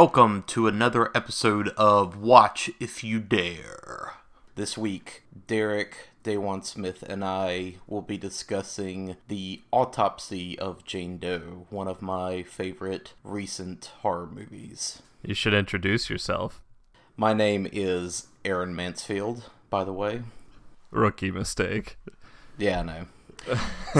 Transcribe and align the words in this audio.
Welcome 0.00 0.44
to 0.46 0.68
another 0.68 1.10
episode 1.12 1.70
of 1.70 2.16
Watch 2.16 2.70
If 2.78 3.02
You 3.02 3.18
Dare. 3.18 4.12
This 4.54 4.78
week, 4.78 5.24
Derek, 5.48 6.10
Daywan 6.22 6.64
Smith, 6.64 7.02
and 7.02 7.24
I 7.24 7.78
will 7.88 8.02
be 8.02 8.16
discussing 8.16 9.16
the 9.26 9.62
autopsy 9.72 10.56
of 10.56 10.84
Jane 10.84 11.18
Doe, 11.18 11.66
one 11.70 11.88
of 11.88 12.00
my 12.00 12.44
favorite 12.44 13.14
recent 13.24 13.90
horror 14.02 14.28
movies. 14.32 15.02
You 15.24 15.34
should 15.34 15.52
introduce 15.52 16.08
yourself. 16.08 16.62
My 17.16 17.32
name 17.32 17.66
is 17.72 18.28
Aaron 18.44 18.76
Mansfield, 18.76 19.50
by 19.68 19.82
the 19.82 19.92
way. 19.92 20.22
Rookie 20.92 21.32
mistake. 21.32 21.98
Yeah, 22.56 22.78
I 22.78 22.82
know. 22.84 23.06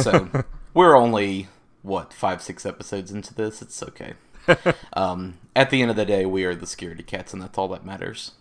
So, 0.01 0.45
we're 0.74 0.96
only, 0.96 1.49
what, 1.83 2.15
five, 2.15 2.41
six 2.41 2.65
episodes 2.65 3.10
into 3.10 3.35
this? 3.35 3.60
It's 3.60 3.83
okay. 3.83 4.12
um, 4.93 5.38
at 5.55 5.70
the 5.70 5.83
end 5.83 5.91
of 5.91 5.97
the 5.97 6.05
day, 6.05 6.27
we 6.27 6.45
are 6.45 6.55
the 6.55 6.66
Scaredy 6.66 7.07
Cats, 7.07 7.33
and 7.33 7.43
that's 7.43 7.59
all 7.59 7.69
that 7.69 7.84
matters. 7.84 8.33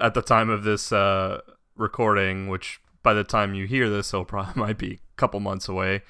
At 0.00 0.14
the 0.14 0.22
time 0.22 0.50
of 0.50 0.64
this 0.64 0.92
uh, 0.92 1.40
recording, 1.76 2.48
which 2.48 2.80
by 3.02 3.14
the 3.14 3.24
time 3.24 3.54
you 3.54 3.66
hear 3.66 3.88
this, 3.88 4.12
it'll 4.12 4.24
probably 4.24 4.52
might 4.60 4.78
be 4.78 4.94
a 4.94 5.16
couple 5.16 5.40
months 5.40 5.68
away. 5.68 6.02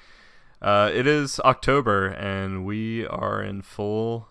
Uh, 0.61 0.91
it 0.93 1.07
is 1.07 1.39
October, 1.41 2.07
and 2.07 2.65
we 2.65 3.05
are 3.07 3.41
in 3.41 3.61
full 3.61 4.27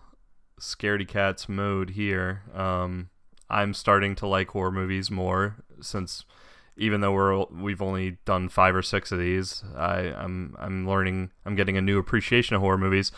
Scaredy 0.59 1.07
Cats 1.07 1.49
mode 1.49 1.91
here. 1.91 2.43
Um, 2.53 3.09
I'm 3.49 3.73
starting 3.73 4.15
to 4.15 4.27
like 4.27 4.49
horror 4.49 4.71
movies 4.71 5.09
more 5.09 5.55
since 5.81 6.25
even 6.79 7.01
though 7.01 7.11
we're 7.11 7.45
we've 7.45 7.81
only 7.81 8.17
done 8.25 8.49
five 8.49 8.75
or 8.75 8.81
six 8.81 9.11
of 9.11 9.19
these, 9.19 9.63
I, 9.75 9.97
I'm 10.17 10.55
I'm 10.59 10.87
learning. 10.87 11.31
I'm 11.45 11.55
getting 11.55 11.77
a 11.77 11.81
new 11.81 11.99
appreciation 11.99 12.55
of 12.55 12.61
horror 12.61 12.77
movies. 12.77 13.11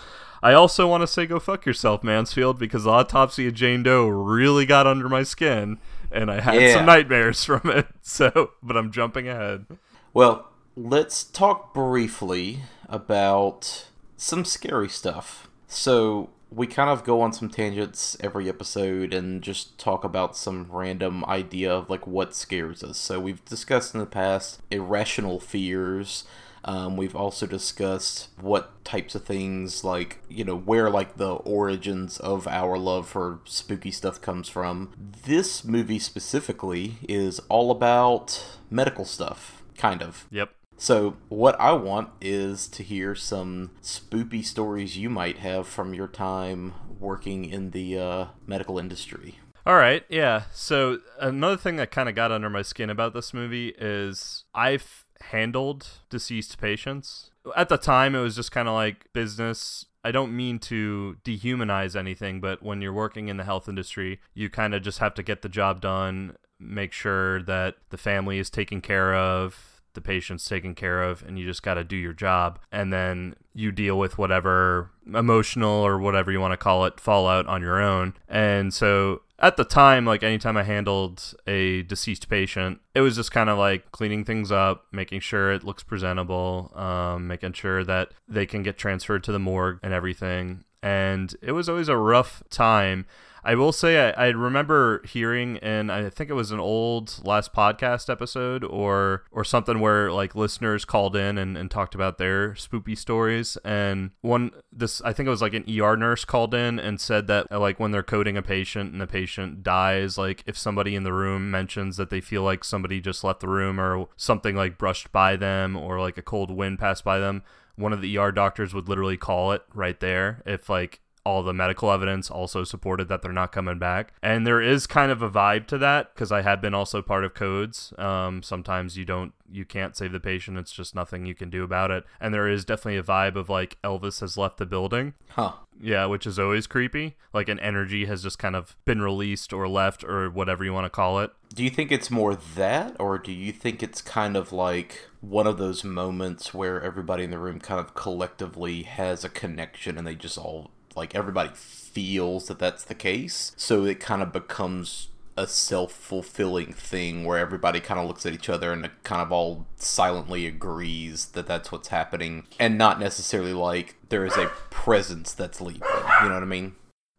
I 0.44 0.54
also 0.54 0.88
want 0.88 1.02
to 1.02 1.08
say 1.08 1.26
go 1.28 1.40
fuck 1.40 1.66
yourself, 1.66 2.04
Mansfield, 2.04 2.58
because 2.60 2.88
autopsy 2.88 3.48
of 3.48 3.54
Jane 3.54 3.84
Doe 3.84 4.08
really 4.08 4.66
got 4.66 4.88
under 4.88 5.08
my 5.08 5.24
skin, 5.24 5.78
and 6.12 6.32
I 6.32 6.42
had 6.42 6.56
Yeah. 6.56 6.74
some 6.74 6.86
nightmares 6.86 7.44
from 7.46 7.62
it. 7.66 7.88
So, 8.02 8.52
but 8.64 8.76
I'm 8.76 8.92
jumping 8.92 9.28
ahead. 9.30 9.66
Well, 10.14 10.50
let's 10.76 11.24
talk 11.24 11.74
briefly 11.74 12.62
about 12.90 13.88
some 14.18 14.44
scary 14.44 14.90
stuff. 14.90 15.48
So, 15.68 16.30
we 16.52 16.68
kind 16.68 16.90
of 16.90 17.04
go 17.04 17.22
on 17.22 17.34
some 17.34 17.50
tangents 17.50 18.18
every 18.20 18.50
episode 18.50 19.14
and 19.14 19.42
just 19.42 19.78
talk 19.78 20.04
about 20.04 20.36
some 20.36 20.68
random 20.70 21.24
idea 21.26 21.72
of 21.74 21.90
like 21.90 22.06
what 22.06 22.36
scares 22.36 22.84
us. 22.84 22.98
So, 22.98 23.20
we've 23.20 23.44
discussed 23.46 23.94
in 23.94 24.00
the 24.00 24.06
past 24.06 24.62
irrational 24.70 25.40
fears. 25.40 26.26
Um, 26.64 26.96
we've 26.96 27.16
also 27.16 27.48
discussed 27.48 28.30
what 28.40 28.86
types 28.86 29.16
of 29.16 29.24
things, 29.24 29.84
like, 29.84 30.20
you 30.30 30.44
know, 30.44 30.56
where, 30.56 30.92
like, 30.92 31.18
the 31.18 31.34
origins 31.34 32.20
of 32.20 32.48
our 32.48 32.78
love 32.78 33.08
for 33.10 33.40
spooky 33.46 33.90
stuff 33.90 34.22
comes 34.22 34.48
from. 34.48 34.94
This 35.26 35.64
movie 35.64 35.98
specifically 35.98 36.98
is 37.10 37.40
all 37.50 37.72
about 37.72 38.46
medical 38.70 39.06
stuff, 39.06 39.64
kind 39.76 40.04
of. 40.04 40.28
Yep. 40.30 40.52
So, 40.82 41.18
what 41.30 41.62
I 41.62 41.74
want 41.74 42.10
is 42.22 42.68
to 42.70 42.82
hear 42.82 43.14
some 43.14 43.70
spoopy 43.84 44.44
stories 44.44 44.98
you 44.98 45.12
might 45.12 45.38
have 45.38 45.68
from 45.68 45.94
your 45.94 46.08
time 46.08 46.74
working 47.00 47.46
in 47.46 47.70
the 47.70 48.00
uh, 48.00 48.26
medical 48.48 48.80
industry. 48.80 49.38
All 49.64 49.76
right, 49.76 50.04
yeah. 50.10 50.46
So 50.52 50.98
another 51.20 51.56
thing 51.56 51.76
that 51.76 51.92
kind 51.92 52.10
of 52.10 52.16
got 52.16 52.32
under 52.32 52.50
my 52.50 52.64
skin 52.64 52.90
about 52.90 53.14
this 53.14 53.32
movie 53.32 53.76
is 53.78 54.46
I've 54.56 55.06
handled 55.22 55.86
deceased 56.10 56.60
patients. 56.60 57.30
At 57.56 57.70
the 57.70 57.78
time, 57.78 58.16
it 58.16 58.22
was 58.22 58.36
just 58.36 58.52
kind 58.52 58.68
of 58.68 58.74
like 58.74 59.06
business. 59.14 59.86
I 60.04 60.12
don't 60.12 60.36
mean 60.36 60.58
to 60.62 61.18
dehumanize 61.24 61.96
anything, 61.96 62.42
but 62.42 62.64
when 62.64 62.82
you're 62.82 62.92
working 62.92 63.28
in 63.28 63.38
the 63.38 63.44
health 63.44 63.70
industry, 63.70 64.20
you 64.34 64.50
kind 64.50 64.74
of 64.74 64.82
just 64.82 64.98
have 64.98 65.14
to 65.14 65.22
get 65.22 65.44
the 65.44 65.50
job 65.50 65.80
done, 65.80 66.38
make 66.60 66.92
sure 66.92 67.44
that 67.44 67.76
the 67.92 68.00
family 68.00 68.40
is 68.40 68.50
taken 68.50 68.82
care 68.82 69.14
of, 69.14 69.71
the 69.94 70.02
patient's 70.02 70.46
taken 70.46 70.76
care 70.76 71.04
of 71.04 71.24
and 71.24 71.38
you 71.38 71.46
just 71.46 71.64
got 71.64 71.76
to 71.76 71.84
do 71.84 71.96
your 71.96 72.14
job. 72.14 72.60
And 72.72 72.92
then 72.92 73.36
you 73.54 73.72
deal 73.72 73.98
with 73.98 74.18
whatever 74.18 74.92
emotional 75.14 75.86
or 75.86 76.00
whatever 76.00 76.32
you 76.32 76.40
want 76.40 76.54
to 76.54 76.58
call 76.58 76.86
it 76.86 77.00
fallout 77.00 77.48
on 77.48 77.62
your 77.62 77.82
own. 77.82 78.14
And 78.28 78.74
so 78.74 79.24
at 79.40 79.58
the 79.58 79.66
time 79.66 80.06
like 80.06 80.22
anytime 80.22 80.56
i 80.56 80.62
handled 80.62 81.34
a 81.48 81.82
deceased 81.84 82.30
patient 82.30 82.80
it 82.94 83.02
was 83.02 83.16
just 83.16 83.32
kind 83.32 83.50
of 83.50 83.58
like 83.58 83.92
cleaning 83.92 84.24
things 84.24 84.52
up 84.52 84.86
making 84.92 85.20
sure 85.20 85.52
it 85.52 85.64
looks 85.64 85.82
presentable 85.82 86.72
um, 86.76 87.26
making 87.28 87.52
sure 87.54 87.84
that 87.84 88.12
they 88.28 88.46
can 88.46 88.62
get 88.62 88.78
transferred 88.78 89.24
to 89.24 89.32
the 89.32 89.40
morgue 89.40 89.80
and 89.82 89.94
everything. 89.94 90.64
And 90.84 91.36
it 91.42 91.52
was 91.52 91.70
always 91.70 91.90
a 91.90 91.98
rough 91.98 92.44
time 92.50 93.06
I 93.44 93.56
will 93.56 93.72
say 93.72 94.12
I, 94.12 94.28
I 94.28 94.30
remember 94.30 95.02
hearing 95.06 95.56
in 95.58 95.90
I 95.90 96.10
think 96.10 96.30
it 96.30 96.34
was 96.34 96.52
an 96.52 96.60
old 96.60 97.20
last 97.24 97.54
podcast 97.54 98.10
episode 98.10 98.64
or 98.64 99.24
or 99.32 99.44
something 99.44 99.80
where 99.80 100.12
like 100.12 100.36
listeners 100.36 100.86
called 100.86 101.16
in 101.16 101.38
and, 101.38 101.58
and 101.58 101.72
talked 101.72 101.96
about 101.96 102.18
their 102.18 102.52
spoopy 102.52 102.98
stories. 102.98 103.58
And 103.66 104.12
one 104.22 104.52
this 104.72 105.02
I 105.02 105.14
think 105.14 105.28
it 105.28 105.32
was 105.32 105.42
like 105.42 105.54
an 105.54 105.66
ER 105.68 105.98
nurse 105.98 106.26
called 106.26 106.54
in 106.54 106.80
and 106.80 107.02
said 107.02 107.28
that 107.28 107.48
uh, 107.52 107.60
like 107.60 107.80
when 107.80 107.92
they're 107.92 108.04
coding 108.04 108.38
a 108.38 108.42
patient 108.42 108.92
and 108.92 109.02
the 109.02 109.08
patient 109.08 109.64
dies 109.64 110.18
like 110.18 110.44
if 110.46 110.58
somebody 110.58 110.96
in 110.96 111.04
the 111.04 111.14
room 111.14 111.50
mentions 111.50 111.98
that 111.98 112.10
they 112.10 112.22
feel 112.22 112.44
like 112.44 112.64
somebody 112.64 113.02
just 113.02 113.24
left 113.24 113.40
the 113.40 113.48
room 113.48 113.80
or 113.80 114.08
something 114.18 114.56
like 114.56 114.78
brushed 114.78 115.12
by 115.12 115.36
them 115.36 115.76
or 115.76 116.00
like 116.00 116.18
a 116.18 116.22
cold 116.22 116.52
wind 116.52 116.80
passed 116.80 117.04
by 117.04 117.18
them 117.20 117.44
one 117.76 117.94
of 117.94 118.02
the 118.02 118.18
ER 118.18 118.32
doctors 118.32 118.74
would 118.74 118.88
literally 118.88 119.18
call 119.18 119.52
it 119.52 119.64
right 119.74 120.00
there 120.00 120.42
if 120.46 120.70
like 120.70 121.02
all 121.26 121.44
the 121.44 121.54
medical 121.54 121.92
evidence 121.92 122.30
also 122.30 122.64
supported 122.64 123.08
that 123.10 123.22
they're 123.22 123.32
not 123.32 123.52
coming 123.52 123.80
back. 123.80 124.14
And 124.22 124.46
there 124.46 124.62
is 124.62 124.88
kind 124.88 125.12
of 125.12 125.22
a 125.22 125.30
vibe 125.30 125.68
to 125.68 125.78
that 125.80 126.14
because 126.14 126.32
I 126.32 126.42
have 126.42 126.62
been 126.62 126.74
also 126.74 127.02
part 127.02 127.24
of 127.24 127.34
codes. 127.34 127.94
Um, 127.98 128.42
sometimes 128.42 128.98
you 128.98 129.06
don't, 129.06 129.34
you 129.52 129.66
can't 129.66 129.96
save 129.96 130.12
the 130.14 130.20
patient. 130.20 130.58
It's 130.58 130.72
just 130.72 130.96
nothing 130.96 131.26
you 131.26 131.36
can 131.36 131.50
do 131.50 131.64
about 131.64 131.92
it. 131.92 132.06
And 132.20 132.34
there 132.34 132.48
is 132.48 132.66
definitely 132.66 132.98
a 132.98 133.04
vibe 133.04 133.36
of 133.36 133.50
like 133.50 133.78
Elvis 133.84 134.22
has 134.22 134.38
left 134.38 134.58
the 134.58 134.66
building. 134.66 135.14
Huh. 135.30 135.54
Yeah, 135.80 136.06
which 136.06 136.28
is 136.28 136.38
always 136.38 136.68
creepy. 136.68 137.18
Like 137.34 137.50
an 137.50 137.60
energy 137.60 138.06
has 138.06 138.24
just 138.24 138.38
kind 138.38 138.56
of 138.56 138.76
been 138.86 139.02
released 139.02 139.52
or 139.52 139.68
left 139.68 140.04
or 140.04 140.30
whatever 140.30 140.64
you 140.64 140.74
want 140.74 140.86
to 140.86 140.90
call 140.90 141.20
it. 141.20 141.32
Do 141.54 141.64
you 141.64 141.70
think 141.70 141.92
it's 141.92 142.12
more 142.12 142.36
that, 142.36 142.96
or 143.00 143.18
do 143.18 143.32
you 143.32 143.52
think 143.52 143.84
it's 143.84 144.02
kind 144.02 144.38
of 144.38 144.52
like 144.52 145.10
one 145.22 145.48
of 145.48 145.58
those 145.58 145.84
moments 145.84 146.54
where 146.54 146.82
everybody 146.82 147.24
in 147.24 147.32
the 147.32 147.38
room 147.38 147.60
kind 147.60 147.80
of 147.80 147.94
collectively 147.94 148.84
has 148.84 149.24
a 149.24 149.30
connection 149.30 149.98
and 149.98 150.06
they 150.06 150.16
just 150.16 150.38
all, 150.38 150.72
like, 150.96 151.16
everybody 151.16 151.52
feels 151.54 152.48
that 152.48 152.60
that's 152.60 152.84
the 152.84 152.96
case? 152.96 153.54
So 153.58 153.86
it 153.86 154.00
kind 154.00 154.22
of 154.22 154.32
becomes 154.32 155.10
a 155.38 155.48
self 155.48 155.92
fulfilling 155.94 156.74
thing 156.74 157.24
where 157.24 157.38
everybody 157.38 157.80
kind 157.80 158.00
of 158.00 158.08
looks 158.08 158.26
at 158.26 158.34
each 158.34 158.50
other 158.50 158.74
and 158.74 158.90
kind 159.04 159.22
of 159.22 159.32
all 159.32 159.66
silently 159.78 160.46
agrees 160.46 161.28
that 161.28 161.48
that's 161.48 161.72
what's 161.72 161.88
happening, 161.88 162.46
and 162.60 162.78
not 162.78 163.00
necessarily 163.00 163.54
like 163.54 163.96
there 164.10 164.26
is 164.26 164.36
a 164.38 164.48
presence 164.70 165.34
that's 165.34 165.62
leaving. 165.62 165.82
You 166.22 166.28
know 166.28 166.36
what 166.36 166.44
I 166.44 166.46
mean? 166.46 166.76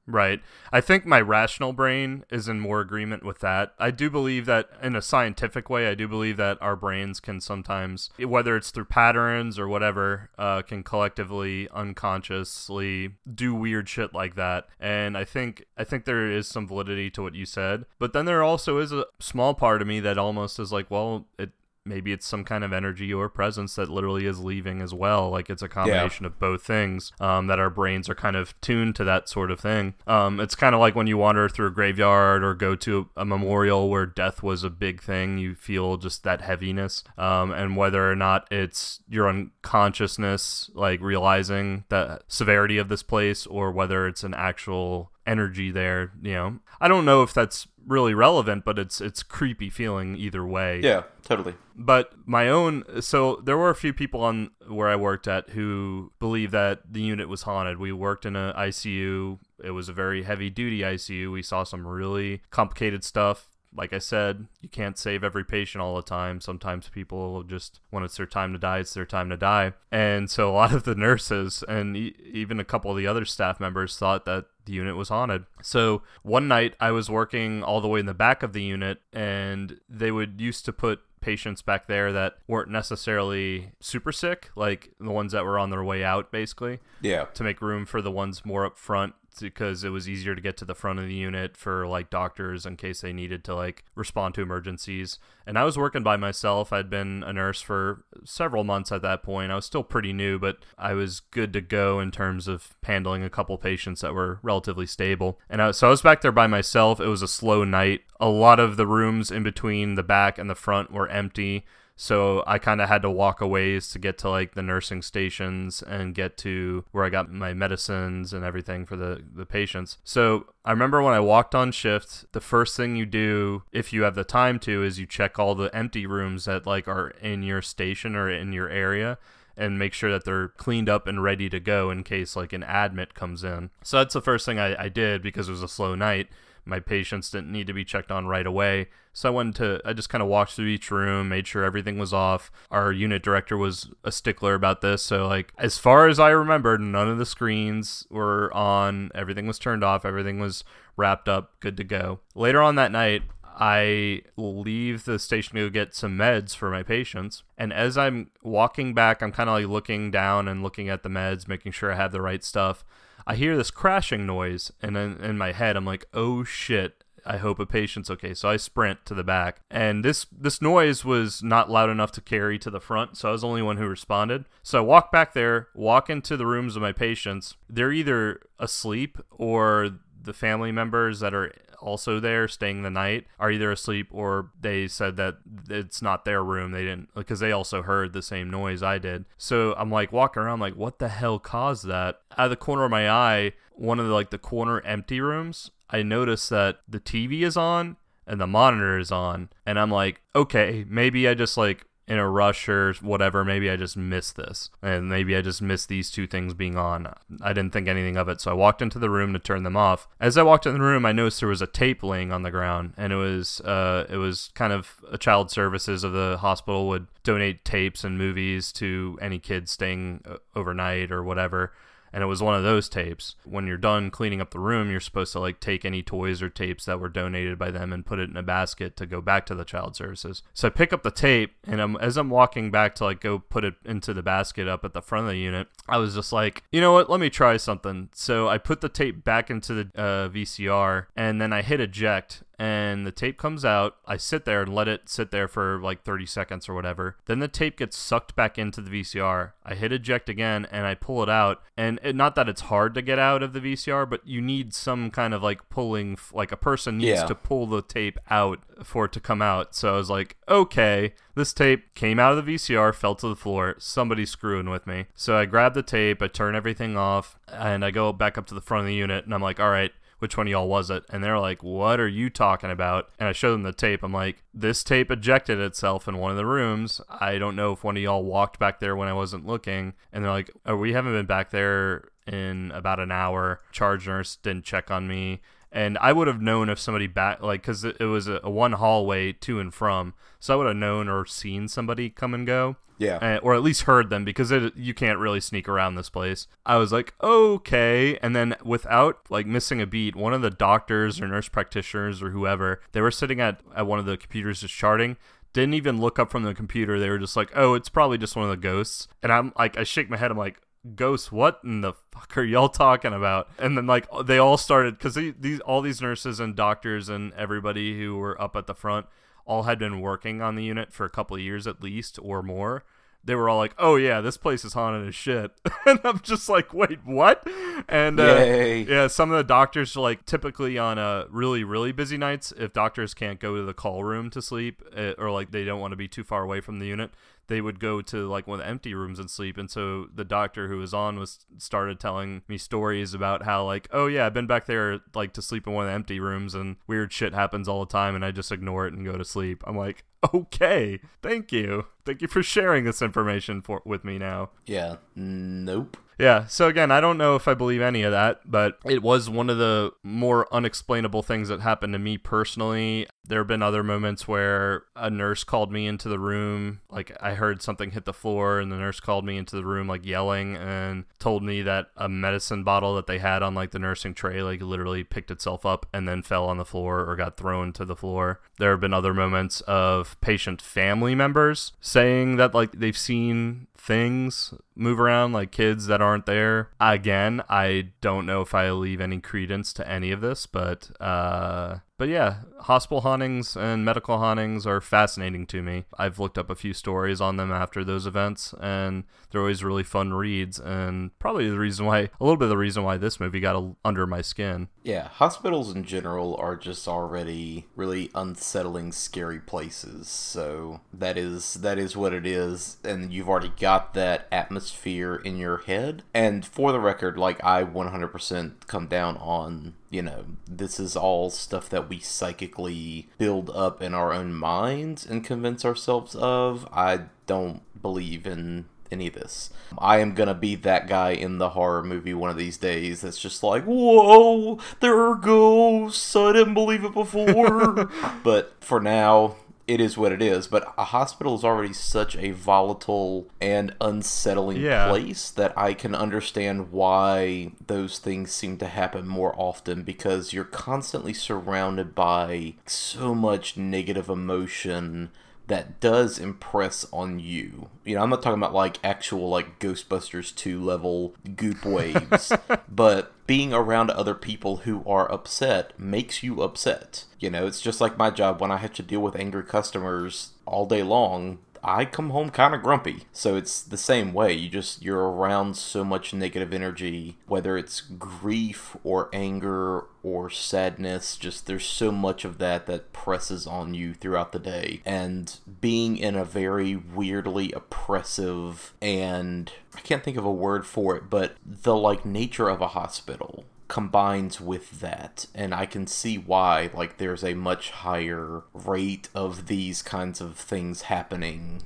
Right. 0.07 0.41
I 0.73 0.81
think 0.81 1.07
my 1.07 1.21
rational 1.21 1.73
brain 1.73 2.25
is 2.29 2.49
in 2.49 2.59
more 2.59 2.81
agreement 2.81 3.25
with 3.25 3.39
that. 3.39 3.73
I 3.79 3.93
do 3.93 4.11
believe 4.11 4.47
that 4.47 4.69
in 4.83 4.97
a 4.97 5.03
scientific 5.03 5.71
way, 5.71 5.87
I 5.87 5.95
do 5.95 6.09
believe 6.09 6.37
that 6.39 6.59
our 6.61 6.75
brains 6.75 7.21
can 7.21 7.41
sometimes, 7.41 8.11
whether 8.19 8.57
it's 8.57 8.73
through 8.73 8.87
patterns 8.87 9.61
or 9.61 9.69
whatever, 9.69 10.31
uh, 10.37 10.63
can 10.63 10.83
collectively, 10.83 11.69
unconsciously 11.73 13.11
do 13.33 13.55
weird 13.55 13.89
shit 13.89 14.13
like 14.13 14.35
that. 14.35 14.67
And 14.81 15.17
I 15.17 15.25
think 15.25 15.67
I 15.79 15.85
think 15.85 16.05
there 16.05 16.29
is 16.29 16.49
some 16.49 16.67
validity 16.67 17.09
to 17.11 17.23
what 17.23 17.37
you 17.37 17.47
said. 17.47 17.85
But 18.01 18.13
then 18.13 18.25
there 18.25 18.43
also 18.43 18.79
is 18.79 18.93
a 18.93 19.07
small 19.21 19.55
part 19.55 19.81
of 19.81 19.89
me 19.89 20.01
that 20.01 20.19
almost 20.19 20.59
is 20.59 20.73
like, 20.73 20.91
well, 20.91 21.27
it 21.39 21.51
maybe 21.85 22.13
it's 22.13 22.27
some 22.27 22.45
kind 22.45 22.65
of 22.65 22.73
energy 22.73 23.13
or 23.13 23.29
presence 23.29 23.75
that 23.77 23.89
literally 23.89 24.27
is 24.27 24.41
leaving 24.41 24.81
as 24.81 24.95
well. 24.95 25.31
Like 25.31 25.51
it's 25.51 25.63
a 25.63 25.69
combination 25.69 26.25
of 26.27 26.39
both 26.39 26.63
things 26.63 27.13
um, 27.21 27.47
that 27.49 27.59
our 27.59 27.71
brains 27.71 28.09
are 28.09 28.15
kind 28.15 28.37
of 28.37 28.59
tuned 28.61 28.95
to 28.97 29.05
that 29.05 29.29
sort 29.29 29.51
of 29.51 29.61
thing. 29.61 29.95
Um, 30.07 30.41
it's 30.41 30.55
kind 30.55 30.75
of 30.75 30.81
like 30.81 30.95
when 30.95 31.07
you 31.07 31.19
wander 31.19 31.49
through 31.49 31.69
a 31.69 31.71
graveyard 31.71 32.45
or 32.45 32.55
go 32.55 32.77
to 32.77 33.09
a 33.17 33.25
memorial 33.25 33.89
where 33.89 34.07
death 34.07 34.43
was 34.43 34.65
a 34.65 34.71
big 34.71 35.03
thing, 35.03 35.39
you 35.39 35.55
feel 35.55 35.97
just 35.97 36.23
that 36.25 36.41
heaviness. 36.43 37.05
Um, 37.19 37.53
and 37.53 37.77
whether 37.77 38.11
or 38.11 38.17
not 38.17 38.47
it's 38.51 39.01
your 39.09 39.29
unconsciousness, 39.29 40.71
like 40.75 41.01
realizing 41.01 41.85
the 41.89 42.21
severity 42.29 42.79
of 42.79 42.89
this 42.89 43.03
place, 43.03 43.47
or 43.47 43.71
whether 43.73 44.07
it's 44.07 44.25
an 44.25 44.35
actual 44.35 45.12
energy 45.27 45.71
there 45.71 46.13
you 46.23 46.33
know. 46.35 46.59
I 46.81 46.89
don't 46.89 47.05
know 47.05 47.23
if 47.23 47.33
that's 47.33 47.69
really 47.87 48.15
relevant 48.15 48.65
but 48.65 48.79
it's 48.79 49.01
it's 49.01 49.23
creepy 49.23 49.71
feeling 49.71 50.17
either 50.17 50.47
way. 50.47 50.81
Yeah, 50.83 51.03
totally. 51.23 51.55
but 51.77 52.13
my 52.27 52.49
own 52.49 52.85
so 53.01 53.41
there 53.45 53.57
were 53.57 53.71
a 53.71 53.75
few 53.75 53.93
people 53.93 54.23
on 54.23 54.51
where 54.69 54.89
i 54.89 54.97
worked 54.97 55.27
at 55.27 55.51
who 55.51 56.13
believe 56.19 56.51
that 56.53 56.81
the 56.91 57.01
unit 57.03 57.29
was 57.29 57.43
haunted. 57.43 57.79
We 57.79 57.93
worked 57.93 58.25
in 58.27 58.37
a 58.37 58.55
icu 58.59 59.39
it 59.63 59.71
was 59.71 59.89
a 59.89 59.93
very 59.93 60.23
heavy 60.25 60.51
duty 60.51 60.81
icu 60.81 61.31
we 61.33 61.43
saw 61.43 61.65
some 61.65 61.87
really 61.87 62.43
complicated 62.51 63.05
stuff 63.05 63.49
like 63.75 63.93
I 63.93 63.99
said, 63.99 64.47
you 64.61 64.69
can't 64.69 64.99
save 64.99 65.25
every 65.25 65.45
patient 65.45 65.83
all 65.83 65.97
the 65.97 66.03
time. 66.03 66.41
Sometimes 66.41 66.89
people 66.89 67.43
just, 67.43 67.81
when 67.91 68.03
it's 68.03 68.17
their 68.17 68.27
time 68.27 68.53
to 68.53 68.59
die, 68.59 68.79
it's 68.81 68.95
their 68.95 69.07
time 69.07 69.31
to 69.31 69.37
die. 69.37 69.73
And 69.91 70.31
so 70.31 70.51
a 70.51 70.53
lot 70.53 70.75
of 70.75 70.85
the 70.85 70.95
nurses 70.95 71.65
and 71.69 71.97
e- 71.97 72.15
even 72.33 72.61
a 72.61 72.65
couple 72.65 72.91
of 72.91 72.97
the 72.97 73.07
other 73.07 73.25
staff 73.25 73.61
members 73.61 73.97
thought 73.97 74.25
that 74.27 74.47
the 74.65 74.73
unit 74.73 74.97
was 74.97 75.09
haunted. 75.09 75.45
So 75.63 76.03
one 76.23 76.49
night 76.49 76.75
I 76.81 76.91
was 76.91 77.11
working 77.11 77.63
all 77.63 77.81
the 77.81 77.89
way 77.89 78.01
in 78.01 78.07
the 78.07 78.15
back 78.15 78.43
of 78.43 78.53
the 78.53 78.63
unit, 78.63 79.01
and 79.13 79.81
they 79.89 80.11
would 80.11 80.41
used 80.41 80.65
to 80.67 80.73
put 80.73 81.01
patients 81.21 81.63
back 81.63 81.87
there 81.87 82.13
that 82.13 82.35
weren't 82.47 82.71
necessarily 82.71 83.73
super 83.81 84.13
sick, 84.13 84.51
like 84.55 84.91
the 85.01 85.11
ones 85.11 85.33
that 85.33 85.45
were 85.45 85.59
on 85.59 85.71
their 85.71 85.83
way 85.85 86.05
out, 86.05 86.31
basically. 86.31 86.81
Yeah. 87.01 87.25
To 87.35 87.43
make 87.43 87.63
room 87.63 87.87
for 87.87 88.03
the 88.03 88.11
ones 88.11 88.45
more 88.45 88.67
up 88.67 88.77
front 88.77 89.15
because 89.41 89.85
it 89.85 89.91
was 89.91 90.09
easier 90.09 90.35
to 90.35 90.41
get 90.41 90.57
to 90.59 90.65
the 90.65 90.75
front 90.75 90.99
of 90.99 91.07
the 91.07 91.15
unit 91.15 91.57
for 91.57 91.87
like 91.87 92.11
doctors 92.11 92.67
in 92.67 92.77
case 92.77 93.01
they 93.01 93.13
needed 93.13 93.45
to 93.45 93.55
like 93.55 93.85
respond 93.95 94.35
to 94.35 94.43
emergencies. 94.43 95.19
And 95.47 95.59
I 95.59 95.65
was 95.65 95.79
working 95.79 96.03
by 96.03 96.17
myself. 96.17 96.73
I'd 96.73 96.91
been 96.91 97.25
a 97.27 97.33
nurse 97.33 97.61
for 97.61 98.05
several 98.25 98.65
months 98.65 98.93
at 98.93 99.03
that 99.03 99.23
point. 99.23 99.53
I 99.53 99.57
was 99.57 99.65
still 99.65 99.83
pretty 99.83 100.13
new, 100.13 100.39
but 100.39 100.59
I 100.77 100.95
was 100.95 101.21
good 101.21 101.53
to 101.55 101.61
go 101.61 102.01
in 102.01 102.11
terms 102.11 102.49
of 102.49 102.77
handling 102.83 103.23
a 103.23 103.31
couple 103.31 103.57
patients 103.59 104.01
that 104.03 104.15
were 104.15 104.39
relatively 104.43 104.87
stable. 104.87 105.39
And 105.49 105.63
I, 105.63 105.71
so 105.71 105.87
I 105.87 105.91
was 105.91 106.03
back 106.03 106.21
there 106.21 106.33
by 106.33 106.47
myself. 106.47 107.01
It 107.01 107.07
was 107.07 107.23
a 107.23 107.29
slow 107.29 107.65
night. 107.65 108.03
A 108.21 108.29
lot 108.29 108.61
of 108.61 108.77
the 108.77 108.87
rooms 108.87 109.31
in 109.31 109.43
between 109.43 109.95
the 109.95 110.03
back 110.03 110.39
and 110.39 110.49
the 110.49 110.55
front 110.55 110.93
were 110.93 111.09
empty 111.09 111.65
so 111.97 112.43
I 112.47 112.59
kind 112.59 112.81
of 112.81 112.89
had 112.89 113.03
to 113.03 113.11
walk 113.11 113.41
a 113.41 113.47
ways 113.47 113.91
to 113.91 113.99
get 113.99 114.19
to 114.19 114.31
like 114.31 114.55
the 114.55 114.63
nursing 114.63 115.03
stations 115.03 115.83
and 115.83 116.15
get 116.15 116.37
to 116.39 116.85
where 116.91 117.05
I 117.05 117.11
got 117.11 117.31
my 117.31 117.55
medicines 117.55 118.33
and 118.33 118.45
everything 118.45 118.87
for 118.87 118.97
the, 118.97 119.23
the 119.35 119.47
patients. 119.47 119.99
So 120.05 120.47
I 120.65 120.71
remember 120.71 121.03
when 121.03 121.15
I 121.15 121.21
walked 121.21 121.55
on 121.55 121.73
shift, 121.73 122.33
the 122.33 122.41
first 122.41 122.77
thing 122.77 122.97
you 122.97 123.07
do, 123.07 123.63
if 123.73 123.93
you 123.93 124.03
have 124.03 124.15
the 124.15 124.25
time 124.25 124.59
to, 124.61 124.83
is 124.83 124.99
you 124.99 125.07
check 125.07 125.39
all 125.39 125.55
the 125.55 125.75
empty 125.75 126.07
rooms 126.07 126.47
that 126.47 126.67
like 126.67 126.89
are 126.89 127.11
in 127.21 127.43
your 127.43 127.63
station 127.63 128.17
or 128.17 128.31
in 128.31 128.53
your 128.53 128.69
area 128.69 129.19
and 129.57 129.79
make 129.79 129.93
sure 129.93 130.11
that 130.11 130.25
they're 130.25 130.49
cleaned 130.49 130.89
up 130.89 131.07
and 131.07 131.23
ready 131.23 131.49
to 131.51 131.61
go 131.61 131.91
in 131.91 132.03
case 132.03 132.35
like 132.37 132.53
an 132.53 132.63
admit 132.63 133.15
comes 133.15 133.45
in. 133.45 133.71
So 133.83 133.99
that's 133.99 134.15
the 134.15 134.23
first 134.23 134.47
thing 134.47 134.59
I, 134.59 134.85
I 134.85 134.89
did 134.89 135.23
because 135.23 135.49
it 135.49 135.53
was 135.53 135.63
a 135.63 135.69
slow 135.69 135.95
night 135.95 136.29
my 136.65 136.81
patients 136.81 137.31
didn't 137.31 137.53
need 137.53 137.67
to 137.67 137.73
be 137.73 137.85
checked 137.85 138.11
on 138.11 138.27
right 138.27 138.47
away. 138.47 138.89
So 139.13 139.29
I 139.29 139.33
went 139.33 139.57
to, 139.57 139.81
I 139.85 139.93
just 139.93 140.09
kind 140.09 140.23
of 140.23 140.29
walked 140.29 140.53
through 140.53 140.67
each 140.67 140.91
room, 140.91 141.29
made 141.29 141.47
sure 141.47 141.65
everything 141.65 141.99
was 141.99 142.13
off. 142.13 142.51
Our 142.71 142.93
unit 142.93 143.23
director 143.23 143.57
was 143.57 143.91
a 144.05 144.13
stickler 144.13 144.55
about 144.55 144.81
this. 144.81 145.03
So, 145.03 145.27
like, 145.27 145.53
as 145.59 145.77
far 145.77 146.09
as 146.09 146.19
I 146.19 146.31
remembered, 146.31 146.81
none 146.81 147.09
of 147.09 147.19
the 147.19 147.27
screens 147.27 148.07
were 148.11 148.53
on, 148.55 149.11
everything 149.15 149.47
was 149.47 149.59
turned 149.59 149.85
off, 149.85 150.05
everything 150.05 150.39
was 150.39 150.65
wrapped 150.97 151.29
up, 151.29 151.53
good 151.61 151.77
to 151.77 151.85
go. 151.85 152.21
Later 152.35 152.63
on 152.63 152.77
that 152.77 152.93
night, 152.93 153.23
I 153.55 154.23
leave 154.37 155.05
the 155.05 155.19
station 155.19 155.57
to 155.57 155.67
go 155.67 155.71
get 155.71 155.95
some 155.95 156.17
meds 156.17 156.57
for 156.57 156.71
my 156.71 156.83
patients. 156.83 157.43
And 157.59 157.73
as 157.73 157.99
I'm 157.99 158.31
walking 158.43 158.95
back, 158.95 159.23
I'm 159.23 159.33
kind 159.33 159.51
of 159.51 159.57
like 159.57 159.67
looking 159.67 160.11
down 160.11 160.49
and 160.49 160.63
looking 160.63 160.89
at 160.89 161.03
the 161.03 161.11
meds, 161.11 161.47
making 161.47 161.73
sure 161.73 161.93
I 161.93 161.97
have 161.97 162.13
the 162.13 162.23
right 162.23 162.43
stuff. 162.43 162.83
I 163.27 163.37
hear 163.37 163.57
this 163.57 163.71
crashing 163.71 164.27
noise, 164.27 164.73
and 164.81 164.97
in, 164.97 165.21
in 165.23 165.39
my 165.39 165.53
head, 165.53 165.77
I'm 165.77 165.87
like, 165.87 166.07
oh 166.13 166.45
shit. 166.45 167.03
I 167.25 167.37
hope 167.37 167.61
a 167.61 167.67
patient's 167.67 168.11
okay. 168.11 168.35
So 168.35 168.49
I 168.49 168.57
sprint 168.57 169.07
to 169.07 169.15
the 169.15 169.23
back, 169.23 169.61
and 169.71 170.05
this 170.05 170.27
this 170.37 170.61
noise 170.61 171.05
was 171.05 171.41
not 171.41 171.71
loud 171.71 171.89
enough 171.89 172.11
to 172.13 172.21
carry 172.21 172.59
to 172.59 172.69
the 172.69 172.81
front, 172.81 173.17
so 173.17 173.29
I 173.29 173.31
was 173.31 173.43
the 173.43 173.47
only 173.47 173.63
one 173.63 173.77
who 173.77 173.87
responded. 173.87 174.47
So 174.65 174.79
I 174.79 174.81
walk 174.81 175.13
back 175.13 175.33
there, 175.33 175.69
walk 175.73 176.11
into 176.11 176.37
the 176.37 176.47
rooms 176.47 176.75
of 176.75 176.83
my 176.83 176.91
patients. 176.91 177.55
They're 177.71 177.93
either 177.93 178.41
asleep 178.59 179.19
or 179.31 180.01
the 180.23 180.33
family 180.33 180.73
members 180.73 181.21
that 181.21 181.35
are 181.35 181.53
also 181.83 182.21
there 182.21 182.47
staying 182.49 182.83
the 182.83 182.91
night 182.91 183.27
are 183.39 183.51
either 183.51 183.73
asleep 183.73 184.09
or 184.13 184.51
they 184.61 184.87
said 184.89 185.17
that 185.17 185.39
it's 185.69 186.01
not 186.01 186.25
their 186.25 186.43
room. 186.43 186.71
They 186.73 186.85
didn't 186.85 187.09
because 187.15 187.41
they 187.41 187.53
also 187.53 187.83
heard 187.83 188.13
the 188.13 188.23
same 188.23 188.49
noise 188.51 188.83
I 188.83 188.99
did. 188.99 189.25
So 189.37 189.75
I'm 189.77 189.91
like 189.91 190.13
walking 190.13 190.43
around 190.43 190.61
like 190.61 190.77
what 190.77 190.99
the 190.99 191.09
hell 191.09 191.39
caused 191.39 191.87
that? 191.87 192.21
Out 192.39 192.45
of 192.45 192.51
the 192.51 192.57
corner 192.57 192.85
of 192.85 192.91
my 192.91 193.11
eye, 193.11 193.53
one 193.73 193.99
of 193.99 194.07
the 194.07 194.15
like 194.15 194.31
the 194.31 194.39
corner 194.39 194.81
empty 194.83 195.21
rooms, 195.21 195.71
I 195.91 196.03
noticed 196.03 196.49
that 196.51 196.79
the 196.89 197.01
TV 197.01 197.43
is 197.43 197.57
on 197.57 197.97
and 198.27 198.41
the 198.41 198.47
monitor 198.47 198.99
is 198.99 199.11
on 199.11 199.51
and 199.67 199.79
I'm 199.79 199.91
like, 199.91 200.23
okay, 200.35 200.85
maybe 200.89 201.29
I 201.29 201.35
just 201.35 201.57
like 201.57 201.87
in 202.09 202.19
a 202.19 202.29
rush 202.29 202.69
or 202.69 202.95
whatever, 203.01 203.45
maybe 203.45 203.71
I 203.71 203.77
just 203.77 203.97
missed 203.97 204.37
this. 204.37 204.71
And 204.83 205.09
maybe 205.09 205.37
I 205.37 205.41
just 205.41 205.63
missed 205.63 205.89
these 205.89 206.11
two 206.11 206.27
things 206.27 206.53
being 206.53 206.77
on. 206.77 207.13
I 207.41 207.53
didn't 207.53 207.73
think 207.73 207.89
anything 207.89 208.17
of 208.17 208.29
it. 208.29 208.41
So 208.41 208.51
I 208.51 208.55
walked 208.55 208.83
into 208.83 208.99
the 208.99 209.11
room 209.11 209.33
to 209.33 209.39
turn 209.39 209.63
them 209.63 209.77
off. 209.77 210.09
As 210.21 210.37
I 210.37 210.43
walked 210.43 210.67
in 210.67 210.75
the 210.75 210.81
room, 210.81 211.07
I 211.07 211.13
noticed 211.13 211.41
there 211.41 211.49
was 211.49 211.63
a 211.63 211.67
tape 211.67 212.03
laying 212.03 212.33
on 212.33 212.43
the 212.43 212.51
ground. 212.51 212.95
And 212.97 213.13
it 213.13 213.17
was 213.17 213.61
uh, 213.61 214.07
it 214.11 214.17
was 214.17 214.51
kind 214.55 214.73
of 214.73 215.03
a 215.11 215.19
child 215.19 215.51
services 215.51 216.03
of 216.03 216.13
the 216.13 216.39
hospital 216.39 216.89
would 216.89 217.07
donate 217.23 217.65
tapes 217.65 218.03
and 218.03 218.19
movies 218.19 218.73
to 218.73 219.19
any 219.23 219.39
kids 219.39 219.71
staying 219.71 220.23
uh, 220.29 220.37
overnight 220.57 221.13
or 221.13 221.23
whatever 221.23 221.73
and 222.13 222.23
it 222.23 222.27
was 222.27 222.43
one 222.43 222.55
of 222.55 222.63
those 222.63 222.89
tapes. 222.89 223.37
When 223.45 223.67
you're 223.67 223.77
done 223.77 224.11
cleaning 224.11 224.41
up 224.41 224.51
the 224.51 224.59
room, 224.59 224.91
you're 224.91 225.01
supposed 225.01 225.33
to 225.33 225.41
like 225.41 225.61
take 225.61 225.85
any 225.85 226.03
toys 226.03 226.43
or 226.43 226.49
tapes 226.49 226.85
that 226.85 227.01
were 227.01 227.09
donated 227.09 227.59
by 227.59 227.71
them 227.71 227.93
and 227.93 228.07
put 228.07 228.19
it 228.19 228.31
in 228.31 228.37
a 228.37 228.43
basket 228.43 228.97
to 228.97 229.07
go 229.07 229.21
back 229.21 229.47
to 229.47 229.55
the 229.55 229.65
child 229.65 229.97
services. 229.97 230.43
So 230.55 230.69
I 230.69 230.71
pick 230.71 230.93
up 230.93 231.03
the 231.03 231.11
tape, 231.11 231.55
and 231.67 231.81
I'm, 231.81 231.97
as 231.97 232.17
I'm 232.17 232.31
walking 232.31 232.71
back 232.71 232.95
to 232.97 233.05
like 233.05 233.21
go 233.21 233.39
put 233.39 233.65
it 233.65 233.75
into 233.85 234.13
the 234.13 234.23
basket 234.23 234.69
up 234.69 234.85
at 234.85 234.93
the 234.93 235.03
front 235.03 235.27
of 235.27 235.33
the 235.33 235.39
unit, 235.39 235.69
I 235.89 235.99
was 235.99 236.15
just 236.15 236.33
like, 236.33 236.63
you 236.71 236.81
know 236.81 236.93
what? 236.93 237.11
Let 237.11 237.21
me 237.21 237.31
try 237.31 237.57
something. 237.57 238.09
So 238.15 238.49
I 238.49 238.59
put 238.59 238.81
the 238.81 238.89
tape 238.89 239.25
back 239.25 239.51
into 239.51 239.75
the 239.75 240.01
uh, 240.01 240.29
VCR, 240.29 241.07
and 241.17 241.41
then 241.41 241.53
I 241.53 241.63
hit 241.63 241.81
eject, 241.81 242.43
and 242.63 243.05
the 243.05 243.11
tape 243.11 243.39
comes 243.39 243.65
out. 243.65 243.97
I 244.07 244.17
sit 244.17 244.45
there 244.45 244.63
and 244.63 244.73
let 244.73 244.87
it 244.87 245.09
sit 245.09 245.33
there 245.33 245.49
for 245.49 245.81
like 245.83 246.05
30 246.05 246.27
seconds 246.27 246.69
or 246.69 246.75
whatever. 246.75 247.17
Then 247.27 247.41
the 247.41 247.49
tape 247.49 247.77
gets 247.77 247.97
sucked 247.99 248.37
back 248.37 248.57
into 248.57 248.81
the 248.81 248.89
VCR. 249.03 249.51
I 249.67 249.75
hit 249.75 249.91
eject 249.93 250.29
again 250.29 250.69
and 250.71 250.87
I 250.87 250.95
pull 250.95 251.25
it 251.25 251.29
out. 251.29 251.61
And 251.77 251.99
it, 252.05 252.15
not 252.15 252.37
that 252.37 252.49
it's 252.49 252.61
hard 252.63 252.95
to 252.95 253.03
get 253.03 253.19
out 253.19 253.43
of 253.43 253.53
the 253.53 253.59
VCR, 253.61 254.09
but 254.09 254.25
you 254.25 254.41
need 254.41 254.73
some 254.75 255.11
kind 255.11 255.35
of 255.35 255.43
like 255.43 255.69
pulling, 255.71 256.17
like 256.33 256.53
a 256.53 256.57
person 256.57 256.99
needs 256.99 257.21
Yeah. 257.23 257.27
to 257.27 257.35
pull 257.35 257.67
the 257.67 257.83
tape 257.83 258.17
out 258.31 258.61
for 258.85 259.07
it 259.07 259.13
to 259.13 259.21
come 259.21 259.43
out. 259.43 259.75
So 259.75 259.95
I 259.95 259.97
was 259.97 260.09
like, 260.11 260.37
okay, 260.49 261.15
this 261.35 261.53
tape 261.53 261.95
came 261.97 262.21
out 262.21 262.39
of 262.39 262.47
the 262.47 262.55
VCR, 262.55 262.95
fell 262.95 263.17
to 263.17 263.27
the 263.27 263.35
floor. 263.35 263.75
Somebody's 263.79 264.31
screwing 264.31 264.71
with 264.71 264.87
me. 264.87 265.07
So 265.17 265.37
I 265.37 265.47
grab 265.47 265.75
the 265.75 265.83
tape, 265.83 266.23
I 266.23 266.29
turn 266.29 266.55
everything 266.55 266.97
off, 266.97 267.41
and 267.49 267.85
I 267.85 267.91
go 267.91 268.13
back 268.13 268.39
up 268.39 268.47
to 268.47 268.55
the 268.55 268.61
front 268.61 268.83
of 268.83 268.87
the 268.87 268.95
unit, 268.95 269.25
and 269.25 269.35
I'm 269.35 269.43
like, 269.43 269.59
all 269.59 269.71
right, 269.71 269.91
which 270.23 270.37
one 270.37 270.47
of 270.47 270.53
y'all 270.53 270.69
was 270.69 270.89
it? 270.89 271.03
And 271.11 271.23
they're 271.23 271.41
like, 271.41 271.65
what 271.65 271.99
are 271.99 272.07
you 272.07 272.31
talking 272.31 272.71
about? 272.71 273.11
And 273.19 273.29
I 273.29 273.33
show 273.33 273.51
them 273.51 273.65
the 273.65 273.73
tape. 273.73 274.05
I'm 274.05 274.13
like, 274.13 274.45
this 274.55 274.85
tape 274.85 275.11
ejected 275.11 275.59
itself 275.59 276.07
in 276.07 276.17
one 276.17 276.31
of 276.31 276.37
the 276.37 276.47
rooms. 276.47 277.01
I 277.11 277.39
don't 277.39 277.57
know 277.57 277.73
if 277.73 277.83
one 277.83 277.97
of 277.97 278.03
y'all 278.05 278.23
walked 278.23 278.61
back 278.61 278.79
there 278.79 278.95
when 278.95 279.09
I 279.09 279.15
wasn't 279.15 279.49
looking. 279.49 279.95
And 280.13 280.23
they're 280.25 280.31
like, 280.31 280.53
oh, 280.65 280.77
we 280.77 280.93
haven't 280.93 281.13
been 281.13 281.27
back 281.27 281.51
there 281.51 282.05
in 282.29 282.71
about 282.71 283.01
an 283.01 283.11
hour. 283.11 283.63
Charge 283.73 284.07
nurse 284.07 284.37
didn't 284.37 284.65
check 284.65 284.93
on 284.93 285.09
me. 285.09 285.41
And 285.73 285.97
I 285.99 286.13
would 286.13 286.29
have 286.29 286.41
known 286.43 286.69
if 286.69 286.79
somebody 286.79 287.07
back, 287.07 287.43
like, 287.43 287.63
because 287.63 287.83
it, 287.83 287.97
it 287.99 288.05
was 288.05 288.29
a, 288.29 288.41
a 288.45 288.51
one 288.51 288.73
hallway 288.73 289.33
to 289.33 289.59
and 289.59 289.73
from. 289.73 290.13
So 290.39 290.53
I 290.53 290.57
would 290.59 290.67
have 290.67 290.77
known 290.77 291.09
or 291.09 291.25
seen 291.25 291.67
somebody 291.67 292.11
come 292.11 292.35
and 292.35 292.47
go 292.47 292.77
Yeah. 292.99 293.17
uh, 293.17 293.39
or 293.43 293.55
at 293.55 293.63
least 293.63 293.83
heard 293.83 294.11
them 294.11 294.23
because 294.25 294.51
it, 294.51 294.77
you 294.77 294.93
can't 294.93 295.19
really 295.19 295.41
sneak 295.41 295.69
around 295.71 295.95
this 295.95 296.11
place. 296.11 296.47
I 296.67 296.77
was 296.77 296.93
like, 296.93 297.15
okay, 297.23 298.19
and 298.19 298.37
then 298.37 298.55
without 298.65 299.21
like 299.31 299.47
missing 299.47 299.81
a 299.81 299.87
beat, 299.87 300.15
one 300.15 300.35
of 300.35 300.43
the 300.43 300.51
doctors 300.51 301.21
or 301.23 301.27
nurse 301.29 301.49
practitioners 301.49 302.23
or 302.23 302.31
whoever 302.31 302.81
they 302.93 303.01
were 303.01 303.11
sitting 303.11 303.41
at 303.41 303.61
at 303.75 303.87
one 303.87 303.99
of 303.99 304.05
the 304.05 304.17
computers 304.19 304.61
just 304.61 304.75
charting. 304.75 305.17
Didn't 305.55 305.75
even 305.75 306.01
look 306.01 306.19
up 306.19 306.31
from 306.31 306.43
the 306.45 306.55
computer. 306.55 306.99
They 306.99 307.09
were 307.11 307.19
just 307.19 307.37
like, 307.37 307.51
"Oh, 307.55 307.75
it's 307.75 307.89
probably 307.91 308.17
just 308.19 308.35
one 308.37 308.45
of 308.45 308.51
the 308.51 308.57
ghosts." 308.57 309.07
And 309.23 309.31
I'm 309.31 309.53
like, 309.59 309.77
I 309.77 309.85
shake 309.85 310.09
my 310.09 310.17
head. 310.17 310.31
I'm 310.31 310.39
like, 310.39 310.61
"Ghosts? 310.95 311.31
What 311.31 311.61
in 311.65 311.81
the 311.81 311.95
fuck 312.11 312.37
are 312.37 312.45
y'all 312.45 312.69
talking 312.69 313.13
about?" 313.13 313.49
And 313.59 313.77
then 313.77 313.87
like 313.87 314.07
they 314.25 314.39
all 314.39 314.57
started 314.57 314.99
because 314.99 315.15
these 315.15 315.61
all 315.61 315.81
these 315.81 316.01
nurses 316.01 316.41
and 316.41 316.57
doctors 316.57 317.09
and 317.09 317.33
everybody 317.35 317.99
who 317.99 318.17
were 318.17 318.41
up 318.41 318.57
at 318.57 318.67
the 318.67 318.75
front 318.75 319.07
all 319.45 319.65
had 319.65 319.79
been 319.79 320.01
working 320.01 320.41
on 320.41 320.55
the 320.55 320.65
unit 320.65 320.93
for 320.93 321.05
a 321.05 321.11
couple 321.11 321.37
of 321.37 321.43
years 321.43 321.67
at 321.67 321.83
least 321.83 322.19
or 322.23 322.43
more 322.43 322.85
they 323.25 323.35
were 323.35 323.49
all 323.49 323.59
like, 323.59 323.75
"Oh 323.79 323.97
yeah, 323.97 324.21
this 324.21 324.37
place 324.37 324.65
is 324.65 324.73
haunted 324.73 325.07
as 325.07 325.15
shit," 325.15 325.53
and 325.87 326.01
I'm 326.05 326.21
just 326.21 326.49
like, 326.49 326.75
"Wait, 326.75 327.05
what?" 327.05 327.47
And 327.89 328.19
uh, 328.19 328.45
yeah, 328.89 329.07
some 329.07 329.31
of 329.31 329.37
the 329.37 329.45
doctors 329.45 329.97
like 329.97 330.25
typically 330.27 330.79
on 330.79 330.99
uh, 330.99 331.27
really 331.31 331.65
really 331.65 331.93
busy 331.93 332.19
nights, 332.19 332.53
if 332.57 332.73
doctors 332.73 333.15
can't 333.15 333.39
go 333.39 333.57
to 333.57 333.63
the 333.63 333.75
call 333.75 334.03
room 334.05 334.31
to 334.31 334.43
sleep 334.43 334.83
uh, 334.97 335.13
or 335.19 335.31
like 335.31 335.53
they 335.53 335.65
don't 335.65 335.81
want 335.81 335.93
to 335.93 335.97
be 335.97 336.09
too 336.09 336.25
far 336.25 336.43
away 336.43 336.61
from 336.61 336.79
the 336.79 336.87
unit, 336.87 337.13
they 337.49 337.61
would 337.61 337.81
go 337.81 338.01
to 338.01 338.29
like 338.29 338.47
one 338.47 338.61
of 338.61 338.65
the 338.65 338.71
empty 338.71 338.95
rooms 338.95 339.19
and 339.19 339.31
sleep. 339.31 339.59
And 339.59 339.71
so 339.71 340.07
the 340.15 340.25
doctor 340.25 340.69
who 340.69 340.79
was 340.79 340.95
on 340.95 341.19
was 341.19 341.45
started 341.59 342.01
telling 342.01 342.43
me 342.49 342.59
stories 342.59 343.15
about 343.15 343.45
how 343.45 343.65
like, 343.65 343.89
"Oh 343.91 344.07
yeah, 344.07 344.27
I've 344.27 344.35
been 344.35 344.47
back 344.47 344.67
there 344.67 345.01
like 345.15 345.33
to 345.35 345.43
sleep 345.43 345.67
in 345.67 345.73
one 345.73 345.85
of 345.85 345.91
the 345.91 345.95
empty 345.95 346.21
rooms 346.21 346.55
and 346.55 346.77
weird 346.87 347.13
shit 347.13 347.35
happens 347.35 347.69
all 347.69 347.81
the 347.85 347.93
time, 347.93 348.15
and 348.15 348.25
I 348.25 348.31
just 348.31 348.53
ignore 348.53 348.87
it 348.87 348.95
and 348.95 349.05
go 349.05 349.17
to 349.17 349.25
sleep." 349.25 349.63
I'm 349.67 349.77
like, 349.77 350.05
"Okay, 350.35 351.01
thank 351.23 351.53
you, 351.53 351.87
thank 352.05 352.23
you 352.23 352.29
for 352.29 352.43
sharing 352.43 352.85
this 352.85 353.03
information 353.03 353.61
for 353.61 353.83
with 353.85 354.05
me 354.05 354.19
now." 354.19 354.51
Yeah. 354.67 354.97
Nope. 355.15 355.97
Yeah. 356.23 356.47
So 356.47 356.69
again, 356.69 356.93
I 356.93 357.01
don't 357.01 357.19
know 357.19 357.35
if 357.35 357.49
I 357.49 357.55
believe 357.55 357.81
any 357.81 358.05
of 358.05 358.13
that, 358.13 358.43
but 358.49 358.79
it 358.85 359.03
was 359.03 359.29
one 359.29 359.51
of 359.51 359.59
the 359.59 359.91
more 360.05 360.47
unexplainable 360.55 361.25
things 361.25 361.49
that 361.49 361.59
happened 361.59 361.95
to 361.95 361.99
me 361.99 362.17
personally. 362.17 363.09
There 363.27 363.41
have 363.41 363.49
been 363.49 363.63
other 363.63 363.83
moments 363.83 364.29
where 364.29 364.85
a 364.95 365.11
nurse 365.11 365.43
called 365.43 365.73
me 365.73 365.85
into 365.85 366.09
the 366.09 366.21
room, 366.21 366.81
like 366.91 367.11
I 367.21 367.35
heard 367.35 367.61
something 367.61 367.91
hit 367.91 368.05
the 368.05 368.13
floor, 368.13 368.61
and 368.61 368.71
the 368.71 368.77
nurse 368.77 369.01
called 369.01 369.25
me 369.25 369.37
into 369.37 369.57
the 369.57 369.65
room, 369.65 369.89
like 369.89 370.07
yelling, 370.07 370.57
and 370.57 371.07
told 371.19 371.43
me 371.43 371.61
that 371.63 371.89
a 371.97 372.09
medicine 372.09 372.63
bottle 372.63 372.95
that 372.95 373.09
they 373.09 373.19
had 373.19 373.43
on 373.43 373.55
like 373.55 373.73
the 373.73 373.81
nursing 373.81 374.15
tray, 374.15 374.43
like 374.43 374.63
literally 374.63 375.03
picked 375.03 375.31
itself 375.33 375.67
up 375.67 375.87
and 375.93 376.07
then 376.07 376.23
fell 376.23 376.45
on 376.45 376.59
the 376.59 376.65
floor 376.65 377.05
or 377.05 377.17
got 377.17 377.37
thrown 377.37 377.73
to 377.73 377.85
the 377.85 377.97
floor. 377.97 378.41
There 378.59 378.71
have 378.71 378.81
been 378.81 378.95
other 378.95 379.15
moments 379.15 379.61
of 379.63 380.21
patient 380.21 380.63
family 380.63 381.17
members 381.17 381.73
saying 381.81 382.37
that 382.37 382.55
like 382.55 382.73
they've 382.73 382.97
seen 382.97 383.67
things 383.77 384.55
move 384.75 385.01
around 385.01 385.33
like 385.33 385.51
kids 385.51 385.87
that 385.87 386.03
aren't 386.03 386.27
there. 386.27 386.71
Again 386.81 387.43
i 387.49 387.89
don't 388.01 388.27
know 388.27 388.41
if 388.41 388.55
i 388.55 388.71
leave 388.71 389.01
any 389.01 389.21
credence 389.21 389.73
to 389.73 389.89
any 389.89 390.11
of 390.11 390.21
this 390.21 390.47
but 390.47 390.91
uh 391.01 391.77
but 392.03 392.09
yeah, 392.09 392.39
hospital 392.63 393.03
hauntings 393.03 393.57
and 393.57 393.85
medical 393.85 394.19
hauntings 394.19 394.67
are 394.67 394.81
fascinating 394.81 395.47
to 395.47 395.63
me. 395.63 395.85
I've 395.97 396.19
looked 396.19 396.37
up 396.37 396.51
a 396.51 396.57
few 396.57 396.75
stories 396.75 397.21
on 397.21 397.37
them 397.37 397.53
after 397.53 397.85
those 397.85 398.07
events, 398.07 398.57
and 398.61 399.05
they're 399.31 399.41
always 399.41 399.63
really 399.63 399.85
fun 399.85 400.13
reads. 400.13 400.59
And 400.59 401.17
probably 401.21 401.49
the 401.49 401.61
reason 401.61 401.87
why, 401.87 401.99
a 401.99 402.11
little 402.19 402.37
bit 402.37 402.47
of 402.47 402.51
the 402.51 402.57
reason 402.57 402.83
why 402.83 402.97
this 402.97 403.21
movie 403.21 403.39
got 403.39 403.55
a, 403.55 403.77
under 403.85 404.05
my 404.05 404.21
skin. 404.21 404.67
Yeah, 404.83 405.07
hospitals 405.07 405.73
in 405.73 405.85
general 405.85 406.35
are 406.41 406.57
just 406.57 406.89
already 406.89 407.67
really 407.77 408.11
unsettling, 408.17 408.91
scary 408.91 409.39
places. 409.39 410.09
So 410.09 410.81
that 410.93 411.17
is 411.17 411.55
that 411.55 411.79
is 411.79 411.97
what 411.97 412.13
it 412.13 412.27
is, 412.27 412.79
and 412.83 413.13
you've 413.13 413.29
already 413.29 413.53
got 413.61 413.95
that 413.95 414.27
atmosphere 414.33 415.15
in 415.15 415.37
your 415.37 415.59
head. 415.59 416.03
And 416.13 416.45
for 416.45 416.73
the 416.73 416.81
record, 416.81 417.17
like 417.17 417.45
I 417.45 417.63
100% 417.63 418.67
come 418.67 418.89
down 418.89 419.19
on 419.19 419.75
you 419.93 420.01
know, 420.01 420.25
this 420.49 420.81
is 420.81 420.97
all 420.97 421.29
stuff 421.29 421.69
that 421.69 421.91
we 421.91 422.01
psychically 422.01 423.11
build 423.19 423.51
up 423.51 423.83
in 423.83 423.93
our 423.93 424.11
own 424.11 424.33
minds 424.33 425.05
and 425.05 425.23
convince 425.23 425.67
ourselves 425.67 426.15
of. 426.15 426.67
I 426.73 427.03
don't 427.27 427.61
believe 427.81 428.27
in 428.27 428.65
any 428.91 429.09
of 429.09 429.15
this. 429.15 429.51
I 429.77 429.99
am 429.99 430.15
gonna 430.15 430.35
be 430.35 430.55
that 430.55 430.89
guy 430.89 431.11
in 431.11 431.37
the 431.37 431.51
horror 431.51 431.83
movie 431.83 432.15
one 432.15 432.31
of 432.31 432.39
these 432.39 432.57
days 432.57 433.03
that's 433.03 433.19
just 433.19 433.43
like, 433.43 433.65
whoa, 433.65 434.59
there 434.81 434.99
are 434.99 435.15
ghosts. 435.15 436.17
I 436.17 436.33
didn't 436.33 436.55
believe 436.55 436.85
it 436.85 436.95
before. 436.95 437.91
but 438.25 438.55
for 438.61 438.81
now, 438.81 439.37
it 439.67 439.81
is 439.81 439.97
what 439.97 440.13
it 440.13 440.23
is. 440.23 440.47
But 440.47 440.73
a 440.77 440.85
hospital 440.85 441.35
is 441.35 441.45
already 441.45 441.73
such 441.73 442.17
a 442.17 442.33
volatile 442.33 443.29
and 443.41 443.75
unsettling 443.81 444.61
yeah. 444.61 444.89
place 444.89 445.31
that 445.31 445.57
I 445.57 445.75
can 445.75 445.95
understand 445.95 446.73
why 446.73 447.53
those 447.67 447.99
things 447.99 448.33
seem 448.33 448.59
to 448.59 448.67
happen 448.67 449.07
more 449.07 449.35
often 449.37 449.83
because 449.83 450.33
you're 450.33 450.45
constantly 450.45 451.13
surrounded 451.13 451.95
by 451.95 452.55
so 452.67 453.15
much 453.15 453.57
negative 453.57 454.09
emotion 454.09 455.11
that 455.53 455.81
does 455.81 456.19
impress 456.19 456.87
on 456.93 457.19
you. 457.19 457.69
You 457.85 457.97
know, 457.97 458.03
I'm 458.03 458.09
not 458.09 458.23
talking 458.23 458.39
about 458.39 458.55
like 458.55 458.79
actual 458.83 459.29
like 459.29 459.59
Ghostbusters 459.59 460.35
2 460.35 460.59
level 460.59 461.15
goop 461.37 461.65
waves, 461.67 462.33
but 462.71 463.13
being 463.27 463.53
around 463.53 463.91
other 463.91 464.15
people 464.15 464.59
who 464.59 464.83
are 464.87 465.13
upset 465.13 465.79
makes 465.79 466.23
you 466.23 466.41
upset. 466.41 467.05
You 467.21 467.29
know, 467.29 467.47
it's 467.47 467.61
just 467.61 467.83
like 467.83 467.99
my 467.99 468.09
job 468.09 468.41
when 468.41 468.51
I 468.51 468.57
have 468.57 468.73
to 468.75 468.83
deal 468.83 469.01
with 469.01 469.15
angry 469.15 469.45
customers 469.45 470.31
all 470.47 470.65
day 470.65 470.83
long. 470.83 471.39
I 471.65 471.85
come 471.85 472.11
home 472.11 472.31
kind 472.31 472.55
of 472.55 472.63
grumpy. 472.63 473.05
So 473.13 473.37
it's 473.37 473.63
the 473.63 473.77
same 473.77 474.13
way. 474.13 474.33
You 474.33 474.49
just 474.49 474.83
you're 474.83 475.11
around 475.11 475.57
so 475.57 475.85
much 475.85 476.13
negative 476.13 476.53
energy, 476.53 477.19
whether 477.27 477.57
it's 477.57 477.81
grief 477.81 478.77
or 478.83 479.09
anger 479.13 479.87
or 480.03 480.29
sadness, 480.31 481.17
just 481.17 481.47
there's 481.47 481.65
so 481.65 481.93
much 481.93 482.25
of 482.25 482.39
that 482.39 482.67
that 482.67 482.93
presses 482.93 483.47
on 483.47 483.75
you 483.75 483.95
throughout 483.95 484.33
the 484.33 484.39
day. 484.39 484.83
And 484.85 485.39
being 485.61 485.97
in 485.97 486.17
a 486.17 486.25
very 486.25 486.75
weirdly 486.75 487.53
oppressive 487.53 488.75
and 488.83 489.53
I 489.75 489.81
can't 489.81 490.03
think 490.03 490.17
of 490.17 490.25
a 490.25 490.33
word 490.33 490.67
for 490.67 490.97
it, 490.97 491.09
but 491.09 491.37
the 491.45 491.77
like 491.77 492.05
nature 492.05 492.49
of 492.49 492.61
a 492.61 492.69
hospital 492.69 493.45
combines 493.73 494.39
with 494.39 494.81
that 494.81 495.25
and 495.35 495.55
i 495.55 495.65
can 495.65 495.87
see 495.87 496.19
why 496.19 496.69
like 496.75 496.99
there's 496.99 497.25
a 497.25 497.33
much 497.33 497.71
higher 497.71 498.43
rate 498.53 499.09
of 499.15 499.47
these 499.47 499.81
kinds 499.81 500.21
of 500.21 500.37
things 500.37 500.83
happening 500.83 501.63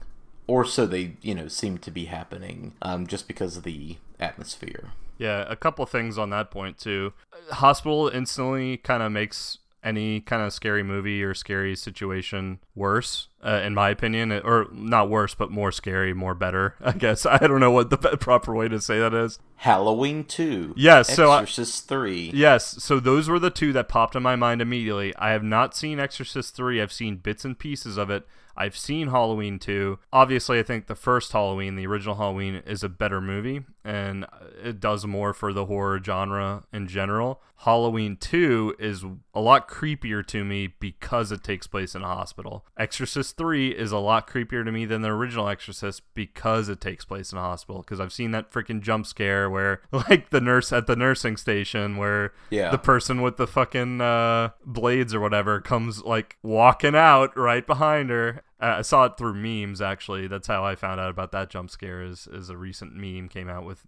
or 0.46 0.64
so 0.64 0.86
they 0.86 1.16
you 1.22 1.34
know 1.34 1.48
seem 1.48 1.78
to 1.78 1.90
be 1.90 2.06
happening 2.06 2.74
um, 2.82 3.06
just 3.06 3.26
because 3.26 3.56
of 3.56 3.62
the 3.62 3.96
atmosphere. 4.20 4.90
Yeah 5.18 5.44
a 5.48 5.56
couple 5.56 5.84
things 5.86 6.18
on 6.18 6.30
that 6.30 6.50
point 6.50 6.78
too. 6.78 7.12
Hospital 7.50 8.08
instantly 8.08 8.76
kind 8.78 9.02
of 9.02 9.12
makes 9.12 9.58
any 9.86 10.20
kind 10.20 10.42
of 10.42 10.52
scary 10.52 10.82
movie 10.82 11.22
or 11.22 11.32
scary 11.32 11.76
situation 11.76 12.58
worse, 12.74 13.28
uh, 13.44 13.62
in 13.64 13.72
my 13.72 13.90
opinion, 13.90 14.32
or 14.32 14.66
not 14.72 15.08
worse, 15.08 15.34
but 15.34 15.50
more 15.50 15.70
scary, 15.70 16.12
more 16.12 16.34
better. 16.34 16.74
I 16.80 16.92
guess 16.92 17.24
I 17.24 17.38
don't 17.38 17.60
know 17.60 17.70
what 17.70 17.90
the 17.90 17.96
proper 17.96 18.54
way 18.54 18.68
to 18.68 18.80
say 18.80 18.98
that 18.98 19.14
is. 19.14 19.38
Halloween 19.56 20.24
two. 20.24 20.74
Yes. 20.76 21.14
So 21.14 21.32
Exorcist 21.32 21.88
three. 21.88 22.30
Yes. 22.34 22.82
So 22.82 23.00
those 23.00 23.28
were 23.28 23.38
the 23.38 23.50
two 23.50 23.72
that 23.72 23.88
popped 23.88 24.16
in 24.16 24.22
my 24.22 24.36
mind 24.36 24.60
immediately. 24.60 25.14
I 25.16 25.30
have 25.30 25.44
not 25.44 25.76
seen 25.76 26.00
Exorcist 26.00 26.56
three. 26.56 26.82
I've 26.82 26.92
seen 26.92 27.16
bits 27.16 27.44
and 27.44 27.58
pieces 27.58 27.96
of 27.96 28.10
it. 28.10 28.26
I've 28.56 28.76
seen 28.76 29.08
Halloween 29.08 29.58
2. 29.58 29.98
Obviously, 30.12 30.58
I 30.58 30.62
think 30.62 30.86
the 30.86 30.94
first 30.94 31.32
Halloween, 31.32 31.76
the 31.76 31.86
original 31.86 32.14
Halloween, 32.14 32.62
is 32.66 32.82
a 32.82 32.88
better 32.88 33.20
movie 33.20 33.66
and 33.86 34.26
it 34.60 34.80
does 34.80 35.06
more 35.06 35.32
for 35.32 35.52
the 35.52 35.66
horror 35.66 36.00
genre 36.02 36.64
in 36.72 36.88
general. 36.88 37.40
Halloween 37.58 38.16
2 38.16 38.74
is 38.80 39.04
a 39.32 39.40
lot 39.40 39.68
creepier 39.68 40.26
to 40.26 40.44
me 40.44 40.66
because 40.66 41.30
it 41.30 41.44
takes 41.44 41.68
place 41.68 41.94
in 41.94 42.02
a 42.02 42.06
hospital. 42.06 42.66
Exorcist 42.76 43.36
3 43.36 43.68
is 43.68 43.92
a 43.92 43.98
lot 43.98 44.28
creepier 44.28 44.64
to 44.64 44.72
me 44.72 44.86
than 44.86 45.02
the 45.02 45.08
original 45.08 45.48
Exorcist 45.48 46.02
because 46.14 46.68
it 46.68 46.80
takes 46.80 47.04
place 47.04 47.30
in 47.30 47.38
a 47.38 47.42
hospital. 47.42 47.82
Because 47.82 48.00
I've 48.00 48.12
seen 48.12 48.32
that 48.32 48.50
freaking 48.50 48.82
jump 48.82 49.06
scare 49.06 49.48
where, 49.48 49.80
like, 49.92 50.30
the 50.30 50.40
nurse 50.40 50.72
at 50.72 50.88
the 50.88 50.96
nursing 50.96 51.36
station 51.36 51.96
where 51.96 52.32
yeah. 52.50 52.72
the 52.72 52.78
person 52.78 53.22
with 53.22 53.36
the 53.36 53.46
fucking 53.46 54.00
uh, 54.00 54.50
blades 54.64 55.14
or 55.14 55.20
whatever 55.20 55.60
comes, 55.60 56.02
like, 56.02 56.38
walking 56.42 56.96
out 56.96 57.36
right 57.36 57.66
behind 57.66 58.10
her 58.10 58.42
I 58.58 58.80
saw 58.82 59.04
it 59.04 59.18
through 59.18 59.34
memes. 59.34 59.82
Actually, 59.82 60.28
that's 60.28 60.46
how 60.46 60.64
I 60.64 60.76
found 60.76 60.98
out 60.98 61.10
about 61.10 61.30
that 61.32 61.50
jump 61.50 61.68
scare. 61.70 62.02
Is 62.02 62.26
is 62.26 62.48
a 62.48 62.56
recent 62.56 62.94
meme 62.94 63.28
came 63.28 63.50
out 63.50 63.64
with, 63.66 63.84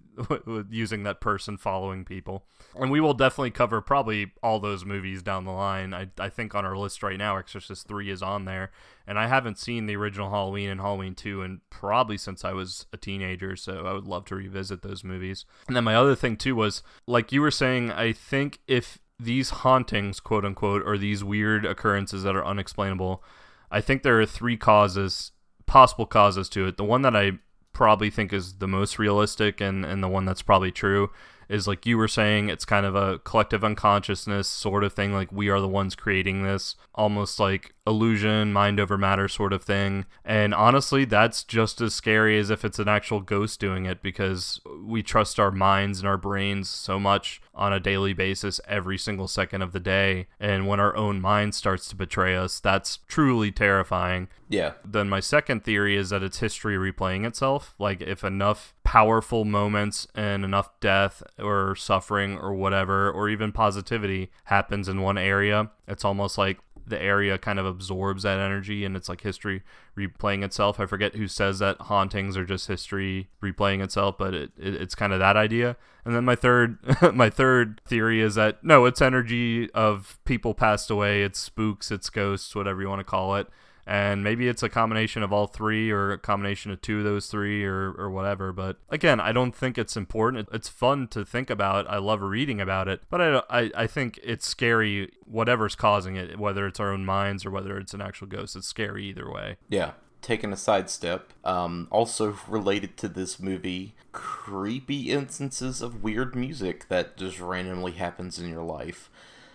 with 0.47 0.67
using 0.71 1.05
that 1.05 1.21
person 1.21 1.57
following 1.57 2.05
people, 2.05 2.45
and 2.75 2.91
we 2.91 3.01
will 3.01 3.15
definitely 3.15 3.51
cover 3.51 3.81
probably 3.81 4.33
all 4.43 4.61
those 4.61 4.85
movies 4.85 5.23
down 5.23 5.45
the 5.45 5.53
line. 5.53 5.95
I 5.95 6.09
I 6.19 6.29
think 6.29 6.55
on 6.55 6.67
our 6.67 6.77
list 6.77 7.03
right 7.03 7.17
now, 7.17 7.39
Exorcist 7.39 7.89
three 7.89 8.11
is 8.11 8.23
on 8.23 8.45
there, 8.45 8.71
and 9.07 9.19
I 9.19 9.27
haven't 9.27 9.59
seen 9.59 9.87
the 9.87 9.97
original 9.97 10.29
Halloween 10.29 10.69
and 10.69 10.81
Halloween 10.81 11.15
two, 11.15 11.41
and 11.41 11.61
probably 11.71 12.19
since 12.19 12.45
I 12.45 12.53
was 12.53 12.87
a 12.93 12.99
teenager. 12.99 13.57
So 13.57 13.87
I 13.87 13.95
would 13.95 14.07
love 14.07 14.27
to 14.27 14.35
revisit 14.35 14.83
those 14.83 15.03
movies. 15.03 15.47
And 15.67 15.77
then 15.77 15.85
my 15.85 15.97
other 15.97 16.15
thing 16.15 16.37
too 16.37 16.55
was 16.55 16.83
like 17.07 17.33
you 17.33 17.41
were 17.41 17.51
saying. 17.51 17.91
I 17.93 18.13
think 18.13 18.59
if 18.69 18.99
these 19.19 19.51
hauntings, 19.51 20.21
quote 20.21 20.45
unquote, 20.45 20.83
or 20.85 20.99
these 20.99 21.25
weird 21.25 21.65
occurrences 21.65 22.23
that 22.23 22.37
are 22.37 22.45
unexplainable 22.45 23.25
I 23.71 23.81
think 23.81 24.03
there 24.03 24.21
are 24.21 24.27
three 24.27 24.57
causes, 24.57 25.33
possible 25.67 26.07
causes 26.07 26.49
to 26.51 26.67
it. 26.67 26.77
The 26.77 26.85
one 26.85 27.03
that 27.03 27.17
I 27.17 27.33
probably 27.73 28.11
think 28.11 28.33
is 28.33 28.55
the 28.55 28.69
most 28.69 28.99
realistic 28.99 29.61
and, 29.61 29.85
and 29.85 30.03
the 30.03 30.09
one 30.09 30.25
that's 30.25 30.43
probably 30.43 30.73
true 30.73 31.11
is 31.49 31.67
like 31.67 31.87
you 31.87 31.97
were 31.97 32.09
saying, 32.09 32.49
it's 32.49 32.65
kind 32.65 32.85
of 32.85 32.95
a 32.95 33.19
collective 33.21 33.65
unconsciousness 33.65 34.49
sort 34.49 34.85
of 34.85 34.93
thing. 34.93 35.13
Like 35.13 35.33
we 35.33 35.49
are 35.49 35.61
the 35.61 35.69
ones 35.69 35.95
creating 35.95 36.43
this, 36.43 36.77
almost 36.95 37.41
like 37.41 37.75
illusion, 37.87 38.53
mind 38.53 38.79
over 38.79 38.99
matter 38.99 39.29
sort 39.29 39.53
of 39.53 39.63
thing. 39.63 40.05
And 40.25 40.55
honestly, 40.55 41.05
that's 41.05 41.43
just 41.43 41.81
as 41.81 41.95
scary 41.95 42.39
as 42.39 42.51
if 42.51 42.65
it's 42.65 42.79
an 42.79 42.89
actual 42.89 43.21
ghost 43.21 43.59
doing 43.59 43.87
it 43.87 44.03
because 44.03 44.61
we 44.85 45.03
trust 45.03 45.41
our 45.41 45.51
minds 45.51 46.01
and 46.01 46.09
our 46.09 46.19
brains 46.19 46.69
so 46.69 47.01
much 47.01 47.41
on 47.55 47.73
a 47.73 47.81
daily 47.81 48.13
basis 48.13 48.61
every 48.69 48.99
single 48.99 49.27
second 49.27 49.63
of 49.63 49.73
the 49.73 49.81
day. 49.81 50.29
And 50.39 50.69
when 50.69 50.81
our 50.81 50.95
own 50.95 51.21
mind 51.21 51.55
starts 51.55 51.89
to 51.89 51.97
betray 51.97 52.37
us, 52.37 52.61
that's 52.61 52.99
truly 53.09 53.51
terrifying. 53.51 54.29
Yeah. 54.49 54.73
Then 54.85 55.09
my 55.09 55.21
second 55.21 55.65
theory 55.65 55.97
is 55.97 56.11
that 56.11 56.23
it's 56.23 56.39
history 56.39 56.77
replaying 56.77 57.27
itself. 57.27 57.75
Like 57.79 58.01
if 58.01 58.23
enough 58.23 58.75
powerful 58.89 59.45
moments 59.45 60.07
and 60.15 60.47
enough 60.47 60.71
death 60.81 61.23
or 61.39 61.77
suffering 61.77 62.39
or 62.39 62.55
whatever, 62.55 63.11
or 63.11 63.29
even 63.29 63.53
positivity 63.53 64.31
happens 64.45 64.89
in 64.89 65.03
one 65.03 65.19
area, 65.19 65.71
it's 65.87 66.07
almost 66.07 66.39
like 66.39 66.57
the 66.87 66.99
area 66.99 67.37
kind 67.37 67.59
of 67.59 67.67
absorbs 67.67 68.23
that 68.23 68.41
energy 68.41 68.87
and 68.87 68.97
it's 68.97 69.07
like 69.07 69.21
history 69.21 69.63
replaying 69.95 70.43
itself. 70.43 70.81
I 70.81 70.87
forget 70.87 71.17
who 71.17 71.29
says 71.29 71.59
that 71.59 71.79
hauntings 71.83 72.35
are 72.39 72.47
just 72.47 72.67
history 72.67 73.29
replaying 73.43 73.85
itself, 73.85 74.17
but 74.17 74.33
it, 74.33 74.53
it 74.57 74.77
it's 74.77 74.95
kind 74.95 75.13
of 75.13 75.19
that 75.19 75.37
idea. 75.37 75.77
And 76.07 76.17
then 76.17 76.25
my 76.25 76.35
third 76.35 76.79
my 77.15 77.29
third 77.29 77.83
theory 77.87 78.23
is 78.23 78.37
that 78.37 78.65
no, 78.65 78.87
it's 78.87 79.03
energy 79.03 79.71
of 79.73 80.19
people 80.25 80.55
passed 80.55 80.91
away, 80.91 81.25
it's 81.25 81.39
spooks, 81.39 81.91
it's 81.91 82.09
ghosts, 82.09 82.55
whatever 82.55 82.81
you 82.81 82.89
want 82.89 83.01
to 83.01 83.05
call 83.05 83.37
it 83.37 83.49
And 83.89 84.23
maybe 84.23 84.49
it's 84.49 84.63
a 84.63 84.69
combination 84.69 85.23
of 85.23 85.33
all 85.33 85.47
three 85.47 85.91
or 85.91 86.13
a 86.13 86.19
combination 86.19 86.71
of 86.71 86.83
two 86.83 86.99
of 86.99 87.05
those 87.05 87.29
three 87.29 87.65
or, 87.65 87.93
or 87.93 88.11
whatever. 88.11 88.53
But 88.53 88.77
again, 88.91 89.19
I 89.19 89.33
don't 89.33 89.55
think 89.55 89.79
it's 89.79 89.97
important. 89.97 90.47
It's 90.53 90.69
fun 90.69 91.09
to 91.09 91.25
think 91.25 91.49
about. 91.49 91.89
I 91.89 91.97
love 91.97 92.21
reading 92.21 92.61
about 92.61 92.87
it, 92.87 93.01
but 93.09 93.23
I, 93.23 93.43
I, 93.49 93.71
I 93.75 93.87
think 93.87 94.21
it's 94.23 94.47
scary, 94.47 95.11
whatever's 95.25 95.75
causing 95.75 96.17
it, 96.17 96.39
whether 96.39 96.67
it's 96.67 96.79
our 96.79 96.93
own 96.93 97.07
minds 97.07 97.47
or 97.47 97.51
whether 97.51 97.79
it's 97.79 97.95
an 97.95 98.03
actual 98.03 98.27
ghost. 98.27 98.57
It's 98.57 98.69
scary 98.69 99.07
either 99.07 99.31
way. 99.33 99.57
Yeah. 99.71 99.93
Taking 100.21 100.53
a 100.53 100.57
sidestep, 100.57 101.33
um, 101.43 101.89
also 101.91 102.37
related 102.47 102.99
to 102.99 103.09
this 103.09 103.41
movie, 103.41 103.95
creepy 104.13 105.11
instances 105.11 105.81
of 105.81 106.03
weird 106.03 106.37
music 106.37 106.89
that 106.89 107.17
just 107.17 107.41
randomly 107.41 107.93
happens 107.93 108.39
in 108.39 108.51
your 108.51 108.65
life 108.65 109.09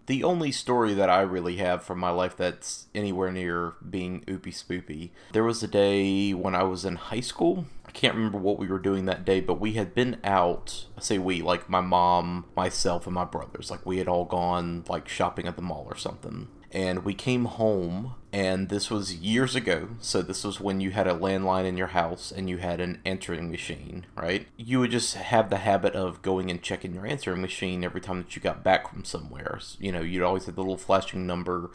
the 0.06 0.24
only 0.24 0.52
story 0.52 0.94
that 0.94 1.10
I 1.10 1.22
really 1.22 1.58
have 1.58 1.84
from 1.84 2.00
my 2.00 2.10
life 2.10 2.36
that's 2.36 2.88
anywhere 2.94 3.32
near 3.32 3.74
being 3.88 4.22
oopy 4.22 4.54
spoopy. 4.54 5.12
There 5.32 5.44
was 5.44 5.64
a 5.64 5.68
day 5.68 6.34
when 6.34 6.56
I 6.56 6.64
was 6.64 6.86
in 6.86 6.96
high 6.96 7.22
school. 7.22 7.66
I 7.86 7.92
can't 7.92 8.16
remember 8.16 8.38
what 8.38 8.58
we 8.58 8.68
were 8.68 8.80
doing 8.80 9.06
that 9.06 9.26
day, 9.26 9.40
but 9.40 9.60
we 9.60 9.74
had 9.74 9.94
been 9.94 10.20
out. 10.24 10.86
I 10.98 11.02
say 11.02 11.18
we, 11.18 11.42
like 11.42 11.70
my 11.70 11.82
mom, 11.82 12.46
myself, 12.56 13.06
and 13.06 13.14
my 13.14 13.26
brothers. 13.26 13.70
Like 13.70 13.86
we 13.86 13.98
had 13.98 14.08
all 14.08 14.26
gone 14.26 14.84
like 14.88 15.08
shopping 15.08 15.48
at 15.48 15.56
the 15.56 15.62
mall 15.62 15.86
or 15.90 15.98
something 15.98 16.48
and 16.74 17.06
we 17.06 17.14
came 17.14 17.46
home 17.46 18.16
and 18.32 18.70
this 18.70 18.90
was 18.90 19.16
years 19.16 19.56
ago. 19.56 19.90
So 20.00 20.24
this 20.24 20.44
was 20.44 20.60
when 20.60 20.82
you 20.82 20.90
had 20.90 21.08
a 21.08 21.14
landline 21.14 21.66
in 21.66 21.78
your 21.78 21.88
house 21.88 22.32
and 22.32 22.50
you 22.50 22.58
had 22.58 22.82
an 22.82 23.00
answering 23.06 23.52
machine 23.52 24.08
right? 24.16 24.48
You 24.58 24.80
would 24.80 24.92
just 24.92 25.16
have 25.16 25.50
the 25.50 25.58
habit 25.58 25.94
of 25.94 26.22
going 26.22 26.50
and 26.50 26.62
checking 26.62 26.94
your 26.94 27.06
answering 27.06 27.42
machine 27.42 27.84
every 27.84 28.02
time 28.02 28.18
that 28.18 28.36
you 28.36 28.42
got 28.42 28.64
back 28.64 28.90
from 28.90 29.04
somewhere. 29.06 29.60
You 29.80 29.92
know 29.92 30.02
you'd 30.02 30.24
always 30.24 30.46
have 30.46 30.56
the 30.56 30.62
little 30.62 30.78
flashing 30.78 31.28
number 31.28 31.70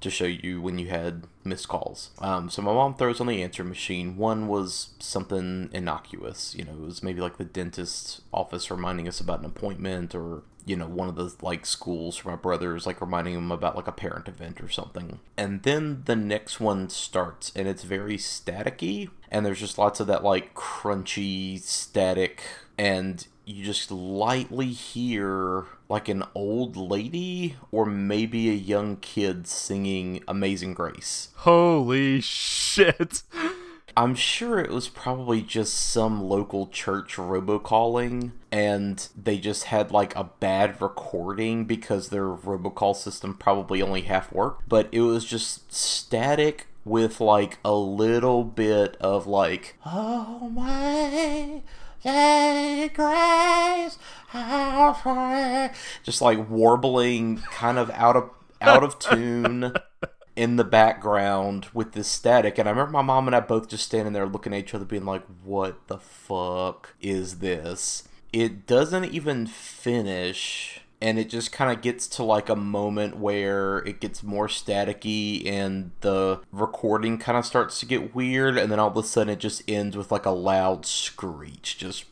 to 0.00 0.10
show 0.10 0.24
you 0.24 0.60
when 0.60 0.78
you 0.78 0.88
had 0.88 1.24
missed 1.44 1.68
calls. 1.68 2.10
Um, 2.18 2.50
so 2.50 2.62
my 2.62 2.72
mom 2.72 2.94
throws 2.94 3.20
on 3.20 3.26
the 3.26 3.42
answer 3.42 3.64
machine. 3.64 4.16
One 4.16 4.48
was 4.48 4.90
something 4.98 5.70
innocuous. 5.72 6.54
You 6.54 6.64
know, 6.64 6.72
it 6.72 6.80
was 6.80 7.02
maybe 7.02 7.20
like 7.20 7.36
the 7.36 7.44
dentist's 7.44 8.22
office 8.32 8.70
reminding 8.70 9.08
us 9.08 9.20
about 9.20 9.40
an 9.40 9.46
appointment 9.46 10.14
or 10.14 10.42
you 10.66 10.76
know 10.76 10.86
one 10.86 11.08
of 11.08 11.16
the 11.16 11.34
like 11.42 11.64
schools 11.64 12.16
for 12.16 12.30
my 12.30 12.36
brothers 12.36 12.86
like 12.86 13.00
reminding 13.00 13.34
them 13.34 13.50
about 13.50 13.76
like 13.76 13.88
a 13.88 13.92
parent 13.92 14.28
event 14.28 14.60
or 14.60 14.68
something 14.68 15.18
and 15.36 15.62
then 15.62 16.02
the 16.04 16.14
next 16.14 16.60
one 16.60 16.88
starts 16.88 17.50
and 17.56 17.66
it's 17.66 17.82
very 17.82 18.16
staticky 18.16 19.08
and 19.30 19.44
there's 19.44 19.58
just 19.58 19.78
lots 19.78 20.00
of 20.00 20.06
that 20.06 20.22
like 20.22 20.54
crunchy 20.54 21.58
static 21.58 22.42
and 22.76 23.26
you 23.46 23.64
just 23.64 23.90
lightly 23.90 24.68
hear 24.68 25.66
like 25.90 26.08
an 26.08 26.22
old 26.34 26.76
lady 26.76 27.56
or 27.72 27.84
maybe 27.84 28.48
a 28.48 28.54
young 28.54 28.96
kid 28.96 29.46
singing 29.46 30.22
amazing 30.28 30.72
grace. 30.72 31.28
Holy 31.38 32.20
shit. 32.20 33.24
I'm 33.96 34.14
sure 34.14 34.60
it 34.60 34.70
was 34.70 34.88
probably 34.88 35.42
just 35.42 35.74
some 35.74 36.22
local 36.22 36.68
church 36.68 37.16
robocalling 37.16 38.30
and 38.52 39.08
they 39.20 39.38
just 39.38 39.64
had 39.64 39.90
like 39.90 40.14
a 40.14 40.24
bad 40.24 40.80
recording 40.80 41.64
because 41.64 42.08
their 42.08 42.28
robocall 42.28 42.94
system 42.94 43.34
probably 43.34 43.82
only 43.82 44.02
half 44.02 44.32
worked, 44.32 44.68
but 44.68 44.88
it 44.92 45.00
was 45.00 45.24
just 45.24 45.72
static 45.74 46.68
with 46.84 47.20
like 47.20 47.58
a 47.64 47.74
little 47.74 48.44
bit 48.44 48.96
of 49.00 49.26
like 49.26 49.76
oh 49.84 50.48
my 50.50 51.62
grace 52.94 53.98
just 56.04 56.22
like 56.22 56.48
warbling 56.48 57.38
kind 57.38 57.78
of 57.78 57.90
out 57.90 58.16
of 58.16 58.30
out 58.60 58.84
of 58.84 58.98
tune 58.98 59.72
in 60.36 60.56
the 60.56 60.64
background 60.64 61.66
with 61.74 61.92
this 61.92 62.08
static. 62.08 62.58
And 62.58 62.68
I 62.68 62.72
remember 62.72 62.92
my 62.92 63.02
mom 63.02 63.26
and 63.26 63.36
I 63.36 63.40
both 63.40 63.68
just 63.68 63.84
standing 63.84 64.12
there 64.12 64.26
looking 64.26 64.54
at 64.54 64.60
each 64.60 64.74
other, 64.74 64.84
being 64.84 65.04
like, 65.04 65.22
what 65.44 65.86
the 65.88 65.98
fuck 65.98 66.94
is 67.00 67.38
this? 67.38 68.04
It 68.32 68.66
doesn't 68.66 69.06
even 69.06 69.46
finish. 69.46 70.80
And 71.02 71.18
it 71.18 71.30
just 71.30 71.50
kind 71.50 71.74
of 71.74 71.82
gets 71.82 72.06
to 72.08 72.22
like 72.22 72.50
a 72.50 72.56
moment 72.56 73.16
where 73.16 73.78
it 73.78 74.00
gets 74.00 74.22
more 74.22 74.48
staticky 74.48 75.46
and 75.46 75.92
the 76.02 76.40
recording 76.52 77.16
kind 77.16 77.38
of 77.38 77.46
starts 77.46 77.80
to 77.80 77.86
get 77.86 78.14
weird. 78.14 78.58
And 78.58 78.70
then 78.70 78.78
all 78.78 78.88
of 78.88 78.96
a 78.96 79.02
sudden 79.02 79.32
it 79.32 79.40
just 79.40 79.62
ends 79.66 79.96
with 79.96 80.12
like 80.12 80.26
a 80.26 80.30
loud 80.30 80.84
screech. 80.84 81.78
Just. 81.78 82.04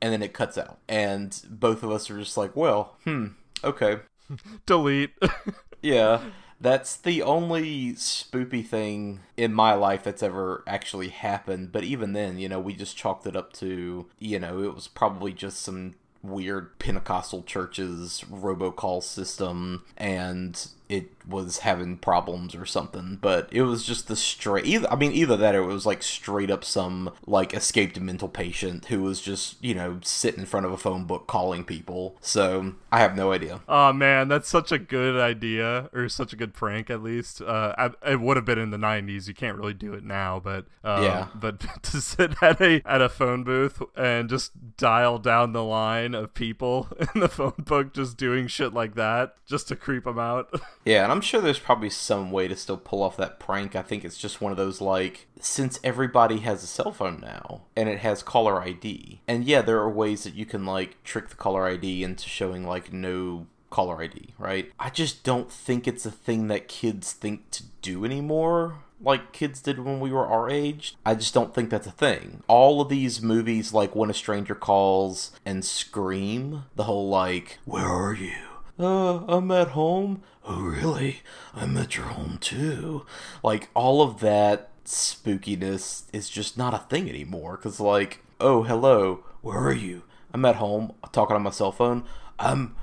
And 0.00 0.12
then 0.12 0.22
it 0.22 0.32
cuts 0.32 0.58
out. 0.58 0.78
And 0.88 1.40
both 1.48 1.82
of 1.82 1.90
us 1.90 2.10
are 2.10 2.18
just 2.18 2.36
like, 2.36 2.54
well, 2.54 2.96
hmm, 3.04 3.28
okay. 3.64 4.00
Delete. 4.66 5.12
yeah. 5.82 6.20
That's 6.60 6.96
the 6.96 7.22
only 7.22 7.92
spoopy 7.92 8.66
thing 8.66 9.20
in 9.36 9.52
my 9.52 9.74
life 9.74 10.04
that's 10.04 10.22
ever 10.22 10.64
actually 10.66 11.08
happened. 11.08 11.70
But 11.70 11.84
even 11.84 12.12
then, 12.12 12.38
you 12.38 12.48
know, 12.48 12.60
we 12.60 12.74
just 12.74 12.96
chalked 12.96 13.26
it 13.26 13.36
up 13.36 13.52
to, 13.54 14.06
you 14.18 14.38
know, 14.38 14.62
it 14.62 14.74
was 14.74 14.88
probably 14.88 15.32
just 15.32 15.60
some 15.60 15.94
weird 16.22 16.78
Pentecostal 16.78 17.42
church's 17.42 18.24
robocall 18.30 19.02
system 19.02 19.84
and 19.96 20.68
it 20.88 21.10
was 21.26 21.58
having 21.58 21.96
problems 21.96 22.54
or 22.54 22.64
something 22.64 23.18
but 23.20 23.48
it 23.50 23.62
was 23.62 23.84
just 23.84 24.06
the 24.08 24.16
straight 24.16 24.64
either 24.64 24.90
i 24.90 24.96
mean 24.96 25.12
either 25.12 25.36
that 25.36 25.54
or 25.54 25.62
it 25.62 25.66
was 25.66 25.86
like 25.86 26.02
straight 26.02 26.50
up 26.50 26.64
some 26.64 27.10
like 27.26 27.54
escaped 27.54 27.98
mental 28.00 28.28
patient 28.28 28.86
who 28.86 29.02
was 29.02 29.20
just 29.20 29.62
you 29.62 29.74
know 29.74 29.98
sitting 30.02 30.40
in 30.40 30.46
front 30.46 30.66
of 30.66 30.72
a 30.72 30.76
phone 30.76 31.04
book 31.04 31.26
calling 31.26 31.64
people. 31.64 32.16
So 32.20 32.74
i 32.92 33.00
have 33.00 33.16
no 33.16 33.32
idea. 33.32 33.60
Oh 33.68 33.92
man 33.92 34.28
that's 34.28 34.48
such 34.48 34.72
a 34.72 34.78
good 34.78 35.18
idea 35.18 35.90
or 35.92 36.08
such 36.08 36.32
a 36.32 36.36
good 36.36 36.54
prank 36.54 36.90
at 36.90 37.02
least. 37.02 37.40
Uh 37.40 37.90
it 38.06 38.20
would 38.20 38.36
have 38.36 38.44
been 38.44 38.58
in 38.58 38.70
the 38.70 38.76
90s 38.76 39.28
you 39.28 39.34
can't 39.34 39.56
really 39.56 39.74
do 39.74 39.94
it 39.94 40.04
now 40.04 40.40
but 40.42 40.66
um, 40.84 41.02
yeah. 41.02 41.28
but 41.34 41.60
to 41.82 42.00
sit 42.00 42.42
at 42.42 42.60
a 42.60 42.82
at 42.84 43.00
a 43.00 43.08
phone 43.08 43.44
booth 43.44 43.82
and 43.96 44.28
just 44.28 44.76
dial 44.76 45.18
down 45.18 45.52
the 45.52 45.64
line 45.64 46.14
of 46.14 46.34
people 46.34 46.88
in 47.14 47.20
the 47.20 47.28
phone 47.28 47.54
book 47.58 47.92
just 47.92 48.16
doing 48.16 48.46
shit 48.46 48.72
like 48.72 48.94
that 48.94 49.34
just 49.46 49.68
to 49.68 49.76
creep 49.76 50.04
them 50.04 50.18
out 50.18 50.50
Yeah, 50.86 51.02
and 51.02 51.10
I'm 51.10 51.20
sure 51.20 51.40
there's 51.40 51.58
probably 51.58 51.90
some 51.90 52.30
way 52.30 52.46
to 52.46 52.54
still 52.54 52.76
pull 52.76 53.02
off 53.02 53.16
that 53.16 53.40
prank. 53.40 53.74
I 53.74 53.82
think 53.82 54.04
it's 54.04 54.16
just 54.16 54.40
one 54.40 54.52
of 54.52 54.56
those 54.56 54.80
like 54.80 55.26
since 55.40 55.80
everybody 55.82 56.38
has 56.38 56.62
a 56.62 56.66
cell 56.68 56.92
phone 56.92 57.20
now 57.20 57.62
and 57.76 57.88
it 57.88 57.98
has 57.98 58.22
caller 58.22 58.62
ID. 58.62 59.20
And 59.26 59.44
yeah, 59.44 59.62
there 59.62 59.80
are 59.80 59.90
ways 59.90 60.22
that 60.22 60.34
you 60.34 60.46
can 60.46 60.64
like 60.64 61.02
trick 61.02 61.28
the 61.28 61.34
caller 61.34 61.66
ID 61.66 62.04
into 62.04 62.28
showing 62.28 62.64
like 62.64 62.92
no 62.92 63.48
caller 63.68 64.00
ID, 64.00 64.34
right? 64.38 64.72
I 64.78 64.90
just 64.90 65.24
don't 65.24 65.50
think 65.50 65.88
it's 65.88 66.06
a 66.06 66.10
thing 66.10 66.46
that 66.48 66.68
kids 66.68 67.12
think 67.12 67.50
to 67.50 67.64
do 67.82 68.04
anymore 68.04 68.76
like 69.00 69.32
kids 69.32 69.60
did 69.60 69.78
when 69.84 70.00
we 70.00 70.10
were 70.10 70.26
our 70.26 70.48
age. 70.48 70.96
I 71.04 71.14
just 71.14 71.34
don't 71.34 71.54
think 71.54 71.68
that's 71.70 71.86
a 71.86 71.92
thing. 71.92 72.42
All 72.48 72.80
of 72.80 72.88
these 72.88 73.20
movies, 73.20 73.74
like 73.74 73.94
When 73.94 74.08
a 74.08 74.14
Stranger 74.14 74.54
Calls 74.54 75.32
and 75.44 75.64
Scream, 75.64 76.64
the 76.74 76.84
whole 76.84 77.08
like, 77.08 77.58
where 77.64 77.84
are 77.84 78.14
you? 78.14 78.32
Uh, 78.78 79.24
I'm 79.26 79.50
at 79.50 79.68
home 79.68 80.22
oh, 80.46 80.62
really? 80.62 81.22
I'm 81.54 81.76
at 81.76 81.96
your 81.96 82.06
home 82.06 82.38
too. 82.40 83.04
Like, 83.42 83.68
all 83.74 84.02
of 84.02 84.20
that 84.20 84.70
spookiness 84.84 86.04
is 86.12 86.30
just 86.30 86.56
not 86.56 86.74
a 86.74 86.78
thing 86.78 87.08
anymore. 87.08 87.56
Because, 87.56 87.80
like, 87.80 88.22
oh, 88.40 88.62
hello, 88.62 89.24
where 89.42 89.58
are 89.58 89.72
you? 89.72 90.02
I'm 90.32 90.44
at 90.44 90.56
home, 90.56 90.92
talking 91.12 91.36
on 91.36 91.42
my 91.42 91.50
cell 91.50 91.72
phone. 91.72 92.04
I'm 92.38 92.76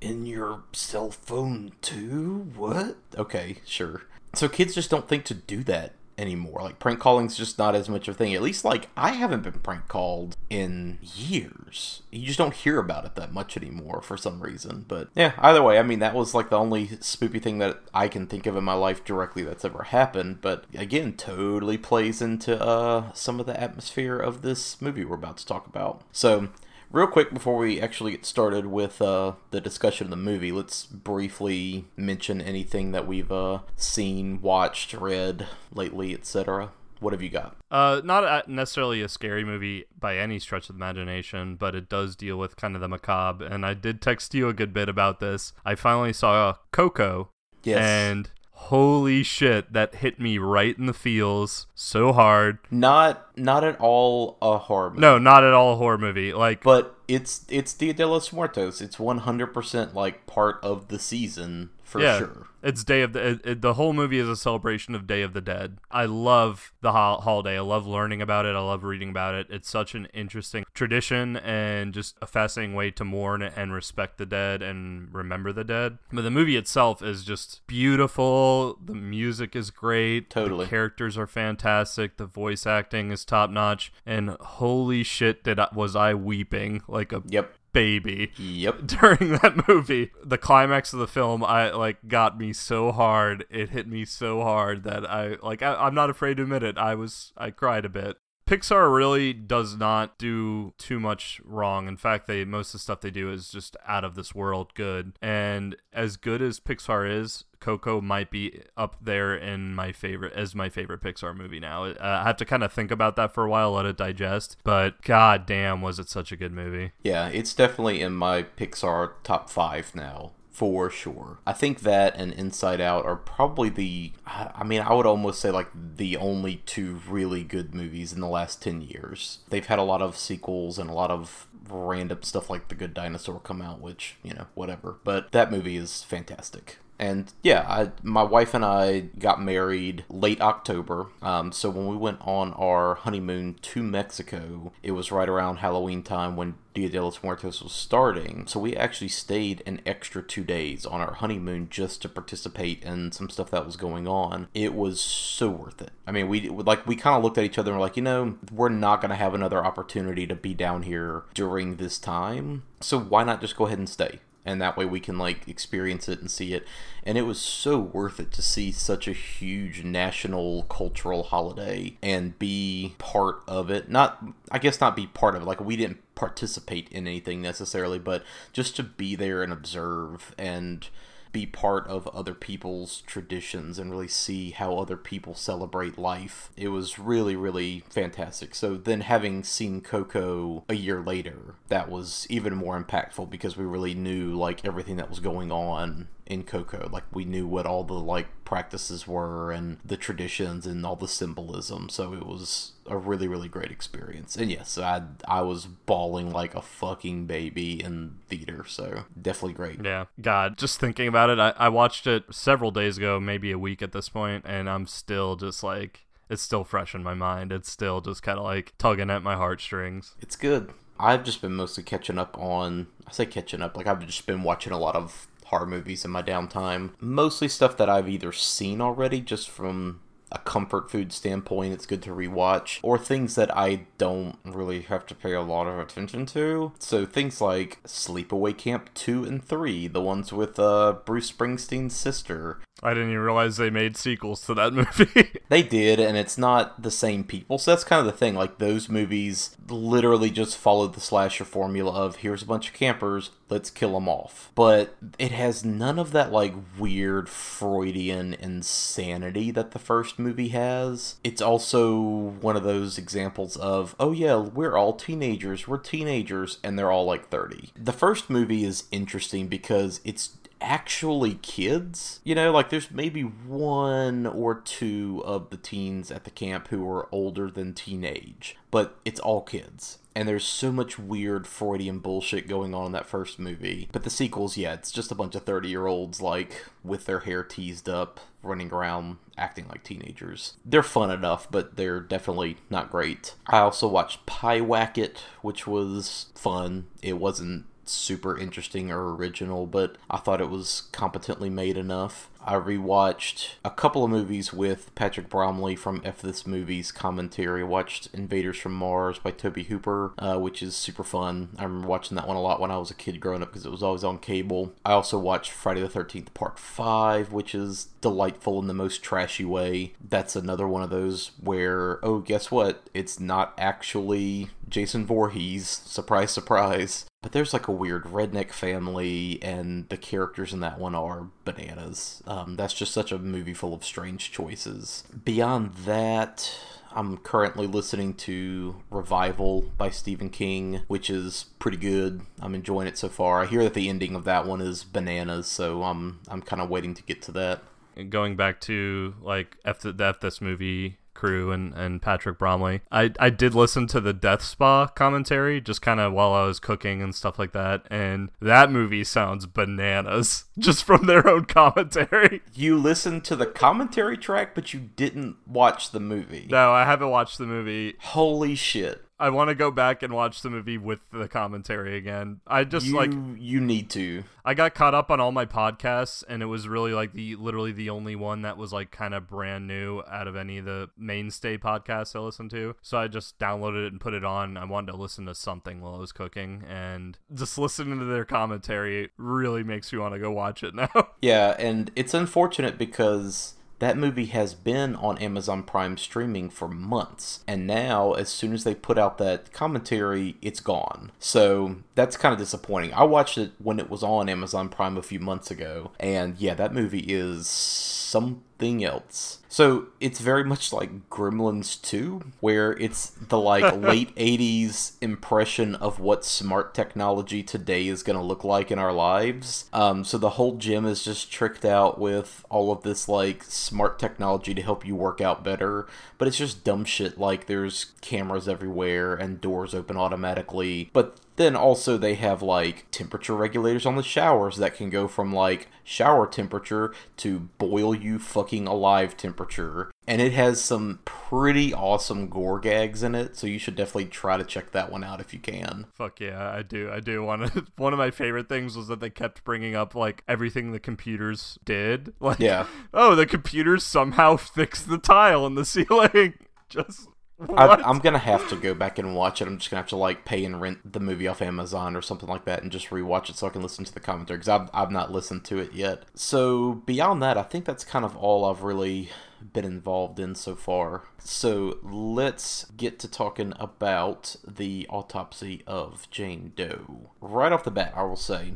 in 0.00 0.26
your 0.26 0.62
cell 0.72 1.10
phone 1.10 1.72
too? 1.80 2.50
What? 2.56 2.96
Okay, 3.16 3.58
sure. 3.64 4.02
So 4.34 4.48
kids 4.48 4.74
just 4.74 4.90
don't 4.90 5.08
think 5.08 5.24
to 5.26 5.34
do 5.34 5.62
that 5.64 5.92
anymore. 6.18 6.62
Like 6.62 6.78
prank 6.78 7.00
calling's 7.00 7.36
just 7.36 7.58
not 7.58 7.74
as 7.74 7.88
much 7.88 8.08
of 8.08 8.14
a 8.14 8.18
thing. 8.18 8.34
At 8.34 8.42
least 8.42 8.64
like 8.64 8.88
I 8.96 9.12
haven't 9.12 9.42
been 9.42 9.54
prank 9.54 9.88
called 9.88 10.36
in 10.50 10.98
years. 11.02 12.02
You 12.10 12.26
just 12.26 12.38
don't 12.38 12.54
hear 12.54 12.78
about 12.78 13.04
it 13.04 13.14
that 13.14 13.32
much 13.32 13.56
anymore 13.56 14.02
for 14.02 14.16
some 14.16 14.42
reason. 14.42 14.84
But 14.88 15.08
yeah, 15.14 15.32
either 15.38 15.62
way, 15.62 15.78
I 15.78 15.82
mean 15.82 16.00
that 16.00 16.14
was 16.14 16.34
like 16.34 16.50
the 16.50 16.58
only 16.58 16.88
spoopy 16.88 17.42
thing 17.42 17.58
that 17.58 17.80
I 17.94 18.08
can 18.08 18.26
think 18.26 18.46
of 18.46 18.56
in 18.56 18.64
my 18.64 18.74
life 18.74 19.04
directly 19.04 19.42
that's 19.42 19.64
ever 19.64 19.84
happened. 19.84 20.40
But 20.40 20.64
again, 20.74 21.14
totally 21.14 21.78
plays 21.78 22.22
into 22.22 22.62
uh 22.62 23.12
some 23.12 23.40
of 23.40 23.46
the 23.46 23.60
atmosphere 23.60 24.18
of 24.18 24.42
this 24.42 24.80
movie 24.80 25.04
we're 25.04 25.16
about 25.16 25.38
to 25.38 25.46
talk 25.46 25.66
about. 25.66 26.02
So 26.12 26.48
Real 26.92 27.06
quick 27.06 27.32
before 27.32 27.56
we 27.56 27.80
actually 27.80 28.10
get 28.10 28.26
started 28.26 28.66
with 28.66 29.00
uh, 29.00 29.32
the 29.50 29.62
discussion 29.62 30.08
of 30.08 30.10
the 30.10 30.16
movie, 30.16 30.52
let's 30.52 30.84
briefly 30.84 31.86
mention 31.96 32.42
anything 32.42 32.92
that 32.92 33.06
we've 33.06 33.32
uh, 33.32 33.60
seen, 33.76 34.42
watched, 34.42 34.92
read 34.92 35.46
lately, 35.72 36.12
etc. 36.12 36.70
What 37.00 37.14
have 37.14 37.22
you 37.22 37.30
got? 37.30 37.56
Uh, 37.70 38.02
not 38.04 38.46
necessarily 38.46 39.00
a 39.00 39.08
scary 39.08 39.42
movie 39.42 39.86
by 39.98 40.18
any 40.18 40.38
stretch 40.38 40.68
of 40.68 40.76
the 40.76 40.84
imagination, 40.84 41.56
but 41.56 41.74
it 41.74 41.88
does 41.88 42.14
deal 42.14 42.36
with 42.36 42.56
kind 42.56 42.74
of 42.74 42.82
the 42.82 42.88
macabre. 42.88 43.46
And 43.46 43.64
I 43.64 43.72
did 43.72 44.02
text 44.02 44.34
you 44.34 44.50
a 44.50 44.54
good 44.54 44.74
bit 44.74 44.90
about 44.90 45.18
this. 45.18 45.54
I 45.64 45.76
finally 45.76 46.12
saw 46.12 46.56
Coco. 46.72 47.30
Yes. 47.64 47.80
And 47.80 48.30
holy 48.72 49.22
shit, 49.22 49.70
that 49.74 49.96
hit 49.96 50.18
me 50.18 50.38
right 50.38 50.78
in 50.78 50.86
the 50.86 50.94
feels 50.94 51.66
so 51.74 52.10
hard. 52.14 52.58
Not 52.70 53.36
not 53.36 53.64
at 53.64 53.78
all 53.78 54.38
a 54.40 54.56
horror 54.56 54.88
movie. 54.88 55.02
No, 55.02 55.18
not 55.18 55.44
at 55.44 55.52
all 55.52 55.74
a 55.74 55.76
horror 55.76 55.98
movie. 55.98 56.32
Like, 56.32 56.62
But 56.62 56.96
it's 57.06 57.44
it's 57.50 57.74
Dia 57.74 57.92
de 57.92 58.06
los 58.06 58.32
Muertos. 58.32 58.80
It's 58.80 58.96
100% 58.96 59.92
like 59.92 60.26
part 60.26 60.58
of 60.62 60.88
the 60.88 60.98
season 60.98 61.68
for 61.92 62.00
yeah, 62.00 62.18
sure. 62.18 62.46
it's 62.62 62.82
Day 62.84 63.02
of 63.02 63.12
the 63.12 63.26
it, 63.28 63.40
it- 63.44 63.60
the 63.62 63.74
whole 63.74 63.92
movie 63.92 64.18
is 64.18 64.28
a 64.28 64.36
celebration 64.36 64.94
of 64.94 65.06
Day 65.06 65.22
of 65.22 65.32
the 65.34 65.40
Dead. 65.40 65.78
I 65.90 66.06
love 66.06 66.72
the 66.80 66.92
hol- 66.92 67.20
holiday. 67.20 67.56
I 67.56 67.60
love 67.60 67.86
learning 67.86 68.20
about 68.22 68.46
it. 68.46 68.56
I 68.56 68.60
love 68.60 68.82
reading 68.82 69.10
about 69.10 69.34
it. 69.34 69.46
It's 69.50 69.70
such 69.70 69.94
an 69.94 70.06
interesting 70.14 70.64
tradition 70.74 71.36
and 71.36 71.92
just 71.92 72.16
a 72.22 72.26
fascinating 72.26 72.74
way 72.74 72.90
to 72.92 73.04
mourn 73.04 73.42
and 73.42 73.72
respect 73.72 74.16
the 74.18 74.26
dead 74.26 74.62
and 74.62 75.12
remember 75.12 75.52
the 75.52 75.64
dead. 75.64 75.98
But 76.12 76.22
the 76.22 76.30
movie 76.30 76.56
itself 76.56 77.02
is 77.02 77.24
just 77.24 77.60
beautiful. 77.66 78.78
The 78.84 78.94
music 78.94 79.54
is 79.54 79.70
great. 79.70 80.30
Totally. 80.30 80.64
The 80.64 80.70
characters 80.70 81.18
are 81.18 81.26
fantastic. 81.26 82.16
The 82.16 82.26
voice 82.26 82.66
acting 82.66 83.10
is 83.10 83.24
top 83.24 83.50
notch. 83.50 83.92
And 84.06 84.30
holy 84.40 85.02
shit, 85.02 85.44
did 85.44 85.60
I, 85.60 85.68
was 85.74 85.94
I 85.94 86.14
weeping 86.14 86.82
like 86.88 87.12
a 87.12 87.22
Yep. 87.28 87.54
Baby 87.72 88.32
Yep. 88.36 88.78
during 88.86 89.32
that 89.38 89.68
movie. 89.68 90.10
The 90.24 90.38
climax 90.38 90.92
of 90.92 90.98
the 90.98 91.06
film, 91.06 91.44
I 91.44 91.70
like 91.70 92.08
got 92.08 92.38
me 92.38 92.52
so 92.52 92.92
hard. 92.92 93.44
It 93.50 93.70
hit 93.70 93.86
me 93.88 94.04
so 94.04 94.42
hard 94.42 94.84
that 94.84 95.08
I 95.08 95.36
like. 95.42 95.62
I, 95.62 95.74
I'm 95.74 95.94
not 95.94 96.10
afraid 96.10 96.36
to 96.38 96.44
admit 96.44 96.62
it. 96.62 96.78
I 96.78 96.94
was 96.94 97.32
I 97.36 97.50
cried 97.50 97.84
a 97.84 97.88
bit. 97.88 98.18
Pixar 98.52 98.94
really 98.94 99.32
does 99.32 99.78
not 99.78 100.18
do 100.18 100.74
too 100.76 101.00
much 101.00 101.40
wrong. 101.42 101.88
In 101.88 101.96
fact, 101.96 102.26
they 102.26 102.44
most 102.44 102.68
of 102.68 102.72
the 102.72 102.78
stuff 102.80 103.00
they 103.00 103.10
do 103.10 103.32
is 103.32 103.50
just 103.50 103.78
out 103.86 104.04
of 104.04 104.14
this 104.14 104.34
world 104.34 104.74
good. 104.74 105.14
And 105.22 105.74
as 105.90 106.18
good 106.18 106.42
as 106.42 106.60
Pixar 106.60 107.10
is, 107.10 107.44
Coco 107.60 108.02
might 108.02 108.30
be 108.30 108.60
up 108.76 108.96
there 109.00 109.34
in 109.34 109.74
my 109.74 109.90
favorite 109.90 110.34
as 110.34 110.54
my 110.54 110.68
favorite 110.68 111.00
Pixar 111.00 111.34
movie 111.34 111.60
now. 111.60 111.84
Uh, 111.84 111.96
I 112.22 112.24
have 112.24 112.36
to 112.36 112.44
kind 112.44 112.62
of 112.62 112.70
think 112.70 112.90
about 112.90 113.16
that 113.16 113.32
for 113.32 113.46
a 113.46 113.48
while, 113.48 113.72
let 113.72 113.86
it 113.86 113.96
digest. 113.96 114.58
But 114.64 115.00
god 115.00 115.46
damn, 115.46 115.80
was 115.80 115.98
it 115.98 116.10
such 116.10 116.30
a 116.30 116.36
good 116.36 116.52
movie. 116.52 116.92
Yeah, 117.02 117.28
it's 117.28 117.54
definitely 117.54 118.02
in 118.02 118.12
my 118.12 118.42
Pixar 118.42 119.12
top 119.22 119.48
5 119.48 119.94
now. 119.94 120.32
For 120.52 120.90
sure. 120.90 121.38
I 121.46 121.54
think 121.54 121.80
that 121.80 122.14
and 122.16 122.32
Inside 122.32 122.80
Out 122.80 123.06
are 123.06 123.16
probably 123.16 123.70
the. 123.70 124.12
I 124.26 124.62
mean, 124.64 124.82
I 124.82 124.92
would 124.92 125.06
almost 125.06 125.40
say 125.40 125.50
like 125.50 125.68
the 125.74 126.18
only 126.18 126.56
two 126.66 127.00
really 127.08 127.42
good 127.42 127.74
movies 127.74 128.12
in 128.12 128.20
the 128.20 128.28
last 128.28 128.62
10 128.62 128.82
years. 128.82 129.38
They've 129.48 129.64
had 129.64 129.78
a 129.78 129.84
lot 129.84 130.02
of 130.02 130.16
sequels 130.18 130.78
and 130.78 130.90
a 130.90 130.94
lot 130.94 131.10
of 131.10 131.48
random 131.70 132.22
stuff 132.22 132.50
like 132.50 132.68
The 132.68 132.74
Good 132.74 132.92
Dinosaur 132.92 133.40
come 133.40 133.62
out, 133.62 133.80
which, 133.80 134.16
you 134.22 134.34
know, 134.34 134.46
whatever. 134.54 134.96
But 135.04 135.32
that 135.32 135.50
movie 135.50 135.76
is 135.76 136.02
fantastic. 136.02 136.78
And 136.98 137.32
yeah, 137.42 137.64
I, 137.68 137.90
my 138.02 138.22
wife 138.22 138.54
and 138.54 138.64
I 138.64 139.00
got 139.18 139.42
married 139.42 140.04
late 140.08 140.40
October. 140.40 141.08
Um, 141.20 141.50
so 141.50 141.68
when 141.68 141.88
we 141.88 141.96
went 141.96 142.18
on 142.20 142.52
our 142.52 142.94
honeymoon 142.94 143.56
to 143.60 143.82
Mexico, 143.82 144.72
it 144.82 144.92
was 144.92 145.10
right 145.10 145.28
around 145.28 145.56
Halloween 145.56 146.02
time 146.04 146.36
when 146.36 146.54
Dia 146.74 146.88
de 146.88 147.02
los 147.02 147.22
Muertos 147.22 147.60
was 147.60 147.72
starting. 147.72 148.46
So 148.46 148.60
we 148.60 148.76
actually 148.76 149.08
stayed 149.08 149.62
an 149.66 149.80
extra 149.84 150.22
two 150.22 150.44
days 150.44 150.86
on 150.86 151.00
our 151.00 151.14
honeymoon 151.14 151.68
just 151.70 152.02
to 152.02 152.08
participate 152.08 152.82
in 152.84 153.12
some 153.12 153.28
stuff 153.28 153.50
that 153.50 153.66
was 153.66 153.76
going 153.76 154.06
on. 154.06 154.48
It 154.54 154.74
was 154.74 155.00
so 155.00 155.50
worth 155.50 155.82
it. 155.82 155.90
I 156.06 156.12
mean, 156.12 156.28
we 156.28 156.48
like 156.48 156.86
we 156.86 156.96
kind 156.96 157.16
of 157.16 157.24
looked 157.24 157.38
at 157.38 157.44
each 157.44 157.58
other 157.58 157.72
and 157.72 157.78
were 157.78 157.86
like, 157.86 157.96
you 157.96 158.02
know, 158.02 158.38
we're 158.50 158.68
not 158.68 159.00
going 159.00 159.10
to 159.10 159.16
have 159.16 159.34
another 159.34 159.64
opportunity 159.64 160.26
to 160.26 160.34
be 160.34 160.54
down 160.54 160.82
here 160.82 161.24
during 161.34 161.76
this 161.76 161.98
time. 161.98 162.62
So 162.80 162.98
why 162.98 163.24
not 163.24 163.40
just 163.40 163.56
go 163.56 163.66
ahead 163.66 163.78
and 163.78 163.88
stay? 163.88 164.20
And 164.44 164.60
that 164.60 164.76
way 164.76 164.84
we 164.84 165.00
can 165.00 165.18
like 165.18 165.46
experience 165.48 166.08
it 166.08 166.20
and 166.20 166.30
see 166.30 166.52
it. 166.52 166.66
And 167.04 167.16
it 167.16 167.22
was 167.22 167.40
so 167.40 167.78
worth 167.78 168.18
it 168.18 168.32
to 168.32 168.42
see 168.42 168.72
such 168.72 169.06
a 169.06 169.12
huge 169.12 169.84
national 169.84 170.64
cultural 170.64 171.24
holiday 171.24 171.96
and 172.02 172.38
be 172.38 172.94
part 172.98 173.42
of 173.46 173.70
it. 173.70 173.88
Not 173.88 174.22
i 174.50 174.58
guess 174.58 174.80
not 174.80 174.96
be 174.96 175.06
part 175.06 175.34
of 175.34 175.42
it. 175.42 175.46
Like 175.46 175.60
we 175.60 175.76
didn't 175.76 176.00
participate 176.14 176.88
in 176.90 177.06
anything 177.06 177.40
necessarily 177.40 177.98
but 177.98 178.22
just 178.52 178.76
to 178.76 178.82
be 178.82 179.14
there 179.14 179.42
and 179.42 179.52
observe 179.52 180.34
and 180.38 180.88
be 181.32 181.46
part 181.46 181.86
of 181.86 182.06
other 182.08 182.34
people's 182.34 183.02
traditions 183.02 183.78
and 183.78 183.90
really 183.90 184.08
see 184.08 184.50
how 184.50 184.76
other 184.76 184.96
people 184.96 185.34
celebrate 185.34 185.98
life. 185.98 186.50
It 186.56 186.68
was 186.68 186.98
really, 186.98 187.36
really 187.36 187.84
fantastic. 187.88 188.54
So 188.54 188.76
then 188.76 189.00
having 189.00 189.42
seen 189.42 189.80
Coco 189.80 190.64
a 190.68 190.74
year 190.74 191.00
later, 191.00 191.54
that 191.68 191.90
was 191.90 192.26
even 192.28 192.54
more 192.54 192.82
impactful 192.82 193.30
because 193.30 193.56
we 193.56 193.64
really 193.64 193.94
knew 193.94 194.34
like 194.34 194.64
everything 194.64 194.96
that 194.96 195.10
was 195.10 195.20
going 195.20 195.50
on 195.50 196.08
in 196.26 196.44
Coco. 196.44 196.88
Like 196.92 197.04
we 197.12 197.24
knew 197.24 197.46
what 197.46 197.66
all 197.66 197.84
the 197.84 197.94
like 197.94 198.26
practices 198.44 199.06
were 199.06 199.50
and 199.50 199.78
the 199.84 199.96
traditions 199.96 200.66
and 200.66 200.84
all 200.84 200.96
the 200.96 201.08
symbolism. 201.08 201.88
So 201.88 202.12
it 202.14 202.26
was 202.26 202.72
a 202.86 202.96
really 202.96 203.28
really 203.28 203.48
great 203.48 203.70
experience. 203.70 204.36
And 204.36 204.50
yes, 204.50 204.78
I 204.78 205.02
I 205.26 205.42
was 205.42 205.66
bawling 205.66 206.30
like 206.30 206.54
a 206.54 206.62
fucking 206.62 207.26
baby 207.26 207.82
in 207.82 208.18
theater. 208.28 208.64
So 208.66 209.04
definitely 209.20 209.54
great. 209.54 209.84
Yeah, 209.84 210.06
God, 210.20 210.58
just 210.58 210.80
thinking 210.80 211.08
about 211.08 211.30
it, 211.30 211.38
I, 211.38 211.54
I 211.56 211.68
watched 211.68 212.06
it 212.06 212.24
several 212.30 212.70
days 212.70 212.98
ago, 212.98 213.18
maybe 213.20 213.50
a 213.52 213.58
week 213.58 213.82
at 213.82 213.92
this 213.92 214.08
point, 214.08 214.44
and 214.46 214.68
I'm 214.68 214.86
still 214.86 215.36
just 215.36 215.62
like, 215.62 216.06
it's 216.28 216.42
still 216.42 216.64
fresh 216.64 216.94
in 216.94 217.02
my 217.02 217.14
mind. 217.14 217.52
It's 217.52 217.70
still 217.70 218.00
just 218.00 218.22
kind 218.22 218.38
of 218.38 218.44
like 218.44 218.72
tugging 218.78 219.10
at 219.10 219.22
my 219.22 219.34
heartstrings. 219.34 220.14
It's 220.20 220.36
good. 220.36 220.72
I've 220.98 221.24
just 221.24 221.42
been 221.42 221.54
mostly 221.54 221.82
catching 221.82 222.18
up 222.18 222.38
on. 222.38 222.86
I 223.06 223.12
say 223.12 223.26
catching 223.26 223.60
up, 223.60 223.76
like 223.76 223.86
I've 223.86 224.06
just 224.06 224.26
been 224.26 224.42
watching 224.42 224.72
a 224.72 224.78
lot 224.78 224.94
of 224.94 225.26
horror 225.52 225.66
movies 225.66 226.04
in 226.04 226.10
my 226.10 226.22
downtime. 226.22 226.90
Mostly 226.98 227.46
stuff 227.46 227.76
that 227.76 227.90
I've 227.90 228.08
either 228.08 228.32
seen 228.32 228.80
already, 228.80 229.20
just 229.20 229.50
from 229.50 230.00
a 230.32 230.38
comfort 230.38 230.90
food 230.90 231.12
standpoint, 231.12 231.74
it's 231.74 231.84
good 231.84 232.02
to 232.02 232.10
rewatch, 232.10 232.80
or 232.82 232.96
things 232.96 233.34
that 233.34 233.54
I 233.54 233.86
don't 233.98 234.38
really 234.44 234.80
have 234.82 235.04
to 235.06 235.14
pay 235.14 235.34
a 235.34 235.42
lot 235.42 235.66
of 235.66 235.78
attention 235.78 236.24
to. 236.26 236.72
So 236.78 237.04
things 237.04 237.40
like 237.40 237.82
Sleepaway 237.84 238.56
Camp 238.56 238.88
2 238.94 239.24
and 239.24 239.44
3, 239.44 239.88
the 239.88 240.00
ones 240.00 240.32
with 240.32 240.58
uh, 240.58 240.94
Bruce 241.04 241.30
Springsteen's 241.30 241.94
sister. 241.94 242.60
I 242.82 242.94
didn't 242.94 243.10
even 243.10 243.22
realize 243.22 243.56
they 243.56 243.70
made 243.70 243.96
sequels 243.96 244.44
to 244.46 244.54
that 244.54 244.72
movie. 244.72 245.38
They 245.48 245.62
did, 245.62 246.00
and 246.00 246.16
it's 246.16 246.36
not 246.36 246.82
the 246.82 246.90
same 246.90 247.24
people. 247.24 247.58
So 247.58 247.70
that's 247.70 247.84
kind 247.84 248.00
of 248.00 248.06
the 248.06 248.18
thing. 248.18 248.34
Like, 248.34 248.58
those 248.58 248.88
movies 248.88 249.56
literally 249.68 250.30
just 250.30 250.56
followed 250.56 250.94
the 250.94 251.00
slasher 251.00 251.44
formula 251.44 251.92
of 251.92 252.16
here's 252.16 252.42
a 252.42 252.46
bunch 252.46 252.68
of 252.68 252.74
campers, 252.74 253.30
let's 253.48 253.70
kill 253.70 253.92
them 253.92 254.08
off. 254.08 254.50
But 254.54 254.96
it 255.18 255.30
has 255.30 255.64
none 255.64 255.98
of 255.98 256.12
that, 256.12 256.32
like, 256.32 256.54
weird 256.78 257.28
Freudian 257.28 258.34
insanity 258.34 259.50
that 259.52 259.70
the 259.70 259.78
first 259.78 260.18
movie 260.18 260.48
has. 260.48 261.16
It's 261.22 261.42
also 261.42 262.00
one 262.00 262.56
of 262.56 262.64
those 262.64 262.98
examples 262.98 263.56
of, 263.56 263.94
oh, 264.00 264.12
yeah, 264.12 264.36
we're 264.36 264.76
all 264.76 264.94
teenagers, 264.94 265.68
we're 265.68 265.78
teenagers, 265.78 266.58
and 266.64 266.78
they're 266.78 266.90
all 266.90 267.04
like 267.04 267.28
30. 267.28 267.70
The 267.76 267.92
first 267.92 268.28
movie 268.28 268.64
is 268.64 268.84
interesting 268.90 269.46
because 269.46 270.00
it's 270.04 270.38
actually 270.62 271.34
kids. 271.34 272.20
You 272.24 272.34
know, 272.34 272.52
like 272.52 272.70
there's 272.70 272.90
maybe 272.90 273.22
one 273.22 274.26
or 274.26 274.54
two 274.54 275.22
of 275.24 275.50
the 275.50 275.56
teens 275.56 276.10
at 276.10 276.24
the 276.24 276.30
camp 276.30 276.68
who 276.68 276.88
are 276.88 277.08
older 277.12 277.50
than 277.50 277.74
teenage, 277.74 278.56
but 278.70 278.98
it's 279.04 279.20
all 279.20 279.42
kids. 279.42 279.98
And 280.14 280.28
there's 280.28 280.44
so 280.44 280.70
much 280.70 280.98
weird 280.98 281.46
Freudian 281.46 281.98
bullshit 281.98 282.46
going 282.46 282.74
on 282.74 282.86
in 282.86 282.92
that 282.92 283.06
first 283.06 283.38
movie. 283.38 283.88
But 283.92 284.02
the 284.02 284.10
sequels, 284.10 284.56
yeah, 284.56 284.74
it's 284.74 284.90
just 284.90 285.10
a 285.10 285.14
bunch 285.14 285.34
of 285.34 285.44
30 285.44 285.68
year 285.68 285.86
olds, 285.86 286.20
like, 286.20 286.66
with 286.84 287.06
their 287.06 287.20
hair 287.20 287.42
teased 287.42 287.88
up, 287.88 288.20
running 288.42 288.70
around 288.70 289.16
acting 289.38 289.68
like 289.68 289.84
teenagers. 289.84 290.54
They're 290.66 290.82
fun 290.82 291.10
enough, 291.10 291.50
but 291.50 291.76
they're 291.76 292.00
definitely 292.00 292.58
not 292.68 292.90
great. 292.90 293.34
I 293.46 293.60
also 293.60 293.88
watched 293.88 294.26
Pyewacket, 294.26 295.18
which 295.40 295.66
was 295.66 296.26
fun. 296.34 296.88
It 297.00 297.18
wasn't 297.18 297.64
super 297.84 298.36
interesting 298.36 298.90
or 298.90 299.14
original, 299.14 299.66
but 299.66 299.96
I 300.10 300.18
thought 300.18 300.40
it 300.40 300.50
was 300.50 300.88
competently 300.92 301.50
made 301.50 301.76
enough. 301.76 302.28
I 302.44 302.54
rewatched 302.54 303.54
a 303.64 303.70
couple 303.70 304.04
of 304.04 304.10
movies 304.10 304.52
with 304.52 304.92
Patrick 304.96 305.28
Bromley 305.28 305.76
from 305.76 306.02
F 306.04 306.20
This 306.20 306.44
Movie's 306.44 306.90
commentary. 306.90 307.62
I 307.62 307.64
watched 307.64 308.08
Invaders 308.12 308.58
from 308.58 308.72
Mars 308.72 309.18
by 309.18 309.30
Tobe 309.30 309.58
Hooper, 309.66 310.12
uh, 310.18 310.38
which 310.38 310.62
is 310.62 310.74
super 310.74 311.04
fun. 311.04 311.50
I 311.56 311.64
remember 311.64 311.86
watching 311.86 312.16
that 312.16 312.26
one 312.26 312.36
a 312.36 312.42
lot 312.42 312.60
when 312.60 312.72
I 312.72 312.78
was 312.78 312.90
a 312.90 312.94
kid 312.94 313.20
growing 313.20 313.42
up 313.42 313.50
because 313.50 313.64
it 313.64 313.70
was 313.70 313.82
always 313.82 314.02
on 314.02 314.18
cable. 314.18 314.72
I 314.84 314.92
also 314.92 315.18
watched 315.18 315.52
Friday 315.52 315.80
the 315.80 315.88
13th 315.88 316.34
Part 316.34 316.58
5, 316.58 317.32
which 317.32 317.54
is 317.54 317.88
delightful 318.00 318.58
in 318.58 318.66
the 318.66 318.74
most 318.74 319.02
trashy 319.02 319.44
way. 319.44 319.92
That's 320.02 320.34
another 320.34 320.66
one 320.66 320.82
of 320.82 320.90
those 320.90 321.30
where, 321.40 322.04
oh, 322.04 322.18
guess 322.18 322.50
what? 322.50 322.88
It's 322.92 323.20
not 323.20 323.54
actually 323.56 324.50
Jason 324.68 325.06
Voorhees. 325.06 325.68
Surprise, 325.68 326.32
surprise. 326.32 327.06
But 327.22 327.32
there's 327.32 327.52
like 327.52 327.68
a 327.68 327.72
weird 327.72 328.04
redneck 328.04 328.50
family, 328.52 329.38
and 329.42 329.88
the 329.88 329.96
characters 329.96 330.52
in 330.52 330.60
that 330.60 330.78
one 330.78 330.94
are 330.96 331.28
bananas. 331.44 332.22
Um, 332.26 332.56
that's 332.56 332.74
just 332.74 332.92
such 332.92 333.12
a 333.12 333.18
movie 333.18 333.54
full 333.54 333.72
of 333.72 333.84
strange 333.84 334.32
choices. 334.32 335.04
Beyond 335.24 335.72
that, 335.86 336.52
I'm 336.94 337.18
currently 337.18 337.66
listening 337.66 338.14
to 338.14 338.76
Revival 338.90 339.70
by 339.78 339.90
Stephen 339.90 340.30
King, 340.30 340.80
which 340.88 341.08
is 341.08 341.46
pretty 341.58 341.76
good. 341.76 342.22
I'm 342.40 342.54
enjoying 342.54 342.88
it 342.88 342.98
so 342.98 343.08
far. 343.08 343.42
I 343.42 343.46
hear 343.46 343.62
that 343.62 343.74
the 343.74 343.88
ending 343.88 344.14
of 344.14 344.24
that 344.24 344.46
one 344.46 344.60
is 344.60 344.84
bananas, 344.84 345.46
so 345.46 345.84
I'm 345.84 346.20
I'm 346.28 346.42
kind 346.42 346.60
of 346.60 346.68
waiting 346.68 346.94
to 346.94 347.02
get 347.02 347.22
to 347.22 347.32
that. 347.32 347.62
going 348.10 348.36
back 348.36 348.60
to 348.62 349.14
like 349.22 349.56
F 349.64 349.78
the, 349.80 350.16
this 350.20 350.40
movie 350.40 350.98
crew 351.22 351.52
and, 351.52 351.72
and 351.74 352.02
Patrick 352.02 352.36
Bromley. 352.36 352.80
I, 352.90 353.12
I 353.20 353.30
did 353.30 353.54
listen 353.54 353.86
to 353.88 354.00
the 354.00 354.12
Death 354.12 354.42
Spa 354.42 354.88
commentary 354.88 355.60
just 355.60 355.80
kind 355.80 356.00
of 356.00 356.12
while 356.12 356.32
I 356.32 356.44
was 356.46 356.58
cooking 356.58 357.00
and 357.00 357.14
stuff 357.14 357.38
like 357.38 357.52
that, 357.52 357.86
and 357.88 358.30
that 358.40 358.72
movie 358.72 359.04
sounds 359.04 359.46
bananas 359.46 360.46
just 360.58 360.82
from 360.82 361.06
their 361.06 361.28
own 361.28 361.44
commentary. 361.44 362.42
You 362.52 362.76
listened 362.76 363.24
to 363.26 363.36
the 363.36 363.46
commentary 363.46 364.18
track, 364.18 364.52
but 364.52 364.74
you 364.74 364.80
didn't 364.80 365.36
watch 365.46 365.92
the 365.92 366.00
movie. 366.00 366.48
No, 366.50 366.72
I 366.72 366.84
haven't 366.84 367.10
watched 367.10 367.38
the 367.38 367.46
movie. 367.46 367.94
Holy 368.00 368.56
shit. 368.56 369.04
I 369.22 369.30
want 369.30 369.50
to 369.50 369.54
go 369.54 369.70
back 369.70 370.02
and 370.02 370.12
watch 370.12 370.42
the 370.42 370.50
movie 370.50 370.78
with 370.78 370.98
the 371.12 371.28
commentary 371.28 371.96
again. 371.96 372.40
I 372.44 372.64
just 372.64 372.86
you, 372.86 372.96
like 372.96 373.12
you 373.38 373.60
need 373.60 373.88
to. 373.90 374.24
I 374.44 374.54
got 374.54 374.74
caught 374.74 374.96
up 374.96 375.12
on 375.12 375.20
all 375.20 375.30
my 375.30 375.46
podcasts 375.46 376.24
and 376.28 376.42
it 376.42 376.46
was 376.46 376.66
really 376.66 376.92
like 376.92 377.12
the 377.12 377.36
literally 377.36 377.70
the 377.70 377.88
only 377.88 378.16
one 378.16 378.42
that 378.42 378.56
was 378.56 378.72
like 378.72 378.90
kind 378.90 379.14
of 379.14 379.28
brand 379.28 379.68
new 379.68 380.02
out 380.10 380.26
of 380.26 380.34
any 380.34 380.58
of 380.58 380.64
the 380.64 380.90
mainstay 380.98 381.56
podcasts 381.56 382.16
I 382.16 382.18
listened 382.18 382.50
to. 382.50 382.74
So 382.82 382.98
I 382.98 383.06
just 383.06 383.38
downloaded 383.38 383.86
it 383.86 383.92
and 383.92 384.00
put 384.00 384.12
it 384.12 384.24
on. 384.24 384.56
I 384.56 384.64
wanted 384.64 384.90
to 384.90 384.98
listen 384.98 385.26
to 385.26 385.36
something 385.36 385.80
while 385.80 385.94
I 385.94 385.98
was 385.98 386.10
cooking 386.10 386.64
and 386.68 387.16
just 387.32 387.56
listening 387.58 388.00
to 388.00 388.04
their 388.04 388.24
commentary 388.24 389.10
really 389.18 389.62
makes 389.62 389.92
me 389.92 390.00
want 390.00 390.14
to 390.14 390.20
go 390.20 390.32
watch 390.32 390.64
it 390.64 390.74
now. 390.74 390.90
Yeah, 391.22 391.54
and 391.56 391.92
it's 391.94 392.14
unfortunate 392.14 392.78
because 392.78 393.54
that 393.82 393.98
movie 393.98 394.26
has 394.26 394.54
been 394.54 394.94
on 394.94 395.18
Amazon 395.18 395.64
Prime 395.64 395.96
streaming 395.96 396.50
for 396.50 396.68
months. 396.68 397.42
And 397.48 397.66
now, 397.66 398.12
as 398.12 398.28
soon 398.28 398.52
as 398.52 398.62
they 398.62 398.76
put 398.76 398.96
out 398.96 399.18
that 399.18 399.52
commentary, 399.52 400.36
it's 400.40 400.60
gone. 400.60 401.10
So 401.18 401.78
that's 401.94 402.16
kind 402.16 402.32
of 402.32 402.38
disappointing. 402.38 402.92
I 402.94 403.04
watched 403.04 403.36
it 403.36 403.52
when 403.58 403.78
it 403.78 403.90
was 403.90 404.02
on 404.02 404.28
Amazon 404.28 404.68
Prime 404.68 404.96
a 404.96 405.02
few 405.02 405.20
months 405.20 405.50
ago. 405.50 405.90
And 406.00 406.38
yeah, 406.38 406.54
that 406.54 406.72
movie 406.72 407.04
is 407.06 407.46
something 407.46 408.84
else. 408.84 409.38
So 409.48 409.88
it's 410.00 410.18
very 410.18 410.44
much 410.44 410.72
like 410.72 411.10
Gremlins 411.10 411.80
2, 411.82 412.22
where 412.40 412.72
it's 412.72 413.10
the 413.10 413.38
like 413.38 413.76
late 413.76 414.14
80s 414.16 414.92
impression 415.02 415.74
of 415.74 416.00
what 416.00 416.24
smart 416.24 416.72
technology 416.72 417.42
today 417.42 417.86
is 417.86 418.02
going 418.02 418.18
to 418.18 418.24
look 418.24 418.44
like 418.44 418.70
in 418.70 418.78
our 418.78 418.92
lives. 418.92 419.68
Um, 419.74 420.04
so 420.04 420.16
the 420.16 420.30
whole 420.30 420.56
gym 420.56 420.86
is 420.86 421.04
just 421.04 421.30
tricked 421.30 421.66
out 421.66 421.98
with 421.98 422.44
all 422.48 422.72
of 422.72 422.82
this 422.82 423.08
like 423.08 423.44
smart 423.44 423.98
technology 423.98 424.54
to 424.54 424.62
help 424.62 424.86
you 424.86 424.94
work 424.94 425.20
out 425.20 425.44
better, 425.44 425.86
but 426.16 426.26
it's 426.26 426.38
just 426.38 426.64
dumb 426.64 426.86
shit 426.86 427.18
like 427.18 427.46
there's 427.46 427.92
cameras 428.00 428.48
everywhere 428.48 429.14
and 429.14 429.42
doors 429.42 429.74
open 429.74 429.98
automatically. 429.98 430.88
But 430.94 431.16
then 431.42 431.56
also 431.56 431.98
they 431.98 432.14
have 432.14 432.40
like 432.42 432.86
temperature 432.90 433.34
regulators 433.34 433.84
on 433.84 433.96
the 433.96 434.02
showers 434.02 434.56
that 434.56 434.74
can 434.76 434.88
go 434.88 435.06
from 435.08 435.32
like 435.34 435.68
shower 435.84 436.26
temperature 436.26 436.94
to 437.18 437.40
boil 437.58 437.94
you 437.94 438.18
fucking 438.18 438.66
alive 438.66 439.16
temperature. 439.16 439.90
And 440.06 440.20
it 440.20 440.32
has 440.32 440.60
some 440.60 441.00
pretty 441.04 441.72
awesome 441.74 442.28
gore 442.28 442.58
gags 442.58 443.02
in 443.02 443.14
it, 443.14 443.36
so 443.36 443.46
you 443.46 443.58
should 443.58 443.76
definitely 443.76 444.06
try 444.06 444.36
to 444.36 444.42
check 444.44 444.72
that 444.72 444.90
one 444.90 445.04
out 445.04 445.20
if 445.20 445.32
you 445.32 445.38
can. 445.38 445.86
Fuck 445.94 446.20
yeah, 446.20 446.50
I 446.50 446.62
do. 446.62 446.90
I 446.90 446.98
do. 447.00 447.22
One 447.22 447.42
of 447.42 447.68
one 447.76 447.92
of 447.92 447.98
my 447.98 448.10
favorite 448.10 448.48
things 448.48 448.76
was 448.76 448.88
that 448.88 449.00
they 449.00 449.10
kept 449.10 449.44
bringing 449.44 449.76
up 449.76 449.94
like 449.94 450.24
everything 450.26 450.72
the 450.72 450.80
computers 450.80 451.58
did. 451.64 452.12
Like, 452.20 452.38
Yeah. 452.38 452.66
oh, 452.94 453.14
the 453.16 453.26
computers 453.26 453.84
somehow 453.84 454.36
fixed 454.36 454.88
the 454.88 454.98
tile 454.98 455.46
in 455.46 455.54
the 455.56 455.64
ceiling. 455.64 456.34
Just 456.68 457.08
I? 457.50 457.82
I'm 457.84 457.98
gonna 457.98 458.18
have 458.18 458.48
to 458.48 458.56
go 458.56 458.74
back 458.74 458.98
and 458.98 459.14
watch 459.14 459.40
it. 459.40 459.48
I'm 459.48 459.58
just 459.58 459.70
gonna 459.70 459.82
have 459.82 459.90
to 459.90 459.96
like 459.96 460.24
pay 460.24 460.44
and 460.44 460.60
rent 460.60 460.92
the 460.92 461.00
movie 461.00 461.28
off 461.28 461.42
Amazon 461.42 461.96
or 461.96 462.02
something 462.02 462.28
like 462.28 462.44
that, 462.44 462.62
and 462.62 462.70
just 462.70 462.90
rewatch 462.90 463.30
it 463.30 463.36
so 463.36 463.46
I 463.46 463.50
can 463.50 463.62
listen 463.62 463.84
to 463.84 463.94
the 463.94 464.00
commentary 464.00 464.38
because 464.38 464.48
I've 464.48 464.70
I've 464.72 464.90
not 464.90 465.12
listened 465.12 465.44
to 465.46 465.58
it 465.58 465.72
yet. 465.72 466.04
So 466.14 466.74
beyond 466.86 467.22
that, 467.22 467.36
I 467.36 467.42
think 467.42 467.64
that's 467.64 467.84
kind 467.84 468.04
of 468.04 468.16
all 468.16 468.44
I've 468.44 468.62
really 468.62 469.10
been 469.52 469.64
involved 469.64 470.20
in 470.20 470.34
so 470.34 470.54
far. 470.54 471.04
So 471.18 471.78
let's 471.82 472.66
get 472.76 472.98
to 473.00 473.08
talking 473.08 473.52
about 473.58 474.36
the 474.46 474.86
autopsy 474.88 475.62
of 475.66 476.08
Jane 476.10 476.52
Doe. 476.54 477.10
Right 477.20 477.52
off 477.52 477.64
the 477.64 477.70
bat, 477.70 477.92
I 477.96 478.02
will 478.04 478.16
say 478.16 478.54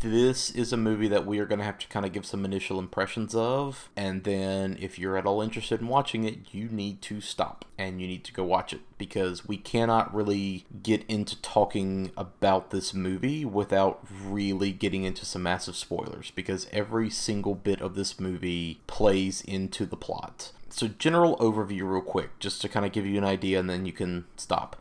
this 0.00 0.50
is 0.50 0.72
a 0.72 0.76
movie 0.76 1.08
that 1.08 1.24
we 1.24 1.38
are 1.38 1.46
going 1.46 1.58
to 1.58 1.64
have 1.64 1.78
to 1.78 1.88
kind 1.88 2.04
of 2.04 2.12
give 2.12 2.26
some 2.26 2.44
initial 2.44 2.78
impressions 2.78 3.34
of. 3.34 3.88
And 3.96 4.24
then, 4.24 4.76
if 4.80 4.98
you're 4.98 5.16
at 5.16 5.26
all 5.26 5.40
interested 5.40 5.80
in 5.80 5.88
watching 5.88 6.24
it, 6.24 6.52
you 6.52 6.68
need 6.68 7.00
to 7.02 7.20
stop 7.20 7.64
and 7.78 8.00
you 8.00 8.06
need 8.06 8.24
to 8.24 8.32
go 8.32 8.44
watch 8.44 8.72
it 8.72 8.80
because 8.98 9.46
we 9.46 9.56
cannot 9.56 10.14
really 10.14 10.66
get 10.82 11.04
into 11.08 11.40
talking 11.40 12.10
about 12.16 12.70
this 12.70 12.92
movie 12.92 13.44
without 13.44 14.04
really 14.24 14.72
getting 14.72 15.04
into 15.04 15.24
some 15.24 15.42
massive 15.42 15.76
spoilers 15.76 16.30
because 16.30 16.68
every 16.72 17.10
single 17.10 17.54
bit 17.54 17.80
of 17.80 17.94
this 17.94 18.20
movie 18.20 18.80
plays 18.86 19.42
into 19.42 19.86
the 19.86 19.96
plot. 19.96 20.52
So, 20.68 20.88
general 20.88 21.38
overview, 21.38 21.90
real 21.90 22.02
quick, 22.02 22.38
just 22.38 22.60
to 22.60 22.68
kind 22.68 22.84
of 22.84 22.92
give 22.92 23.06
you 23.06 23.16
an 23.16 23.24
idea, 23.24 23.58
and 23.58 23.70
then 23.70 23.86
you 23.86 23.92
can 23.92 24.26
stop. 24.36 24.76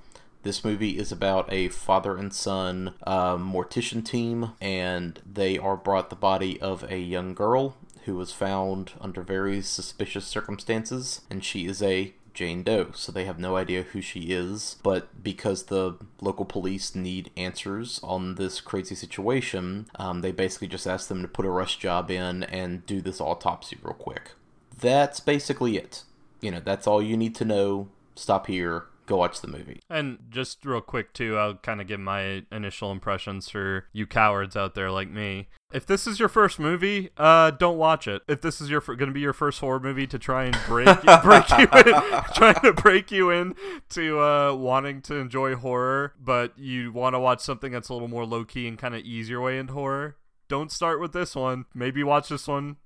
This 0.45 0.63
movie 0.63 0.99
is 0.99 1.11
about 1.11 1.51
a 1.51 1.69
father 1.69 2.17
and 2.17 2.31
son 2.31 2.93
uh, 3.01 3.35
mortician 3.35 4.05
team, 4.05 4.51
and 4.61 5.19
they 5.25 5.57
are 5.57 5.75
brought 5.75 6.11
the 6.11 6.15
body 6.15 6.61
of 6.61 6.83
a 6.83 6.99
young 6.99 7.33
girl 7.33 7.75
who 8.03 8.13
was 8.15 8.31
found 8.31 8.91
under 9.01 9.23
very 9.23 9.63
suspicious 9.63 10.27
circumstances, 10.27 11.21
and 11.31 11.43
she 11.43 11.65
is 11.65 11.81
a 11.81 12.13
Jane 12.35 12.61
Doe, 12.61 12.91
so 12.93 13.11
they 13.11 13.25
have 13.25 13.39
no 13.39 13.55
idea 13.55 13.81
who 13.81 14.01
she 14.01 14.33
is. 14.33 14.77
But 14.83 15.23
because 15.23 15.63
the 15.63 15.95
local 16.21 16.45
police 16.45 16.93
need 16.93 17.31
answers 17.35 17.99
on 18.03 18.35
this 18.35 18.61
crazy 18.61 18.93
situation, 18.93 19.87
um, 19.95 20.21
they 20.21 20.31
basically 20.31 20.67
just 20.67 20.85
ask 20.85 21.07
them 21.07 21.23
to 21.23 21.27
put 21.27 21.47
a 21.47 21.49
rush 21.49 21.79
job 21.79 22.11
in 22.11 22.43
and 22.43 22.85
do 22.85 23.01
this 23.01 23.19
autopsy 23.19 23.79
real 23.81 23.95
quick. 23.95 24.33
That's 24.79 25.19
basically 25.19 25.75
it. 25.75 26.03
You 26.39 26.51
know, 26.51 26.59
that's 26.59 26.85
all 26.85 27.01
you 27.01 27.17
need 27.17 27.33
to 27.33 27.45
know. 27.45 27.87
Stop 28.13 28.45
here. 28.45 28.85
Go 29.05 29.17
watch 29.17 29.41
the 29.41 29.47
movie. 29.47 29.81
And 29.89 30.19
just 30.29 30.65
real 30.65 30.81
quick 30.81 31.13
too, 31.13 31.37
I'll 31.37 31.55
kind 31.55 31.79
of 31.79 31.87
give 31.87 31.99
my 31.99 32.43
initial 32.51 32.91
impressions 32.91 33.49
for 33.49 33.85
you 33.93 34.07
cowards 34.07 34.55
out 34.55 34.73
there 34.73 34.89
like 34.89 35.09
me. 35.09 35.47
If 35.71 35.85
this 35.85 36.07
is 36.07 36.19
your 36.19 36.29
first 36.29 36.57
movie, 36.57 37.09
uh, 37.17 37.51
don't 37.51 37.77
watch 37.77 38.07
it. 38.07 38.23
If 38.27 38.41
this 38.41 38.61
is 38.61 38.69
your 38.69 38.81
going 38.81 38.99
to 38.99 39.11
be 39.11 39.19
your 39.19 39.33
first 39.33 39.59
horror 39.59 39.79
movie 39.79 40.07
to 40.07 40.17
try 40.17 40.45
and 40.45 40.57
break 40.67 40.87
break 41.23 41.49
you 41.49 41.67
in, 41.73 42.21
trying 42.35 42.61
to 42.61 42.73
break 42.73 43.11
you 43.11 43.29
in 43.29 43.55
to 43.89 44.19
uh, 44.21 44.53
wanting 44.53 45.01
to 45.03 45.15
enjoy 45.15 45.55
horror, 45.55 46.13
but 46.19 46.57
you 46.57 46.91
want 46.91 47.13
to 47.13 47.19
watch 47.19 47.41
something 47.41 47.71
that's 47.71 47.89
a 47.89 47.93
little 47.93 48.07
more 48.07 48.25
low 48.25 48.45
key 48.45 48.67
and 48.67 48.77
kind 48.77 48.95
of 48.95 49.01
easier 49.01 49.41
way 49.41 49.57
into 49.57 49.73
horror, 49.73 50.17
don't 50.47 50.71
start 50.71 50.99
with 50.99 51.11
this 51.13 51.35
one. 51.35 51.65
Maybe 51.73 52.03
watch 52.03 52.29
this 52.29 52.47
one 52.47 52.77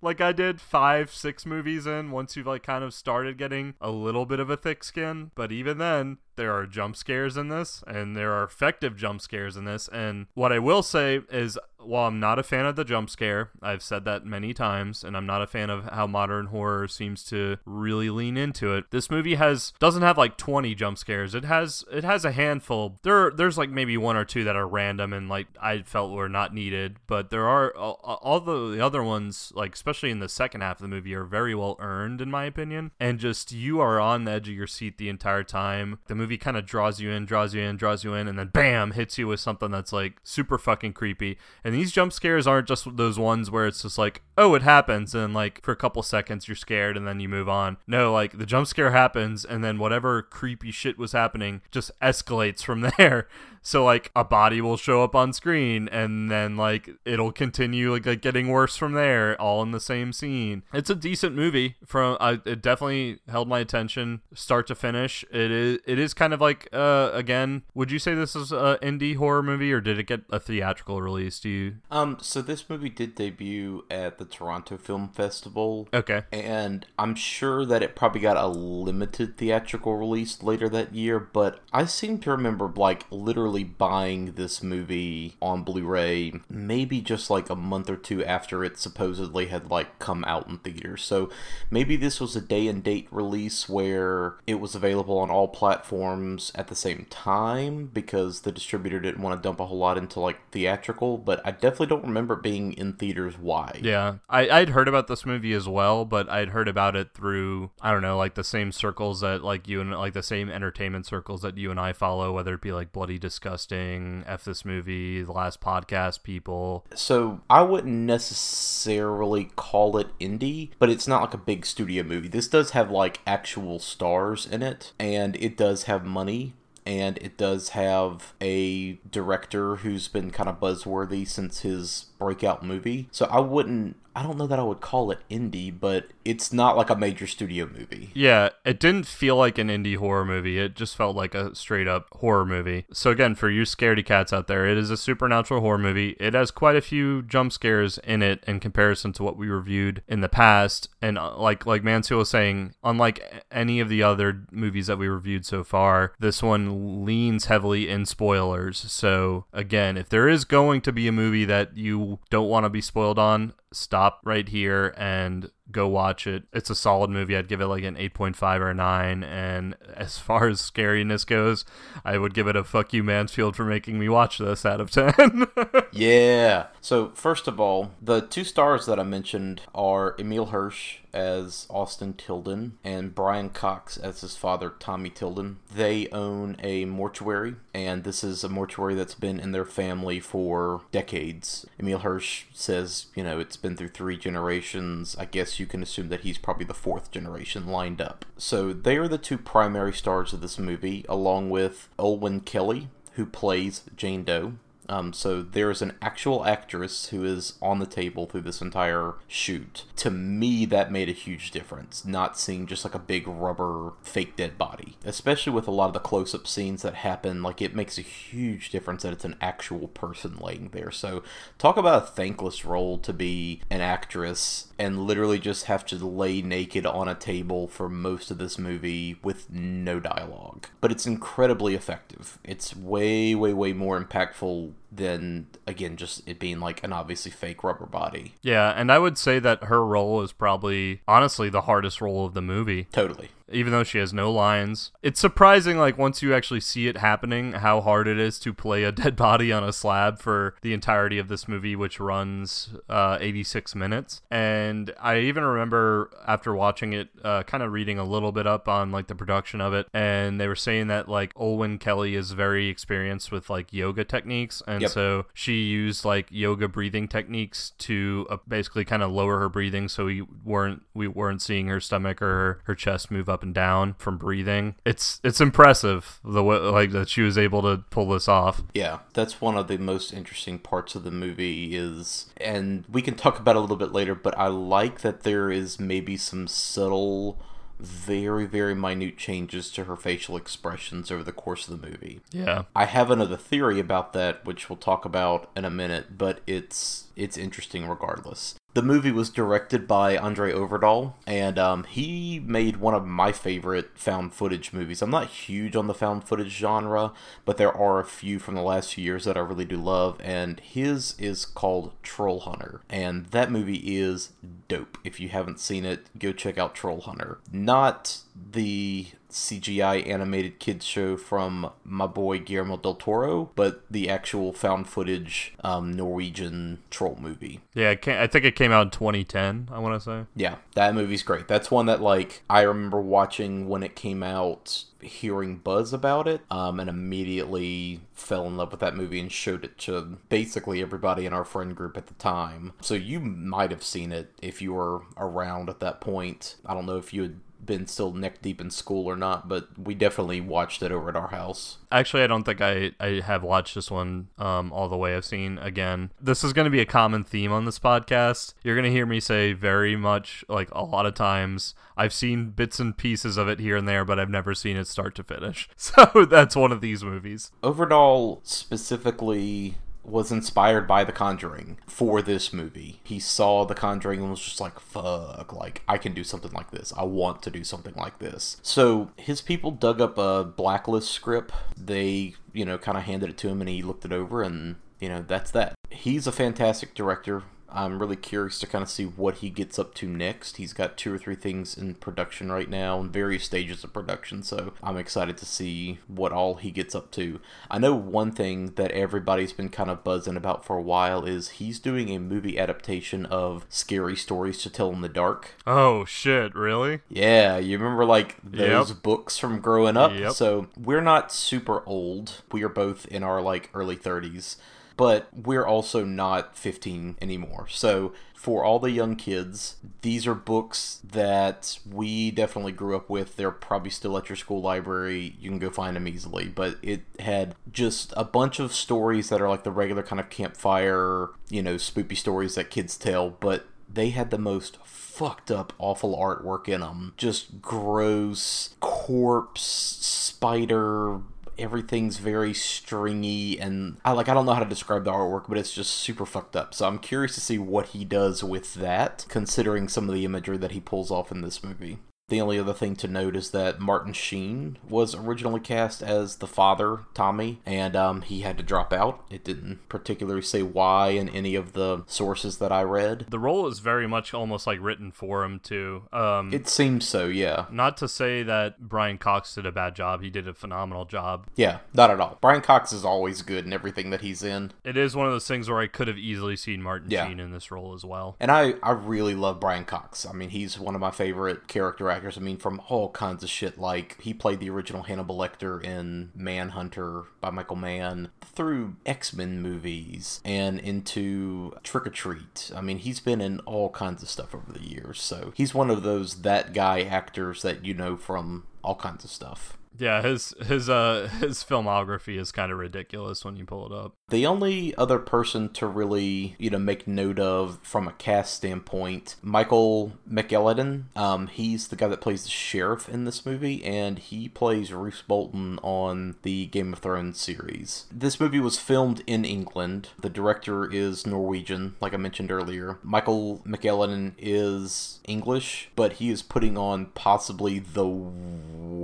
like 0.00 0.20
I 0.20 0.32
did 0.32 0.60
five, 0.60 1.12
six 1.12 1.46
movies 1.46 1.86
in 1.86 2.10
once 2.10 2.36
you've 2.36 2.46
like 2.46 2.62
kind 2.62 2.84
of 2.84 2.94
started 2.94 3.38
getting 3.38 3.74
a 3.80 3.90
little 3.90 4.26
bit 4.26 4.40
of 4.40 4.50
a 4.50 4.56
thick 4.56 4.84
skin. 4.84 5.30
But 5.34 5.52
even 5.52 5.78
then, 5.78 6.18
there 6.36 6.52
are 6.52 6.66
jump 6.66 6.96
scares 6.96 7.36
in 7.36 7.48
this, 7.48 7.82
and 7.86 8.16
there 8.16 8.32
are 8.32 8.44
effective 8.44 8.96
jump 8.96 9.20
scares 9.20 9.56
in 9.56 9.64
this. 9.64 9.88
And 9.88 10.26
what 10.34 10.52
I 10.52 10.58
will 10.58 10.82
say 10.82 11.20
is, 11.30 11.58
while 11.78 12.08
I'm 12.08 12.20
not 12.20 12.38
a 12.38 12.42
fan 12.42 12.66
of 12.66 12.76
the 12.76 12.84
jump 12.84 13.10
scare, 13.10 13.50
I've 13.62 13.82
said 13.82 14.04
that 14.04 14.24
many 14.24 14.52
times, 14.52 15.04
and 15.04 15.16
I'm 15.16 15.26
not 15.26 15.42
a 15.42 15.46
fan 15.46 15.70
of 15.70 15.84
how 15.84 16.06
modern 16.06 16.46
horror 16.46 16.88
seems 16.88 17.24
to 17.24 17.58
really 17.64 18.10
lean 18.10 18.36
into 18.36 18.74
it. 18.74 18.90
This 18.90 19.10
movie 19.10 19.36
has 19.36 19.72
doesn't 19.78 20.02
have 20.02 20.18
like 20.18 20.36
20 20.36 20.74
jump 20.74 20.98
scares. 20.98 21.34
It 21.34 21.44
has 21.44 21.84
it 21.92 22.04
has 22.04 22.24
a 22.24 22.32
handful. 22.32 22.98
There 23.02 23.30
there's 23.30 23.58
like 23.58 23.70
maybe 23.70 23.96
one 23.96 24.16
or 24.16 24.24
two 24.24 24.44
that 24.44 24.56
are 24.56 24.66
random 24.66 25.12
and 25.12 25.28
like 25.28 25.46
I 25.60 25.82
felt 25.82 26.12
were 26.12 26.28
not 26.28 26.54
needed, 26.54 26.96
but 27.06 27.30
there 27.30 27.46
are 27.46 27.74
all, 27.76 28.40
the, 28.40 28.76
the 28.76 28.84
other 28.84 29.02
ones 29.02 29.52
like 29.54 29.74
especially 29.74 30.10
in 30.10 30.20
the 30.20 30.28
second 30.28 30.60
half 30.60 30.76
of 30.76 30.82
the 30.82 30.88
movie 30.88 31.14
are 31.14 31.24
very 31.24 31.54
well 31.54 31.76
earned 31.80 32.20
in 32.20 32.30
my 32.30 32.44
opinion, 32.44 32.90
and 32.98 33.18
just 33.18 33.52
you 33.52 33.80
are 33.80 34.00
on 34.00 34.24
the 34.24 34.32
edge 34.32 34.48
of 34.48 34.54
your 34.54 34.66
seat 34.66 34.98
the 34.98 35.08
entire 35.08 35.44
time. 35.44 35.98
The 36.06 36.14
movie 36.14 36.38
kind 36.38 36.56
of 36.56 36.66
draws 36.66 37.00
you 37.00 37.10
in, 37.10 37.26
draws 37.26 37.54
you 37.54 37.62
in, 37.62 37.76
draws 37.76 38.04
you 38.04 38.14
in, 38.14 38.28
and 38.28 38.38
then 38.38 38.48
bam 38.48 38.92
hits 38.92 39.18
you 39.18 39.28
with 39.28 39.40
something 39.40 39.70
that's 39.70 39.92
like 39.92 40.18
super 40.22 40.58
fucking 40.58 40.92
creepy. 40.92 41.38
And 41.64 41.75
these 41.76 41.92
jump 41.92 42.12
scares 42.12 42.46
aren't 42.46 42.68
just 42.68 42.96
those 42.96 43.18
ones 43.18 43.50
where 43.50 43.66
it's 43.66 43.82
just 43.82 43.98
like, 43.98 44.22
oh, 44.36 44.54
it 44.54 44.62
happens, 44.62 45.14
and 45.14 45.34
like 45.34 45.62
for 45.62 45.72
a 45.72 45.76
couple 45.76 46.02
seconds 46.02 46.48
you're 46.48 46.56
scared 46.56 46.96
and 46.96 47.06
then 47.06 47.20
you 47.20 47.28
move 47.28 47.48
on. 47.48 47.76
No, 47.86 48.12
like 48.12 48.38
the 48.38 48.46
jump 48.46 48.66
scare 48.66 48.90
happens, 48.90 49.44
and 49.44 49.62
then 49.62 49.78
whatever 49.78 50.22
creepy 50.22 50.70
shit 50.70 50.98
was 50.98 51.12
happening 51.12 51.62
just 51.70 51.90
escalates 52.00 52.62
from 52.62 52.80
there. 52.98 53.28
So 53.66 53.84
like 53.84 54.12
a 54.14 54.22
body 54.22 54.60
will 54.60 54.76
show 54.76 55.02
up 55.02 55.16
on 55.16 55.32
screen, 55.32 55.88
and 55.88 56.30
then 56.30 56.56
like 56.56 56.88
it'll 57.04 57.32
continue 57.32 57.90
like, 57.90 58.06
like 58.06 58.22
getting 58.22 58.46
worse 58.46 58.76
from 58.76 58.92
there, 58.92 59.38
all 59.40 59.60
in 59.60 59.72
the 59.72 59.80
same 59.80 60.12
scene. 60.12 60.62
It's 60.72 60.88
a 60.88 60.94
decent 60.94 61.34
movie. 61.34 61.74
From 61.84 62.16
uh, 62.20 62.36
it 62.44 62.62
definitely 62.62 63.18
held 63.28 63.48
my 63.48 63.58
attention 63.58 64.20
start 64.32 64.68
to 64.68 64.76
finish. 64.76 65.24
It 65.32 65.50
is 65.50 65.78
it 65.84 65.98
is 65.98 66.14
kind 66.14 66.32
of 66.32 66.40
like 66.40 66.68
uh 66.72 67.10
again. 67.12 67.62
Would 67.74 67.90
you 67.90 67.98
say 67.98 68.14
this 68.14 68.36
is 68.36 68.52
a 68.52 68.78
indie 68.82 69.16
horror 69.16 69.42
movie, 69.42 69.72
or 69.72 69.80
did 69.80 69.98
it 69.98 70.06
get 70.06 70.20
a 70.30 70.38
theatrical 70.38 71.02
release? 71.02 71.40
Do 71.40 71.48
you? 71.48 71.74
Um, 71.90 72.18
so 72.20 72.42
this 72.42 72.70
movie 72.70 72.88
did 72.88 73.16
debut 73.16 73.84
at 73.90 74.18
the 74.18 74.26
Toronto 74.26 74.78
Film 74.78 75.08
Festival. 75.08 75.88
Okay. 75.92 76.22
And 76.30 76.86
I'm 77.00 77.16
sure 77.16 77.66
that 77.66 77.82
it 77.82 77.96
probably 77.96 78.20
got 78.20 78.36
a 78.36 78.46
limited 78.46 79.36
theatrical 79.36 79.96
release 79.96 80.40
later 80.40 80.68
that 80.68 80.94
year, 80.94 81.18
but 81.18 81.58
I 81.72 81.86
seem 81.86 82.20
to 82.20 82.30
remember 82.30 82.72
like 82.76 83.06
literally 83.10 83.55
literally 83.56 83.74
buying 83.78 84.32
this 84.32 84.62
movie 84.62 85.34
on 85.40 85.62
Blu-ray 85.62 86.32
maybe 86.48 87.00
just 87.00 87.30
like 87.30 87.48
a 87.48 87.56
month 87.56 87.88
or 87.88 87.96
two 87.96 88.24
after 88.24 88.62
it 88.64 88.78
supposedly 88.78 89.46
had 89.46 89.70
like 89.70 89.98
come 89.98 90.24
out 90.24 90.48
in 90.48 90.58
theaters. 90.58 91.02
So 91.02 91.30
maybe 91.70 91.96
this 91.96 92.20
was 92.20 92.36
a 92.36 92.40
day 92.40 92.68
and 92.68 92.82
date 92.82 93.08
release 93.10 93.68
where 93.68 94.34
it 94.46 94.56
was 94.60 94.74
available 94.74 95.18
on 95.18 95.30
all 95.30 95.48
platforms 95.48 96.52
at 96.54 96.68
the 96.68 96.74
same 96.74 97.06
time 97.08 97.86
because 97.86 98.42
the 98.42 98.52
distributor 98.52 99.00
didn't 99.00 99.22
want 99.22 99.40
to 99.40 99.46
dump 99.46 99.60
a 99.60 99.66
whole 99.66 99.78
lot 99.78 99.98
into 99.98 100.20
like 100.20 100.50
theatrical, 100.50 101.18
but 101.18 101.40
I 101.44 101.52
definitely 101.52 101.86
don't 101.86 102.04
remember 102.04 102.34
it 102.34 102.42
being 102.42 102.72
in 102.74 102.94
theaters 102.94 103.38
wide. 103.38 103.80
Yeah. 103.82 104.16
I, 104.28 104.48
I'd 104.48 104.70
heard 104.70 104.88
about 104.88 105.08
this 105.08 105.24
movie 105.24 105.52
as 105.52 105.68
well, 105.68 106.04
but 106.04 106.28
I'd 106.28 106.50
heard 106.50 106.68
about 106.68 106.96
it 106.96 107.14
through, 107.14 107.70
I 107.80 107.92
don't 107.92 108.02
know, 108.02 108.18
like 108.18 108.34
the 108.34 108.44
same 108.44 108.72
circles 108.72 109.20
that 109.20 109.42
like 109.42 109.68
you 109.68 109.80
and 109.80 109.92
like 109.92 110.12
the 110.12 110.22
same 110.22 110.50
entertainment 110.50 111.06
circles 111.06 111.42
that 111.42 111.56
you 111.56 111.70
and 111.70 111.80
I 111.80 111.92
follow, 111.92 112.32
whether 112.32 112.54
it 112.54 112.60
be 112.60 112.72
like 112.72 112.92
Bloody 112.92 113.18
F 113.46 114.44
This 114.44 114.64
Movie, 114.64 115.22
The 115.22 115.32
Last 115.32 115.60
Podcast 115.60 116.22
people. 116.22 116.84
So 116.94 117.40
I 117.48 117.62
wouldn't 117.62 117.94
necessarily 117.94 119.50
call 119.56 119.96
it 119.98 120.08
indie, 120.18 120.70
but 120.78 120.90
it's 120.90 121.08
not 121.08 121.22
like 121.22 121.34
a 121.34 121.38
big 121.38 121.64
studio 121.66 122.02
movie. 122.02 122.28
This 122.28 122.48
does 122.48 122.70
have 122.70 122.90
like 122.90 123.20
actual 123.26 123.78
stars 123.78 124.46
in 124.46 124.62
it, 124.62 124.92
and 124.98 125.36
it 125.36 125.56
does 125.56 125.84
have 125.84 126.04
money 126.04 126.54
and 126.86 127.18
it 127.18 127.36
does 127.36 127.70
have 127.70 128.32
a 128.40 128.92
director 129.10 129.76
who's 129.76 130.06
been 130.06 130.30
kind 130.30 130.48
of 130.48 130.60
buzzworthy 130.60 131.26
since 131.26 131.60
his 131.60 132.06
breakout 132.18 132.64
movie. 132.64 133.08
So 133.10 133.26
I 133.26 133.40
wouldn't 133.40 133.96
I 134.16 134.22
don't 134.22 134.38
know 134.38 134.46
that 134.46 134.58
I 134.58 134.62
would 134.62 134.80
call 134.80 135.10
it 135.10 135.18
indie, 135.30 135.78
but 135.78 136.06
it's 136.24 136.50
not 136.50 136.74
like 136.74 136.88
a 136.88 136.96
major 136.96 137.26
studio 137.26 137.66
movie. 137.66 138.12
Yeah, 138.14 138.48
it 138.64 138.80
didn't 138.80 139.06
feel 139.06 139.36
like 139.36 139.58
an 139.58 139.68
indie 139.68 139.98
horror 139.98 140.24
movie. 140.24 140.58
It 140.58 140.74
just 140.74 140.96
felt 140.96 141.14
like 141.14 141.34
a 141.34 141.54
straight 141.54 141.86
up 141.86 142.06
horror 142.12 142.46
movie. 142.46 142.86
So 142.94 143.10
again, 143.10 143.34
for 143.34 143.50
you 143.50 143.62
scaredy 143.64 144.04
cats 144.04 144.32
out 144.32 144.46
there, 144.46 144.66
it 144.66 144.78
is 144.78 144.88
a 144.88 144.96
supernatural 144.96 145.60
horror 145.60 145.76
movie. 145.76 146.16
It 146.18 146.32
has 146.32 146.50
quite 146.50 146.76
a 146.76 146.80
few 146.80 147.20
jump 147.24 147.52
scares 147.52 147.98
in 147.98 148.22
it 148.22 148.42
in 148.46 148.58
comparison 148.58 149.12
to 149.12 149.22
what 149.22 149.36
we 149.36 149.48
reviewed 149.48 150.02
in 150.08 150.22
the 150.22 150.30
past. 150.30 150.88
And 151.02 151.18
uh, 151.18 151.36
like 151.36 151.66
like 151.66 151.84
Mansfield 151.84 152.20
was 152.20 152.30
saying, 152.30 152.72
unlike 152.82 153.44
any 153.50 153.80
of 153.80 153.90
the 153.90 154.02
other 154.02 154.46
movies 154.50 154.86
that 154.86 154.96
we 154.96 155.08
reviewed 155.08 155.44
so 155.44 155.62
far, 155.62 156.14
this 156.18 156.42
one 156.42 157.04
leans 157.04 157.44
heavily 157.44 157.90
in 157.90 158.06
spoilers. 158.06 158.78
So 158.90 159.44
again, 159.52 159.98
if 159.98 160.08
there 160.08 160.26
is 160.26 160.46
going 160.46 160.80
to 160.80 160.92
be 160.92 161.06
a 161.06 161.12
movie 161.12 161.44
that 161.44 161.76
you 161.76 161.98
don't 162.30 162.48
want 162.48 162.64
to 162.64 162.70
be 162.70 162.80
spoiled 162.80 163.18
on, 163.18 163.52
stop 163.76 164.20
right 164.24 164.48
here 164.48 164.94
and 164.96 165.50
go 165.70 165.88
watch 165.88 166.26
it. 166.26 166.44
It's 166.52 166.70
a 166.70 166.74
solid 166.74 167.10
movie. 167.10 167.36
I'd 167.36 167.48
give 167.48 167.60
it 167.60 167.66
like 167.66 167.82
an 167.82 167.96
8.5 167.96 168.60
or 168.60 168.70
a 168.70 168.74
9. 168.74 169.24
And 169.24 169.74
as 169.94 170.18
far 170.26 170.48
as 170.48 170.60
scariness 170.62 171.26
goes, 171.26 171.64
I 172.04 172.18
would 172.18 172.34
give 172.34 172.46
it 172.46 172.56
a 172.56 172.64
fuck 172.64 172.92
you, 172.92 173.02
Mansfield, 173.02 173.56
for 173.56 173.64
making 173.64 173.98
me 173.98 174.08
watch 174.08 174.38
this 174.38 174.64
out 174.64 174.80
of 174.80 174.90
10. 174.92 175.46
yeah. 175.92 176.66
So, 176.80 177.10
first 177.14 177.48
of 177.48 177.58
all, 177.58 177.90
the 178.00 178.20
two 178.20 178.44
stars 178.44 178.86
that 178.86 179.00
I 179.00 179.02
mentioned 179.02 179.62
are 179.74 180.14
Emile 180.20 180.46
Hirsch 180.46 180.98
as 181.12 181.66
Austin 181.70 182.12
Tilden 182.12 182.76
and 182.84 183.14
Brian 183.14 183.48
Cox 183.48 183.96
as 183.96 184.20
his 184.20 184.36
father, 184.36 184.74
Tommy 184.78 185.08
Tilden. 185.08 185.58
They 185.74 186.08
own 186.08 186.56
a 186.62 186.84
mortuary, 186.84 187.56
and 187.74 188.04
this 188.04 188.22
is 188.22 188.44
a 188.44 188.48
mortuary 188.50 188.94
that's 188.94 189.14
been 189.14 189.40
in 189.40 189.52
their 189.52 189.64
family 189.64 190.20
for 190.20 190.82
decades. 190.92 191.64
Emile 191.80 192.00
Hirsch 192.00 192.44
says, 192.52 193.06
you 193.14 193.24
know, 193.24 193.40
it's 193.40 193.56
been 193.56 193.65
through 193.74 193.88
three 193.88 194.16
generations. 194.18 195.16
I 195.18 195.24
guess 195.24 195.58
you 195.58 195.66
can 195.66 195.82
assume 195.82 196.10
that 196.10 196.20
he's 196.20 196.38
probably 196.38 196.66
the 196.66 196.74
fourth 196.74 197.10
generation 197.10 197.66
lined 197.66 198.00
up. 198.00 198.24
So 198.36 198.72
they 198.72 198.96
are 198.98 199.08
the 199.08 199.18
two 199.18 199.38
primary 199.38 199.94
stars 199.94 200.32
of 200.32 200.42
this 200.42 200.58
movie, 200.58 201.04
along 201.08 201.50
with 201.50 201.88
Olwen 201.98 202.44
Kelly, 202.44 202.88
who 203.14 203.24
plays 203.24 203.82
Jane 203.96 204.22
Doe. 204.22 204.52
Um, 204.88 205.12
so 205.12 205.42
there's 205.42 205.82
an 205.82 205.94
actual 206.00 206.44
actress 206.44 207.08
who 207.08 207.24
is 207.24 207.54
on 207.60 207.78
the 207.78 207.86
table 207.86 208.26
through 208.26 208.42
this 208.42 208.60
entire 208.60 209.14
shoot. 209.26 209.84
To 209.96 210.10
me, 210.10 210.64
that 210.66 210.92
made 210.92 211.08
a 211.08 211.12
huge 211.12 211.50
difference. 211.50 212.04
Not 212.04 212.38
seeing 212.38 212.66
just 212.66 212.84
like 212.84 212.94
a 212.94 213.00
big 213.00 213.26
rubber 213.26 213.92
fake 214.02 214.36
dead 214.36 214.58
body, 214.58 214.96
especially 215.04 215.52
with 215.52 215.66
a 215.66 215.72
lot 215.72 215.88
of 215.88 215.92
the 215.94 216.00
close-up 216.00 216.46
scenes 216.46 216.82
that 216.82 216.94
happen. 216.94 217.42
Like 217.42 217.60
it 217.60 217.74
makes 217.74 217.98
a 217.98 218.02
huge 218.02 218.70
difference 218.70 219.02
that 219.02 219.12
it's 219.12 219.24
an 219.24 219.36
actual 219.40 219.88
person 219.88 220.36
laying 220.38 220.70
there. 220.72 220.90
So 220.90 221.22
talk 221.58 221.76
about 221.76 222.02
a 222.02 222.06
thankless 222.06 222.64
role 222.64 222.98
to 222.98 223.12
be 223.12 223.60
an 223.70 223.80
actress 223.80 224.68
and 224.78 225.06
literally 225.06 225.38
just 225.38 225.64
have 225.64 225.86
to 225.86 225.96
lay 225.96 226.42
naked 226.42 226.86
on 226.86 227.08
a 227.08 227.14
table 227.14 227.66
for 227.66 227.88
most 227.88 228.30
of 228.30 228.38
this 228.38 228.58
movie 228.58 229.18
with 229.22 229.50
no 229.50 229.98
dialogue. 229.98 230.66
But 230.80 230.92
it's 230.92 231.06
incredibly 231.06 231.74
effective. 231.74 232.38
It's 232.44 232.76
way, 232.76 233.34
way, 233.34 233.52
way 233.52 233.72
more 233.72 234.02
impactful 234.02 234.72
than 234.90 235.46
again 235.66 235.96
just 235.96 236.26
it 236.28 236.38
being 236.38 236.60
like 236.60 236.82
an 236.84 236.92
obviously 236.92 237.30
fake 237.30 237.62
rubber 237.62 237.86
body. 237.86 238.34
Yeah, 238.42 238.72
and 238.76 238.90
I 238.90 238.98
would 238.98 239.18
say 239.18 239.38
that 239.38 239.64
her 239.64 239.84
role 239.84 240.22
is 240.22 240.32
probably 240.32 241.02
honestly 241.06 241.48
the 241.48 241.62
hardest 241.62 242.00
role 242.00 242.24
of 242.24 242.34
the 242.34 242.42
movie. 242.42 242.84
Totally 242.92 243.30
even 243.50 243.72
though 243.72 243.84
she 243.84 243.98
has 243.98 244.12
no 244.12 244.30
lines. 244.32 244.92
It's 245.02 245.20
surprising, 245.20 245.78
like, 245.78 245.96
once 245.96 246.22
you 246.22 246.34
actually 246.34 246.60
see 246.60 246.88
it 246.88 246.96
happening, 246.96 247.52
how 247.52 247.80
hard 247.80 248.08
it 248.08 248.18
is 248.18 248.38
to 248.40 248.52
play 248.52 248.84
a 248.84 248.92
dead 249.06 249.16
body 249.16 249.52
on 249.52 249.62
a 249.62 249.72
slab 249.72 250.18
for 250.18 250.54
the 250.62 250.72
entirety 250.72 251.18
of 251.18 251.28
this 251.28 251.46
movie, 251.46 251.76
which 251.76 252.00
runs 252.00 252.70
uh, 252.88 253.18
86 253.20 253.74
minutes. 253.74 254.22
And 254.30 254.92
I 255.00 255.20
even 255.20 255.44
remember 255.44 256.10
after 256.26 256.54
watching 256.54 256.92
it, 256.92 257.08
uh, 257.22 257.42
kind 257.44 257.62
of 257.62 257.72
reading 257.72 257.98
a 257.98 258.04
little 258.04 258.32
bit 258.32 258.46
up 258.46 258.68
on, 258.68 258.90
like, 258.90 259.06
the 259.06 259.14
production 259.14 259.60
of 259.60 259.72
it, 259.72 259.86
and 259.94 260.40
they 260.40 260.48
were 260.48 260.56
saying 260.56 260.88
that, 260.88 261.08
like, 261.08 261.32
Olwen 261.34 261.78
Kelly 261.78 262.14
is 262.14 262.32
very 262.32 262.68
experienced 262.68 263.30
with, 263.30 263.48
like, 263.48 263.72
yoga 263.72 264.04
techniques. 264.04 264.62
And 264.66 264.82
yep. 264.82 264.90
so 264.90 265.26
she 265.34 265.62
used, 265.62 266.04
like, 266.04 266.26
yoga 266.30 266.68
breathing 266.68 267.06
techniques 267.06 267.70
to 267.78 268.26
uh, 268.28 268.38
basically 268.48 268.84
kind 268.84 269.02
of 269.02 269.12
lower 269.12 269.38
her 269.38 269.48
breathing 269.48 269.88
so 269.88 270.06
we 270.06 270.22
weren't, 270.44 270.82
we 270.94 271.06
weren't 271.06 271.42
seeing 271.42 271.68
her 271.68 271.80
stomach 271.80 272.20
or 272.20 272.26
her, 272.26 272.60
her 272.64 272.74
chest 272.74 273.10
move 273.10 273.28
up 273.28 273.35
up 273.36 273.42
and 273.42 273.54
down 273.54 273.94
from 273.98 274.16
breathing. 274.16 274.74
It's 274.86 275.20
it's 275.22 275.42
impressive 275.42 276.20
the 276.24 276.42
way 276.42 276.56
like 276.56 276.92
that 276.92 277.10
she 277.10 277.20
was 277.20 277.36
able 277.36 277.60
to 277.62 277.84
pull 277.90 278.08
this 278.08 278.28
off. 278.28 278.62
Yeah, 278.72 279.00
that's 279.12 279.42
one 279.42 279.58
of 279.58 279.68
the 279.68 279.76
most 279.76 280.12
interesting 280.12 280.58
parts 280.58 280.94
of 280.94 281.04
the 281.04 281.10
movie 281.10 281.76
is 281.76 282.32
and 282.38 282.84
we 282.90 283.02
can 283.02 283.14
talk 283.14 283.38
about 283.38 283.56
it 283.56 283.58
a 283.58 283.60
little 283.60 283.76
bit 283.76 283.92
later, 283.92 284.14
but 284.14 284.36
I 284.38 284.46
like 284.46 285.02
that 285.02 285.22
there 285.22 285.50
is 285.50 285.78
maybe 285.78 286.16
some 286.16 286.48
subtle 286.48 287.38
very, 287.78 288.46
very 288.46 288.74
minute 288.74 289.18
changes 289.18 289.70
to 289.72 289.84
her 289.84 289.96
facial 289.96 290.36
expressions 290.36 291.10
over 291.10 291.22
the 291.22 291.32
course 291.32 291.68
of 291.68 291.78
the 291.78 291.88
movie. 291.90 292.20
Yeah. 292.30 292.62
I 292.74 292.86
have 292.86 293.10
another 293.10 293.36
theory 293.36 293.78
about 293.78 294.14
that, 294.14 294.44
which 294.46 294.70
we'll 294.70 294.78
talk 294.78 295.04
about 295.04 295.50
in 295.54 295.66
a 295.66 295.70
minute, 295.70 296.16
but 296.16 296.40
it's 296.46 297.08
it's 297.16 297.36
interesting 297.36 297.86
regardless. 297.86 298.54
The 298.76 298.82
movie 298.82 299.10
was 299.10 299.30
directed 299.30 299.88
by 299.88 300.18
Andre 300.18 300.52
Øvredal, 300.52 301.14
and 301.26 301.58
um, 301.58 301.84
he 301.84 302.38
made 302.40 302.76
one 302.76 302.92
of 302.92 303.06
my 303.06 303.32
favorite 303.32 303.96
found 303.96 304.34
footage 304.34 304.74
movies. 304.74 305.00
I'm 305.00 305.08
not 305.08 305.28
huge 305.28 305.74
on 305.74 305.86
the 305.86 305.94
found 305.94 306.24
footage 306.24 306.52
genre, 306.52 307.14
but 307.46 307.56
there 307.56 307.74
are 307.74 307.98
a 307.98 308.04
few 308.04 308.38
from 308.38 308.54
the 308.54 308.60
last 308.60 308.92
few 308.92 309.02
years 309.02 309.24
that 309.24 309.38
I 309.38 309.40
really 309.40 309.64
do 309.64 309.78
love, 309.78 310.20
and 310.22 310.60
his 310.60 311.14
is 311.18 311.46
called 311.46 311.94
Troll 312.02 312.40
Hunter, 312.40 312.82
and 312.90 313.24
that 313.28 313.50
movie 313.50 313.96
is 313.96 314.32
dope. 314.68 314.98
If 315.04 315.20
you 315.20 315.30
haven't 315.30 315.58
seen 315.58 315.86
it, 315.86 316.10
go 316.18 316.32
check 316.32 316.58
out 316.58 316.74
Troll 316.74 317.00
Hunter. 317.00 317.38
Not 317.50 318.18
the 318.52 319.06
CGI 319.36 320.08
animated 320.08 320.58
kids 320.58 320.86
show 320.86 321.18
from 321.18 321.70
my 321.84 322.06
boy 322.06 322.38
Guillermo 322.38 322.78
del 322.78 322.94
Toro, 322.94 323.50
but 323.54 323.84
the 323.90 324.08
actual 324.08 324.54
found 324.54 324.88
footage 324.88 325.54
um, 325.62 325.92
Norwegian 325.92 326.78
troll 326.88 327.18
movie. 327.20 327.60
Yeah, 327.74 327.90
I 327.90 328.26
think 328.26 328.46
it 328.46 328.56
came 328.56 328.72
out 328.72 328.86
in 328.86 328.90
2010. 328.90 329.68
I 329.70 329.78
want 329.78 329.94
to 329.94 330.00
say. 330.00 330.24
Yeah, 330.34 330.56
that 330.74 330.94
movie's 330.94 331.22
great. 331.22 331.48
That's 331.48 331.70
one 331.70 331.84
that 331.84 332.00
like 332.00 332.44
I 332.48 332.62
remember 332.62 332.98
watching 332.98 333.68
when 333.68 333.82
it 333.82 333.94
came 333.94 334.22
out 334.22 334.84
hearing 335.02 335.56
buzz 335.56 335.92
about 335.92 336.26
it 336.26 336.40
um, 336.50 336.80
and 336.80 336.88
immediately 336.88 338.00
fell 338.12 338.46
in 338.46 338.56
love 338.56 338.70
with 338.70 338.80
that 338.80 338.96
movie 338.96 339.20
and 339.20 339.30
showed 339.30 339.64
it 339.64 339.78
to 339.78 340.18
basically 340.28 340.80
everybody 340.80 341.26
in 341.26 341.32
our 341.32 341.44
friend 341.44 341.76
group 341.76 341.96
at 341.96 342.06
the 342.06 342.14
time. 342.14 342.72
So 342.80 342.94
you 342.94 343.20
might 343.20 343.70
have 343.70 343.82
seen 343.82 344.12
it 344.12 344.32
if 344.40 344.62
you 344.62 344.72
were 344.72 345.02
around 345.16 345.68
at 345.68 345.80
that 345.80 346.00
point. 346.00 346.56
I 346.64 346.74
don't 346.74 346.86
know 346.86 346.96
if 346.96 347.12
you 347.12 347.22
had 347.22 347.45
been 347.66 347.86
still 347.86 348.12
neck 348.12 348.40
deep 348.42 348.60
in 348.60 348.70
school 348.70 349.06
or 349.06 349.16
not, 349.16 349.48
but 349.48 349.68
we 349.78 349.94
definitely 349.94 350.40
watched 350.40 350.82
it 350.82 350.92
over 350.92 351.08
at 351.08 351.16
our 351.16 351.28
house. 351.28 351.78
Actually, 351.90 352.22
I 352.22 352.26
don't 352.26 352.44
think 352.44 352.60
I, 352.60 352.92
I 353.00 353.20
have 353.20 353.42
watched 353.42 353.74
this 353.74 353.90
one 353.90 354.28
um, 354.38 354.72
all 354.72 354.88
the 354.88 354.96
way. 354.96 355.14
I've 355.14 355.24
seen 355.24 355.58
again. 355.58 356.10
This 356.20 356.44
is 356.44 356.52
going 356.52 356.64
to 356.64 356.70
be 356.70 356.80
a 356.80 356.86
common 356.86 357.24
theme 357.24 357.52
on 357.52 357.64
this 357.64 357.78
podcast. 357.78 358.54
You're 358.62 358.74
going 358.74 358.84
to 358.84 358.90
hear 358.90 359.06
me 359.06 359.20
say 359.20 359.52
very 359.52 359.96
much, 359.96 360.44
like 360.48 360.70
a 360.72 360.84
lot 360.84 361.06
of 361.06 361.14
times, 361.14 361.74
I've 361.96 362.12
seen 362.12 362.50
bits 362.50 362.78
and 362.78 362.96
pieces 362.96 363.36
of 363.36 363.48
it 363.48 363.60
here 363.60 363.76
and 363.76 363.88
there, 363.88 364.04
but 364.04 364.18
I've 364.18 364.30
never 364.30 364.54
seen 364.54 364.76
it 364.76 364.86
start 364.86 365.14
to 365.16 365.24
finish. 365.24 365.68
So 365.86 366.26
that's 366.28 366.56
one 366.56 366.72
of 366.72 366.80
these 366.80 367.04
movies. 367.04 367.52
Øvredal 367.62 368.40
specifically 368.42 369.76
was 370.06 370.30
inspired 370.30 370.86
by 370.86 371.04
The 371.04 371.12
Conjuring 371.12 371.78
for 371.86 372.22
this 372.22 372.52
movie. 372.52 373.00
He 373.02 373.18
saw 373.18 373.64
The 373.64 373.74
Conjuring 373.74 374.20
and 374.20 374.30
was 374.30 374.40
just 374.40 374.60
like, 374.60 374.78
fuck, 374.78 375.52
like, 375.52 375.82
I 375.88 375.98
can 375.98 376.14
do 376.14 376.24
something 376.24 376.52
like 376.52 376.70
this. 376.70 376.92
I 376.96 377.04
want 377.04 377.42
to 377.42 377.50
do 377.50 377.64
something 377.64 377.94
like 377.94 378.18
this. 378.18 378.58
So 378.62 379.10
his 379.16 379.40
people 379.40 379.72
dug 379.72 380.00
up 380.00 380.16
a 380.16 380.44
blacklist 380.44 381.10
script. 381.10 381.52
They, 381.76 382.34
you 382.52 382.64
know, 382.64 382.78
kind 382.78 382.96
of 382.96 383.04
handed 383.04 383.30
it 383.30 383.36
to 383.38 383.48
him 383.48 383.60
and 383.60 383.68
he 383.68 383.82
looked 383.82 384.04
it 384.04 384.12
over 384.12 384.42
and, 384.42 384.76
you 385.00 385.08
know, 385.08 385.24
that's 385.26 385.50
that. 385.50 385.74
He's 385.90 386.26
a 386.26 386.32
fantastic 386.32 386.94
director. 386.94 387.42
I'm 387.76 387.98
really 387.98 388.16
curious 388.16 388.58
to 388.60 388.66
kind 388.66 388.82
of 388.82 388.88
see 388.88 389.04
what 389.04 389.36
he 389.36 389.50
gets 389.50 389.78
up 389.78 389.94
to 389.96 390.08
next. 390.08 390.56
He's 390.56 390.72
got 390.72 390.96
two 390.96 391.12
or 391.12 391.18
three 391.18 391.34
things 391.34 391.76
in 391.76 391.94
production 391.94 392.50
right 392.50 392.68
now, 392.70 392.98
in 393.00 393.10
various 393.10 393.44
stages 393.44 393.84
of 393.84 393.92
production, 393.92 394.42
so 394.42 394.72
I'm 394.82 394.96
excited 394.96 395.36
to 395.36 395.44
see 395.46 395.98
what 396.08 396.32
all 396.32 396.54
he 396.54 396.70
gets 396.70 396.94
up 396.94 397.10
to. 397.12 397.38
I 397.70 397.78
know 397.78 397.94
one 397.94 398.32
thing 398.32 398.72
that 398.76 398.90
everybody's 398.92 399.52
been 399.52 399.68
kind 399.68 399.90
of 399.90 400.02
buzzing 400.02 400.36
about 400.36 400.64
for 400.64 400.76
a 400.76 400.82
while 400.82 401.24
is 401.24 401.50
he's 401.50 401.78
doing 401.78 402.08
a 402.10 402.18
movie 402.18 402.58
adaptation 402.58 403.26
of 403.26 403.66
Scary 403.68 404.16
Stories 404.16 404.58
to 404.62 404.70
Tell 404.70 404.90
in 404.92 405.02
the 405.02 405.08
Dark. 405.08 405.50
Oh, 405.66 406.04
shit, 406.06 406.54
really? 406.54 407.00
Yeah, 407.10 407.58
you 407.58 407.76
remember 407.78 408.04
like 408.06 408.36
those 408.42 408.88
Yep. 408.90 409.02
books 409.02 409.36
from 409.38 409.60
growing 409.60 409.96
up? 409.96 410.12
Yep. 410.12 410.32
So 410.32 410.68
we're 410.82 411.02
not 411.02 411.30
super 411.32 411.82
old. 411.86 412.42
We 412.50 412.62
are 412.62 412.68
both 412.70 413.04
in 413.06 413.22
our 413.22 413.42
like 413.42 413.68
early 413.74 413.96
30s, 413.96 414.56
but 414.96 415.28
we're 415.34 415.66
also 415.66 416.04
not 416.04 416.56
15 416.56 417.16
anymore. 417.20 417.66
So 417.68 418.12
for 418.34 418.64
all 418.64 418.78
the 418.78 418.90
young 418.90 419.16
kids, 419.16 419.76
these 420.02 420.26
are 420.26 420.34
books 420.34 421.00
that 421.04 421.78
we 421.90 422.30
definitely 422.30 422.72
grew 422.72 422.96
up 422.96 423.10
with. 423.10 423.36
They're 423.36 423.50
probably 423.50 423.90
still 423.90 424.16
at 424.16 424.28
your 424.28 424.36
school 424.36 424.62
library. 424.62 425.36
You 425.40 425.50
can 425.50 425.58
go 425.58 425.70
find 425.70 425.96
them 425.96 426.08
easily, 426.08 426.48
but 426.48 426.76
it 426.82 427.02
had 427.18 427.54
just 427.72 428.14
a 428.16 428.24
bunch 428.24 428.58
of 428.58 428.72
stories 428.72 429.28
that 429.28 429.42
are 429.42 429.48
like 429.48 429.64
the 429.64 429.72
regular 429.72 430.02
kind 430.02 430.20
of 430.20 430.30
campfire, 430.30 431.28
you 431.50 431.62
know, 431.62 431.74
spoopy 431.74 432.16
stories 432.16 432.54
that 432.54 432.70
kids 432.70 432.96
tell, 432.96 433.30
but 433.30 433.66
they 433.92 434.10
had 434.10 434.30
the 434.30 434.38
most 434.38 434.78
fucked 434.84 435.50
up 435.50 435.72
awful 435.78 436.14
artwork 436.16 436.68
in 436.68 436.82
them 436.82 437.14
just 437.16 437.62
gross 437.62 438.74
corpse 438.80 439.62
spider 439.62 441.20
everything's 441.58 442.18
very 442.18 442.52
stringy 442.54 443.58
and 443.58 443.98
I 444.04 444.12
like 444.12 444.28
I 444.28 444.34
don't 444.34 444.46
know 444.46 444.54
how 444.54 444.62
to 444.62 444.68
describe 444.68 445.04
the 445.04 445.12
artwork 445.12 445.48
but 445.48 445.58
it's 445.58 445.72
just 445.72 445.90
super 445.90 446.26
fucked 446.26 446.56
up. 446.56 446.74
So 446.74 446.86
I'm 446.86 446.98
curious 446.98 447.34
to 447.34 447.40
see 447.40 447.58
what 447.58 447.88
he 447.88 448.04
does 448.04 448.44
with 448.44 448.74
that 448.74 449.26
considering 449.28 449.88
some 449.88 450.08
of 450.08 450.14
the 450.14 450.24
imagery 450.24 450.58
that 450.58 450.72
he 450.72 450.80
pulls 450.80 451.10
off 451.10 451.32
in 451.32 451.40
this 451.40 451.62
movie 451.62 451.98
the 452.28 452.40
only 452.40 452.58
other 452.58 452.72
thing 452.72 452.96
to 452.96 453.06
note 453.06 453.36
is 453.36 453.52
that 453.52 453.78
Martin 453.78 454.12
Sheen 454.12 454.78
was 454.88 455.14
originally 455.14 455.60
cast 455.60 456.02
as 456.02 456.36
the 456.36 456.48
father, 456.48 457.00
Tommy, 457.14 457.60
and 457.64 457.94
um, 457.94 458.22
he 458.22 458.40
had 458.40 458.56
to 458.58 458.64
drop 458.64 458.92
out. 458.92 459.24
It 459.30 459.44
didn't 459.44 459.88
particularly 459.88 460.42
say 460.42 460.62
why 460.62 461.10
in 461.10 461.28
any 461.28 461.54
of 461.54 461.72
the 461.74 462.02
sources 462.08 462.58
that 462.58 462.72
I 462.72 462.82
read. 462.82 463.26
The 463.30 463.38
role 463.38 463.68
is 463.68 463.78
very 463.78 464.08
much 464.08 464.34
almost 464.34 464.66
like 464.66 464.80
written 464.82 465.12
for 465.12 465.44
him, 465.44 465.60
too. 465.60 466.02
Um, 466.12 466.52
It 466.52 466.66
seems 466.66 467.06
so, 467.06 467.26
yeah. 467.26 467.66
not 467.70 467.96
to 467.98 468.08
say 468.08 468.42
that 468.42 468.80
Brian 468.88 469.18
Cox 469.18 469.54
did 469.54 469.64
a 469.64 469.70
bad 469.72 469.94
job. 469.94 470.20
He 470.20 470.30
did 470.30 470.48
a 470.48 470.54
phenomenal 470.54 471.04
job. 471.04 471.46
Yeah, 471.54 471.78
not 471.94 472.10
at 472.10 472.18
all. 472.18 472.38
Brian 472.40 472.60
Cox 472.60 472.92
is 472.92 473.04
always 473.04 473.42
good 473.42 473.64
in 473.64 473.72
everything 473.72 474.10
that 474.10 474.22
he's 474.22 474.42
in. 474.42 474.72
It 474.82 474.96
is 474.96 475.14
one 475.14 475.26
of 475.26 475.32
those 475.32 475.46
things 475.46 475.70
where 475.70 475.78
I 475.78 475.86
could 475.86 476.08
have 476.08 476.18
easily 476.18 476.56
seen 476.56 476.82
Martin 476.82 477.08
Yeah. 477.08 477.28
Sheen 477.28 477.38
in 477.38 477.52
this 477.52 477.70
role 477.70 477.94
as 477.94 478.04
well. 478.04 478.34
And 478.40 478.50
I, 478.50 478.74
I 478.82 478.90
really 478.90 479.36
love 479.36 479.60
Brian 479.60 479.84
Cox. 479.84 480.26
I 480.26 480.32
mean, 480.32 480.48
he's 480.50 480.76
one 480.76 480.96
of 480.96 481.00
my 481.00 481.12
favorite 481.12 481.68
character 481.68 482.10
actors. 482.10 482.15
I 482.24 482.40
mean, 482.40 482.56
from 482.56 482.80
all 482.88 483.10
kinds 483.10 483.42
of 483.42 483.50
shit. 483.50 483.78
Like, 483.78 484.20
he 484.20 484.32
played 484.32 484.60
the 484.60 484.70
original 484.70 485.02
Hannibal 485.02 485.36
Lecter 485.36 485.82
in 485.82 486.30
Manhunter 486.34 487.24
by 487.40 487.50
Michael 487.50 487.76
Mann, 487.76 488.30
through 488.42 488.96
X 489.04 489.32
Men 489.32 489.60
movies, 489.60 490.40
and 490.44 490.78
into 490.80 491.74
Trick 491.82 492.06
or 492.06 492.10
Treat. 492.10 492.70
I 492.74 492.80
mean, 492.80 492.98
he's 492.98 493.20
been 493.20 493.40
in 493.40 493.60
all 493.60 493.90
kinds 493.90 494.22
of 494.22 494.28
stuff 494.28 494.54
over 494.54 494.72
the 494.72 494.82
years. 494.86 495.20
So 495.20 495.52
he's 495.56 495.74
one 495.74 495.90
of 495.90 496.02
those 496.02 496.42
that 496.42 496.72
guy 496.72 497.02
actors 497.02 497.62
that 497.62 497.84
you 497.84 497.94
know 497.94 498.16
from 498.16 498.64
all 498.82 498.94
kinds 498.94 499.24
of 499.24 499.30
stuff. 499.30 499.75
Yeah, 499.98 500.22
his 500.22 500.54
his 500.66 500.88
uh 500.88 501.28
his 501.40 501.64
filmography 501.64 502.38
is 502.38 502.52
kind 502.52 502.72
of 502.72 502.78
ridiculous 502.78 503.44
when 503.44 503.56
you 503.56 503.64
pull 503.64 503.86
it 503.86 503.92
up. 503.92 504.14
The 504.28 504.46
only 504.46 504.94
other 504.96 505.18
person 505.18 505.68
to 505.74 505.86
really, 505.86 506.56
you 506.58 506.70
know, 506.70 506.78
make 506.78 507.06
note 507.06 507.38
of 507.38 507.78
from 507.82 508.08
a 508.08 508.12
cast 508.12 508.54
standpoint, 508.54 509.36
Michael 509.42 510.12
McElhatton. 510.30 511.04
Um, 511.16 511.46
he's 511.46 511.88
the 511.88 511.96
guy 511.96 512.08
that 512.08 512.20
plays 512.20 512.42
the 512.44 512.50
sheriff 512.50 513.08
in 513.08 513.24
this 513.24 513.46
movie, 513.46 513.84
and 513.84 514.18
he 514.18 514.48
plays 514.48 514.92
Roose 514.92 515.22
Bolton 515.22 515.78
on 515.82 516.36
the 516.42 516.66
Game 516.66 516.92
of 516.92 516.98
Thrones 516.98 517.40
series. 517.40 518.06
This 518.10 518.40
movie 518.40 518.60
was 518.60 518.78
filmed 518.78 519.22
in 519.26 519.44
England. 519.44 520.08
The 520.20 520.30
director 520.30 520.90
is 520.90 521.26
Norwegian, 521.26 521.94
like 522.00 522.12
I 522.12 522.16
mentioned 522.16 522.50
earlier. 522.50 522.98
Michael 523.02 523.62
McElhatton 523.66 524.32
is 524.38 525.20
English, 525.28 525.90
but 525.94 526.14
he 526.14 526.30
is 526.30 526.42
putting 526.42 526.76
on 526.76 527.06
possibly 527.14 527.78
the 527.78 528.06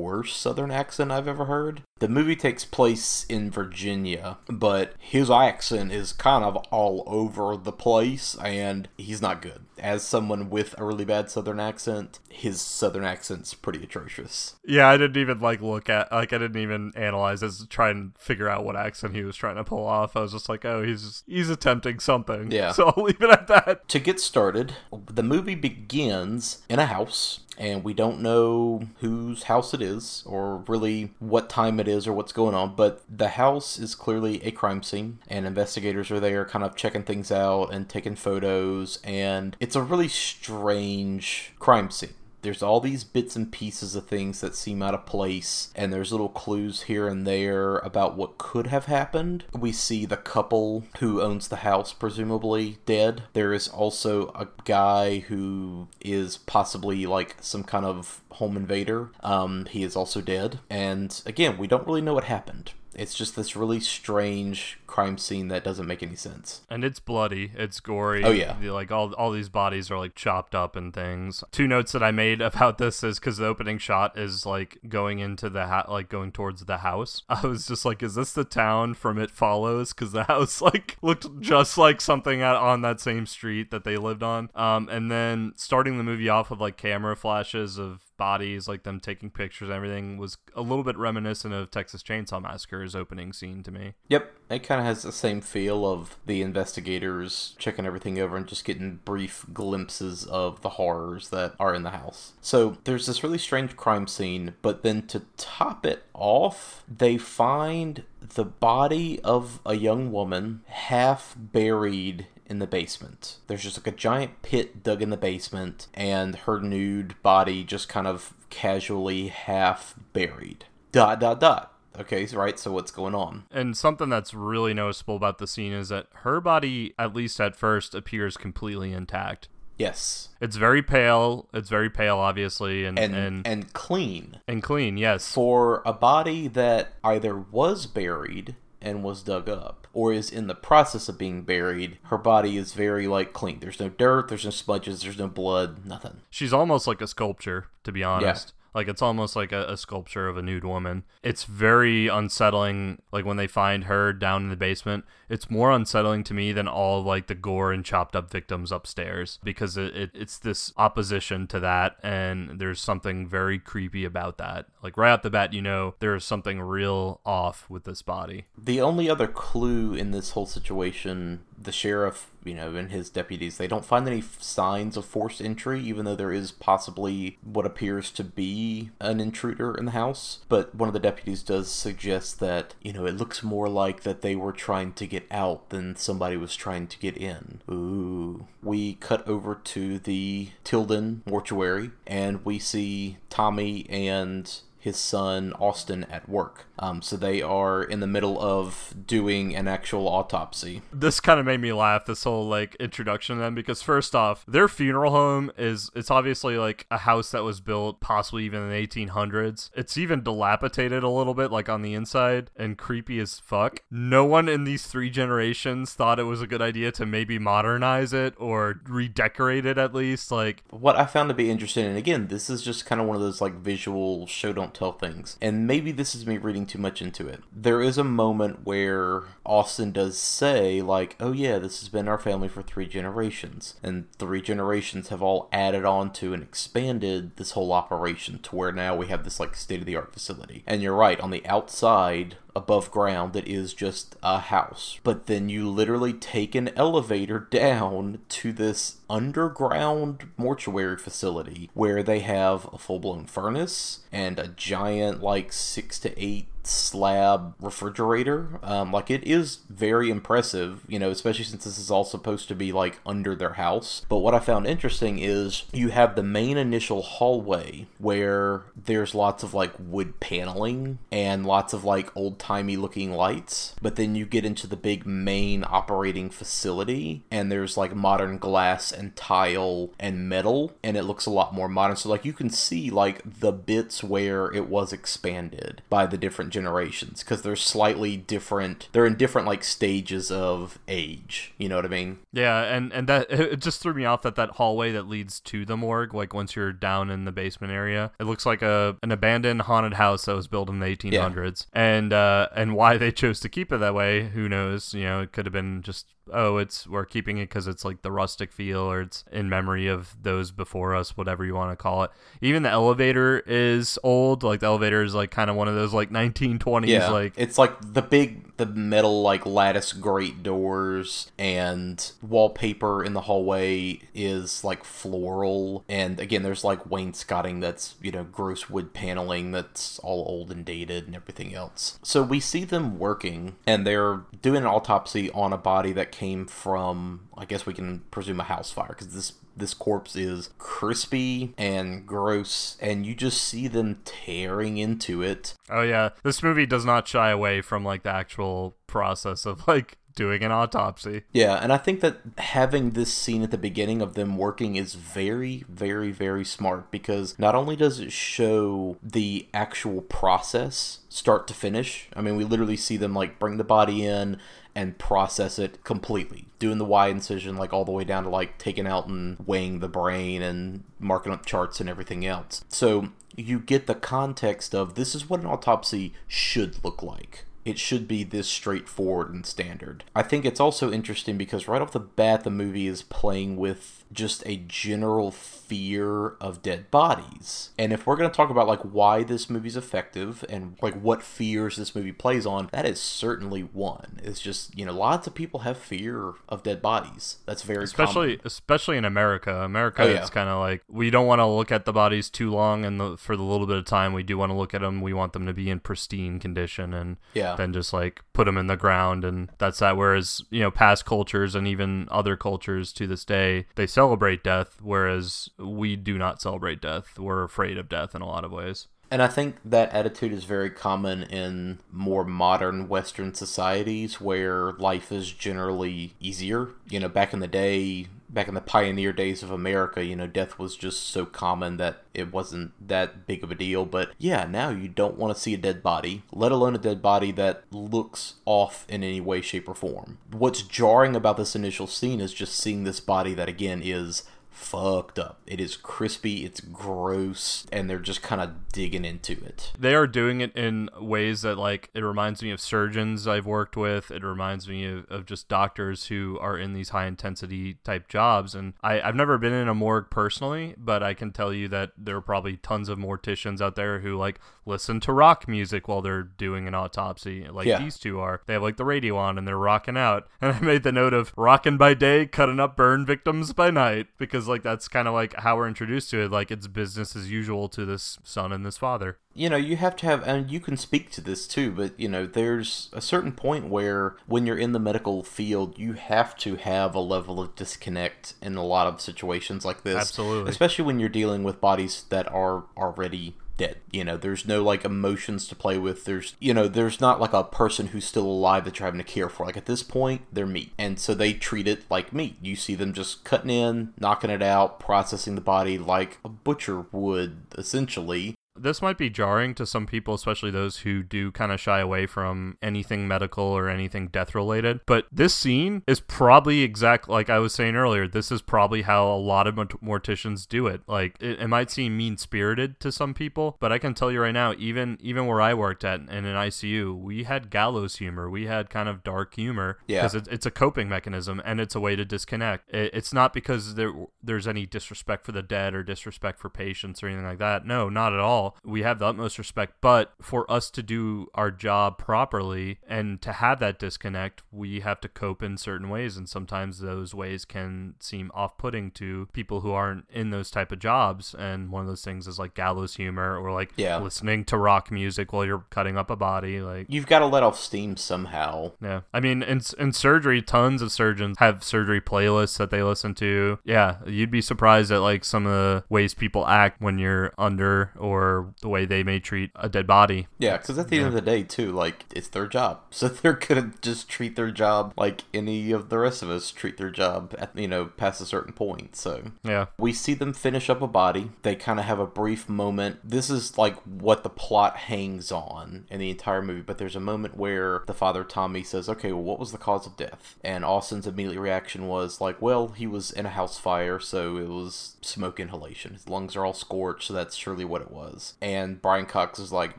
worst 0.02 0.36
Southern 0.40 0.70
accent 0.70 1.12
I've 1.12 1.28
ever 1.28 1.44
heard. 1.44 1.82
The 2.00 2.08
movie 2.08 2.34
takes 2.34 2.64
place 2.64 3.24
in 3.28 3.48
Virginia, 3.48 4.38
but 4.48 4.94
his 4.98 5.30
accent 5.30 5.92
is 5.92 6.12
kind 6.12 6.44
of 6.44 6.56
all 6.72 7.04
over 7.06 7.56
the 7.56 7.70
place, 7.70 8.36
and 8.42 8.88
he's 8.98 9.22
not 9.22 9.40
good. 9.40 9.66
As 9.78 10.02
someone 10.02 10.50
with 10.50 10.74
a 10.78 10.84
really 10.84 11.04
bad 11.04 11.30
Southern 11.30 11.60
accent, 11.60 12.18
his 12.28 12.60
Southern 12.60 13.04
accent's 13.04 13.54
pretty 13.54 13.84
atrocious. 13.84 14.56
Yeah, 14.64 14.88
I 14.88 14.96
didn't 14.96 15.16
even 15.16 15.38
like 15.38 15.62
look 15.62 15.88
at 15.88 16.10
like 16.10 16.32
I 16.32 16.38
didn't 16.38 16.60
even 16.60 16.92
analyze 16.96 17.40
this 17.40 17.64
try 17.66 17.90
and 17.90 18.12
figure 18.18 18.48
out 18.48 18.64
what 18.64 18.74
accent 18.74 19.14
he 19.14 19.22
was 19.22 19.36
trying 19.36 19.56
to 19.56 19.64
pull 19.64 19.86
off. 19.86 20.16
I 20.16 20.22
was 20.22 20.32
just 20.32 20.48
like, 20.48 20.64
oh, 20.64 20.82
he's 20.82 21.22
he's 21.26 21.50
attempting 21.50 22.00
something. 22.00 22.50
Yeah. 22.50 22.72
So 22.82 22.86
I'll 22.96 23.04
leave 23.04 23.20
it 23.20 23.28
at 23.30 23.48
that. 23.48 23.86
To 23.88 23.98
get 23.98 24.18
started, 24.18 24.72
the 25.06 25.22
movie 25.22 25.54
begins 25.54 26.62
in 26.70 26.78
a 26.78 26.86
house, 26.86 27.40
and 27.62 27.84
we 27.84 27.94
don't 27.94 28.20
know 28.20 28.82
whose 28.98 29.44
house 29.44 29.72
it 29.72 29.80
is, 29.80 30.24
or 30.26 30.56
really 30.66 31.12
what 31.20 31.48
time 31.48 31.78
it 31.78 31.86
is, 31.86 32.08
or 32.08 32.12
what's 32.12 32.32
going 32.32 32.56
on, 32.56 32.74
but 32.74 33.04
the 33.08 33.28
house 33.28 33.78
is 33.78 33.94
clearly 33.94 34.42
a 34.42 34.50
crime 34.50 34.82
scene, 34.82 35.20
and 35.28 35.46
investigators 35.46 36.10
are 36.10 36.18
there 36.18 36.44
kind 36.44 36.64
of 36.64 36.74
checking 36.74 37.04
things 37.04 37.30
out 37.30 37.72
and 37.72 37.88
taking 37.88 38.16
photos, 38.16 38.98
and 39.04 39.56
it's 39.60 39.76
a 39.76 39.82
really 39.82 40.08
strange 40.08 41.52
crime 41.60 41.88
scene. 41.88 42.14
There's 42.42 42.62
all 42.62 42.80
these 42.80 43.04
bits 43.04 43.36
and 43.36 43.50
pieces 43.50 43.94
of 43.94 44.06
things 44.06 44.40
that 44.40 44.54
seem 44.54 44.82
out 44.82 44.94
of 44.94 45.06
place, 45.06 45.72
and 45.74 45.92
there's 45.92 46.12
little 46.12 46.28
clues 46.28 46.82
here 46.82 47.08
and 47.08 47.26
there 47.26 47.78
about 47.78 48.16
what 48.16 48.38
could 48.38 48.66
have 48.66 48.86
happened. 48.86 49.44
We 49.52 49.72
see 49.72 50.04
the 50.04 50.16
couple 50.16 50.84
who 50.98 51.22
owns 51.22 51.48
the 51.48 51.56
house, 51.56 51.92
presumably 51.92 52.78
dead. 52.84 53.22
There 53.32 53.52
is 53.52 53.68
also 53.68 54.28
a 54.30 54.48
guy 54.64 55.20
who 55.20 55.88
is 56.00 56.36
possibly 56.36 57.06
like 57.06 57.36
some 57.40 57.62
kind 57.62 57.84
of 57.84 58.20
home 58.32 58.56
invader. 58.56 59.10
Um, 59.20 59.66
he 59.66 59.82
is 59.82 59.94
also 59.96 60.20
dead. 60.20 60.58
And 60.68 61.22
again, 61.24 61.58
we 61.58 61.66
don't 61.66 61.86
really 61.86 62.00
know 62.00 62.14
what 62.14 62.24
happened. 62.24 62.72
It's 62.94 63.14
just 63.14 63.36
this 63.36 63.56
really 63.56 63.80
strange 63.80 64.78
crime 64.86 65.16
scene 65.16 65.48
that 65.48 65.64
doesn't 65.64 65.86
make 65.86 66.02
any 66.02 66.16
sense. 66.16 66.60
And 66.68 66.84
it's 66.84 67.00
bloody, 67.00 67.52
it's 67.54 67.80
gory. 67.80 68.22
Oh, 68.22 68.30
yeah. 68.30 68.56
Like 68.60 68.92
all 68.92 69.12
all 69.14 69.30
these 69.30 69.48
bodies 69.48 69.90
are 69.90 69.98
like 69.98 70.14
chopped 70.14 70.54
up 70.54 70.76
and 70.76 70.92
things. 70.92 71.42
Two 71.50 71.66
notes 71.66 71.92
that 71.92 72.02
I 72.02 72.10
made 72.10 72.40
about 72.52 72.78
this 72.78 73.02
is 73.02 73.18
because 73.18 73.38
the 73.38 73.46
opening 73.46 73.78
shot 73.78 74.18
is 74.18 74.44
like 74.44 74.78
going 74.88 75.18
into 75.18 75.48
the 75.48 75.66
ha- 75.66 75.86
like 75.88 76.08
going 76.08 76.30
towards 76.30 76.64
the 76.64 76.78
house. 76.78 77.22
I 77.28 77.46
was 77.46 77.66
just 77.66 77.84
like, 77.84 78.02
is 78.02 78.14
this 78.14 78.32
the 78.32 78.44
town 78.44 78.94
from 78.94 79.18
It 79.18 79.30
Follows? 79.30 79.92
Because 79.92 80.12
the 80.12 80.24
house 80.28 80.60
like 80.60 80.98
looked 81.00 81.40
just 81.40 81.78
like 81.78 82.00
something 82.00 82.42
on 82.42 82.82
that 82.82 83.00
same 83.00 83.26
street 83.26 83.70
that 83.70 83.84
they 83.84 83.96
lived 83.96 84.22
on. 84.22 84.50
Um, 84.54 84.88
and 84.90 85.10
then 85.10 85.52
starting 85.56 85.96
the 85.96 86.04
movie 86.04 86.28
off 86.28 86.50
with 86.50 86.60
like 86.60 86.76
camera 86.76 87.16
flashes 87.16 87.78
of 87.78 88.11
bodies, 88.22 88.68
like 88.68 88.84
them 88.84 89.00
taking 89.00 89.30
pictures 89.30 89.68
and 89.68 89.74
everything, 89.74 90.16
was 90.16 90.38
a 90.54 90.62
little 90.62 90.84
bit 90.84 90.96
reminiscent 90.96 91.52
of 91.52 91.72
Texas 91.72 92.04
Chainsaw 92.04 92.40
Massacre's 92.40 92.94
opening 92.94 93.32
scene 93.32 93.64
to 93.64 93.72
me. 93.72 93.94
Yep, 94.10 94.32
it 94.48 94.62
kind 94.62 94.80
of 94.80 94.86
has 94.86 95.02
the 95.02 95.10
same 95.10 95.40
feel 95.40 95.84
of 95.84 96.16
the 96.24 96.40
investigators 96.40 97.56
checking 97.58 97.84
everything 97.84 98.20
over 98.20 98.36
and 98.36 98.46
just 98.46 98.64
getting 98.64 99.00
brief 99.04 99.44
glimpses 99.52 100.24
of 100.26 100.62
the 100.62 100.68
horrors 100.68 101.30
that 101.30 101.54
are 101.58 101.74
in 101.74 101.82
the 101.82 101.90
house. 101.90 102.34
So 102.40 102.76
there's 102.84 103.06
this 103.06 103.24
really 103.24 103.38
strange 103.38 103.74
crime 103.74 104.06
scene, 104.06 104.54
but 104.62 104.84
then 104.84 105.04
to 105.08 105.22
top 105.36 105.84
it 105.84 106.04
off, 106.14 106.84
they 106.86 107.18
find 107.18 108.04
the 108.20 108.44
body 108.44 109.20
of 109.22 109.58
a 109.66 109.74
young 109.74 110.12
woman 110.12 110.62
half 110.66 111.34
buried 111.36 112.28
in 112.46 112.58
the 112.58 112.66
basement. 112.66 113.38
There's 113.46 113.62
just 113.62 113.78
like 113.78 113.86
a 113.86 113.96
giant 113.96 114.42
pit 114.42 114.82
dug 114.82 115.02
in 115.02 115.10
the 115.10 115.16
basement, 115.16 115.88
and 115.94 116.36
her 116.36 116.60
nude 116.60 117.14
body 117.22 117.64
just 117.64 117.88
kind 117.88 118.06
of 118.06 118.34
casually 118.50 119.28
half 119.28 119.94
buried. 120.12 120.66
Dot, 120.92 121.20
dot, 121.20 121.40
dot. 121.40 121.68
Okay, 121.98 122.24
right, 122.26 122.58
so 122.58 122.72
what's 122.72 122.90
going 122.90 123.14
on? 123.14 123.44
And 123.50 123.76
something 123.76 124.08
that's 124.08 124.32
really 124.32 124.72
noticeable 124.72 125.16
about 125.16 125.36
the 125.38 125.46
scene 125.46 125.72
is 125.74 125.90
that 125.90 126.06
her 126.16 126.40
body, 126.40 126.94
at 126.98 127.14
least 127.14 127.38
at 127.40 127.54
first, 127.54 127.94
appears 127.94 128.36
completely 128.38 128.92
intact. 128.92 129.48
Yes. 129.78 130.28
It's 130.40 130.56
very 130.56 130.82
pale. 130.82 131.48
It's 131.52 131.68
very 131.68 131.90
pale, 131.90 132.16
obviously, 132.18 132.84
and 132.84 132.98
And, 132.98 133.14
and 133.14 133.46
and 133.46 133.72
clean. 133.72 134.40
and 134.46 134.62
clean. 134.62 134.96
Yes. 134.96 135.32
For 135.34 135.82
a 135.84 135.92
body 135.92 136.46
that 136.48 136.92
either 137.02 137.36
was 137.36 137.86
buried 137.86 138.54
and 138.82 139.02
was 139.02 139.22
dug 139.22 139.48
up, 139.48 139.86
or 139.92 140.12
is 140.12 140.30
in 140.30 140.46
the 140.46 140.54
process 140.54 141.08
of 141.08 141.18
being 141.18 141.42
buried, 141.42 141.98
her 142.04 142.18
body 142.18 142.56
is 142.56 142.74
very 142.74 143.06
like 143.06 143.32
clean. 143.32 143.60
There's 143.60 143.80
no 143.80 143.88
dirt, 143.88 144.28
there's 144.28 144.44
no 144.44 144.50
smudges, 144.50 145.02
there's 145.02 145.18
no 145.18 145.28
blood, 145.28 145.86
nothing. 145.86 146.20
She's 146.30 146.52
almost 146.52 146.86
like 146.86 147.00
a 147.00 147.06
sculpture, 147.06 147.66
to 147.84 147.92
be 147.92 148.02
honest. 148.02 148.52
Like 148.74 148.88
it's 148.88 149.02
almost 149.02 149.36
like 149.36 149.52
a, 149.52 149.66
a, 149.68 149.76
sculpture 149.76 150.28
of 150.28 150.36
a 150.36 150.42
nude 150.42 150.64
woman. 150.64 151.04
It's 151.22 151.44
very 151.44 152.08
unsettling. 152.08 153.02
Like 153.12 153.24
when 153.24 153.36
they 153.36 153.46
find 153.46 153.84
her 153.84 154.12
down 154.12 154.44
in 154.44 154.48
the 154.48 154.56
basement, 154.56 155.04
it's 155.28 155.50
more 155.50 155.70
unsettling 155.70 156.24
to 156.24 156.34
me 156.34 156.52
than 156.52 156.68
all 156.68 157.02
like 157.02 157.26
the 157.26 157.34
gore 157.34 157.72
and 157.72 157.84
chopped 157.84 158.16
up 158.16 158.30
victims 158.30 158.72
upstairs 158.72 159.38
because 159.44 159.76
it, 159.76 159.94
it, 159.96 160.10
it's 160.14 160.38
this 160.38 160.72
opposition 160.76 161.46
to 161.48 161.60
that, 161.60 161.96
and 162.02 162.58
there's 162.58 162.80
something 162.80 163.26
very 163.26 163.58
creepy 163.58 164.04
about 164.04 164.38
that. 164.38 164.66
Like 164.82 164.96
right 164.96 165.12
off 165.12 165.22
the 165.22 165.30
bat, 165.30 165.52
you 165.52 165.62
know 165.62 165.94
there's 166.00 166.24
something 166.24 166.60
real 166.60 167.20
off 167.24 167.68
with 167.68 167.84
this 167.84 168.02
body. 168.02 168.46
The 168.56 168.80
only 168.80 169.08
other 169.08 169.26
clue 169.26 169.94
in 169.94 170.10
this 170.10 170.30
whole 170.30 170.46
situation, 170.46 171.42
the 171.58 171.72
sheriff 171.72 172.31
you 172.44 172.54
know, 172.54 172.74
and 172.74 172.90
his 172.90 173.10
deputies, 173.10 173.56
they 173.56 173.66
don't 173.66 173.84
find 173.84 174.06
any 174.06 174.22
signs 174.38 174.96
of 174.96 175.04
forced 175.04 175.40
entry, 175.40 175.80
even 175.80 176.04
though 176.04 176.16
there 176.16 176.32
is 176.32 176.52
possibly 176.52 177.38
what 177.42 177.66
appears 177.66 178.10
to 178.12 178.24
be 178.24 178.90
an 179.00 179.20
intruder 179.20 179.74
in 179.74 179.86
the 179.86 179.92
house. 179.92 180.40
But 180.48 180.74
one 180.74 180.88
of 180.88 180.92
the 180.92 181.00
deputies 181.00 181.42
does 181.42 181.70
suggest 181.70 182.40
that, 182.40 182.74
you 182.82 182.92
know, 182.92 183.06
it 183.06 183.16
looks 183.16 183.42
more 183.42 183.68
like 183.68 184.02
that 184.02 184.22
they 184.22 184.36
were 184.36 184.52
trying 184.52 184.92
to 184.94 185.06
get 185.06 185.26
out 185.30 185.70
than 185.70 185.96
somebody 185.96 186.36
was 186.36 186.56
trying 186.56 186.86
to 186.88 186.98
get 186.98 187.16
in. 187.16 187.60
Ooh. 187.70 188.46
We 188.62 188.94
cut 188.94 189.26
over 189.26 189.54
to 189.56 189.98
the 189.98 190.50
Tilden 190.64 191.22
mortuary, 191.26 191.90
and 192.06 192.44
we 192.44 192.58
see 192.58 193.18
Tommy 193.28 193.86
and 193.88 194.60
his 194.82 194.96
son 194.96 195.52
Austin 195.60 196.02
at 196.10 196.28
work. 196.28 196.66
Um, 196.76 197.02
so 197.02 197.16
they 197.16 197.40
are 197.40 197.84
in 197.84 198.00
the 198.00 198.06
middle 198.08 198.40
of 198.40 198.92
doing 199.06 199.54
an 199.54 199.68
actual 199.68 200.08
autopsy. 200.08 200.82
This 200.92 201.20
kind 201.20 201.38
of 201.38 201.46
made 201.46 201.60
me 201.60 201.72
laugh. 201.72 202.04
This 202.04 202.24
whole 202.24 202.48
like 202.48 202.74
introduction 202.80 203.36
to 203.36 203.42
them 203.42 203.54
because 203.54 203.80
first 203.80 204.16
off, 204.16 204.44
their 204.48 204.66
funeral 204.66 205.12
home 205.12 205.52
is 205.56 205.88
it's 205.94 206.10
obviously 206.10 206.58
like 206.58 206.84
a 206.90 206.98
house 206.98 207.30
that 207.30 207.44
was 207.44 207.60
built 207.60 208.00
possibly 208.00 208.44
even 208.44 208.62
in 208.62 208.70
the 208.70 208.86
1800s. 208.88 209.70
It's 209.76 209.96
even 209.96 210.24
dilapidated 210.24 211.04
a 211.04 211.08
little 211.08 211.34
bit, 211.34 211.52
like 211.52 211.68
on 211.68 211.82
the 211.82 211.94
inside, 211.94 212.50
and 212.56 212.76
creepy 212.76 213.20
as 213.20 213.38
fuck. 213.38 213.84
No 213.88 214.24
one 214.24 214.48
in 214.48 214.64
these 214.64 214.84
three 214.88 215.10
generations 215.10 215.94
thought 215.94 216.18
it 216.18 216.24
was 216.24 216.42
a 216.42 216.46
good 216.48 216.60
idea 216.60 216.90
to 216.92 217.06
maybe 217.06 217.38
modernize 217.38 218.12
it 218.12 218.34
or 218.36 218.80
redecorate 218.88 219.64
it 219.64 219.78
at 219.78 219.94
least. 219.94 220.32
Like 220.32 220.64
what 220.70 220.96
I 220.96 221.06
found 221.06 221.28
to 221.28 221.34
be 221.36 221.52
interesting, 221.52 221.86
and 221.86 221.96
again, 221.96 222.26
this 222.26 222.50
is 222.50 222.62
just 222.62 222.84
kind 222.84 223.00
of 223.00 223.06
one 223.06 223.14
of 223.14 223.22
those 223.22 223.40
like 223.40 223.54
visual 223.54 224.26
show 224.26 224.52
don't 224.52 224.71
tell 224.72 224.92
things. 224.92 225.36
And 225.40 225.66
maybe 225.66 225.92
this 225.92 226.14
is 226.14 226.26
me 226.26 226.38
reading 226.38 226.66
too 226.66 226.78
much 226.78 227.02
into 227.02 227.28
it. 227.28 227.42
There 227.54 227.80
is 227.80 227.98
a 227.98 228.04
moment 228.04 228.64
where 228.64 229.22
Austin 229.44 229.92
does 229.92 230.18
say, 230.18 230.82
like, 230.82 231.16
oh 231.20 231.32
yeah, 231.32 231.58
this 231.58 231.80
has 231.80 231.88
been 231.88 232.08
our 232.08 232.18
family 232.18 232.48
for 232.48 232.62
three 232.62 232.86
generations. 232.86 233.74
And 233.82 234.10
three 234.12 234.42
generations 234.42 235.08
have 235.08 235.22
all 235.22 235.48
added 235.52 235.84
on 235.84 236.12
to 236.14 236.32
and 236.34 236.42
expanded 236.42 237.36
this 237.36 237.52
whole 237.52 237.72
operation 237.72 238.38
to 238.40 238.56
where 238.56 238.72
now 238.72 238.96
we 238.96 239.06
have 239.08 239.24
this 239.24 239.40
like 239.40 239.54
state 239.56 239.80
of 239.80 239.86
the 239.86 239.96
art 239.96 240.12
facility. 240.12 240.62
And 240.66 240.82
you're 240.82 240.96
right, 240.96 241.20
on 241.20 241.30
the 241.30 241.46
outside, 241.46 242.36
above 242.54 242.90
ground 242.90 243.32
that 243.32 243.48
is 243.48 243.74
just 243.74 244.16
a 244.22 244.38
house. 244.38 244.98
But 245.02 245.26
then 245.26 245.48
you 245.48 245.68
literally 245.68 246.12
take 246.12 246.54
an 246.54 246.70
elevator 246.76 247.38
down 247.38 248.20
to 248.30 248.52
this 248.52 248.98
underground 249.08 250.30
mortuary 250.36 250.98
facility 250.98 251.70
where 251.74 252.02
they 252.02 252.20
have 252.20 252.68
a 252.72 252.78
full 252.78 252.98
blown 252.98 253.26
furnace 253.26 254.00
and 254.10 254.38
a 254.38 254.48
giant, 254.48 255.22
like, 255.22 255.52
six 255.52 255.98
to 256.00 256.22
eight 256.22 256.46
slab 256.64 257.54
refrigerator. 257.60 258.60
Um, 258.62 258.92
like 258.92 259.10
it 259.10 259.24
is 259.26 259.60
very 259.68 260.10
impressive, 260.10 260.82
you 260.88 260.98
know, 260.98 261.10
especially 261.10 261.44
since 261.44 261.64
this 261.64 261.78
is 261.78 261.90
all 261.90 262.04
supposed 262.04 262.48
to 262.48 262.54
be 262.54 262.72
like 262.72 263.00
under 263.04 263.34
their 263.34 263.54
house. 263.54 264.04
But 264.08 264.18
what 264.18 264.34
I 264.34 264.38
found 264.38 264.66
interesting 264.66 265.18
is 265.18 265.64
you 265.72 265.88
have 265.88 266.14
the 266.14 266.22
main 266.22 266.56
initial 266.56 267.02
hallway 267.02 267.86
where 267.98 268.62
there's 268.76 269.14
lots 269.14 269.42
of 269.42 269.54
like 269.54 269.72
wood 269.78 270.20
paneling 270.20 270.98
and 271.10 271.46
lots 271.46 271.72
of 271.72 271.84
like 271.84 272.14
old 272.16 272.38
timey 272.38 272.76
looking 272.76 273.12
lights. 273.12 273.74
But 273.80 273.96
then 273.96 274.14
you 274.14 274.26
get 274.26 274.44
into 274.44 274.66
the 274.66 274.76
big 274.76 275.06
main 275.06 275.64
operating 275.66 276.30
facility 276.30 277.24
and 277.30 277.50
there's 277.50 277.76
like 277.76 277.94
modern 277.94 278.38
glass 278.38 278.92
and 278.92 279.14
tile 279.16 279.90
and 279.98 280.28
metal 280.28 280.72
and 280.82 280.96
it 280.96 281.04
looks 281.04 281.26
a 281.26 281.30
lot 281.30 281.54
more 281.54 281.68
modern. 281.68 281.96
So 281.96 282.08
like 282.08 282.24
you 282.24 282.32
can 282.32 282.50
see 282.50 282.90
like 282.90 283.22
the 283.40 283.52
bits 283.52 284.04
where 284.04 284.52
it 284.52 284.68
was 284.68 284.92
expanded 284.92 285.82
by 285.88 286.06
the 286.06 286.18
different 286.18 286.51
generations 286.52 287.22
because 287.22 287.42
they're 287.42 287.56
slightly 287.56 288.16
different. 288.16 288.88
They're 288.92 289.06
in 289.06 289.16
different 289.16 289.46
like 289.46 289.64
stages 289.64 290.30
of 290.30 290.78
age. 290.86 291.54
You 291.58 291.68
know 291.68 291.76
what 291.76 291.84
I 291.84 291.88
mean? 291.88 292.18
Yeah, 292.32 292.62
and 292.62 292.92
and 292.92 293.08
that 293.08 293.26
it 293.30 293.60
just 293.60 293.80
threw 293.80 293.94
me 293.94 294.04
off 294.04 294.22
that 294.22 294.36
that 294.36 294.50
hallway 294.50 294.92
that 294.92 295.08
leads 295.08 295.40
to 295.40 295.64
the 295.64 295.76
morgue, 295.76 296.14
like 296.14 296.34
once 296.34 296.54
you're 296.54 296.72
down 296.72 297.10
in 297.10 297.24
the 297.24 297.32
basement 297.32 297.72
area, 297.72 298.12
it 298.20 298.24
looks 298.24 298.46
like 298.46 298.62
a 298.62 298.96
an 299.02 299.10
abandoned 299.10 299.62
haunted 299.62 299.94
house 299.94 300.26
that 300.26 300.36
was 300.36 300.46
built 300.46 300.68
in 300.68 300.78
the 300.78 300.86
1800s. 300.86 301.66
Yeah. 301.74 301.82
And 301.82 302.12
uh, 302.12 302.48
and 302.54 302.74
why 302.74 302.96
they 302.96 303.10
chose 303.10 303.40
to 303.40 303.48
keep 303.48 303.72
it 303.72 303.78
that 303.78 303.94
way, 303.94 304.28
who 304.28 304.48
knows? 304.48 304.94
You 304.94 305.04
know, 305.04 305.20
it 305.22 305.32
could 305.32 305.46
have 305.46 305.52
been 305.52 305.82
just 305.82 306.06
oh, 306.32 306.58
it's 306.58 306.86
we're 306.86 307.04
keeping 307.04 307.38
it 307.38 307.48
because 307.48 307.66
it's 307.66 307.84
like 307.84 308.02
the 308.02 308.12
rustic 308.12 308.52
feel 308.52 308.80
or 308.80 309.02
it's 309.02 309.24
in 309.32 309.48
memory 309.48 309.86
of 309.86 310.16
those 310.22 310.50
before 310.50 310.94
us, 310.94 311.16
whatever 311.16 311.44
you 311.44 311.54
want 311.54 311.72
to 311.72 311.76
call 311.76 312.02
it. 312.04 312.10
Even 312.40 312.62
the 312.62 312.70
elevator 312.70 313.42
is 313.46 313.98
old. 314.02 314.42
Like 314.42 314.60
the 314.60 314.66
elevator 314.66 315.02
is 315.02 315.14
like 315.14 315.30
kind 315.30 315.50
of 315.50 315.56
one 315.56 315.68
of 315.68 315.74
those 315.74 315.92
like 315.92 316.10
1920s. 316.10 316.86
Yeah, 316.86 317.10
like 317.10 317.34
it's 317.36 317.58
like 317.58 317.76
the 317.80 318.02
big 318.02 318.56
the 318.62 318.66
metal 318.66 319.22
like 319.22 319.44
lattice 319.44 319.92
grate 319.92 320.42
doors 320.42 321.32
and 321.36 322.12
wallpaper 322.22 323.02
in 323.02 323.12
the 323.12 323.22
hallway 323.22 323.98
is 324.14 324.62
like 324.62 324.84
floral 324.84 325.84
and 325.88 326.20
again 326.20 326.44
there's 326.44 326.62
like 326.62 326.88
wainscoting 326.88 327.58
that's 327.58 327.96
you 328.00 328.12
know 328.12 328.22
gross 328.22 328.70
wood 328.70 328.92
paneling 328.92 329.50
that's 329.50 329.98
all 330.00 330.24
old 330.28 330.52
and 330.52 330.64
dated 330.64 331.06
and 331.06 331.16
everything 331.16 331.52
else 331.54 331.98
so 332.02 332.22
we 332.22 332.38
see 332.38 332.62
them 332.62 333.00
working 333.00 333.56
and 333.66 333.84
they're 333.84 334.20
doing 334.42 334.58
an 334.58 334.66
autopsy 334.66 335.28
on 335.32 335.52
a 335.52 335.58
body 335.58 335.92
that 335.92 336.11
came 336.12 336.46
from 336.46 337.28
i 337.36 337.44
guess 337.44 337.66
we 337.66 337.74
can 337.74 338.00
presume 338.10 338.38
a 338.38 338.44
house 338.44 338.70
fire 338.70 338.88
because 338.88 339.14
this 339.14 339.32
this 339.56 339.74
corpse 339.74 340.14
is 340.16 340.50
crispy 340.58 341.52
and 341.58 342.06
gross 342.06 342.76
and 342.80 343.04
you 343.04 343.14
just 343.14 343.42
see 343.42 343.66
them 343.66 344.00
tearing 344.04 344.78
into 344.78 345.22
it 345.22 345.54
oh 345.70 345.82
yeah 345.82 346.10
this 346.22 346.42
movie 346.42 346.66
does 346.66 346.84
not 346.84 347.08
shy 347.08 347.30
away 347.30 347.60
from 347.60 347.84
like 347.84 348.02
the 348.02 348.10
actual 348.10 348.76
process 348.86 349.44
of 349.44 349.66
like 349.66 349.98
doing 350.14 350.42
an 350.42 350.52
autopsy. 350.52 351.22
Yeah, 351.32 351.54
and 351.56 351.72
I 351.72 351.76
think 351.76 352.00
that 352.00 352.18
having 352.38 352.90
this 352.90 353.12
scene 353.12 353.42
at 353.42 353.50
the 353.50 353.58
beginning 353.58 354.02
of 354.02 354.14
them 354.14 354.36
working 354.36 354.76
is 354.76 354.94
very, 354.94 355.64
very, 355.68 356.10
very 356.10 356.44
smart 356.44 356.90
because 356.90 357.38
not 357.38 357.54
only 357.54 357.76
does 357.76 358.00
it 358.00 358.12
show 358.12 358.96
the 359.02 359.48
actual 359.54 360.02
process 360.02 361.00
start 361.08 361.46
to 361.48 361.54
finish, 361.54 362.08
I 362.14 362.20
mean, 362.20 362.36
we 362.36 362.44
literally 362.44 362.76
see 362.76 362.96
them 362.96 363.14
like 363.14 363.38
bring 363.38 363.56
the 363.56 363.64
body 363.64 364.04
in 364.04 364.38
and 364.74 364.98
process 364.98 365.58
it 365.58 365.84
completely, 365.84 366.46
doing 366.58 366.78
the 366.78 366.84
Y 366.84 367.08
incision 367.08 367.56
like 367.56 367.72
all 367.72 367.84
the 367.84 367.92
way 367.92 368.04
down 368.04 368.24
to 368.24 368.30
like 368.30 368.58
taking 368.58 368.86
out 368.86 369.06
and 369.06 369.36
weighing 369.46 369.80
the 369.80 369.88
brain 369.88 370.42
and 370.42 370.84
marking 370.98 371.32
up 371.32 371.44
charts 371.44 371.80
and 371.80 371.88
everything 371.88 372.24
else. 372.24 372.64
So 372.68 373.08
you 373.36 373.58
get 373.58 373.86
the 373.86 373.94
context 373.94 374.74
of 374.74 374.94
this 374.94 375.14
is 375.14 375.28
what 375.28 375.40
an 375.40 375.46
autopsy 375.46 376.14
should 376.26 376.82
look 376.84 377.02
like 377.02 377.44
it 377.64 377.78
should 377.78 378.08
be 378.08 378.24
this 378.24 378.48
straightforward 378.48 379.32
and 379.32 379.46
standard. 379.46 380.04
I 380.14 380.22
think 380.22 380.44
it's 380.44 380.60
also 380.60 380.90
interesting 380.90 381.38
because 381.38 381.68
right 381.68 381.80
off 381.80 381.92
the 381.92 382.00
bat, 382.00 382.44
the 382.44 382.50
movie 382.50 382.86
is 382.86 383.02
playing 383.02 383.56
with 383.56 384.01
just 384.12 384.42
a 384.46 384.56
general 384.56 385.30
fear 385.72 386.28
of 386.40 386.60
dead 386.60 386.90
bodies. 386.90 387.70
And 387.78 387.92
if 387.92 388.06
we're 388.06 388.16
going 388.16 388.30
to 388.30 388.36
talk 388.36 388.50
about 388.50 388.66
like 388.66 388.80
why 388.80 389.22
this 389.22 389.48
movie's 389.48 389.76
effective 389.76 390.44
and 390.48 390.76
like 390.82 390.94
what 391.00 391.22
fears 391.22 391.76
this 391.76 391.94
movie 391.94 392.12
plays 392.12 392.44
on, 392.44 392.68
that 392.72 392.84
is 392.84 393.00
certainly 393.00 393.62
one. 393.62 394.20
It's 394.22 394.40
just, 394.40 394.76
you 394.78 394.84
know, 394.84 394.92
lots 394.92 395.26
of 395.26 395.34
people 395.34 395.60
have 395.60 395.78
fear 395.78 396.34
of 396.48 396.62
dead 396.62 396.82
bodies. 396.82 397.38
That's 397.46 397.62
very 397.62 397.84
especially 397.84 398.36
common. 398.36 398.40
especially 398.44 398.96
in 398.98 399.04
America. 399.04 399.62
America 399.62 400.02
oh, 400.02 400.06
yeah. 400.06 400.20
it's 400.20 400.30
kind 400.30 400.50
of 400.50 400.58
like 400.58 400.82
we 400.88 401.10
don't 401.10 401.26
want 401.26 401.38
to 401.38 401.46
look 401.46 401.72
at 401.72 401.86
the 401.86 401.92
bodies 401.92 402.28
too 402.28 402.50
long 402.50 402.84
and 402.84 403.00
the, 403.00 403.16
for 403.16 403.36
the 403.36 403.42
little 403.42 403.66
bit 403.66 403.78
of 403.78 403.86
time 403.86 404.12
we 404.12 404.22
do 404.22 404.36
want 404.36 404.50
to 404.50 404.56
look 404.56 404.74
at 404.74 404.82
them, 404.82 405.00
we 405.00 405.14
want 405.14 405.32
them 405.32 405.46
to 405.46 405.54
be 405.54 405.70
in 405.70 405.80
pristine 405.80 406.38
condition 406.38 406.92
and 406.92 407.16
yeah. 407.32 407.54
then 407.56 407.72
just 407.72 407.92
like 407.92 408.22
put 408.34 408.44
them 408.44 408.58
in 408.58 408.66
the 408.66 408.76
ground 408.76 409.24
and 409.24 409.50
that's 409.58 409.78
that 409.78 409.96
whereas, 409.96 410.42
you 410.50 410.60
know, 410.60 410.70
past 410.70 411.06
cultures 411.06 411.54
and 411.54 411.66
even 411.66 412.08
other 412.10 412.36
cultures 412.36 412.92
to 412.92 413.06
this 413.06 413.24
day, 413.24 413.64
they 413.74 413.86
sell 413.86 414.01
celebrate 414.02 414.42
death, 414.42 414.78
whereas 414.82 415.48
we 415.58 415.94
do 415.94 416.18
not 416.18 416.42
celebrate 416.42 416.80
death. 416.80 417.20
We're 417.20 417.44
afraid 417.44 417.78
of 417.78 417.88
death 417.88 418.16
in 418.16 418.22
a 418.22 418.26
lot 418.26 418.44
of 418.44 418.50
ways. 418.50 418.88
And 419.12 419.22
I 419.22 419.28
think 419.28 419.56
that 419.64 419.92
attitude 419.92 420.32
is 420.32 420.44
very 420.44 420.70
common 420.70 421.22
in 421.24 421.78
more 421.92 422.24
modern 422.24 422.88
Western 422.88 423.32
societies 423.34 424.20
where 424.20 424.72
life 424.72 425.12
is 425.12 425.30
generally 425.30 426.14
easier. 426.18 426.70
You 426.88 426.98
know, 426.98 427.08
back 427.08 427.32
in 427.32 427.38
the 427.38 427.46
day, 427.46 428.08
back 428.32 428.48
in 428.48 428.54
the 428.54 428.60
pioneer 428.60 429.12
days 429.12 429.42
of 429.42 429.50
America, 429.50 430.04
you 430.04 430.16
know, 430.16 430.26
death 430.26 430.58
was 430.58 430.76
just 430.76 431.08
so 431.08 431.26
common 431.26 431.76
that 431.76 432.02
it 432.14 432.32
wasn't 432.32 432.72
that 432.88 433.26
big 433.26 433.44
of 433.44 433.50
a 433.50 433.54
deal. 433.54 433.84
But 433.84 434.12
yeah, 434.18 434.46
now 434.46 434.70
you 434.70 434.88
don't 434.88 435.18
want 435.18 435.34
to 435.34 435.40
see 435.40 435.54
a 435.54 435.58
dead 435.58 435.82
body, 435.82 436.22
let 436.32 436.52
alone 436.52 436.74
a 436.74 436.78
dead 436.78 437.02
body 437.02 437.32
that 437.32 437.64
looks 437.70 438.34
off 438.44 438.86
in 438.88 439.02
any 439.04 439.20
way, 439.20 439.40
shape, 439.40 439.68
or 439.68 439.74
form. 439.74 440.18
What's 440.30 440.62
jarring 440.62 441.14
about 441.14 441.36
this 441.36 441.54
initial 441.54 441.86
scene 441.86 442.20
is 442.20 442.32
just 442.32 442.56
seeing 442.56 442.84
this 442.84 443.00
body 443.00 443.34
that, 443.34 443.48
again, 443.48 443.82
is 443.84 444.22
fucked 444.62 445.18
up. 445.18 445.40
It 445.46 445.60
is 445.60 445.76
crispy, 445.76 446.44
it's 446.44 446.60
gross, 446.60 447.66
and 447.72 447.88
they're 447.90 447.98
just 447.98 448.22
kind 448.22 448.40
of 448.40 448.68
digging 448.72 449.04
into 449.04 449.32
it. 449.32 449.72
They 449.78 449.94
are 449.94 450.06
doing 450.06 450.40
it 450.40 450.54
in 450.56 450.88
ways 451.00 451.42
that, 451.42 451.58
like, 451.58 451.90
it 451.94 452.00
reminds 452.02 452.42
me 452.42 452.50
of 452.50 452.60
surgeons 452.60 453.26
I've 453.26 453.46
worked 453.46 453.76
with. 453.76 454.10
It 454.10 454.22
reminds 454.22 454.68
me 454.68 454.84
of, 454.86 455.04
of 455.10 455.26
just 455.26 455.48
doctors 455.48 456.06
who 456.06 456.38
are 456.40 456.56
in 456.56 456.72
these 456.72 456.90
high 456.90 457.06
intensity 457.06 457.74
type 457.84 458.08
jobs. 458.08 458.54
And 458.54 458.74
I, 458.82 459.00
I've 459.00 459.16
never 459.16 459.36
been 459.38 459.52
in 459.52 459.68
a 459.68 459.74
morgue 459.74 460.10
personally, 460.10 460.74
but 460.78 461.02
I 461.02 461.14
can 461.14 461.32
tell 461.32 461.52
you 461.52 461.68
that 461.68 461.92
there 461.98 462.16
are 462.16 462.20
probably 462.22 462.56
tons 462.56 462.88
of 462.88 462.98
morticians 462.98 463.60
out 463.60 463.76
there 463.76 464.00
who, 464.00 464.16
like, 464.16 464.38
listen 464.64 465.00
to 465.00 465.12
rock 465.12 465.48
music 465.48 465.88
while 465.88 466.00
they're 466.02 466.22
doing 466.22 466.68
an 466.68 466.74
autopsy, 466.74 467.46
like 467.50 467.66
Yeah. 467.66 467.78
these 467.80 467.98
two 467.98 468.20
are. 468.20 468.42
They 468.46 468.52
have, 468.52 468.62
like, 468.62 468.76
the 468.76 468.84
radio 468.84 469.16
on 469.16 469.36
and 469.38 469.46
they're 469.46 469.58
rocking 469.58 469.96
out. 469.96 470.28
And 470.42 470.52
I 470.56 470.60
made 470.60 470.82
the 470.82 470.90
note 470.90 471.14
of 471.14 471.32
rocking 471.36 471.76
by 471.76 471.94
day, 471.94 472.26
cutting 472.26 472.58
up 472.58 472.76
burn 472.76 473.06
victims 473.06 473.52
by 473.52 473.70
night, 473.70 474.08
because, 474.18 474.48
like, 474.48 474.51
that's 474.60 474.88
kind 474.88 475.08
of 475.08 475.14
like 475.14 475.34
how 475.40 475.56
we're 475.56 475.68
introduced 475.68 476.10
to 476.10 476.20
it. 476.24 476.30
Like, 476.30 476.50
it's 476.50 476.66
business 476.66 477.16
as 477.16 477.30
usual 477.30 477.70
to 477.70 477.86
this 477.86 478.18
son 478.22 478.52
and 478.52 478.66
this 478.66 478.76
father. 478.76 479.16
you 479.34 479.48
know 479.48 479.56
you 479.56 479.76
have 479.76 479.96
to 479.96 480.04
have 480.04 480.22
and 480.28 480.50
you 480.50 480.60
can 480.60 480.76
speak 480.76 481.10
to 481.10 481.22
this 481.22 481.46
too 481.46 481.70
but 481.70 481.98
you 481.98 482.06
know 482.08 482.26
there's 482.26 482.90
a 482.92 483.00
certain 483.00 483.32
point 483.32 483.68
where 483.68 484.14
when 484.26 484.46
you're 484.46 484.58
in 484.58 484.72
the 484.72 484.78
medical 484.78 485.22
field 485.22 485.78
you 485.78 485.94
have 485.94 486.36
to 486.36 486.56
have 486.56 486.94
a 486.94 487.00
level 487.00 487.40
of 487.40 487.54
disconnect 487.56 488.34
in 488.42 488.56
a 488.56 488.64
lot 488.64 488.86
of 488.86 489.00
situations 489.00 489.64
like 489.64 489.84
this 489.84 489.96
Absolutely. 489.96 490.50
especially 490.50 490.84
when 490.84 491.00
you're 491.00 491.08
dealing 491.08 491.42
with 491.44 491.62
bodies 491.62 492.04
that 492.10 492.30
are 492.30 492.64
already 492.76 493.34
dead 493.56 493.76
you 493.92 494.04
know 494.04 494.16
there's 494.16 494.46
no 494.46 494.62
like 494.62 494.84
emotions 494.84 495.46
to 495.48 495.54
play 495.54 495.78
with. 495.78 496.04
There's 496.04 496.34
you 496.40 496.54
know 496.54 496.66
there's 496.66 497.00
not 497.00 497.20
like 497.20 497.32
a 497.32 497.44
person 497.44 497.88
who's 497.88 498.04
still 498.04 498.26
alive 498.26 498.64
that 498.64 498.78
you're 498.78 498.86
having 498.86 498.98
to 498.98 499.04
care 499.04 499.28
for. 499.28 499.46
Like 499.46 499.56
at 499.56 499.66
this 499.66 499.82
point 499.82 500.22
they're 500.32 500.46
meat. 500.46 500.72
And 500.78 500.98
so 500.98 501.14
they 501.14 501.32
treat 501.34 501.68
it 501.68 501.84
like 501.90 502.12
meat. 502.12 502.36
You 502.40 502.56
see 502.56 502.74
them 502.74 502.92
just 502.92 503.24
cutting 503.24 503.50
in 503.50 503.92
knocking 504.00 504.30
it 504.30 504.42
out 504.42 504.80
processing 504.80 505.34
the 505.34 505.40
body 505.40 505.78
like 505.78 506.18
a 506.24 506.28
butcher 506.28 506.86
would 506.92 507.42
essentially 507.56 508.34
This 508.54 508.82
might 508.82 508.98
be 508.98 509.08
jarring 509.08 509.54
to 509.54 509.66
some 509.66 509.86
people, 509.86 510.14
especially 510.14 510.50
those 510.50 510.78
who 510.78 511.02
do 511.02 511.32
kind 511.32 511.50
of 511.52 511.58
shy 511.60 511.80
away 511.80 512.06
from 512.06 512.58
anything 512.62 513.08
medical 513.08 513.44
or 513.44 513.68
anything 513.68 514.08
death 514.08 514.34
related. 514.34 514.80
But 514.86 515.06
this 515.10 515.34
scene 515.34 515.82
is 515.86 516.00
probably 516.00 516.62
exact, 516.62 517.08
like 517.08 517.30
I 517.30 517.38
was 517.38 517.54
saying 517.54 517.76
earlier, 517.76 518.06
this 518.06 518.30
is 518.30 518.42
probably 518.42 518.82
how 518.82 519.10
a 519.10 519.16
lot 519.16 519.46
of 519.46 519.54
morticians 519.54 520.46
do 520.46 520.66
it. 520.66 520.82
Like 520.86 521.16
it, 521.20 521.40
it 521.40 521.48
might 521.48 521.70
seem 521.70 521.96
mean 521.96 522.16
spirited 522.18 522.78
to 522.80 522.92
some 522.92 523.14
people, 523.14 523.56
but 523.58 523.72
I 523.72 523.78
can 523.78 523.94
tell 523.94 524.12
you 524.12 524.20
right 524.20 524.32
now, 524.32 524.54
even 524.58 524.98
even 525.00 525.26
where 525.26 525.40
I 525.40 525.54
worked 525.54 525.84
at 525.84 526.00
in 526.00 526.08
an 526.10 526.24
ICU, 526.36 526.94
we 527.00 527.24
had 527.24 527.48
gallows 527.50 527.96
humor, 527.96 528.28
we 528.28 528.46
had 528.46 528.68
kind 528.70 528.88
of 528.88 529.02
dark 529.02 529.34
humor 529.34 529.78
Yeah. 529.86 530.00
because 530.02 530.14
it's, 530.14 530.28
it's 530.28 530.46
a 530.46 530.50
coping 530.50 530.88
mechanism 530.88 531.40
and 531.44 531.60
it's 531.60 531.74
a 531.74 531.80
way 531.80 531.96
to 531.96 532.04
disconnect. 532.04 532.72
It, 532.72 532.90
it's 532.92 533.12
not 533.14 533.32
because 533.32 533.76
there 533.76 533.92
there's 534.22 534.46
any 534.46 534.66
disrespect 534.66 535.24
for 535.24 535.32
the 535.32 535.42
dead 535.42 535.74
or 535.74 535.82
disrespect 535.82 536.38
for 536.38 536.50
patients 536.50 537.02
or 537.02 537.06
anything 537.06 537.24
like 537.26 537.38
that. 537.38 537.64
No, 537.64 537.88
not 537.88 538.12
at 538.12 538.20
all. 538.20 538.41
We 538.64 538.82
have 538.82 538.98
the 538.98 539.06
utmost 539.06 539.38
respect, 539.38 539.74
but 539.80 540.12
for 540.20 540.50
us 540.50 540.70
to 540.70 540.82
do 540.82 541.28
our 541.34 541.50
job 541.50 541.98
properly 541.98 542.78
and 542.88 543.20
to 543.22 543.32
have 543.32 543.58
that 543.60 543.78
disconnect, 543.78 544.42
we 544.50 544.80
have 544.80 545.00
to 545.02 545.08
cope 545.08 545.42
in 545.42 545.56
certain 545.56 545.88
ways, 545.88 546.16
and 546.16 546.28
sometimes 546.28 546.78
those 546.80 547.14
ways 547.14 547.44
can 547.44 547.94
seem 548.00 548.30
off-putting 548.34 548.90
to 548.92 549.28
people 549.32 549.60
who 549.60 549.72
aren't 549.72 550.04
in 550.10 550.30
those 550.30 550.50
type 550.50 550.72
of 550.72 550.78
jobs. 550.78 551.34
And 551.38 551.70
one 551.70 551.82
of 551.82 551.88
those 551.88 552.04
things 552.04 552.26
is 552.26 552.38
like 552.38 552.54
gallows 552.54 552.96
humor 552.96 553.36
or 553.38 553.52
like 553.52 553.72
Yeah. 553.76 553.98
listening 553.98 554.44
to 554.46 554.56
rock 554.56 554.90
music 554.90 555.32
while 555.32 555.44
you're 555.44 555.64
cutting 555.70 555.96
up 555.96 556.10
a 556.10 556.16
body, 556.16 556.60
like. 556.60 556.86
You've 556.88 557.06
got 557.06 557.20
to 557.20 557.26
let 557.26 557.42
off 557.42 557.58
steam 557.58 557.96
somehow. 557.96 558.72
Yeah, 558.80 559.00
I 559.12 559.20
mean, 559.20 559.42
in 559.42 559.60
in 559.78 559.92
surgery, 559.92 560.42
tons 560.42 560.82
of 560.82 560.92
surgeons 560.92 561.36
have 561.38 561.62
surgery 561.64 562.00
playlists 562.00 562.56
that 562.58 562.70
they 562.70 562.82
listen 562.82 563.14
to. 563.16 563.58
Yeah, 563.64 563.96
you'd 564.06 564.30
be 564.30 564.40
surprised 564.40 564.90
at 564.92 565.00
like 565.00 565.24
some 565.24 565.46
of 565.46 565.52
the 565.52 565.84
ways 565.88 566.14
people 566.14 566.46
act 566.46 566.80
when 566.80 566.98
you're 566.98 567.32
under, 567.38 567.90
or 567.98 568.31
the 568.60 568.68
way 568.68 568.84
they 568.84 569.02
may 569.02 569.18
treat 569.18 569.50
a 569.54 569.68
dead 569.68 569.86
body. 569.86 570.26
Yeah, 570.38 570.56
because 570.56 570.78
at 570.78 570.88
the 570.88 570.98
end 570.98 571.06
of 571.08 571.12
the 571.12 571.20
day, 571.20 571.42
too, 571.42 571.72
like 571.72 572.04
it's 572.14 572.28
their 572.28 572.46
job, 572.46 572.80
so 572.90 573.08
they're 573.08 573.32
gonna 573.32 573.72
just 573.80 574.08
treat 574.08 574.36
their 574.36 574.50
job 574.50 574.92
like 574.96 575.24
any 575.32 575.72
of 575.72 575.88
the 575.88 575.98
rest 575.98 576.22
of 576.22 576.30
us 576.30 576.50
treat 576.50 576.76
their 576.76 576.90
job 576.90 577.34
at 577.38 577.56
you 577.56 577.68
know 577.68 577.86
past 577.86 578.20
a 578.20 578.26
certain 578.26 578.52
point. 578.52 578.96
So 578.96 579.32
Yeah, 579.42 579.66
we 579.78 579.92
see 579.92 580.14
them 580.14 580.32
finish 580.32 580.70
up 580.70 580.82
a 580.82 580.86
body. 580.86 581.30
They 581.42 581.56
kind 581.56 581.78
of 581.78 581.86
have 581.86 581.98
a 581.98 582.06
brief 582.06 582.48
moment. 582.48 583.00
This 583.04 583.30
is 583.30 583.58
like 583.58 583.76
what 583.82 584.22
the 584.22 584.30
plot 584.30 584.76
hangs 584.76 585.32
on 585.32 585.86
in 585.90 586.00
the 586.00 586.10
entire 586.10 586.42
movie. 586.42 586.62
But 586.62 586.78
there's 586.78 586.96
a 586.96 587.00
moment 587.00 587.36
where 587.36 587.82
the 587.86 587.94
father 587.94 588.24
Tommy 588.24 588.62
says, 588.62 588.88
"Okay, 588.88 589.12
well, 589.12 589.22
what 589.22 589.38
was 589.38 589.52
the 589.52 589.58
cause 589.58 589.86
of 589.86 589.96
death?" 589.96 590.36
And 590.42 590.64
Austin's 590.64 591.06
immediate 591.06 591.40
reaction 591.40 591.88
was 591.88 592.20
like, 592.20 592.40
"Well, 592.40 592.68
he 592.68 592.86
was 592.86 593.10
in 593.10 593.26
a 593.26 593.30
house 593.30 593.58
fire, 593.58 593.98
so 593.98 594.36
it 594.36 594.48
was 594.48 594.91
smoke 595.02 595.40
inhalation. 595.40 595.94
His 595.94 596.08
lungs 596.08 596.36
are 596.36 596.44
all 596.44 596.54
scorched, 596.54 597.06
so 597.06 597.14
that's 597.14 597.36
surely 597.36 597.64
what 597.64 597.82
it 597.82 597.90
was." 597.90 598.34
And 598.40 598.80
Brian 598.80 599.06
Cox 599.06 599.38
is 599.38 599.52
like, 599.52 599.78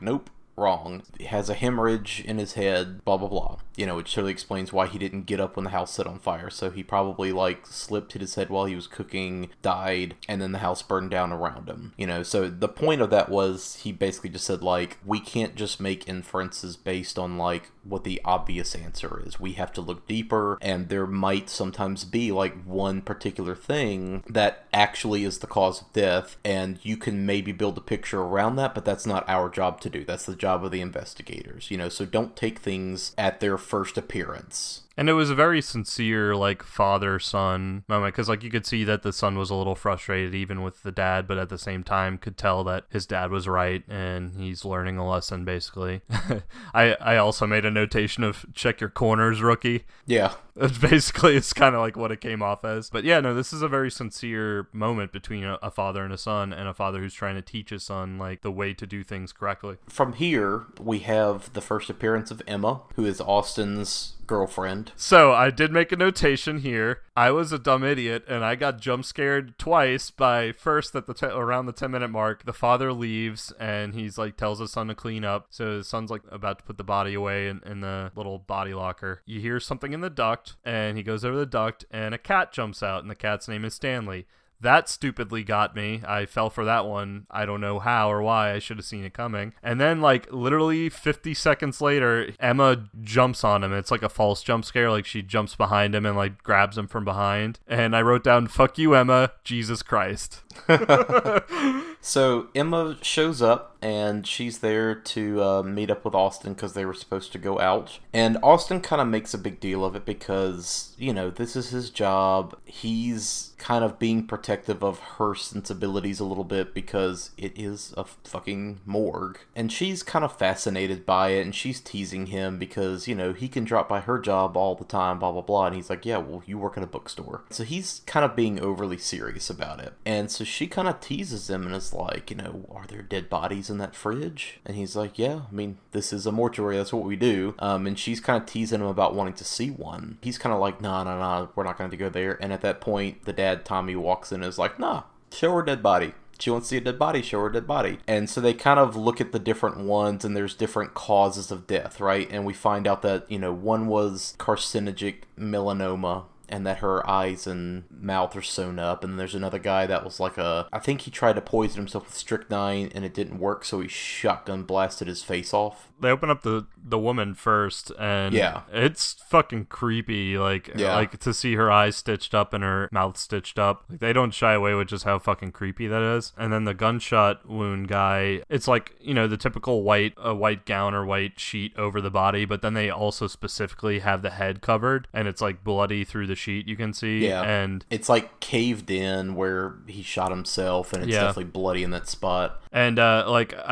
"Nope." 0.00 0.30
Wrong. 0.56 1.02
He 1.18 1.24
has 1.24 1.48
a 1.48 1.54
hemorrhage 1.54 2.22
in 2.24 2.38
his 2.38 2.54
head, 2.54 3.04
blah 3.04 3.16
blah 3.16 3.28
blah. 3.28 3.58
You 3.76 3.86
know, 3.86 3.96
which 3.96 4.14
totally 4.14 4.32
explains 4.32 4.72
why 4.72 4.86
he 4.86 4.98
didn't 4.98 5.26
get 5.26 5.40
up 5.40 5.56
when 5.56 5.64
the 5.64 5.70
house 5.70 5.92
set 5.92 6.06
on 6.06 6.20
fire. 6.20 6.48
So 6.48 6.70
he 6.70 6.84
probably 6.84 7.32
like 7.32 7.66
slipped, 7.66 8.12
hit 8.12 8.22
his 8.22 8.36
head 8.36 8.50
while 8.50 8.66
he 8.66 8.76
was 8.76 8.86
cooking, 8.86 9.50
died, 9.62 10.14
and 10.28 10.40
then 10.40 10.52
the 10.52 10.58
house 10.58 10.82
burned 10.82 11.10
down 11.10 11.32
around 11.32 11.68
him. 11.68 11.92
You 11.96 12.06
know, 12.06 12.22
so 12.22 12.48
the 12.48 12.68
point 12.68 13.00
of 13.00 13.10
that 13.10 13.28
was 13.28 13.80
he 13.82 13.90
basically 13.90 14.30
just 14.30 14.46
said 14.46 14.62
like 14.62 14.98
we 15.04 15.18
can't 15.18 15.56
just 15.56 15.80
make 15.80 16.08
inferences 16.08 16.76
based 16.76 17.18
on 17.18 17.36
like 17.36 17.70
what 17.82 18.04
the 18.04 18.20
obvious 18.24 18.74
answer 18.74 19.22
is. 19.26 19.40
We 19.40 19.52
have 19.52 19.72
to 19.72 19.80
look 19.80 20.06
deeper, 20.06 20.58
and 20.62 20.88
there 20.88 21.06
might 21.06 21.50
sometimes 21.50 22.04
be 22.04 22.32
like 22.32 22.62
one 22.64 23.02
particular 23.02 23.54
thing 23.54 24.22
that 24.28 24.66
actually 24.72 25.24
is 25.24 25.38
the 25.38 25.46
cause 25.46 25.82
of 25.82 25.92
death, 25.92 26.36
and 26.44 26.78
you 26.82 26.96
can 26.96 27.26
maybe 27.26 27.52
build 27.52 27.76
a 27.76 27.82
picture 27.82 28.20
around 28.20 28.56
that, 28.56 28.74
but 28.74 28.84
that's 28.84 29.06
not 29.06 29.28
our 29.28 29.48
job 29.48 29.80
to 29.80 29.90
do. 29.90 30.04
That's 30.04 30.26
the 30.26 30.36
job 30.44 30.62
of 30.62 30.70
the 30.70 30.82
investigators, 30.82 31.70
you 31.70 31.78
know, 31.78 31.88
so 31.88 32.04
don't 32.04 32.36
take 32.36 32.58
things 32.58 33.14
at 33.16 33.40
their 33.40 33.56
first 33.56 33.96
appearance. 33.96 34.82
And 34.96 35.08
it 35.08 35.14
was 35.14 35.30
a 35.30 35.34
very 35.34 35.60
sincere 35.60 36.36
like 36.36 36.62
father 36.62 37.18
son 37.18 37.84
moment 37.88 38.14
because 38.14 38.28
like 38.28 38.42
you 38.42 38.50
could 38.50 38.66
see 38.66 38.84
that 38.84 39.02
the 39.02 39.12
son 39.12 39.36
was 39.36 39.50
a 39.50 39.54
little 39.54 39.74
frustrated 39.74 40.34
even 40.34 40.62
with 40.62 40.82
the 40.82 40.92
dad, 40.92 41.26
but 41.26 41.38
at 41.38 41.48
the 41.48 41.58
same 41.58 41.82
time 41.82 42.18
could 42.18 42.36
tell 42.36 42.64
that 42.64 42.84
his 42.90 43.06
dad 43.06 43.30
was 43.30 43.48
right 43.48 43.82
and 43.88 44.36
he's 44.36 44.64
learning 44.64 44.98
a 44.98 45.08
lesson 45.08 45.44
basically. 45.44 46.02
I 46.74 46.94
I 47.00 47.16
also 47.16 47.46
made 47.46 47.64
a 47.64 47.70
notation 47.70 48.22
of 48.24 48.46
check 48.54 48.80
your 48.80 48.90
corners, 48.90 49.42
rookie. 49.42 49.84
Yeah. 50.06 50.34
It's 50.56 50.78
basically 50.78 51.34
it's 51.36 51.52
kind 51.52 51.74
of 51.74 51.80
like 51.80 51.96
what 51.96 52.12
it 52.12 52.20
came 52.20 52.40
off 52.40 52.64
as. 52.64 52.88
But 52.88 53.02
yeah, 53.02 53.18
no, 53.18 53.34
this 53.34 53.52
is 53.52 53.60
a 53.60 53.66
very 53.66 53.90
sincere 53.90 54.68
moment 54.72 55.10
between 55.10 55.42
a, 55.42 55.58
a 55.60 55.70
father 55.70 56.04
and 56.04 56.12
a 56.12 56.16
son, 56.16 56.52
and 56.52 56.68
a 56.68 56.74
father 56.74 57.00
who's 57.00 57.12
trying 57.12 57.34
to 57.34 57.42
teach 57.42 57.70
his 57.70 57.82
son 57.82 58.18
like 58.18 58.42
the 58.42 58.52
way 58.52 58.72
to 58.72 58.86
do 58.86 59.02
things 59.02 59.32
correctly. 59.32 59.78
From 59.88 60.12
here, 60.12 60.66
we 60.80 61.00
have 61.00 61.52
the 61.54 61.60
first 61.60 61.90
appearance 61.90 62.30
of 62.30 62.40
Emma, 62.46 62.82
who 62.94 63.04
is 63.04 63.20
Austin's 63.20 64.12
girlfriend. 64.26 64.92
So 64.96 65.32
I 65.32 65.50
did 65.50 65.72
make 65.72 65.92
a 65.92 65.96
notation 65.96 66.58
here. 66.58 67.00
I 67.16 67.30
was 67.30 67.52
a 67.52 67.58
dumb 67.58 67.84
idiot, 67.84 68.24
and 68.28 68.44
I 68.44 68.54
got 68.54 68.80
jump 68.80 69.04
scared 69.04 69.58
twice. 69.58 70.10
By 70.10 70.52
first 70.52 70.94
at 70.94 71.06
the 71.06 71.14
te- 71.14 71.26
around 71.26 71.66
the 71.66 71.72
ten 71.72 71.90
minute 71.90 72.10
mark, 72.10 72.44
the 72.44 72.52
father 72.52 72.92
leaves, 72.92 73.52
and 73.58 73.94
he's 73.94 74.18
like 74.18 74.36
tells 74.36 74.58
his 74.58 74.72
son 74.72 74.88
to 74.88 74.94
clean 74.94 75.24
up. 75.24 75.46
So 75.50 75.76
his 75.76 75.88
son's 75.88 76.10
like 76.10 76.22
about 76.30 76.58
to 76.58 76.64
put 76.64 76.78
the 76.78 76.84
body 76.84 77.14
away 77.14 77.48
in, 77.48 77.60
in 77.64 77.80
the 77.80 78.12
little 78.16 78.38
body 78.38 78.74
locker. 78.74 79.22
You 79.26 79.40
hear 79.40 79.60
something 79.60 79.92
in 79.92 80.00
the 80.00 80.10
duct, 80.10 80.56
and 80.64 80.96
he 80.96 81.02
goes 81.02 81.24
over 81.24 81.36
the 81.36 81.46
duct, 81.46 81.84
and 81.90 82.14
a 82.14 82.18
cat 82.18 82.52
jumps 82.52 82.82
out, 82.82 83.02
and 83.02 83.10
the 83.10 83.14
cat's 83.14 83.48
name 83.48 83.64
is 83.64 83.74
Stanley. 83.74 84.26
That 84.60 84.88
stupidly 84.88 85.44
got 85.44 85.76
me. 85.76 86.02
I 86.06 86.26
fell 86.26 86.50
for 86.50 86.64
that 86.64 86.86
one. 86.86 87.26
I 87.30 87.44
don't 87.44 87.60
know 87.60 87.78
how 87.78 88.10
or 88.10 88.22
why. 88.22 88.52
I 88.52 88.58
should 88.58 88.78
have 88.78 88.86
seen 88.86 89.04
it 89.04 89.12
coming. 89.12 89.52
And 89.62 89.80
then, 89.80 90.00
like, 90.00 90.32
literally 90.32 90.88
50 90.88 91.34
seconds 91.34 91.80
later, 91.80 92.30
Emma 92.40 92.88
jumps 93.02 93.44
on 93.44 93.62
him. 93.62 93.72
It's 93.72 93.90
like 93.90 94.02
a 94.02 94.08
false 94.08 94.42
jump 94.42 94.64
scare. 94.64 94.90
Like, 94.90 95.06
she 95.06 95.22
jumps 95.22 95.54
behind 95.54 95.94
him 95.94 96.06
and, 96.06 96.16
like, 96.16 96.42
grabs 96.42 96.78
him 96.78 96.86
from 96.86 97.04
behind. 97.04 97.58
And 97.66 97.94
I 97.94 98.02
wrote 98.02 98.24
down, 98.24 98.46
fuck 98.46 98.78
you, 98.78 98.94
Emma. 98.94 99.32
Jesus 99.44 99.82
Christ. 99.82 100.42
So 102.04 102.48
Emma 102.54 102.98
shows 103.00 103.40
up 103.40 103.73
and 103.84 104.26
she's 104.26 104.60
there 104.60 104.94
to 104.94 105.42
uh, 105.42 105.62
meet 105.62 105.90
up 105.90 106.06
with 106.06 106.14
Austin 106.14 106.54
because 106.54 106.72
they 106.72 106.86
were 106.86 106.94
supposed 106.94 107.32
to 107.32 107.38
go 107.38 107.60
out. 107.60 107.98
And 108.14 108.38
Austin 108.42 108.80
kind 108.80 109.02
of 109.02 109.08
makes 109.08 109.34
a 109.34 109.38
big 109.38 109.60
deal 109.60 109.84
of 109.84 109.94
it 109.94 110.06
because, 110.06 110.94
you 110.96 111.12
know, 111.12 111.28
this 111.28 111.54
is 111.54 111.68
his 111.68 111.90
job. 111.90 112.58
He's 112.64 113.52
kind 113.58 113.84
of 113.84 113.98
being 113.98 114.26
protective 114.26 114.82
of 114.82 114.98
her 114.98 115.34
sensibilities 115.34 116.18
a 116.18 116.24
little 116.24 116.44
bit 116.44 116.72
because 116.72 117.30
it 117.36 117.52
is 117.58 117.92
a 117.96 118.04
fucking 118.04 118.80
morgue. 118.86 119.38
And 119.54 119.70
she's 119.70 120.02
kind 120.02 120.24
of 120.24 120.36
fascinated 120.36 121.04
by 121.04 121.30
it 121.30 121.42
and 121.42 121.54
she's 121.54 121.80
teasing 121.80 122.26
him 122.26 122.58
because, 122.58 123.06
you 123.06 123.14
know, 123.14 123.34
he 123.34 123.48
can 123.48 123.64
drop 123.64 123.88
by 123.88 124.00
her 124.00 124.18
job 124.18 124.56
all 124.56 124.74
the 124.74 124.84
time, 124.84 125.18
blah, 125.18 125.32
blah, 125.32 125.42
blah. 125.42 125.66
And 125.66 125.76
he's 125.76 125.90
like, 125.90 126.06
yeah, 126.06 126.18
well, 126.18 126.42
you 126.46 126.56
work 126.56 126.78
at 126.78 126.82
a 126.82 126.86
bookstore. 126.86 127.44
So 127.50 127.64
he's 127.64 128.00
kind 128.06 128.24
of 128.24 128.34
being 128.34 128.60
overly 128.60 128.98
serious 128.98 129.50
about 129.50 129.80
it. 129.80 129.92
And 130.06 130.30
so 130.30 130.42
she 130.44 130.66
kind 130.66 130.88
of 130.88 131.00
teases 131.00 131.50
him 131.50 131.66
and 131.66 131.74
is 131.74 131.92
like, 131.92 132.30
you 132.30 132.36
know, 132.36 132.66
are 132.70 132.86
there 132.86 133.02
dead 133.02 133.28
bodies 133.28 133.68
in 133.74 133.78
that 133.78 133.94
fridge? 133.94 134.60
And 134.64 134.76
he's 134.76 134.96
like, 134.96 135.18
yeah, 135.18 135.42
I 135.50 135.54
mean, 135.54 135.78
this 135.92 136.12
is 136.12 136.24
a 136.24 136.32
mortuary. 136.32 136.76
That's 136.76 136.92
what 136.92 137.04
we 137.04 137.16
do. 137.16 137.54
Um, 137.58 137.86
and 137.86 137.98
she's 137.98 138.20
kind 138.20 138.40
of 138.40 138.48
teasing 138.48 138.80
him 138.80 138.86
about 138.86 139.14
wanting 139.14 139.34
to 139.34 139.44
see 139.44 139.70
one. 139.70 140.18
He's 140.22 140.38
kind 140.38 140.54
of 140.54 140.60
like, 140.60 140.80
nah, 140.80 141.04
nah, 141.04 141.18
nah, 141.18 141.48
we're 141.54 141.64
not 141.64 141.76
going 141.76 141.90
to 141.90 141.96
go 141.96 142.08
there. 142.08 142.38
And 142.42 142.52
at 142.52 142.62
that 142.62 142.80
point, 142.80 143.24
the 143.26 143.32
dad, 143.32 143.64
Tommy, 143.64 143.96
walks 143.96 144.32
in 144.32 144.42
and 144.42 144.48
is 144.48 144.58
like, 144.58 144.78
nah, 144.78 145.02
show 145.30 145.52
her 145.52 145.62
dead 145.62 145.82
body. 145.82 146.14
She 146.38 146.50
wants 146.50 146.68
to 146.68 146.70
see 146.70 146.76
a 146.78 146.80
dead 146.80 146.98
body, 146.98 147.22
show 147.22 147.40
her 147.40 147.50
dead 147.50 147.66
body. 147.66 147.98
And 148.08 148.28
so 148.28 148.40
they 148.40 148.54
kind 148.54 148.80
of 148.80 148.96
look 148.96 149.20
at 149.20 149.32
the 149.32 149.38
different 149.38 149.78
ones, 149.78 150.24
and 150.24 150.36
there's 150.36 150.54
different 150.54 150.94
causes 150.94 151.50
of 151.50 151.66
death, 151.66 152.00
right? 152.00 152.28
And 152.30 152.44
we 152.44 152.52
find 152.52 152.88
out 152.88 153.02
that, 153.02 153.30
you 153.30 153.38
know, 153.38 153.52
one 153.52 153.86
was 153.86 154.34
carcinogenic 154.38 155.22
melanoma, 155.38 156.24
and 156.54 156.64
that 156.64 156.78
her 156.78 157.04
eyes 157.10 157.48
and 157.48 157.82
mouth 157.90 158.36
are 158.36 158.42
sewn 158.42 158.78
up. 158.78 159.02
And 159.02 159.18
there's 159.18 159.34
another 159.34 159.58
guy 159.58 159.86
that 159.86 160.04
was 160.04 160.20
like 160.20 160.38
a, 160.38 160.68
I 160.72 160.78
think 160.78 161.00
he 161.00 161.10
tried 161.10 161.32
to 161.34 161.40
poison 161.40 161.78
himself 161.78 162.04
with 162.06 162.14
strychnine 162.14 162.92
and 162.94 163.04
it 163.04 163.12
didn't 163.12 163.40
work, 163.40 163.64
so 163.64 163.80
he 163.80 163.88
shotgun 163.88 164.62
blasted 164.62 165.08
his 165.08 165.24
face 165.24 165.52
off. 165.52 165.88
They 166.00 166.10
open 166.10 166.30
up 166.30 166.42
the 166.42 166.66
the 166.86 166.98
woman 166.98 167.34
first, 167.34 167.90
and 167.98 168.34
Yeah. 168.34 168.62
it's 168.70 169.14
fucking 169.30 169.66
creepy. 169.66 170.36
Like, 170.36 170.70
Yeah. 170.76 170.94
like 170.94 171.18
to 171.20 171.32
see 171.32 171.54
her 171.54 171.70
eyes 171.72 171.96
stitched 171.96 172.34
up 172.34 172.52
and 172.52 172.62
her 172.62 172.90
mouth 172.92 173.16
stitched 173.16 173.58
up. 173.58 173.84
Like, 173.88 174.00
they 174.00 174.12
don't 174.12 174.32
shy 174.34 174.52
away 174.52 174.74
with 174.74 174.88
just 174.88 175.04
how 175.04 175.18
fucking 175.18 175.52
creepy 175.52 175.86
that 175.86 176.02
is. 176.02 176.34
And 176.36 176.52
then 176.52 176.64
the 176.64 176.74
gunshot 176.74 177.48
wound 177.48 177.88
guy, 177.88 178.42
it's 178.50 178.68
like 178.68 178.94
you 179.00 179.14
know 179.14 179.26
the 179.26 179.38
typical 179.38 179.82
white 179.82 180.12
a 180.18 180.34
white 180.34 180.66
gown 180.66 180.94
or 180.94 181.06
white 181.06 181.40
sheet 181.40 181.74
over 181.78 182.00
the 182.02 182.10
body, 182.10 182.44
but 182.44 182.60
then 182.60 182.74
they 182.74 182.90
also 182.90 183.26
specifically 183.26 184.00
have 184.00 184.20
the 184.20 184.30
head 184.30 184.60
covered, 184.60 185.08
and 185.14 185.26
it's 185.26 185.40
like 185.40 185.64
bloody 185.64 186.04
through 186.04 186.26
the 186.26 186.34
sheet 186.44 186.68
you 186.68 186.76
can 186.76 186.92
see. 186.92 187.26
Yeah. 187.26 187.42
and 187.42 187.84
It's 187.90 188.08
like 188.08 188.38
caved 188.40 188.90
in 188.90 189.34
where 189.34 189.74
he 189.86 190.02
shot 190.02 190.30
himself, 190.30 190.92
and 190.92 191.02
it's 191.02 191.12
Yeah. 191.12 191.20
definitely 191.20 191.44
bloody 191.44 191.82
in 191.82 191.90
that 191.90 192.06
spot. 192.08 192.60
And 192.72 192.98
uh, 192.98 193.24
like, 193.28 193.54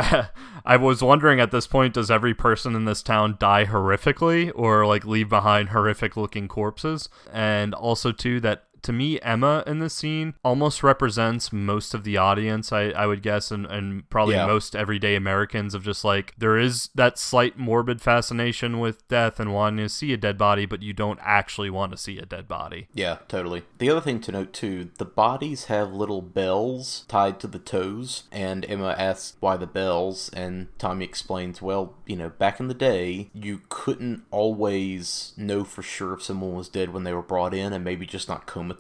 I 0.65 0.77
was 0.77 1.03
wondering 1.03 1.41
at 1.41 1.51
this 1.51 1.67
point, 1.67 1.95
does 1.95 2.11
every 2.11 2.35
person 2.35 2.75
in 2.75 2.85
this 2.85 3.03
town 3.03 3.37
die 3.39 3.67
horrifically, 3.67 4.51
or 4.55 4.87
like 4.87 5.05
leave 5.05 5.29
behind 5.29 5.69
horrific-looking 5.71 6.49
corpses? 6.49 7.09
And 7.33 7.75
also 7.75 8.13
too 8.13 8.41
that. 8.41 8.65
To 8.83 8.93
me, 8.93 9.21
Emma 9.21 9.63
in 9.67 9.79
this 9.79 9.95
scene 9.95 10.35
almost 10.45 10.83
represents 10.83 11.53
most 11.53 11.95
of 11.95 12.03
the 12.03 12.17
audience, 12.17 12.73
I, 12.73 12.91
I 12.91 13.07
would 13.07 13.23
guess, 13.23 13.51
and, 13.53 13.65
and 13.67 14.09
probably 14.11 14.35
Yeah. 14.35 14.47
most 14.47 14.75
everyday 14.75 15.15
Americans 15.15 15.73
of 15.75 15.85
just 15.85 16.05
like, 16.05 16.35
there 16.37 16.59
is 16.59 16.91
that 16.97 17.17
slight 17.19 17.57
morbid 17.57 18.01
fascination 18.01 18.81
with 18.81 19.07
death 19.07 19.39
and 19.39 19.53
wanting 19.55 19.85
to 19.85 19.89
see 19.89 20.13
a 20.13 20.17
dead 20.17 20.37
body, 20.37 20.67
but 20.67 20.83
you 20.83 20.93
don't 20.93 21.21
actually 21.23 21.71
want 21.71 21.93
to 21.93 21.99
see 21.99 22.19
a 22.19 22.27
dead 22.27 22.49
body. 22.49 22.89
Yeah, 22.93 23.19
totally. 23.29 23.63
The 23.79 23.89
other 23.89 24.01
thing 24.01 24.21
to 24.23 24.33
note 24.33 24.53
too, 24.53 24.91
the 24.99 25.05
bodies 25.05 25.67
have 25.67 25.93
little 25.93 26.23
bells 26.23 27.05
tied 27.07 27.39
to 27.41 27.47
the 27.47 27.61
toes, 27.61 28.25
and 28.33 28.65
Emma 28.69 28.97
asks 28.99 29.37
why 29.39 29.57
the 29.57 29.67
bells, 29.67 30.29
and 30.31 30.67
Tommy 30.79 31.05
explains, 31.05 31.63
well, 31.63 31.95
you 32.07 32.17
know, 32.17 32.31
back 32.31 32.59
in 32.59 32.67
the 32.67 32.75
day, 32.75 33.31
you 33.33 33.61
couldn't 33.69 34.25
always 34.33 35.35
know 35.37 35.63
for 35.63 35.83
sure 35.83 36.15
if 36.15 36.23
someone 36.23 36.55
was 36.55 36.69
dead 36.69 36.93
when 36.93 37.05
they 37.05 37.13
were 37.13 37.23
brought 37.23 37.55
in, 37.55 37.73
and 37.73 37.85
maybe 37.85 38.07
just 38.07 38.29
not 38.29 38.45
comatose. 38.47 38.72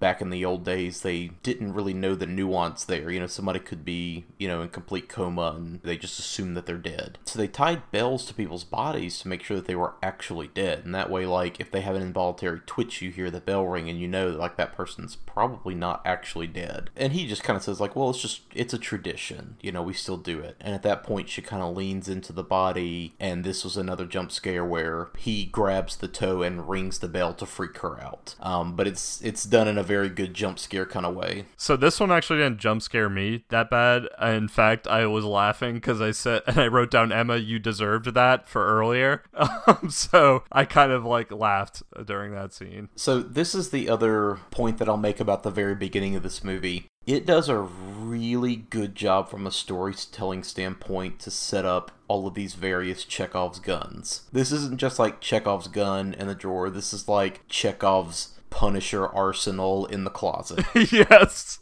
Back 0.00 0.20
in 0.20 0.30
the 0.30 0.44
old 0.44 0.64
days, 0.64 1.02
they 1.02 1.28
didn't 1.42 1.74
really 1.74 1.94
know 1.94 2.14
the 2.14 2.26
nuance 2.26 2.84
there. 2.84 3.10
You 3.10 3.20
know, 3.20 3.26
somebody 3.26 3.58
could 3.58 3.84
be, 3.84 4.24
you 4.38 4.48
know, 4.48 4.62
in 4.62 4.68
complete 4.68 5.08
coma, 5.08 5.54
and 5.56 5.80
they 5.82 5.96
just 5.96 6.18
assume 6.18 6.54
that 6.54 6.66
they're 6.66 6.76
dead. 6.76 7.18
So 7.24 7.38
they 7.38 7.48
tied 7.48 7.90
bells 7.90 8.26
to 8.26 8.34
people's 8.34 8.64
bodies 8.64 9.18
to 9.20 9.28
make 9.28 9.42
sure 9.42 9.56
that 9.56 9.66
they 9.66 9.74
were 9.74 9.94
actually 10.02 10.48
dead, 10.48 10.84
and 10.84 10.94
that 10.94 11.10
way, 11.10 11.26
like, 11.26 11.60
if 11.60 11.70
they 11.70 11.80
have 11.80 11.96
an 11.96 12.02
involuntary 12.02 12.60
twitch, 12.66 13.02
you 13.02 13.10
hear 13.10 13.30
the 13.30 13.40
bell 13.40 13.66
ring, 13.66 13.88
and 13.88 14.00
you 14.00 14.08
know 14.08 14.28
like 14.28 14.56
that 14.56 14.74
person's 14.74 15.16
probably 15.16 15.74
not 15.74 16.02
actually 16.04 16.46
dead. 16.46 16.90
And 16.96 17.12
he 17.12 17.26
just 17.26 17.42
kind 17.42 17.56
of 17.56 17.62
says 17.62 17.80
like, 17.80 17.96
well, 17.96 18.10
it's 18.10 18.22
just 18.22 18.42
it's 18.54 18.74
a 18.74 18.78
tradition, 18.78 19.56
you 19.60 19.72
know, 19.72 19.82
we 19.82 19.92
still 19.92 20.16
do 20.16 20.40
it. 20.40 20.56
And 20.60 20.74
at 20.74 20.82
that 20.82 21.02
point, 21.02 21.28
she 21.28 21.42
kind 21.42 21.62
of 21.62 21.76
leans 21.76 22.08
into 22.08 22.32
the 22.32 22.42
body, 22.42 23.14
and 23.20 23.44
this 23.44 23.64
was 23.64 23.76
another 23.76 24.06
jump 24.06 24.32
scare 24.32 24.64
where 24.64 25.08
he 25.16 25.44
grabs 25.44 25.96
the 25.96 26.08
toe 26.08 26.42
and 26.42 26.68
rings 26.68 26.98
the 26.98 27.08
bell 27.08 27.34
to 27.34 27.46
freak 27.46 27.78
her 27.78 28.00
out. 28.02 28.34
Um, 28.40 28.76
but 28.76 28.86
it's 28.86 29.20
it's 29.28 29.44
done 29.44 29.68
in 29.68 29.76
a 29.76 29.82
very 29.82 30.08
good 30.08 30.32
jump 30.32 30.58
scare 30.58 30.86
kind 30.86 31.04
of 31.04 31.14
way. 31.14 31.44
So 31.58 31.76
this 31.76 32.00
one 32.00 32.10
actually 32.10 32.38
didn't 32.38 32.60
jump 32.60 32.80
scare 32.80 33.10
me 33.10 33.44
that 33.50 33.68
bad. 33.68 34.08
In 34.22 34.48
fact, 34.48 34.88
I 34.88 35.04
was 35.04 35.22
laughing 35.22 35.74
because 35.74 36.00
I 36.00 36.12
said 36.12 36.42
and 36.46 36.58
I 36.58 36.66
wrote 36.66 36.90
down 36.90 37.12
Emma, 37.12 37.36
you 37.36 37.58
deserved 37.58 38.14
that 38.14 38.48
for 38.48 38.66
earlier. 38.66 39.22
Um, 39.66 39.90
so 39.90 40.44
I 40.50 40.64
kind 40.64 40.92
of 40.92 41.04
like 41.04 41.30
laughed 41.30 41.82
during 42.06 42.32
that 42.32 42.54
scene. 42.54 42.88
So 42.96 43.20
this 43.20 43.54
is 43.54 43.70
the 43.70 43.88
other 43.88 44.38
point 44.50 44.78
that 44.78 44.88
I'll 44.88 44.96
make 44.96 45.20
about 45.20 45.42
the 45.42 45.50
very 45.50 45.74
beginning 45.74 46.16
of 46.16 46.22
this 46.22 46.42
movie. 46.42 46.86
It 47.06 47.26
does 47.26 47.48
a 47.48 47.58
really 47.58 48.56
good 48.56 48.94
job 48.94 49.28
from 49.28 49.46
a 49.46 49.50
storytelling 49.50 50.42
standpoint 50.42 51.18
to 51.20 51.30
set 51.30 51.64
up 51.64 51.90
all 52.08 52.26
of 52.26 52.34
these 52.34 52.54
various 52.54 53.04
Chekhov's 53.04 53.58
guns. 53.58 54.22
This 54.32 54.52
isn't 54.52 54.78
just 54.78 54.98
like 54.98 55.20
Chekhov's 55.20 55.68
gun 55.68 56.14
in 56.14 56.28
the 56.28 56.34
drawer. 56.34 56.70
This 56.70 56.92
is 56.92 57.08
like 57.08 57.46
Chekhov's 57.48 58.37
Punisher 58.50 59.06
arsenal 59.06 59.86
in 59.86 60.04
the 60.04 60.10
closet. 60.10 60.64
yes. 60.92 61.58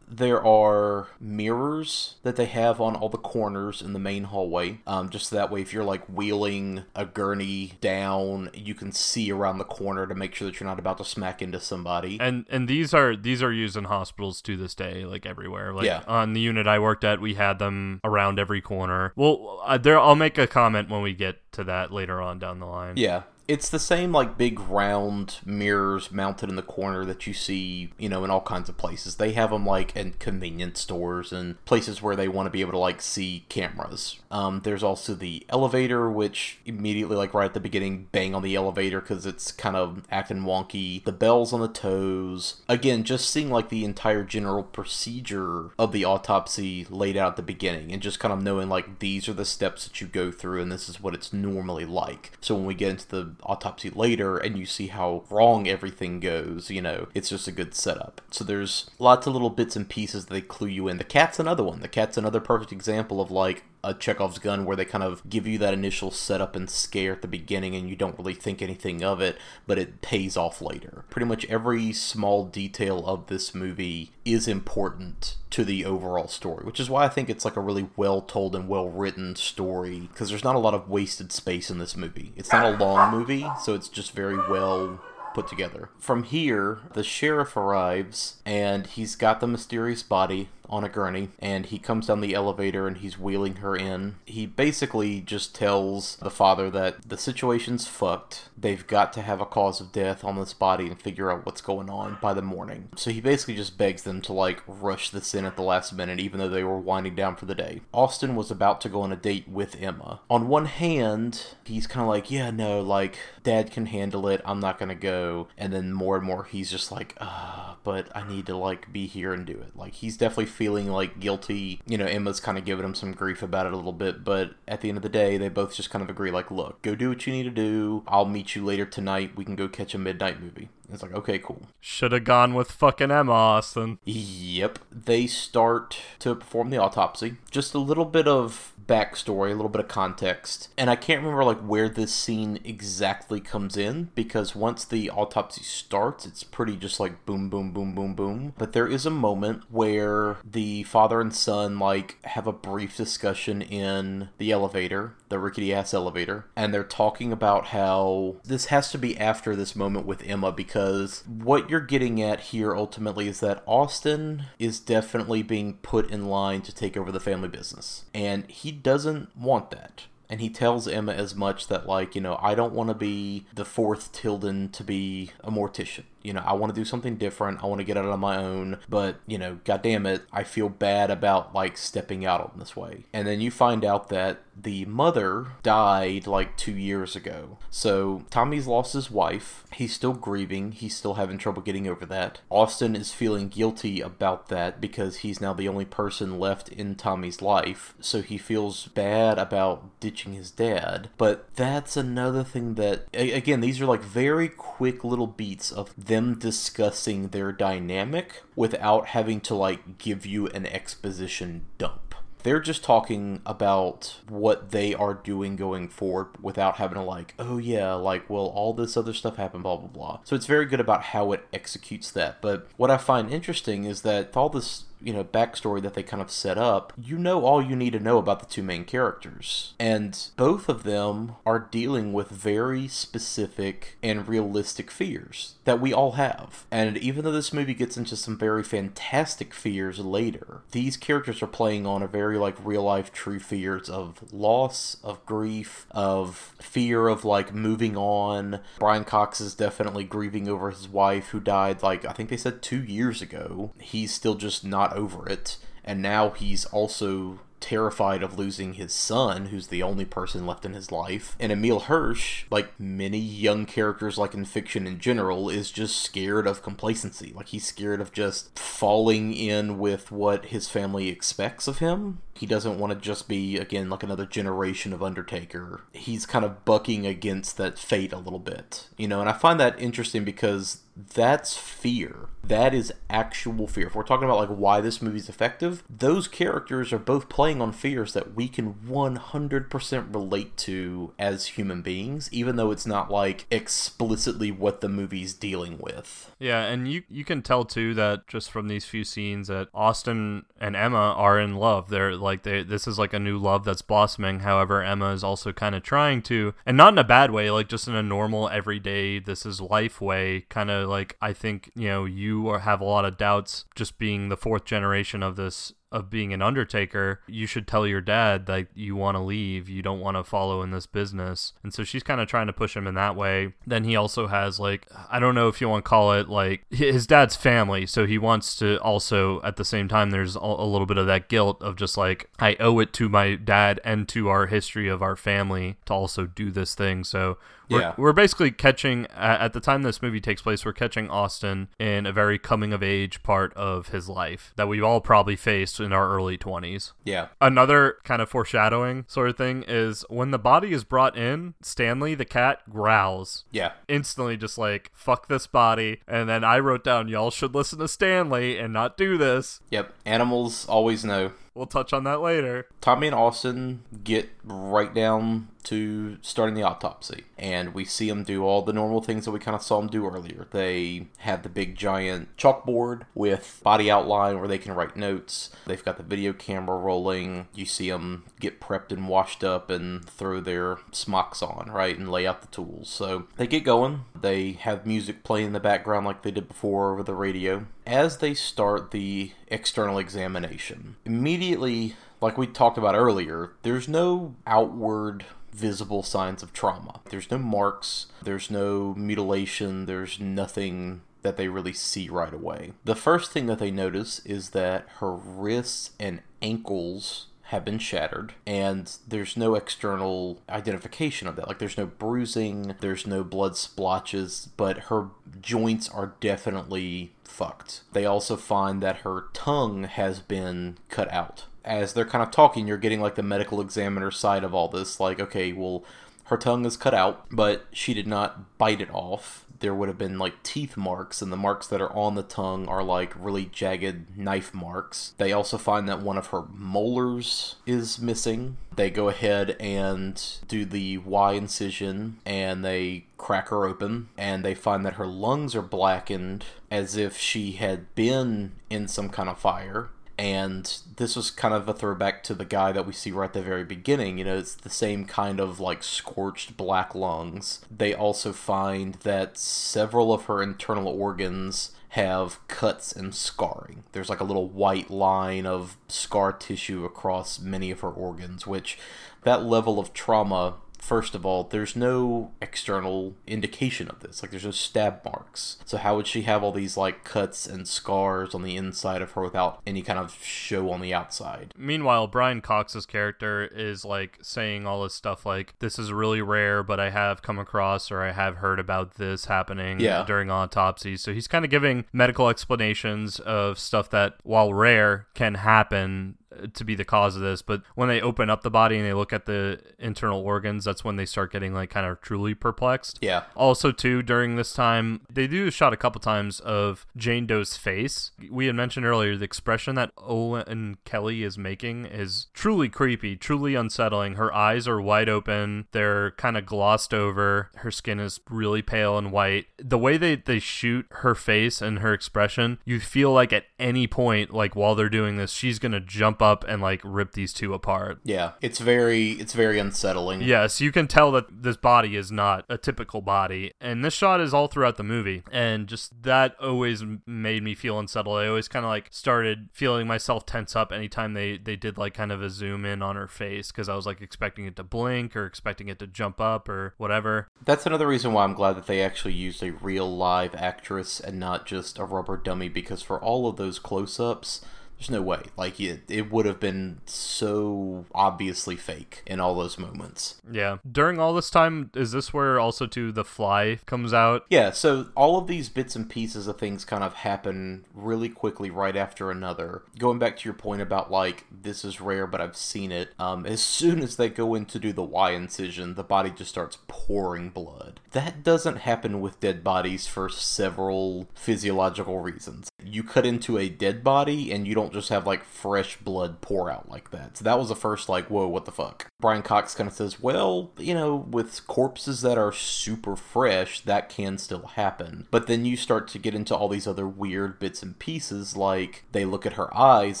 there 0.08 0.44
are 0.44 1.08
mirrors 1.18 2.14
that 2.22 2.36
they 2.36 2.44
have 2.46 2.80
on 2.80 2.94
all 2.94 3.08
the 3.08 3.18
corners 3.18 3.82
in 3.82 3.92
the 3.92 3.98
main 3.98 4.24
hallway. 4.24 4.80
Um, 4.86 5.10
just 5.10 5.30
that 5.30 5.50
way, 5.50 5.60
if 5.60 5.72
you're 5.72 5.84
like 5.84 6.06
wheeling 6.06 6.84
a 6.94 7.04
gurney 7.04 7.72
down, 7.80 8.50
you 8.54 8.74
can 8.74 8.92
see 8.92 9.30
around 9.32 9.58
the 9.58 9.64
corner 9.64 10.06
to 10.06 10.14
make 10.14 10.34
sure 10.34 10.46
that 10.46 10.60
you're 10.60 10.68
not 10.68 10.78
about 10.78 10.98
to 10.98 11.04
smack 11.04 11.42
into 11.42 11.60
somebody. 11.60 12.18
And 12.20 12.46
and 12.50 12.68
these 12.68 12.94
are 12.94 13.16
these 13.16 13.42
are 13.42 13.52
used 13.52 13.76
in 13.76 13.84
hospitals 13.84 14.40
to 14.42 14.56
this 14.56 14.74
day, 14.74 15.04
like 15.04 15.26
everywhere. 15.26 15.72
Like 15.72 15.86
Yeah. 15.86 16.02
on 16.06 16.32
the 16.32 16.40
unit 16.40 16.66
I 16.66 16.78
worked 16.78 17.04
at, 17.04 17.20
we 17.20 17.34
had 17.34 17.58
them 17.58 18.00
around 18.04 18.38
every 18.38 18.60
corner. 18.60 19.12
Well, 19.16 19.60
uh, 19.64 19.78
there 19.78 19.98
I'll 19.98 20.14
make 20.16 20.38
a 20.38 20.46
comment 20.46 20.88
when 20.88 21.02
we 21.02 21.14
get 21.14 21.36
to 21.52 21.64
that 21.64 21.92
later 21.92 22.20
on 22.22 22.38
down 22.38 22.60
the 22.60 22.66
line. 22.66 22.94
Yeah. 22.96 23.22
It's 23.48 23.68
the 23.68 23.78
same 23.78 24.12
like 24.12 24.36
big 24.36 24.58
round 24.58 25.38
mirrors 25.44 26.10
mounted 26.10 26.48
in 26.48 26.56
the 26.56 26.62
corner 26.62 27.04
that 27.04 27.26
you 27.26 27.32
see, 27.32 27.92
you 27.98 28.08
know, 28.08 28.24
in 28.24 28.30
all 28.30 28.40
kinds 28.40 28.68
of 28.68 28.76
places. 28.76 29.16
They 29.16 29.32
have 29.32 29.50
them 29.50 29.64
like 29.64 29.94
in 29.96 30.14
convenience 30.14 30.80
stores 30.80 31.32
and 31.32 31.62
places 31.64 32.02
where 32.02 32.16
they 32.16 32.28
want 32.28 32.46
to 32.46 32.50
be 32.50 32.60
able 32.60 32.72
to 32.72 32.78
like 32.78 33.00
see 33.00 33.44
cameras. 33.48 34.20
Um, 34.30 34.60
there's 34.64 34.82
also 34.82 35.14
the 35.14 35.46
elevator, 35.48 36.10
which 36.10 36.58
immediately, 36.64 37.16
like 37.16 37.34
right 37.34 37.46
at 37.46 37.54
the 37.54 37.60
beginning, 37.60 38.08
bang 38.12 38.34
on 38.34 38.42
the 38.42 38.56
elevator 38.56 39.00
because 39.00 39.26
it's 39.26 39.52
kind 39.52 39.76
of 39.76 40.02
acting 40.10 40.42
wonky. 40.42 41.04
The 41.04 41.12
bells 41.12 41.52
on 41.52 41.60
the 41.60 41.68
toes. 41.68 42.62
Again, 42.68 43.04
just 43.04 43.30
seeing 43.30 43.50
like 43.50 43.68
the 43.68 43.84
entire 43.84 44.24
general 44.24 44.62
procedure 44.62 45.70
of 45.78 45.92
the 45.92 46.04
autopsy 46.04 46.86
laid 46.90 47.16
out 47.16 47.32
at 47.32 47.36
the 47.36 47.42
beginning 47.42 47.92
and 47.92 48.02
just 48.02 48.18
kind 48.18 48.32
of 48.32 48.42
knowing 48.42 48.68
like 48.68 48.98
these 48.98 49.28
are 49.28 49.32
the 49.32 49.44
steps 49.44 49.86
that 49.86 50.00
you 50.00 50.06
go 50.06 50.30
through 50.30 50.60
and 50.60 50.72
this 50.72 50.88
is 50.88 51.00
what 51.00 51.14
it's 51.14 51.32
normally 51.32 51.84
like. 51.84 52.32
So 52.40 52.54
when 52.54 52.66
we 52.66 52.74
get 52.74 52.90
into 52.90 53.08
the 53.08 53.35
autopsy 53.42 53.90
later 53.90 54.36
and 54.36 54.58
you 54.58 54.66
see 54.66 54.88
how 54.88 55.24
wrong 55.30 55.68
everything 55.68 56.20
goes, 56.20 56.70
you 56.70 56.82
know, 56.82 57.08
it's 57.14 57.28
just 57.28 57.48
a 57.48 57.52
good 57.52 57.74
setup. 57.74 58.20
So 58.30 58.44
there's 58.44 58.90
lots 58.98 59.26
of 59.26 59.32
little 59.32 59.50
bits 59.50 59.76
and 59.76 59.88
pieces 59.88 60.26
that 60.26 60.34
they 60.34 60.40
clue 60.40 60.68
you 60.68 60.88
in. 60.88 60.98
The 60.98 61.04
cat's 61.04 61.38
another 61.38 61.64
one. 61.64 61.80
The 61.80 61.88
cat's 61.88 62.16
another 62.16 62.40
perfect 62.40 62.72
example 62.72 63.20
of 63.20 63.30
like 63.30 63.64
a 63.86 63.94
Chekhov's 63.94 64.40
gun 64.40 64.64
where 64.64 64.76
they 64.76 64.84
kind 64.84 65.04
of 65.04 65.22
give 65.30 65.46
you 65.46 65.58
that 65.58 65.72
initial 65.72 66.10
setup 66.10 66.56
and 66.56 66.68
scare 66.68 67.12
at 67.12 67.22
the 67.22 67.28
beginning 67.28 67.76
and 67.76 67.88
you 67.88 67.94
don't 67.94 68.18
really 68.18 68.34
think 68.34 68.60
anything 68.60 69.02
of 69.02 69.20
it, 69.20 69.38
but 69.66 69.78
it 69.78 70.02
pays 70.02 70.36
off 70.36 70.60
later. 70.60 71.04
Pretty 71.08 71.26
much 71.26 71.44
every 71.46 71.92
small 71.92 72.44
detail 72.44 73.06
of 73.06 73.28
this 73.28 73.54
movie 73.54 74.10
is 74.24 74.48
important 74.48 75.36
to 75.50 75.64
the 75.64 75.84
overall 75.84 76.26
story, 76.26 76.64
which 76.64 76.80
is 76.80 76.90
why 76.90 77.04
I 77.04 77.08
think 77.08 77.30
it's 77.30 77.44
like 77.44 77.56
a 77.56 77.60
really 77.60 77.88
well 77.96 78.20
told 78.20 78.56
and 78.56 78.68
well 78.68 78.88
written 78.88 79.36
story 79.36 80.00
because 80.00 80.30
there's 80.30 80.44
not 80.44 80.56
a 80.56 80.60
lot 80.60 80.74
of 80.74 80.90
wasted 80.90 81.30
space 81.30 81.70
in 81.70 81.78
this 81.78 81.96
movie. 81.96 82.32
It's 82.36 82.52
not 82.52 82.66
a 82.66 82.76
long 82.76 83.12
movie, 83.12 83.46
so 83.62 83.74
it's 83.74 83.88
just 83.88 84.10
very 84.10 84.36
well 84.36 85.00
put 85.36 85.46
together. 85.46 85.90
From 85.98 86.22
here, 86.22 86.80
the 86.94 87.04
sheriff 87.04 87.58
arrives 87.58 88.38
and 88.46 88.86
he's 88.86 89.16
got 89.16 89.40
the 89.40 89.46
mysterious 89.46 90.02
body 90.02 90.48
on 90.68 90.84
a 90.84 90.88
gurney, 90.88 91.28
and 91.38 91.66
he 91.66 91.78
comes 91.78 92.06
down 92.06 92.20
the 92.20 92.34
elevator 92.34 92.86
and 92.86 92.98
he's 92.98 93.18
wheeling 93.18 93.56
her 93.56 93.76
in. 93.76 94.16
He 94.24 94.46
basically 94.46 95.20
just 95.20 95.54
tells 95.54 96.16
the 96.16 96.30
father 96.30 96.70
that 96.70 97.08
the 97.08 97.18
situation's 97.18 97.86
fucked. 97.86 98.48
They've 98.56 98.86
got 98.86 99.12
to 99.14 99.22
have 99.22 99.40
a 99.40 99.46
cause 99.46 99.80
of 99.80 99.92
death 99.92 100.24
on 100.24 100.36
this 100.36 100.54
body 100.54 100.86
and 100.86 101.00
figure 101.00 101.30
out 101.30 101.46
what's 101.46 101.60
going 101.60 101.90
on 101.90 102.18
by 102.20 102.34
the 102.34 102.42
morning. 102.42 102.88
So 102.96 103.10
he 103.10 103.20
basically 103.20 103.56
just 103.56 103.78
begs 103.78 104.02
them 104.02 104.20
to 104.22 104.32
like 104.32 104.62
rush 104.66 105.10
this 105.10 105.34
in 105.34 105.44
at 105.44 105.56
the 105.56 105.62
last 105.62 105.92
minute, 105.92 106.20
even 106.20 106.38
though 106.38 106.48
they 106.48 106.64
were 106.64 106.78
winding 106.78 107.14
down 107.14 107.36
for 107.36 107.46
the 107.46 107.54
day. 107.54 107.80
Austin 107.92 108.34
was 108.34 108.50
about 108.50 108.80
to 108.80 108.88
go 108.88 109.02
on 109.02 109.12
a 109.12 109.16
date 109.16 109.48
with 109.48 109.76
Emma. 109.80 110.20
On 110.28 110.48
one 110.48 110.66
hand, 110.66 111.54
he's 111.64 111.86
kind 111.86 112.02
of 112.02 112.08
like, 112.08 112.30
yeah, 112.30 112.50
no, 112.50 112.80
like, 112.80 113.18
dad 113.42 113.70
can 113.70 113.86
handle 113.86 114.28
it. 114.28 114.40
I'm 114.44 114.60
not 114.60 114.78
going 114.78 114.88
to 114.88 114.94
go. 114.94 115.48
And 115.56 115.72
then 115.72 115.92
more 115.92 116.16
and 116.16 116.26
more, 116.26 116.44
he's 116.44 116.70
just 116.70 116.90
like, 116.90 117.14
ah, 117.20 117.76
but 117.84 118.14
I 118.16 118.26
need 118.26 118.46
to, 118.46 118.56
like, 118.56 118.92
be 118.92 119.06
here 119.06 119.32
and 119.32 119.46
do 119.46 119.52
it. 119.52 119.76
Like, 119.76 119.94
he's 119.94 120.16
definitely 120.16 120.46
feeling, 120.56 120.88
like, 120.90 121.20
guilty. 121.20 121.80
You 121.86 121.98
know, 121.98 122.06
Emma's 122.06 122.40
kind 122.40 122.56
of 122.58 122.64
giving 122.64 122.84
him 122.84 122.94
some 122.94 123.12
grief 123.12 123.42
about 123.42 123.66
it 123.66 123.72
a 123.72 123.76
little 123.76 123.92
bit, 123.92 124.24
but 124.24 124.54
at 124.66 124.80
the 124.80 124.88
end 124.88 124.96
of 124.96 125.02
the 125.02 125.08
day, 125.08 125.36
they 125.36 125.48
both 125.48 125.74
just 125.74 125.90
kind 125.90 126.02
of 126.02 126.08
agree, 126.08 126.30
like, 126.30 126.50
look, 126.50 126.80
go 126.82 126.94
do 126.94 127.10
what 127.10 127.26
you 127.26 127.32
need 127.32 127.44
to 127.44 127.50
do. 127.50 128.02
I'll 128.08 128.24
meet 128.24 128.56
you 128.56 128.64
later 128.64 128.86
tonight. 128.86 129.36
We 129.36 129.44
can 129.44 129.56
go 129.56 129.68
catch 129.68 129.94
a 129.94 129.98
midnight 129.98 130.40
movie. 130.40 130.70
It's 130.92 131.02
like, 131.02 131.14
okay, 131.14 131.38
cool. 131.38 131.62
Should 131.80 132.12
have 132.12 132.24
gone 132.24 132.54
with 132.54 132.70
fucking 132.70 133.10
Emma 133.10 133.32
Austin. 133.32 133.98
Yep. 134.04 134.78
They 134.90 135.26
start 135.26 135.98
to 136.20 136.36
perform 136.36 136.70
the 136.70 136.78
autopsy. 136.78 137.36
Just 137.50 137.74
a 137.74 137.78
little 137.78 138.04
bit 138.04 138.28
of 138.28 138.72
backstory, 138.86 139.50
a 139.50 139.54
little 139.54 139.68
bit 139.68 139.80
of 139.80 139.88
context. 139.88 140.68
And 140.76 140.90
I 140.90 140.96
can't 140.96 141.20
remember 141.20 141.44
like 141.44 141.60
where 141.60 141.88
this 141.88 142.12
scene 142.12 142.58
exactly 142.64 143.40
comes 143.40 143.76
in 143.76 144.10
because 144.14 144.54
once 144.54 144.84
the 144.84 145.10
autopsy 145.10 145.62
starts, 145.62 146.26
it's 146.26 146.42
pretty 146.42 146.76
just 146.76 147.00
like 147.00 147.26
boom 147.26 147.48
boom 147.48 147.72
boom 147.72 147.94
boom 147.94 148.14
boom. 148.14 148.54
But 148.58 148.72
there 148.72 148.86
is 148.86 149.06
a 149.06 149.10
moment 149.10 149.64
where 149.70 150.38
the 150.44 150.84
father 150.84 151.20
and 151.20 151.34
son 151.34 151.78
like 151.78 152.22
have 152.24 152.46
a 152.46 152.52
brief 152.52 152.96
discussion 152.96 153.62
in 153.62 154.28
the 154.38 154.52
elevator, 154.52 155.14
the 155.28 155.38
rickety 155.38 155.72
ass 155.72 155.92
elevator, 155.92 156.46
and 156.54 156.72
they're 156.72 156.84
talking 156.84 157.32
about 157.32 157.66
how 157.66 158.36
this 158.44 158.66
has 158.66 158.90
to 158.92 158.98
be 158.98 159.18
after 159.18 159.56
this 159.56 159.74
moment 159.74 160.06
with 160.06 160.22
Emma 160.24 160.52
because 160.52 161.24
what 161.26 161.68
you're 161.68 161.80
getting 161.80 162.22
at 162.22 162.40
here 162.40 162.74
ultimately 162.74 163.28
is 163.28 163.40
that 163.40 163.62
Austin 163.66 164.44
is 164.58 164.80
definitely 164.80 165.42
being 165.42 165.74
put 165.74 166.10
in 166.10 166.26
line 166.26 166.62
to 166.62 166.74
take 166.74 166.96
over 166.96 167.10
the 167.10 167.20
family 167.20 167.48
business. 167.48 168.04
And 168.14 168.48
he 168.50 168.72
doesn't 168.76 169.36
want 169.36 169.70
that. 169.70 170.04
And 170.28 170.40
he 170.40 170.48
tells 170.50 170.88
Emma 170.88 171.12
as 171.12 171.34
much 171.34 171.68
that, 171.68 171.86
like, 171.86 172.14
you 172.14 172.20
know, 172.20 172.38
I 172.42 172.54
don't 172.54 172.72
want 172.72 172.88
to 172.88 172.94
be 172.94 173.46
the 173.54 173.64
fourth 173.64 174.12
Tilden 174.12 174.68
to 174.70 174.82
be 174.82 175.30
a 175.42 175.50
mortician. 175.50 176.04
You 176.26 176.32
know, 176.32 176.42
I 176.44 176.54
want 176.54 176.74
to 176.74 176.80
do 176.80 176.84
something 176.84 177.16
different. 177.16 177.62
I 177.62 177.66
want 177.66 177.78
to 177.78 177.84
get 177.84 177.96
out 177.96 178.04
on 178.04 178.18
my 178.18 178.36
own. 178.36 178.78
But, 178.88 179.20
you 179.28 179.38
know, 179.38 179.60
goddamn 179.62 180.06
it, 180.06 180.22
I 180.32 180.42
feel 180.42 180.68
bad 180.68 181.08
about, 181.08 181.54
like, 181.54 181.78
stepping 181.78 182.26
out 182.26 182.40
on 182.40 182.58
this 182.58 182.74
way. 182.74 183.04
And 183.12 183.28
then 183.28 183.40
you 183.40 183.52
find 183.52 183.84
out 183.84 184.08
that 184.08 184.40
the 184.60 184.86
mother 184.86 185.46
died, 185.62 186.26
like, 186.26 186.56
two 186.56 186.72
years 186.72 187.14
ago. 187.14 187.58
So 187.70 188.24
Tommy's 188.28 188.66
lost 188.66 188.94
his 188.94 189.08
wife. 189.08 189.64
He's 189.72 189.94
still 189.94 190.14
grieving. 190.14 190.72
He's 190.72 190.96
still 190.96 191.14
having 191.14 191.38
trouble 191.38 191.62
getting 191.62 191.86
over 191.86 192.04
that. 192.06 192.40
Austin 192.50 192.96
is 192.96 193.12
feeling 193.12 193.46
guilty 193.48 194.00
about 194.00 194.48
that 194.48 194.80
because 194.80 195.18
he's 195.18 195.40
now 195.40 195.52
the 195.52 195.68
only 195.68 195.84
person 195.84 196.40
left 196.40 196.70
in 196.70 196.96
Tommy's 196.96 197.40
life. 197.40 197.94
So 198.00 198.20
he 198.20 198.36
feels 198.36 198.86
bad 198.88 199.38
about 199.38 200.00
ditching 200.00 200.32
his 200.32 200.50
dad. 200.50 201.10
But 201.18 201.54
that's 201.54 201.96
another 201.96 202.42
thing 202.42 202.74
that, 202.74 203.04
again, 203.14 203.60
these 203.60 203.80
are 203.80 203.86
like 203.86 204.02
very 204.02 204.48
quick 204.48 205.04
little 205.04 205.28
beats 205.28 205.70
of 205.70 205.92
them 205.96 206.15
discussing 206.38 207.28
their 207.28 207.52
dynamic 207.52 208.42
without 208.54 209.08
having 209.08 209.40
to 209.42 209.54
like 209.54 209.98
give 209.98 210.26
you 210.26 210.48
an 210.48 210.66
exposition 210.66 211.66
dump. 211.78 212.14
They're 212.42 212.60
just 212.60 212.84
talking 212.84 213.40
about 213.44 214.20
what 214.28 214.70
they 214.70 214.94
are 214.94 215.14
doing 215.14 215.56
going 215.56 215.88
forward 215.88 216.28
without 216.40 216.76
having 216.76 216.94
to 216.94 217.02
like, 217.02 217.34
oh 217.40 217.58
yeah, 217.58 217.94
like 217.94 218.30
well 218.30 218.46
all 218.46 218.72
this 218.72 218.96
other 218.96 219.12
stuff 219.12 219.36
happened, 219.36 219.64
blah 219.64 219.76
blah 219.76 219.88
blah. 219.88 220.20
So 220.22 220.36
it's 220.36 220.46
very 220.46 220.64
good 220.64 220.78
about 220.78 221.02
how 221.02 221.32
it 221.32 221.44
executes 221.52 222.10
that. 222.12 222.40
But 222.40 222.68
what 222.76 222.90
I 222.90 222.98
find 222.98 223.32
interesting 223.32 223.84
is 223.84 224.02
that 224.02 224.36
all 224.36 224.48
this 224.48 224.84
you 225.06 225.12
know 225.12 225.24
backstory 225.24 225.80
that 225.80 225.94
they 225.94 226.02
kind 226.02 226.20
of 226.20 226.30
set 226.30 226.58
up 226.58 226.92
you 227.00 227.16
know 227.16 227.44
all 227.44 227.62
you 227.62 227.76
need 227.76 227.92
to 227.92 228.00
know 228.00 228.18
about 228.18 228.40
the 228.40 228.46
two 228.46 228.62
main 228.62 228.84
characters. 228.84 229.74
And 229.78 230.18
both 230.36 230.68
of 230.68 230.82
them 230.82 231.36
are 231.46 231.58
dealing 231.58 232.12
with 232.12 232.28
very 232.28 232.88
specific 232.88 233.96
and 234.02 234.28
realistic 234.28 234.90
fears 234.90 235.54
that 235.64 235.80
we 235.80 235.92
all 235.92 236.12
have. 236.12 236.66
And 236.70 236.96
even 236.98 237.24
though 237.24 237.32
this 237.32 237.52
movie 237.52 237.74
gets 237.74 237.96
into 237.96 238.16
some 238.16 238.36
very 238.36 238.64
fantastic 238.64 239.54
fears 239.54 239.98
later 240.00 240.62
these 240.72 240.96
characters 240.96 241.42
are 241.42 241.46
playing 241.46 241.86
on 241.86 242.02
a 242.02 242.08
very 242.08 242.38
like 242.38 242.56
real 242.64 242.82
life 242.82 243.12
true 243.12 243.38
fears 243.38 243.88
of 243.88 244.32
loss 244.32 244.96
of 245.04 245.24
grief 245.24 245.86
of 245.90 246.54
fear 246.60 247.06
of 247.06 247.24
like 247.24 247.54
moving 247.54 247.96
on. 247.96 248.60
Brian 248.78 249.04
cox 249.04 249.40
is 249.40 249.54
definitely 249.54 250.04
grieving 250.04 250.48
over 250.48 250.70
his 250.70 250.88
wife 250.88 251.28
who 251.28 251.40
died 251.40 251.82
like 251.82 252.04
i 252.04 252.12
think 252.12 252.28
they 252.28 252.36
said 252.36 252.62
two 252.62 252.82
years 252.82 253.22
ago. 253.22 253.72
He's 253.78 254.12
still 254.12 254.34
just 254.34 254.64
not 254.64 254.95
over 254.96 255.28
it. 255.28 255.58
And 255.84 256.02
now 256.02 256.30
he's 256.30 256.64
also 256.64 257.40
terrified 257.60 258.22
of 258.22 258.38
losing 258.38 258.74
his 258.74 258.92
son, 258.92 259.46
who's 259.46 259.68
the 259.68 259.82
only 259.82 260.04
person 260.04 260.46
left 260.46 260.64
in 260.64 260.72
his 260.72 260.92
life. 260.92 261.36
And 261.40 261.50
Emile 261.50 261.80
Hirsch, 261.80 262.44
like 262.50 262.78
many 262.78 263.18
young 263.18 263.66
characters, 263.66 264.18
like 264.18 264.34
in 264.34 264.44
fiction 264.44 264.86
in 264.86 264.98
general, 265.00 265.48
is 265.48 265.70
just 265.70 266.00
scared 266.00 266.46
of 266.46 266.62
complacency. 266.62 267.32
Like 267.34 267.48
he's 267.48 267.66
scared 267.66 268.00
of 268.00 268.12
just 268.12 268.58
falling 268.58 269.32
in 269.32 269.78
with 269.78 270.12
what 270.12 270.46
his 270.46 270.68
family 270.68 271.08
expects 271.08 271.66
of 271.66 271.78
him. 271.78 272.20
He 272.34 272.46
doesn't 272.46 272.78
want 272.78 272.92
to 272.92 272.98
just 272.98 273.28
be, 273.28 273.56
again, 273.56 273.88
like 273.88 274.02
another 274.02 274.26
generation 274.26 274.92
of 274.92 275.02
Undertaker. 275.02 275.82
He's 275.92 276.26
kind 276.26 276.44
of 276.44 276.64
bucking 276.64 277.06
against 277.06 277.56
that 277.56 277.78
fate 277.78 278.12
a 278.12 278.18
little 278.18 278.38
bit, 278.38 278.88
you 278.96 279.08
know, 279.08 279.20
and 279.20 279.28
I 279.28 279.32
find 279.32 279.58
that 279.58 279.80
interesting 279.80 280.24
because 280.24 280.82
that's 280.96 281.56
fear. 281.56 282.28
That 282.42 282.74
is 282.74 282.92
actual 283.10 283.66
fear. 283.66 283.88
If 283.88 283.94
we're 283.94 284.04
talking 284.04 284.24
about 284.24 284.38
like 284.38 284.56
why 284.56 284.80
this 284.80 285.02
movie's 285.02 285.28
effective, 285.28 285.82
those 285.90 286.28
characters 286.28 286.92
are 286.92 286.98
both 286.98 287.28
playing 287.28 287.60
on 287.60 287.72
fears 287.72 288.12
that 288.12 288.34
we 288.34 288.48
can 288.48 288.74
100% 288.74 290.14
relate 290.14 290.56
to 290.58 291.12
as 291.18 291.46
human 291.48 291.82
beings, 291.82 292.28
even 292.32 292.56
though 292.56 292.70
it's 292.70 292.86
not 292.86 293.10
like 293.10 293.46
explicitly 293.50 294.50
what 294.50 294.80
the 294.80 294.88
movie's 294.88 295.34
dealing 295.34 295.78
with. 295.78 296.32
Yeah, 296.38 296.64
and 296.64 296.90
you 296.90 297.02
you 297.08 297.24
can 297.24 297.42
tell 297.42 297.64
too 297.64 297.94
that 297.94 298.28
just 298.28 298.50
from 298.50 298.68
these 298.68 298.84
few 298.84 299.04
scenes 299.04 299.48
that 299.48 299.68
Austin 299.74 300.44
and 300.60 300.76
Emma 300.76 301.14
are 301.16 301.40
in 301.40 301.56
love. 301.56 301.88
They're 301.88 302.14
like 302.14 302.44
they 302.44 302.62
this 302.62 302.86
is 302.86 302.98
like 302.98 303.12
a 303.12 303.18
new 303.18 303.38
love 303.38 303.64
that's 303.64 303.82
blossoming. 303.82 304.40
However, 304.40 304.82
Emma 304.82 305.12
is 305.12 305.24
also 305.24 305.52
kind 305.52 305.74
of 305.74 305.82
trying 305.82 306.22
to, 306.22 306.54
and 306.64 306.76
not 306.76 306.92
in 306.92 306.98
a 306.98 307.04
bad 307.04 307.32
way, 307.32 307.50
like 307.50 307.68
just 307.68 307.88
in 307.88 307.94
a 307.94 308.02
normal 308.02 308.48
everyday 308.48 309.18
this 309.18 309.44
is 309.44 309.60
life 309.60 310.00
way, 310.00 310.46
kind 310.48 310.70
of 310.70 310.85
like 310.86 311.16
I 311.20 311.32
think 311.32 311.70
you 311.74 311.88
know 311.88 312.04
you 312.04 312.48
are, 312.48 312.60
have 312.60 312.80
a 312.80 312.84
lot 312.84 313.04
of 313.04 313.16
doubts 313.16 313.64
just 313.74 313.98
being 313.98 314.28
the 314.28 314.36
fourth 314.36 314.64
generation 314.64 315.22
of 315.22 315.36
this 315.36 315.72
of 315.92 316.10
being 316.10 316.32
an 316.32 316.42
undertaker, 316.42 317.20
you 317.26 317.46
should 317.46 317.66
tell 317.66 317.86
your 317.86 318.00
dad 318.00 318.46
that 318.46 318.68
you 318.74 318.96
want 318.96 319.16
to 319.16 319.20
leave, 319.20 319.68
you 319.68 319.82
don't 319.82 320.00
want 320.00 320.16
to 320.16 320.24
follow 320.24 320.62
in 320.62 320.70
this 320.70 320.86
business. 320.86 321.52
And 321.62 321.72
so 321.72 321.84
she's 321.84 322.02
kind 322.02 322.20
of 322.20 322.28
trying 322.28 322.48
to 322.48 322.52
push 322.52 322.76
him 322.76 322.86
in 322.86 322.94
that 322.94 323.16
way. 323.16 323.54
Then 323.66 323.84
he 323.84 323.96
also 323.96 324.26
has 324.26 324.58
like 324.58 324.86
I 325.10 325.18
don't 325.18 325.34
know 325.34 325.48
if 325.48 325.60
you 325.60 325.68
want 325.68 325.84
to 325.84 325.88
call 325.88 326.12
it 326.12 326.28
like 326.28 326.64
his 326.70 327.06
dad's 327.06 327.36
family, 327.36 327.86
so 327.86 328.06
he 328.06 328.18
wants 328.18 328.56
to 328.56 328.80
also 328.80 329.40
at 329.42 329.56
the 329.56 329.64
same 329.64 329.88
time 329.88 330.10
there's 330.10 330.34
a 330.34 330.44
little 330.44 330.86
bit 330.86 330.98
of 330.98 331.06
that 331.06 331.28
guilt 331.28 331.62
of 331.62 331.76
just 331.76 331.96
like 331.96 332.28
I 332.38 332.56
owe 332.60 332.78
it 332.80 332.92
to 332.94 333.08
my 333.08 333.34
dad 333.36 333.80
and 333.84 334.08
to 334.08 334.28
our 334.28 334.46
history 334.46 334.88
of 334.88 335.02
our 335.02 335.16
family 335.16 335.76
to 335.86 335.94
also 335.94 336.26
do 336.26 336.50
this 336.50 336.74
thing. 336.74 337.04
So 337.04 337.38
we're, 337.68 337.80
yeah. 337.80 337.94
we're 337.96 338.12
basically 338.12 338.50
catching 338.50 339.06
at 339.14 339.52
the 339.52 339.60
time 339.60 339.82
this 339.82 340.00
movie 340.00 340.20
takes 340.20 340.42
place 340.42 340.64
we're 340.64 340.72
catching 340.72 341.10
austin 341.10 341.68
in 341.78 342.06
a 342.06 342.12
very 342.12 342.38
coming 342.38 342.72
of 342.72 342.82
age 342.82 343.22
part 343.22 343.52
of 343.54 343.88
his 343.88 344.08
life 344.08 344.52
that 344.56 344.68
we've 344.68 344.84
all 344.84 345.00
probably 345.00 345.36
faced 345.36 345.75
in 345.80 345.92
our 345.92 346.08
early 346.10 346.38
20s 346.38 346.92
yeah. 347.04 347.28
Another 347.40 347.96
kind 348.04 348.20
of 348.20 348.28
foreshadowing 348.28 349.04
sort 349.08 349.30
of 349.30 349.36
thing 349.36 349.64
is 349.66 350.04
when 350.08 350.30
the 350.30 350.38
body 350.38 350.72
is 350.72 350.84
brought 350.84 351.16
in 351.16 351.54
stanley 351.62 352.14
the 352.14 352.24
cat 352.24 352.60
growls. 352.68 353.44
Yeah. 353.50 353.72
Instantly 353.88 354.36
just 354.36 354.58
like 354.58 354.90
fuck 354.94 355.28
this 355.28 355.46
body. 355.46 356.00
And 356.08 356.28
then 356.28 356.44
i 356.44 356.58
wrote 356.58 356.84
down 356.84 357.08
y'all 357.08 357.30
should 357.30 357.54
listen 357.54 357.78
to 357.78 357.88
stanley 357.88 358.58
and 358.58 358.72
not 358.72 358.96
do 358.96 359.16
this. 359.16 359.60
Yep. 359.70 359.92
Animals 360.04 360.66
always 360.68 361.04
know 361.04 361.32
We'll 361.56 361.66
touch 361.66 361.94
on 361.94 362.04
that 362.04 362.20
later. 362.20 362.66
Tommy 362.82 363.06
and 363.06 363.16
Austin 363.16 363.82
get 364.04 364.28
right 364.44 364.92
down 364.92 365.48
to 365.64 366.18
starting 366.20 366.54
the 366.54 366.62
autopsy, 366.62 367.24
and 367.38 367.74
we 367.74 367.84
see 367.84 368.08
them 368.08 368.22
do 368.22 368.44
all 368.44 368.62
the 368.62 368.74
normal 368.74 369.00
things 369.00 369.24
that 369.24 369.30
we 369.32 369.40
kind 369.40 369.54
of 369.54 369.62
saw 369.62 369.80
them 369.80 369.88
do 369.88 370.06
earlier. 370.06 370.46
They 370.50 371.08
have 371.18 371.42
the 371.42 371.48
big 371.48 371.74
giant 371.74 372.36
chalkboard 372.36 373.02
with 373.14 373.60
body 373.64 373.90
outline 373.90 374.38
where 374.38 374.46
they 374.46 374.58
can 374.58 374.74
write 374.74 374.96
notes. 374.96 375.50
They've 375.66 375.84
got 375.84 375.96
the 375.96 376.02
video 376.02 376.34
camera 376.34 376.76
rolling. 376.76 377.48
You 377.54 377.64
see 377.64 377.90
them 377.90 378.24
get 378.38 378.60
prepped 378.60 378.92
and 378.92 379.08
washed 379.08 379.42
up 379.42 379.70
and 379.70 380.04
throw 380.08 380.40
their 380.40 380.78
smocks 380.92 381.42
on, 381.42 381.70
right, 381.72 381.98
and 381.98 382.12
lay 382.12 382.26
out 382.26 382.42
the 382.42 382.48
tools. 382.48 382.90
So 382.90 383.26
they 383.36 383.46
get 383.46 383.64
going. 383.64 384.04
They 384.14 384.52
have 384.52 384.86
music 384.86 385.24
playing 385.24 385.48
in 385.48 385.52
the 385.54 385.60
background 385.60 386.06
like 386.06 386.22
they 386.22 386.30
did 386.30 386.48
before 386.48 386.92
over 386.92 387.02
the 387.02 387.14
radio 387.14 387.66
as 387.86 388.18
they 388.18 388.34
start 388.34 388.90
the 388.90 389.32
external 389.48 389.98
examination, 389.98 390.96
immediately, 391.04 391.96
like 392.20 392.36
we 392.36 392.46
talked 392.46 392.78
about 392.78 392.94
earlier, 392.94 393.52
there's 393.62 393.88
no 393.88 394.34
outward 394.46 395.24
visible 395.52 396.02
signs 396.02 396.42
of 396.42 396.52
trauma. 396.52 397.00
There's 397.10 397.30
no 397.30 397.38
marks, 397.38 398.06
there's 398.22 398.50
no 398.50 398.94
mutilation, 398.94 399.86
there's 399.86 400.20
nothing 400.20 401.02
that 401.22 401.36
they 401.36 401.48
really 401.48 401.72
see 401.72 402.08
right 402.08 402.32
away. 402.32 402.72
The 402.84 402.94
first 402.94 403.32
thing 403.32 403.46
that 403.46 403.58
they 403.58 403.70
notice 403.70 404.20
is 404.24 404.50
that 404.50 404.86
her 404.98 405.12
wrists 405.12 405.90
and 405.98 406.20
ankles 406.42 407.26
have 407.46 407.64
been 407.64 407.78
shattered 407.78 408.34
and 408.44 408.96
there's 409.06 409.36
no 409.36 409.54
external 409.54 410.42
identification 410.48 411.28
of 411.28 411.36
that. 411.36 411.46
Like 411.46 411.60
there's 411.60 411.78
no 411.78 411.86
bruising 411.86 412.74
there's 412.80 413.06
no 413.06 413.22
blood 413.22 413.56
splotches 413.56 414.48
but 414.56 414.78
her 414.78 415.08
joints 415.40 415.88
are 415.88 416.14
definitely 416.20 417.12
fucked. 417.22 417.82
They 417.92 418.04
also 418.04 418.36
find 418.36 418.82
that 418.82 418.98
her 418.98 419.26
tongue 419.32 419.84
has 419.84 420.18
been 420.18 420.78
cut 420.88 421.12
out. 421.12 421.44
As 421.64 421.92
they're 421.92 422.04
kind 422.04 422.22
of 422.22 422.32
talking 422.32 422.66
you're 422.66 422.76
getting 422.78 423.00
like 423.00 423.14
the 423.14 423.22
medical 423.22 423.60
examiner 423.60 424.10
side 424.10 424.42
of 424.42 424.52
all 424.52 424.66
this 424.66 424.98
like 424.98 425.20
okay 425.20 425.52
well 425.52 425.84
her 426.24 426.36
tongue 426.36 426.66
is 426.66 426.76
cut 426.76 426.94
out 426.94 427.26
but 427.30 427.66
she 427.70 427.94
did 427.94 428.08
not 428.08 428.58
bite 428.58 428.80
it 428.80 428.90
off 428.92 429.45
there 429.60 429.74
would 429.74 429.88
have 429.88 429.98
been 429.98 430.18
like 430.18 430.42
teeth 430.42 430.76
marks, 430.76 431.22
and 431.22 431.32
the 431.32 431.36
marks 431.36 431.66
that 431.68 431.80
are 431.80 431.92
on 431.92 432.14
the 432.14 432.22
tongue 432.22 432.68
are 432.68 432.82
like 432.82 433.12
really 433.16 433.46
jagged 433.46 434.16
knife 434.16 434.54
marks. 434.54 435.14
They 435.18 435.32
also 435.32 435.58
find 435.58 435.88
that 435.88 436.02
one 436.02 436.18
of 436.18 436.28
her 436.28 436.44
molars 436.52 437.56
is 437.66 437.98
missing. 437.98 438.56
They 438.74 438.90
go 438.90 439.08
ahead 439.08 439.56
and 439.58 440.22
do 440.48 440.64
the 440.64 440.98
Y 440.98 441.32
incision 441.32 442.18
and 442.26 442.64
they 442.64 443.06
crack 443.16 443.48
her 443.48 443.64
open, 443.64 444.08
and 444.18 444.44
they 444.44 444.54
find 444.54 444.84
that 444.84 444.94
her 444.94 445.06
lungs 445.06 445.54
are 445.54 445.62
blackened 445.62 446.44
as 446.70 446.96
if 446.96 447.16
she 447.16 447.52
had 447.52 447.94
been 447.94 448.52
in 448.68 448.86
some 448.88 449.08
kind 449.08 449.28
of 449.28 449.38
fire 449.38 449.88
and 450.18 450.78
this 450.96 451.14
was 451.14 451.30
kind 451.30 451.54
of 451.54 451.68
a 451.68 451.74
throwback 451.74 452.22
to 452.24 452.34
the 452.34 452.44
guy 452.44 452.72
that 452.72 452.86
we 452.86 452.92
see 452.92 453.10
right 453.10 453.26
at 453.26 453.32
the 453.34 453.42
very 453.42 453.64
beginning. 453.64 454.18
You 454.18 454.24
know, 454.24 454.38
it's 454.38 454.54
the 454.54 454.70
same 454.70 455.04
kind 455.04 455.40
of 455.40 455.60
like 455.60 455.82
scorched 455.82 456.56
black 456.56 456.94
lungs. 456.94 457.60
They 457.70 457.94
also 457.94 458.32
find 458.32 458.94
that 459.02 459.36
several 459.36 460.12
of 460.12 460.24
her 460.24 460.42
internal 460.42 460.88
organs 460.88 461.72
have 461.90 462.46
cuts 462.48 462.92
and 462.92 463.14
scarring. 463.14 463.84
There's 463.92 464.10
like 464.10 464.20
a 464.20 464.24
little 464.24 464.48
white 464.48 464.90
line 464.90 465.46
of 465.46 465.76
scar 465.88 466.32
tissue 466.32 466.84
across 466.84 467.38
many 467.38 467.70
of 467.70 467.80
her 467.80 467.90
organs, 467.90 468.46
which 468.46 468.78
that 469.22 469.44
level 469.44 469.78
of 469.78 469.92
trauma 469.92 470.54
first 470.86 471.14
of 471.16 471.26
all, 471.26 471.44
there's 471.44 471.74
no 471.74 472.30
external 472.40 473.14
indication 473.26 473.88
of 473.88 474.00
this. 474.00 474.22
Like, 474.22 474.30
there's 474.30 474.44
no 474.44 474.50
stab 474.52 475.04
marks. 475.04 475.58
So, 475.64 475.78
how 475.78 475.96
would 475.96 476.06
she 476.06 476.22
have 476.22 476.42
all 476.42 476.52
these, 476.52 476.76
like, 476.76 477.02
cuts 477.04 477.46
and 477.46 477.66
scars 477.66 478.34
on 478.34 478.42
the 478.42 478.56
inside 478.56 479.02
of 479.02 479.12
her 479.12 479.22
without 479.22 479.60
any 479.66 479.82
kind 479.82 479.98
of 479.98 480.16
show 480.22 480.70
on 480.70 480.80
the 480.80 480.94
outside? 480.94 481.52
Meanwhile, 481.56 482.06
Brian 482.06 482.40
Cox's 482.40 482.86
character 482.86 483.44
is, 483.44 483.84
like, 483.84 484.18
saying 484.22 484.66
all 484.66 484.82
this 484.84 484.94
stuff 484.94 485.26
like, 485.26 485.58
this 485.58 485.78
is 485.78 485.92
really 485.92 486.22
rare, 486.22 486.62
but 486.62 486.78
I 486.78 486.90
have 486.90 487.20
come 487.22 487.38
across 487.38 487.90
or 487.90 488.02
I 488.02 488.12
have 488.12 488.36
heard 488.36 488.60
about 488.60 488.94
this 488.94 489.24
happening 489.24 489.80
Yeah. 489.80 490.04
during 490.04 490.30
autopsies. 490.30 491.00
So, 491.02 491.12
he's 491.12 491.26
kind 491.28 491.44
of 491.44 491.50
giving 491.50 491.84
medical 491.92 492.28
explanations 492.28 493.18
of 493.20 493.58
stuff 493.58 493.90
that, 493.90 494.14
while 494.22 494.54
rare, 494.54 495.06
can 495.14 495.34
happen 495.34 496.16
to 496.54 496.64
be 496.64 496.74
the 496.74 496.84
cause 496.84 497.16
of 497.16 497.22
this 497.22 497.42
but 497.42 497.62
when 497.74 497.88
they 497.88 498.00
open 498.00 498.30
up 498.30 498.42
the 498.42 498.50
body 498.50 498.76
and 498.76 498.86
they 498.86 498.92
look 498.92 499.12
at 499.12 499.26
the 499.26 499.60
internal 499.78 500.20
organs 500.20 500.64
that's 500.64 500.84
when 500.84 500.96
they 500.96 501.06
start 501.06 501.32
getting 501.32 501.54
like 501.54 501.70
kind 501.70 501.86
of 501.86 502.00
truly 502.00 502.34
perplexed. 502.34 502.98
Yeah. 503.00 503.24
also 503.34 503.72
too 503.72 504.02
during 504.02 504.36
this 504.36 504.52
time 504.52 505.00
they 505.12 505.26
do 505.26 505.46
a 505.46 505.50
shot 505.50 505.72
a 505.72 505.76
couple 505.76 506.00
times 506.00 506.40
of 506.40 506.86
jane 506.96 507.26
doe's 507.26 507.56
face. 507.56 508.10
We 508.30 508.46
had 508.46 508.54
mentioned 508.54 508.86
earlier 508.86 509.16
the 509.16 509.24
expression 509.24 509.74
that 509.76 509.94
Olwen 509.96 510.76
Kelly 510.84 511.22
is 511.22 511.38
making 511.38 511.86
is 511.86 512.26
truly 512.34 512.68
creepy 512.68 513.16
truly 513.16 513.54
unsettling. 513.54 514.14
Her 514.14 514.34
eyes 514.34 514.68
are 514.68 514.80
wide 514.80 515.08
open. 515.08 515.66
They're 515.72 516.12
kind 516.12 516.36
of 516.36 516.46
glossed 516.46 516.92
over. 516.92 517.50
Her 517.56 517.70
skin 517.70 518.00
is 518.00 518.20
really 518.30 518.62
pale 518.62 518.98
and 518.98 519.12
white. 519.12 519.46
The 519.58 519.78
way 519.78 519.96
they, 519.96 520.16
they 520.16 520.38
shoot 520.38 520.86
her 520.90 521.14
face 521.14 521.60
and 521.60 521.78
her 521.80 521.92
expression 521.92 522.58
you 522.64 522.80
feel 522.80 523.12
like 523.12 523.32
at 523.32 523.44
any 523.58 523.86
point 523.86 524.32
like 524.32 524.54
while 524.54 524.74
they're 524.74 524.88
doing 524.88 525.16
this 525.16 525.32
she's 525.32 525.58
gonna 525.58 525.80
jump 525.80 526.20
up 526.20 526.25
and 526.48 526.62
like 526.62 526.80
rip 526.84 527.12
these 527.12 527.32
two 527.32 527.54
apart 527.54 527.98
Yeah. 528.04 528.32
It's 528.40 528.58
very 528.58 529.12
it's 529.12 529.32
very 529.32 529.58
unsettling. 529.58 530.22
Yes, 530.22 530.60
you 530.60 530.72
can 530.72 530.86
tell 530.86 531.12
that 531.12 531.42
this 531.42 531.56
body 531.56 531.96
is 531.96 532.10
not 532.10 532.44
a 532.48 532.58
typical 532.58 533.00
body. 533.00 533.52
And 533.60 533.84
this 533.84 533.94
shot 533.94 534.20
is 534.20 534.32
all 534.34 534.48
throughout 534.48 534.76
the 534.76 534.82
movie. 534.82 535.22
And 535.30 535.66
just 535.66 536.02
that 536.02 536.36
always 536.40 536.82
made 537.06 537.42
me 537.42 537.54
feel 537.54 537.78
unsettled. 537.78 538.18
I 538.18 538.26
always 538.28 538.48
kind 538.48 538.64
of 538.64 538.70
like 538.70 538.88
started 538.90 539.48
feeling 539.52 539.86
myself 539.86 540.26
tense 540.26 540.56
up 540.56 540.72
anytime 540.72 541.14
they, 541.14 541.38
they 541.38 541.56
did 541.56 541.78
like 541.78 541.94
kind 541.94 542.12
of 542.12 542.22
a 542.22 542.30
zoom 542.30 542.64
in 542.64 542.82
on 542.82 542.96
her 542.96 543.08
face 543.08 543.50
because 543.50 543.68
I 543.68 543.76
was 543.76 543.86
like 543.86 544.00
expecting 544.00 544.46
it 544.46 544.56
to 544.56 544.64
blink 544.64 545.16
or 545.16 545.26
expecting 545.26 545.68
it 545.68 545.78
to 545.78 545.86
jump 545.86 546.20
up 546.20 546.48
or 546.48 546.74
whatever. 546.78 547.28
That's 547.44 547.66
another 547.66 547.86
reason 547.86 548.12
why 548.12 548.24
I'm 548.24 548.34
glad 548.34 548.54
that 548.54 548.66
they 548.66 548.82
actually 548.82 549.14
used 549.14 549.42
a 549.42 549.52
real 549.52 549.94
live 549.94 550.34
actress 550.34 551.00
and 551.00 551.18
not 551.18 551.46
just 551.46 551.78
a 551.78 551.84
rubber 551.84 552.16
dummy 552.16 552.48
because 552.48 552.82
for 552.82 553.00
all 553.02 553.28
of 553.28 553.36
those 553.36 553.58
close 553.58 553.98
ups, 554.00 554.40
there's 554.78 554.90
no 554.90 555.02
way. 555.02 555.22
Like, 555.36 555.58
it, 555.60 555.82
it 555.88 556.10
would 556.10 556.26
have 556.26 556.40
been 556.40 556.80
so 556.86 557.86
obviously 557.94 558.56
fake 558.56 559.02
in 559.06 559.20
all 559.20 559.34
those 559.34 559.58
moments. 559.58 560.20
Yeah. 560.30 560.58
During 560.70 560.98
all 560.98 561.14
this 561.14 561.30
time, 561.30 561.70
is 561.74 561.92
this 561.92 562.12
where 562.12 562.38
also 562.38 562.66
too 562.66 562.92
the 562.92 563.04
fly 563.04 563.58
comes 563.66 563.94
out? 563.94 564.26
Yeah, 564.28 564.50
so 564.50 564.88
all 564.94 565.18
of 565.18 565.26
these 565.26 565.48
bits 565.48 565.76
and 565.76 565.88
pieces 565.88 566.26
of 566.26 566.38
things 566.38 566.64
kind 566.64 566.84
of 566.84 566.94
happen 566.94 567.64
really 567.74 568.08
quickly 568.08 568.50
right 568.50 568.76
after 568.76 569.10
another. 569.10 569.62
Going 569.78 569.98
back 569.98 570.16
to 570.18 570.24
your 570.24 570.34
point 570.34 570.62
about, 570.62 570.90
like, 570.90 571.24
this 571.30 571.64
is 571.64 571.80
rare, 571.80 572.06
but 572.06 572.20
I've 572.20 572.36
seen 572.36 572.70
it, 572.70 572.90
um, 572.98 573.24
as 573.26 573.42
soon 573.56 573.82
as 573.82 573.96
they 573.96 574.08
go 574.08 574.34
in 574.34 574.44
to 574.46 574.58
do 574.58 574.72
the 574.72 574.82
Y 574.82 575.12
incision, 575.12 575.74
the 575.74 575.84
body 575.84 576.10
just 576.10 576.30
starts 576.30 576.58
pouring 576.68 577.30
blood. 577.30 577.80
That 577.92 578.22
doesn't 578.22 578.56
happen 578.56 579.00
with 579.00 579.20
dead 579.20 579.42
bodies 579.42 579.86
for 579.86 580.08
several 580.08 581.08
physiological 581.14 582.00
reasons. 582.00 582.50
You 582.66 582.82
cut 582.82 583.06
into 583.06 583.38
a 583.38 583.48
dead 583.48 583.84
body 583.84 584.32
and 584.32 584.46
you 584.46 584.54
don't 584.54 584.72
just 584.72 584.88
have, 584.88 585.06
like, 585.06 585.24
fresh 585.24 585.76
blood 585.78 586.20
pour 586.20 586.50
out 586.50 586.68
like 586.68 586.90
that. 586.90 587.16
So 587.16 587.24
that 587.24 587.38
was 587.38 587.48
the 587.48 587.56
first, 587.56 587.88
like, 587.88 588.08
whoa, 588.08 588.26
what 588.26 588.44
the 588.44 588.52
fuck? 588.52 588.88
Brian 589.00 589.22
Cox 589.22 589.54
kind 589.54 589.68
of 589.68 589.74
says, 589.74 590.00
well, 590.00 590.52
you 590.58 590.74
know, 590.74 590.96
with 590.96 591.46
corpses 591.46 592.00
that 592.00 592.18
are 592.18 592.32
super 592.32 592.96
fresh, 592.96 593.60
that 593.60 593.88
can 593.88 594.18
still 594.18 594.46
happen. 594.46 595.06
But 595.10 595.26
then 595.26 595.44
you 595.44 595.56
start 595.56 595.86
to 595.88 595.98
get 595.98 596.14
into 596.14 596.34
all 596.34 596.48
these 596.48 596.66
other 596.66 596.88
weird 596.88 597.38
bits 597.38 597.62
and 597.62 597.78
pieces, 597.78 598.36
like 598.36 598.84
they 598.92 599.04
look 599.04 599.26
at 599.26 599.34
her 599.34 599.54
eyes, 599.56 600.00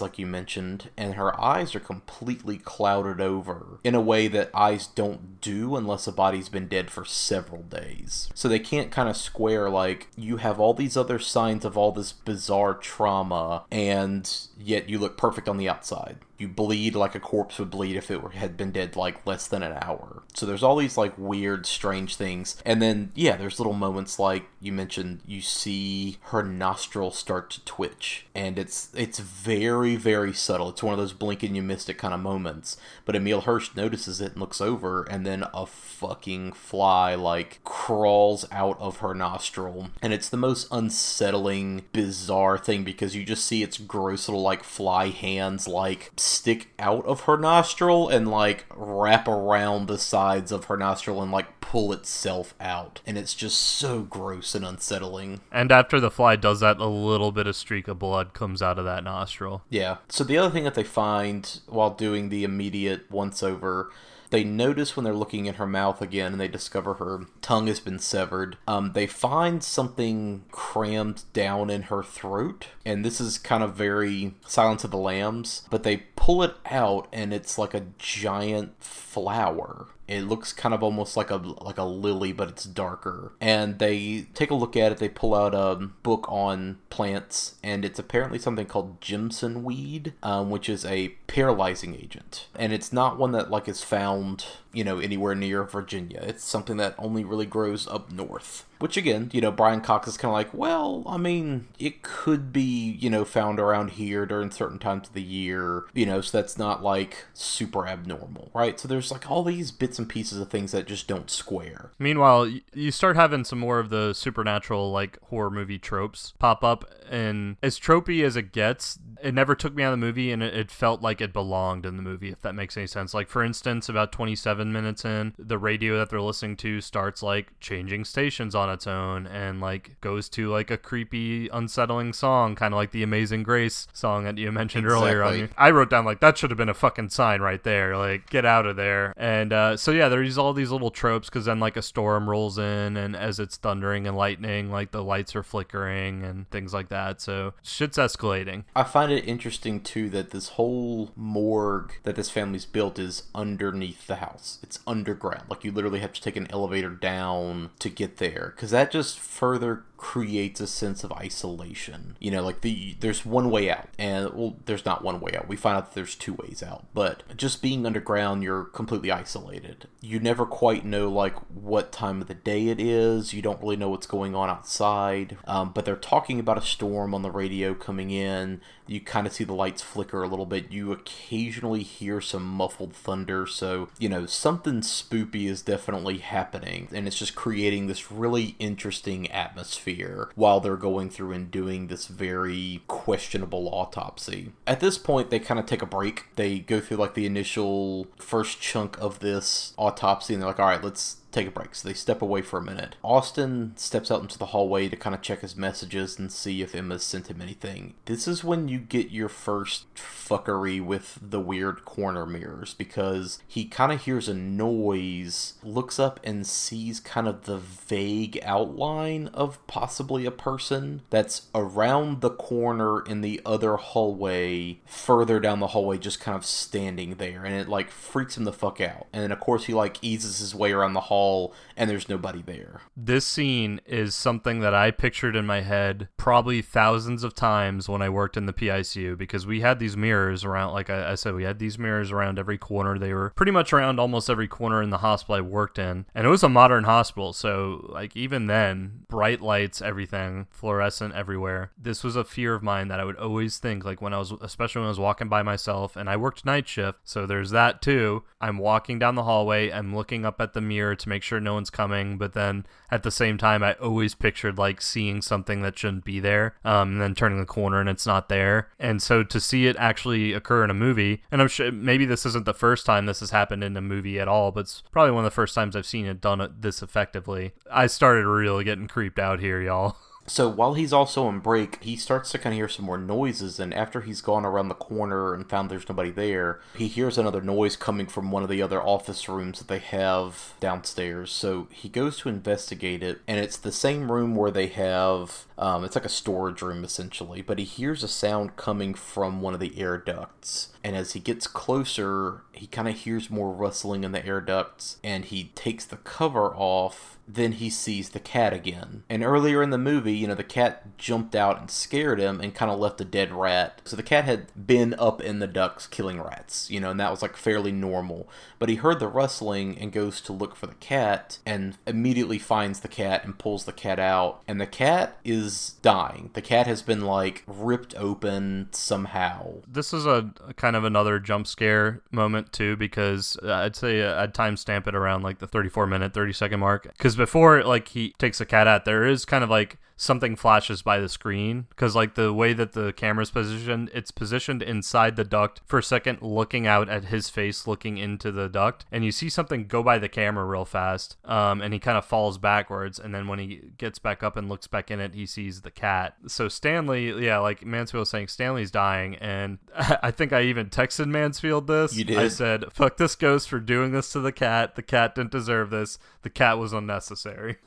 like 0.00 0.18
you 0.18 0.26
mentioned, 0.26 0.90
and 0.96 1.14
her 1.14 1.38
eyes 1.40 1.74
are 1.74 1.80
completely 1.80 2.58
clouded 2.58 3.20
over 3.20 3.78
in 3.84 3.94
a 3.94 4.00
way 4.00 4.28
that 4.28 4.50
eyes 4.54 4.86
don't 4.86 5.40
do 5.40 5.76
unless 5.76 6.06
a 6.06 6.12
body's 6.12 6.48
been 6.48 6.68
dead 6.68 6.90
for 6.90 7.04
several 7.04 7.62
days. 7.62 8.30
So 8.34 8.48
they 8.48 8.58
can't 8.58 8.90
kind 8.90 9.08
of 9.08 9.16
square, 9.16 9.68
like, 9.68 10.08
you 10.16 10.38
have 10.38 10.58
all 10.58 10.74
these 10.74 10.96
other 10.96 11.18
signs 11.18 11.64
of 11.64 11.76
all 11.76 11.92
this 11.92 12.12
bizarre 12.12 12.55
trauma, 12.74 13.64
and 13.70 14.30
yet 14.58 14.88
you 14.88 14.98
look 14.98 15.16
perfect 15.16 15.48
on 15.48 15.56
the 15.56 15.68
outside 15.68 16.18
you 16.38 16.48
bleed 16.48 16.94
like 16.94 17.14
a 17.14 17.20
corpse 17.20 17.58
would 17.58 17.70
bleed 17.70 17.96
if 17.96 18.10
it 18.10 18.22
were, 18.22 18.30
had 18.30 18.56
been 18.56 18.70
dead 18.70 18.96
like 18.96 19.26
less 19.26 19.46
than 19.46 19.62
an 19.62 19.78
hour. 19.80 20.22
So 20.34 20.44
there's 20.44 20.62
all 20.62 20.76
these 20.76 20.96
like 20.96 21.16
weird, 21.16 21.66
strange 21.66 22.16
things. 22.16 22.60
And 22.64 22.82
then, 22.82 23.10
yeah, 23.14 23.36
there's 23.36 23.58
little 23.58 23.72
moments 23.72 24.18
like 24.18 24.44
you 24.60 24.72
mentioned, 24.72 25.20
you 25.26 25.40
see 25.40 26.18
her 26.24 26.42
nostril 26.42 27.10
start 27.10 27.50
to 27.50 27.64
twitch. 27.64 28.26
And 28.34 28.58
it's 28.58 28.90
it's 28.94 29.18
very, 29.18 29.96
very 29.96 30.32
subtle. 30.32 30.68
It's 30.68 30.82
one 30.82 30.92
of 30.92 30.98
those 30.98 31.12
blink 31.12 31.42
and 31.42 31.56
you 31.56 31.62
missed 31.62 31.88
it 31.88 31.94
kind 31.94 32.12
of 32.12 32.20
moments. 32.20 32.76
But 33.04 33.16
Emile 33.16 33.42
Hirsch 33.42 33.74
notices 33.74 34.20
it 34.20 34.32
and 34.32 34.40
looks 34.40 34.60
over, 34.60 35.04
and 35.04 35.24
then 35.24 35.44
a 35.54 35.66
fucking 35.66 36.52
fly 36.52 37.14
like 37.14 37.60
crawls 37.64 38.44
out 38.52 38.78
of 38.78 38.98
her 38.98 39.14
nostril. 39.14 39.88
And 40.02 40.12
it's 40.12 40.28
the 40.28 40.36
most 40.36 40.68
unsettling, 40.70 41.84
bizarre 41.92 42.58
thing 42.58 42.84
because 42.84 43.16
you 43.16 43.24
just 43.24 43.44
see 43.44 43.62
its 43.62 43.78
gross 43.78 44.28
little 44.28 44.42
like 44.46 44.62
fly 44.62 45.08
hands 45.08 45.66
like 45.66 46.12
stick 46.16 46.68
out 46.78 47.04
of 47.04 47.22
her 47.22 47.36
nostril 47.36 48.08
and 48.08 48.28
like 48.28 48.64
wrap 48.74 49.26
around 49.26 49.88
the 49.88 49.98
sides 49.98 50.52
of 50.52 50.66
her 50.66 50.76
nostril 50.76 51.20
and 51.20 51.32
like 51.32 51.60
pull 51.60 51.92
itself 51.92 52.54
out. 52.60 53.00
And 53.04 53.18
it's 53.18 53.34
just 53.34 53.58
so 53.58 54.02
gross 54.02 54.54
and 54.54 54.64
unsettling. 54.64 55.40
And 55.50 55.72
after 55.72 55.98
the 55.98 56.12
fly 56.12 56.36
does 56.36 56.60
that, 56.60 56.78
a 56.78 56.86
little 56.86 57.32
bit 57.32 57.48
of 57.48 57.56
streak 57.56 57.88
of 57.88 57.98
blood 57.98 58.32
comes 58.32 58.62
out 58.62 58.78
of 58.78 58.84
that 58.84 59.02
nostril. 59.02 59.64
Yeah. 59.68 59.96
So 60.08 60.22
the 60.22 60.38
other 60.38 60.50
thing 60.50 60.64
that 60.64 60.74
they 60.74 60.84
find 60.84 61.60
while 61.66 61.90
doing 61.90 62.28
the 62.28 62.44
immediate 62.44 63.10
once 63.10 63.42
over 63.42 63.90
they 64.36 64.44
notice 64.44 64.94
when 64.94 65.04
they're 65.04 65.14
looking 65.14 65.46
in 65.46 65.54
her 65.54 65.66
mouth 65.66 66.02
again 66.02 66.32
and 66.32 66.38
they 66.38 66.46
discover 66.46 66.92
her 66.94 67.22
tongue 67.40 67.68
has 67.68 67.80
been 67.80 67.98
severed. 67.98 68.58
Um, 68.68 68.92
they 68.92 69.06
find 69.06 69.64
something 69.64 70.44
crammed 70.50 71.24
down 71.32 71.70
in 71.70 71.84
her 71.84 72.02
throat. 72.02 72.66
And 72.84 73.02
this 73.02 73.18
is 73.18 73.38
kind 73.38 73.62
of 73.62 73.74
very 73.74 74.34
Silence 74.46 74.84
of 74.84 74.90
the 74.90 74.98
Lambs, 74.98 75.62
but 75.70 75.84
they 75.84 76.04
pull 76.16 76.42
it 76.42 76.54
out 76.66 77.08
and 77.14 77.32
it's 77.32 77.56
like 77.56 77.72
a 77.72 77.86
giant 77.96 78.74
flower 78.78 79.86
it 80.08 80.22
looks 80.22 80.52
kind 80.52 80.74
of 80.74 80.82
almost 80.82 81.16
like 81.16 81.30
a 81.30 81.36
like 81.36 81.78
a 81.78 81.84
lily, 81.84 82.32
but 82.32 82.48
it's 82.48 82.64
darker. 82.64 83.32
And 83.40 83.78
they 83.78 84.26
take 84.34 84.50
a 84.50 84.54
look 84.54 84.76
at 84.76 84.92
it. 84.92 84.98
They 84.98 85.08
pull 85.08 85.34
out 85.34 85.54
a 85.54 85.74
book 86.02 86.26
on 86.28 86.78
plants, 86.90 87.56
and 87.62 87.84
it's 87.84 87.98
apparently 87.98 88.38
something 88.38 88.66
called 88.66 89.00
Jimson 89.00 89.64
weed, 89.64 90.14
um, 90.22 90.50
which 90.50 90.68
is 90.68 90.84
a 90.84 91.08
paralyzing 91.26 91.94
agent. 91.94 92.46
And 92.54 92.72
it's 92.72 92.92
not 92.92 93.18
one 93.18 93.32
that 93.32 93.50
like 93.50 93.68
is 93.68 93.82
found, 93.82 94.46
you 94.72 94.84
know, 94.84 94.98
anywhere 94.98 95.34
near 95.34 95.64
Virginia. 95.64 96.20
It's 96.22 96.44
something 96.44 96.76
that 96.76 96.94
only 96.98 97.24
really 97.24 97.46
grows 97.46 97.88
up 97.88 98.12
north. 98.12 98.65
Which 98.78 98.96
again, 98.96 99.30
you 99.32 99.40
know, 99.40 99.50
Brian 99.50 99.80
Cox 99.80 100.08
is 100.08 100.16
kind 100.16 100.30
of 100.30 100.34
like, 100.34 100.52
well, 100.52 101.02
I 101.06 101.16
mean, 101.16 101.68
it 101.78 102.02
could 102.02 102.52
be, 102.52 102.96
you 103.00 103.08
know, 103.08 103.24
found 103.24 103.58
around 103.58 103.92
here 103.92 104.26
during 104.26 104.50
certain 104.50 104.78
times 104.78 105.08
of 105.08 105.14
the 105.14 105.22
year, 105.22 105.84
you 105.94 106.04
know, 106.06 106.20
so 106.20 106.36
that's 106.36 106.58
not 106.58 106.82
like 106.82 107.24
super 107.32 107.86
abnormal, 107.86 108.50
right? 108.54 108.78
So 108.78 108.86
there's 108.86 109.10
like 109.10 109.30
all 109.30 109.42
these 109.42 109.70
bits 109.70 109.98
and 109.98 110.08
pieces 110.08 110.38
of 110.38 110.50
things 110.50 110.72
that 110.72 110.86
just 110.86 111.08
don't 111.08 111.30
square. 111.30 111.90
Meanwhile, 111.98 112.52
you 112.74 112.90
start 112.90 113.16
having 113.16 113.44
some 113.44 113.58
more 113.58 113.78
of 113.78 113.88
the 113.88 114.12
supernatural, 114.12 114.90
like 114.90 115.18
horror 115.24 115.50
movie 115.50 115.78
tropes 115.78 116.34
pop 116.38 116.62
up, 116.62 116.84
and 117.10 117.56
as 117.62 117.78
tropey 117.78 118.24
as 118.24 118.36
it 118.36 118.52
gets, 118.52 118.98
it 119.22 119.34
never 119.34 119.54
took 119.54 119.74
me 119.74 119.82
out 119.82 119.92
of 119.92 120.00
the 120.00 120.06
movie, 120.06 120.32
and 120.32 120.42
it, 120.42 120.70
felt 120.70 121.00
like 121.00 121.20
it 121.20 121.32
belonged 121.32 121.86
in 121.86 121.96
the 121.96 122.02
movie, 122.02 122.30
if 122.30 122.42
that 122.42 122.54
makes 122.54 122.76
any 122.76 122.86
sense. 122.86 123.14
Like, 123.14 123.28
for 123.28 123.42
instance, 123.42 123.88
about 123.88 124.12
27 124.12 124.72
minutes 124.72 125.04
in, 125.04 125.32
the 125.38 125.58
radio 125.58 125.96
that 125.96 126.10
they're 126.10 126.20
listening 126.20 126.56
to 126.58 126.80
starts 126.80 127.22
like 127.22 127.58
changing 127.60 128.04
stations 128.04 128.54
on 128.54 128.68
its 128.68 128.86
own 128.86 129.26
and 129.26 129.60
like 129.60 130.00
goes 130.00 130.28
to 130.30 130.50
like 130.50 130.70
a 130.70 130.76
creepy, 130.76 131.48
unsettling 131.48 132.12
song, 132.12 132.54
kind 132.54 132.74
of 132.74 132.76
like 132.76 132.90
the 132.90 133.02
Amazing 133.02 133.42
Grace 133.42 133.86
song 133.92 134.24
that 134.24 134.38
you 134.38 134.50
mentioned 134.52 134.84
exactly. 134.84 135.10
earlier. 135.12 135.44
On 135.44 135.50
I 135.56 135.70
wrote 135.70 135.90
down 135.90 136.04
like 136.04 136.20
that 136.20 136.36
should 136.36 136.50
have 136.50 136.58
been 136.58 136.68
a 136.68 136.74
fucking 136.74 137.10
sign 137.10 137.40
right 137.40 137.62
there, 137.62 137.96
like 137.96 138.28
get 138.28 138.44
out 138.44 138.66
of 138.66 138.76
there. 138.76 139.14
And 139.16 139.52
uh, 139.52 139.76
so 139.76 139.92
yeah, 139.92 140.08
there's 140.08 140.38
all 140.38 140.52
these 140.52 140.70
little 140.70 140.90
tropes 140.90 141.28
because 141.28 141.44
then 141.44 141.60
like 141.60 141.76
a 141.76 141.82
storm 141.82 142.28
rolls 142.28 142.58
in, 142.58 142.96
and 142.96 143.16
as 143.16 143.38
it's 143.38 143.56
thundering 143.56 144.06
and 144.06 144.16
lightning, 144.16 144.70
like 144.70 144.90
the 144.90 145.02
lights 145.02 145.36
are 145.36 145.42
flickering 145.42 146.24
and 146.24 146.50
things 146.50 146.74
like 146.74 146.88
that. 146.88 147.20
So 147.20 147.54
shit's 147.62 147.98
escalating. 147.98 148.64
I 148.74 148.82
find 148.82 149.05
it 149.10 149.26
interesting 149.26 149.80
too 149.80 150.08
that 150.10 150.30
this 150.30 150.50
whole 150.50 151.10
morgue 151.16 151.92
that 152.02 152.16
this 152.16 152.30
family's 152.30 152.64
built 152.64 152.98
is 152.98 153.24
underneath 153.34 154.06
the 154.06 154.16
house. 154.16 154.58
It's 154.62 154.80
underground. 154.86 155.44
Like 155.48 155.64
you 155.64 155.72
literally 155.72 156.00
have 156.00 156.12
to 156.12 156.22
take 156.22 156.36
an 156.36 156.50
elevator 156.50 156.90
down 156.90 157.70
to 157.78 157.88
get 157.88 158.18
there 158.18 158.52
because 158.54 158.70
that 158.70 158.90
just 158.90 159.18
further 159.18 159.84
creates 159.96 160.60
a 160.60 160.66
sense 160.66 161.04
of 161.04 161.12
isolation. 161.12 162.16
You 162.20 162.30
know, 162.30 162.42
like 162.42 162.60
the 162.60 162.96
there's 163.00 163.24
one 163.24 163.50
way 163.50 163.70
out, 163.70 163.88
and 163.98 164.32
well, 164.34 164.56
there's 164.66 164.84
not 164.84 165.02
one 165.02 165.20
way 165.20 165.32
out. 165.36 165.48
We 165.48 165.56
find 165.56 165.76
out 165.76 165.86
that 165.86 165.94
there's 165.94 166.14
two 166.14 166.34
ways 166.34 166.62
out, 166.62 166.84
but 166.92 167.22
just 167.36 167.62
being 167.62 167.86
underground, 167.86 168.42
you're 168.42 168.64
completely 168.64 169.10
isolated. 169.10 169.88
You 170.00 170.20
never 170.20 170.46
quite 170.46 170.84
know 170.84 171.08
like 171.08 171.36
what 171.50 171.92
time 171.92 172.20
of 172.20 172.28
the 172.28 172.34
day 172.34 172.68
it 172.68 172.80
is. 172.80 173.32
You 173.32 173.42
don't 173.42 173.60
really 173.60 173.76
know 173.76 173.88
what's 173.88 174.06
going 174.06 174.34
on 174.34 174.50
outside. 174.50 175.38
Um, 175.46 175.72
but 175.72 175.84
they're 175.84 175.96
talking 175.96 176.38
about 176.38 176.58
a 176.58 176.62
storm 176.62 177.14
on 177.14 177.22
the 177.22 177.30
radio 177.30 177.74
coming 177.74 178.10
in. 178.10 178.60
You 178.86 179.00
kind 179.00 179.26
of 179.26 179.32
see 179.32 179.44
the 179.44 179.52
lights 179.52 179.82
flicker 179.82 180.22
a 180.22 180.28
little 180.28 180.46
bit. 180.46 180.70
You 180.70 180.92
occasionally 180.92 181.82
hear 181.82 182.20
some 182.20 182.44
muffled 182.44 182.94
thunder, 182.94 183.46
so 183.46 183.88
you 183.98 184.08
know 184.08 184.26
something 184.26 184.80
spoopy 184.80 185.48
is 185.48 185.62
definitely 185.62 186.18
happening, 186.18 186.88
and 186.92 187.08
it's 187.08 187.18
just 187.18 187.34
creating 187.34 187.88
this 187.88 188.12
really 188.12 188.54
interesting 188.60 189.28
atmosphere 189.32 189.85
while 190.34 190.60
they're 190.60 190.76
going 190.76 191.10
through 191.10 191.32
and 191.32 191.50
doing 191.50 191.86
this 191.86 192.06
very 192.06 192.82
questionable 192.88 193.68
autopsy. 193.68 194.52
At 194.66 194.80
this 194.80 194.98
point, 194.98 195.30
they 195.30 195.38
kind 195.38 195.60
of 195.60 195.66
take 195.66 195.82
a 195.82 195.86
break. 195.86 196.26
They 196.36 196.58
go 196.58 196.80
through 196.80 196.98
like 196.98 197.14
the 197.14 197.26
initial 197.26 198.08
first 198.18 198.60
chunk 198.60 198.98
of 199.00 199.20
this 199.20 199.74
autopsy, 199.76 200.34
and 200.34 200.42
they're 200.42 200.50
like, 200.50 200.60
"All 200.60 200.66
right, 200.66 200.82
let's 200.82 201.18
take 201.36 201.48
a 201.48 201.50
break. 201.50 201.74
So 201.74 201.86
they 201.86 201.94
step 201.94 202.22
away 202.22 202.42
for 202.42 202.58
a 202.58 202.64
minute. 202.64 202.96
Austin 203.02 203.72
steps 203.76 204.10
out 204.10 204.22
into 204.22 204.38
the 204.38 204.46
hallway 204.46 204.88
to 204.88 204.96
kind 204.96 205.14
of 205.14 205.22
check 205.22 205.42
his 205.42 205.56
messages 205.56 206.18
and 206.18 206.32
see 206.32 206.62
if 206.62 206.74
Emma's 206.74 207.02
sent 207.02 207.28
him 207.28 207.42
anything. 207.42 207.94
This 208.06 208.26
is 208.26 208.42
when 208.42 208.68
you 208.68 208.78
get 208.78 209.10
your 209.10 209.28
first 209.28 209.86
fuckery 209.94 210.84
with 210.84 211.18
the 211.20 211.40
weird 211.40 211.84
corner 211.84 212.24
mirrors 212.24 212.74
because 212.74 213.38
he 213.46 213.66
kind 213.66 213.92
of 213.92 214.02
hears 214.02 214.28
a 214.28 214.34
noise, 214.34 215.54
looks 215.62 215.98
up 215.98 216.18
and 216.24 216.46
sees 216.46 217.00
kind 217.00 217.28
of 217.28 217.44
the 217.44 217.58
vague 217.58 218.40
outline 218.42 219.28
of 219.28 219.64
possibly 219.66 220.24
a 220.24 220.30
person 220.30 221.02
that's 221.10 221.48
around 221.54 222.22
the 222.22 222.30
corner 222.30 223.02
in 223.02 223.20
the 223.20 223.40
other 223.44 223.76
hallway, 223.76 224.80
further 224.86 225.38
down 225.38 225.60
the 225.60 225.68
hallway, 225.68 225.98
just 225.98 226.20
kind 226.20 226.36
of 226.36 226.46
standing 226.46 227.16
there. 227.16 227.44
And 227.44 227.54
it 227.54 227.68
like 227.68 227.90
freaks 227.90 228.36
him 228.36 228.44
the 228.44 228.52
fuck 228.52 228.80
out. 228.80 229.06
And 229.12 229.22
then, 229.22 229.32
of 229.32 229.40
course, 229.40 229.66
he 229.66 229.74
like 229.74 229.98
eases 230.00 230.38
his 230.38 230.54
way 230.54 230.72
around 230.72 230.94
the 230.94 231.00
hall 231.00 231.25
hall 231.26 231.52
and 231.76 231.90
there's 231.90 232.08
nobody 232.08 232.42
there. 232.42 232.80
This 232.96 233.26
scene 233.26 233.80
is 233.86 234.14
something 234.14 234.60
that 234.60 234.74
I 234.74 234.90
pictured 234.90 235.36
in 235.36 235.46
my 235.46 235.60
head 235.60 236.08
probably 236.16 236.62
thousands 236.62 237.22
of 237.22 237.34
times 237.34 237.88
when 237.88 238.02
I 238.02 238.08
worked 238.08 238.36
in 238.36 238.46
the 238.46 238.52
PICU 238.52 239.16
because 239.18 239.46
we 239.46 239.60
had 239.60 239.78
these 239.78 239.96
mirrors 239.96 240.44
around, 240.44 240.72
like 240.72 240.90
I, 240.90 241.12
I 241.12 241.14
said, 241.14 241.34
we 241.34 241.44
had 241.44 241.58
these 241.58 241.78
mirrors 241.78 242.10
around 242.10 242.38
every 242.38 242.58
corner. 242.58 242.98
They 242.98 243.12
were 243.12 243.30
pretty 243.36 243.52
much 243.52 243.72
around 243.72 244.00
almost 244.00 244.30
every 244.30 244.48
corner 244.48 244.82
in 244.82 244.90
the 244.90 244.98
hospital 244.98 245.34
I 245.34 245.40
worked 245.42 245.78
in. 245.78 246.06
And 246.14 246.26
it 246.26 246.30
was 246.30 246.42
a 246.42 246.48
modern 246.48 246.84
hospital. 246.84 247.32
So, 247.32 247.86
like, 247.90 248.16
even 248.16 248.46
then, 248.46 249.04
bright 249.08 249.42
lights, 249.42 249.82
everything, 249.82 250.46
fluorescent 250.50 251.14
everywhere. 251.14 251.72
This 251.76 252.02
was 252.02 252.16
a 252.16 252.24
fear 252.24 252.54
of 252.54 252.62
mine 252.62 252.88
that 252.88 253.00
I 253.00 253.04
would 253.04 253.16
always 253.16 253.58
think, 253.58 253.84
like, 253.84 254.00
when 254.00 254.14
I 254.14 254.18
was, 254.18 254.32
especially 254.40 254.80
when 254.80 254.86
I 254.86 254.90
was 254.90 254.98
walking 254.98 255.28
by 255.28 255.42
myself 255.42 255.96
and 255.96 256.08
I 256.08 256.16
worked 256.16 256.44
night 256.46 256.68
shift. 256.68 257.00
So 257.04 257.26
there's 257.26 257.50
that 257.50 257.82
too. 257.82 258.24
I'm 258.40 258.58
walking 258.58 258.98
down 258.98 259.14
the 259.14 259.24
hallway, 259.24 259.70
I'm 259.70 259.94
looking 259.94 260.24
up 260.24 260.40
at 260.40 260.52
the 260.52 260.60
mirror 260.60 260.94
to 260.94 261.08
make 261.08 261.22
sure 261.22 261.40
no 261.40 261.54
one's 261.54 261.65
coming, 261.70 262.18
but 262.18 262.32
then 262.32 262.66
at 262.90 263.02
the 263.02 263.10
same 263.10 263.38
time, 263.38 263.62
I 263.62 263.74
always 263.74 264.14
pictured 264.14 264.58
like 264.58 264.80
seeing 264.80 265.22
something 265.22 265.62
that 265.62 265.78
shouldn't 265.78 266.04
be 266.04 266.20
there, 266.20 266.54
um, 266.64 266.92
and 266.92 267.00
then 267.00 267.14
turning 267.14 267.38
the 267.38 267.46
corner 267.46 267.80
and 267.80 267.88
it's 267.88 268.06
not 268.06 268.28
there. 268.28 268.68
And 268.78 269.02
so 269.02 269.22
to 269.22 269.40
see 269.40 269.66
it 269.66 269.76
actually 269.76 270.32
occur 270.32 270.64
in 270.64 270.70
a 270.70 270.74
movie, 270.74 271.22
and 271.30 271.40
I'm 271.40 271.48
sure 271.48 271.72
maybe 271.72 272.04
this 272.04 272.26
isn't 272.26 272.44
the 272.44 272.54
first 272.54 272.86
time 272.86 273.06
this 273.06 273.20
has 273.20 273.30
happened 273.30 273.64
in 273.64 273.76
a 273.76 273.80
movie 273.82 274.20
at 274.20 274.28
all, 274.28 274.52
but 274.52 274.60
it's 274.60 274.82
probably 274.90 275.12
one 275.12 275.24
of 275.24 275.30
the 275.30 275.34
first 275.34 275.54
times 275.54 275.76
I've 275.76 275.86
seen 275.86 276.06
it 276.06 276.20
done 276.20 276.54
this 276.58 276.82
effectively. 276.82 277.52
I 277.70 277.86
started 277.86 278.26
really 278.26 278.64
getting 278.64 278.88
creeped 278.88 279.18
out 279.18 279.40
here, 279.40 279.60
y'all. 279.60 279.96
So 280.26 280.48
while 280.48 280.74
he's 280.74 280.92
also 280.92 281.26
on 281.26 281.38
break, 281.38 281.82
he 281.82 281.96
starts 281.96 282.32
to 282.32 282.38
kind 282.38 282.52
of 282.52 282.58
hear 282.58 282.68
some 282.68 282.84
more 282.84 282.98
noises, 282.98 283.60
and 283.60 283.72
after 283.72 284.00
he's 284.00 284.20
gone 284.20 284.44
around 284.44 284.68
the 284.68 284.74
corner 284.74 285.34
and 285.34 285.48
found 285.48 285.70
there's 285.70 285.88
nobody 285.88 286.10
there, 286.10 286.60
he 286.76 286.88
hears 286.88 287.16
another 287.16 287.40
noise 287.40 287.76
coming 287.76 288.06
from 288.06 288.30
one 288.30 288.42
of 288.42 288.48
the 288.48 288.62
other 288.62 288.82
office 288.82 289.28
rooms 289.28 289.58
that 289.58 289.68
they 289.68 289.78
have 289.78 290.54
downstairs. 290.58 291.30
So 291.30 291.68
he 291.70 291.88
goes 291.88 292.18
to 292.18 292.28
investigate 292.28 293.02
it, 293.02 293.20
and 293.28 293.38
it's 293.38 293.56
the 293.56 293.72
same 293.72 294.10
room 294.10 294.34
where 294.34 294.50
they 294.50 294.66
have 294.66 295.46
um, 295.58 295.84
it's 295.84 295.94
like 295.94 296.04
a 296.04 296.10
storage 296.10 296.60
room 296.60 296.84
essentially, 296.84 297.40
but 297.40 297.58
he 297.58 297.64
hears 297.64 298.02
a 298.02 298.08
sound 298.08 298.56
coming 298.56 298.94
from 298.94 299.40
one 299.40 299.54
of 299.54 299.60
the 299.60 299.78
air 299.78 299.96
ducts. 299.96 300.68
And 300.84 300.94
as 300.94 301.12
he 301.12 301.20
gets 301.20 301.46
closer, 301.46 302.42
he 302.52 302.66
kind 302.66 302.88
of 302.88 302.94
hears 302.94 303.30
more 303.30 303.52
rustling 303.52 304.04
in 304.04 304.12
the 304.12 304.24
air 304.24 304.40
ducts, 304.40 304.98
and 305.02 305.24
he 305.24 305.52
takes 305.54 305.84
the 305.84 305.96
cover 305.96 306.54
off 306.54 307.15
then 307.28 307.52
he 307.52 307.70
sees 307.70 308.10
the 308.10 308.20
cat 308.20 308.52
again. 308.52 309.02
And 309.08 309.24
earlier 309.24 309.62
in 309.62 309.70
the 309.70 309.78
movie, 309.78 310.14
you 310.14 310.26
know, 310.26 310.34
the 310.34 310.44
cat 310.44 310.96
jumped 310.96 311.34
out 311.34 311.60
and 311.60 311.70
scared 311.70 312.20
him 312.20 312.40
and 312.40 312.54
kind 312.54 312.70
of 312.70 312.78
left 312.78 313.00
a 313.00 313.04
dead 313.04 313.32
rat. 313.32 313.82
So 313.84 313.96
the 313.96 314.02
cat 314.02 314.24
had 314.24 314.66
been 314.66 314.94
up 314.98 315.20
in 315.20 315.40
the 315.40 315.46
ducks 315.46 315.86
killing 315.86 316.20
rats, 316.20 316.70
you 316.70 316.80
know, 316.80 316.90
and 316.90 317.00
that 317.00 317.10
was 317.10 317.22
like 317.22 317.36
fairly 317.36 317.72
normal. 317.72 318.28
But 318.58 318.68
he 318.68 318.76
heard 318.76 319.00
the 319.00 319.08
rustling 319.08 319.76
and 319.78 319.92
goes 319.92 320.20
to 320.22 320.32
look 320.32 320.56
for 320.56 320.66
the 320.66 320.74
cat 320.74 321.38
and 321.44 321.76
immediately 321.86 322.38
finds 322.38 322.80
the 322.80 322.88
cat 322.88 323.24
and 323.24 323.38
pulls 323.38 323.64
the 323.64 323.72
cat 323.72 323.98
out. 323.98 324.42
And 324.46 324.60
the 324.60 324.66
cat 324.66 325.18
is 325.24 325.74
dying. 325.82 326.30
The 326.34 326.42
cat 326.42 326.66
has 326.66 326.82
been 326.82 327.02
like 327.02 327.42
ripped 327.46 327.94
open 327.96 328.68
somehow. 328.70 329.62
This 329.66 329.92
is 329.92 330.06
a, 330.06 330.32
kind 330.56 330.76
of 330.76 330.84
another 330.84 331.18
jump 331.18 331.46
scare 331.46 332.02
moment 332.10 332.52
too, 332.52 332.76
because 332.76 333.36
I'd 333.44 333.76
say 333.76 334.06
I'd 334.06 334.34
timestamp 334.34 334.86
it 334.86 334.94
around 334.94 335.22
like 335.22 335.38
the 335.38 335.46
34 335.46 335.86
minute, 335.86 336.14
30 336.14 336.32
second 336.32 336.60
mark. 336.60 336.84
Because 336.84 337.15
before 337.16 337.62
like 337.64 337.88
he 337.88 338.14
takes 338.18 338.40
a 338.40 338.46
cat 338.46 338.66
out, 338.66 338.84
there 338.84 339.04
is 339.04 339.24
kind 339.24 339.42
of 339.42 339.50
like 339.50 339.78
something 339.96 340.36
flashes 340.36 340.82
by 340.82 340.98
the 340.98 341.08
screen 341.08 341.66
because 341.70 341.96
like 341.96 342.14
the 342.14 342.32
way 342.32 342.52
that 342.52 342.72
the 342.72 342.92
camera's 342.92 343.30
positioned 343.30 343.90
it's 343.94 344.10
positioned 344.10 344.62
inside 344.62 345.16
the 345.16 345.24
duct 345.24 345.62
for 345.64 345.78
a 345.78 345.82
second 345.82 346.20
looking 346.20 346.66
out 346.66 346.88
at 346.88 347.06
his 347.06 347.30
face 347.30 347.66
looking 347.66 347.96
into 347.96 348.30
the 348.30 348.48
duct 348.48 348.84
and 348.92 349.04
you 349.04 349.10
see 349.10 349.30
something 349.30 349.66
go 349.66 349.82
by 349.82 349.98
the 349.98 350.08
camera 350.08 350.44
real 350.44 350.66
fast 350.66 351.16
um, 351.24 351.62
and 351.62 351.72
he 351.72 351.80
kind 351.80 351.96
of 351.96 352.04
falls 352.04 352.36
backwards 352.36 352.98
and 352.98 353.14
then 353.14 353.26
when 353.26 353.38
he 353.38 353.62
gets 353.78 353.98
back 353.98 354.22
up 354.22 354.36
and 354.36 354.50
looks 354.50 354.66
back 354.66 354.90
in 354.90 355.00
it 355.00 355.14
he 355.14 355.24
sees 355.24 355.62
the 355.62 355.70
cat. 355.70 356.14
So 356.26 356.48
stanley 356.48 357.24
yeah 357.24 357.38
like 357.38 357.64
mansfield 357.64 358.00
was 358.00 358.10
saying 358.10 358.28
stanley's 358.28 358.70
dying 358.70 359.16
and 359.16 359.58
i 359.74 360.10
think 360.10 360.32
i 360.32 360.42
even 360.42 360.68
texted 360.68 361.06
mansfield 361.06 361.66
this. 361.66 361.96
You 361.96 362.04
did. 362.04 362.18
i 362.18 362.28
said 362.28 362.66
fuck 362.70 362.98
this 362.98 363.14
ghost 363.14 363.48
for 363.48 363.60
doing 363.60 363.92
this 363.92 364.12
to 364.12 364.20
the 364.20 364.32
cat. 364.32 364.74
The 364.74 364.82
cat 364.82 365.14
didn't 365.14 365.30
deserve 365.30 365.70
this. 365.70 365.98
The 366.20 366.30
cat 366.30 366.58
was 366.58 366.74
unnecessary 366.74 367.56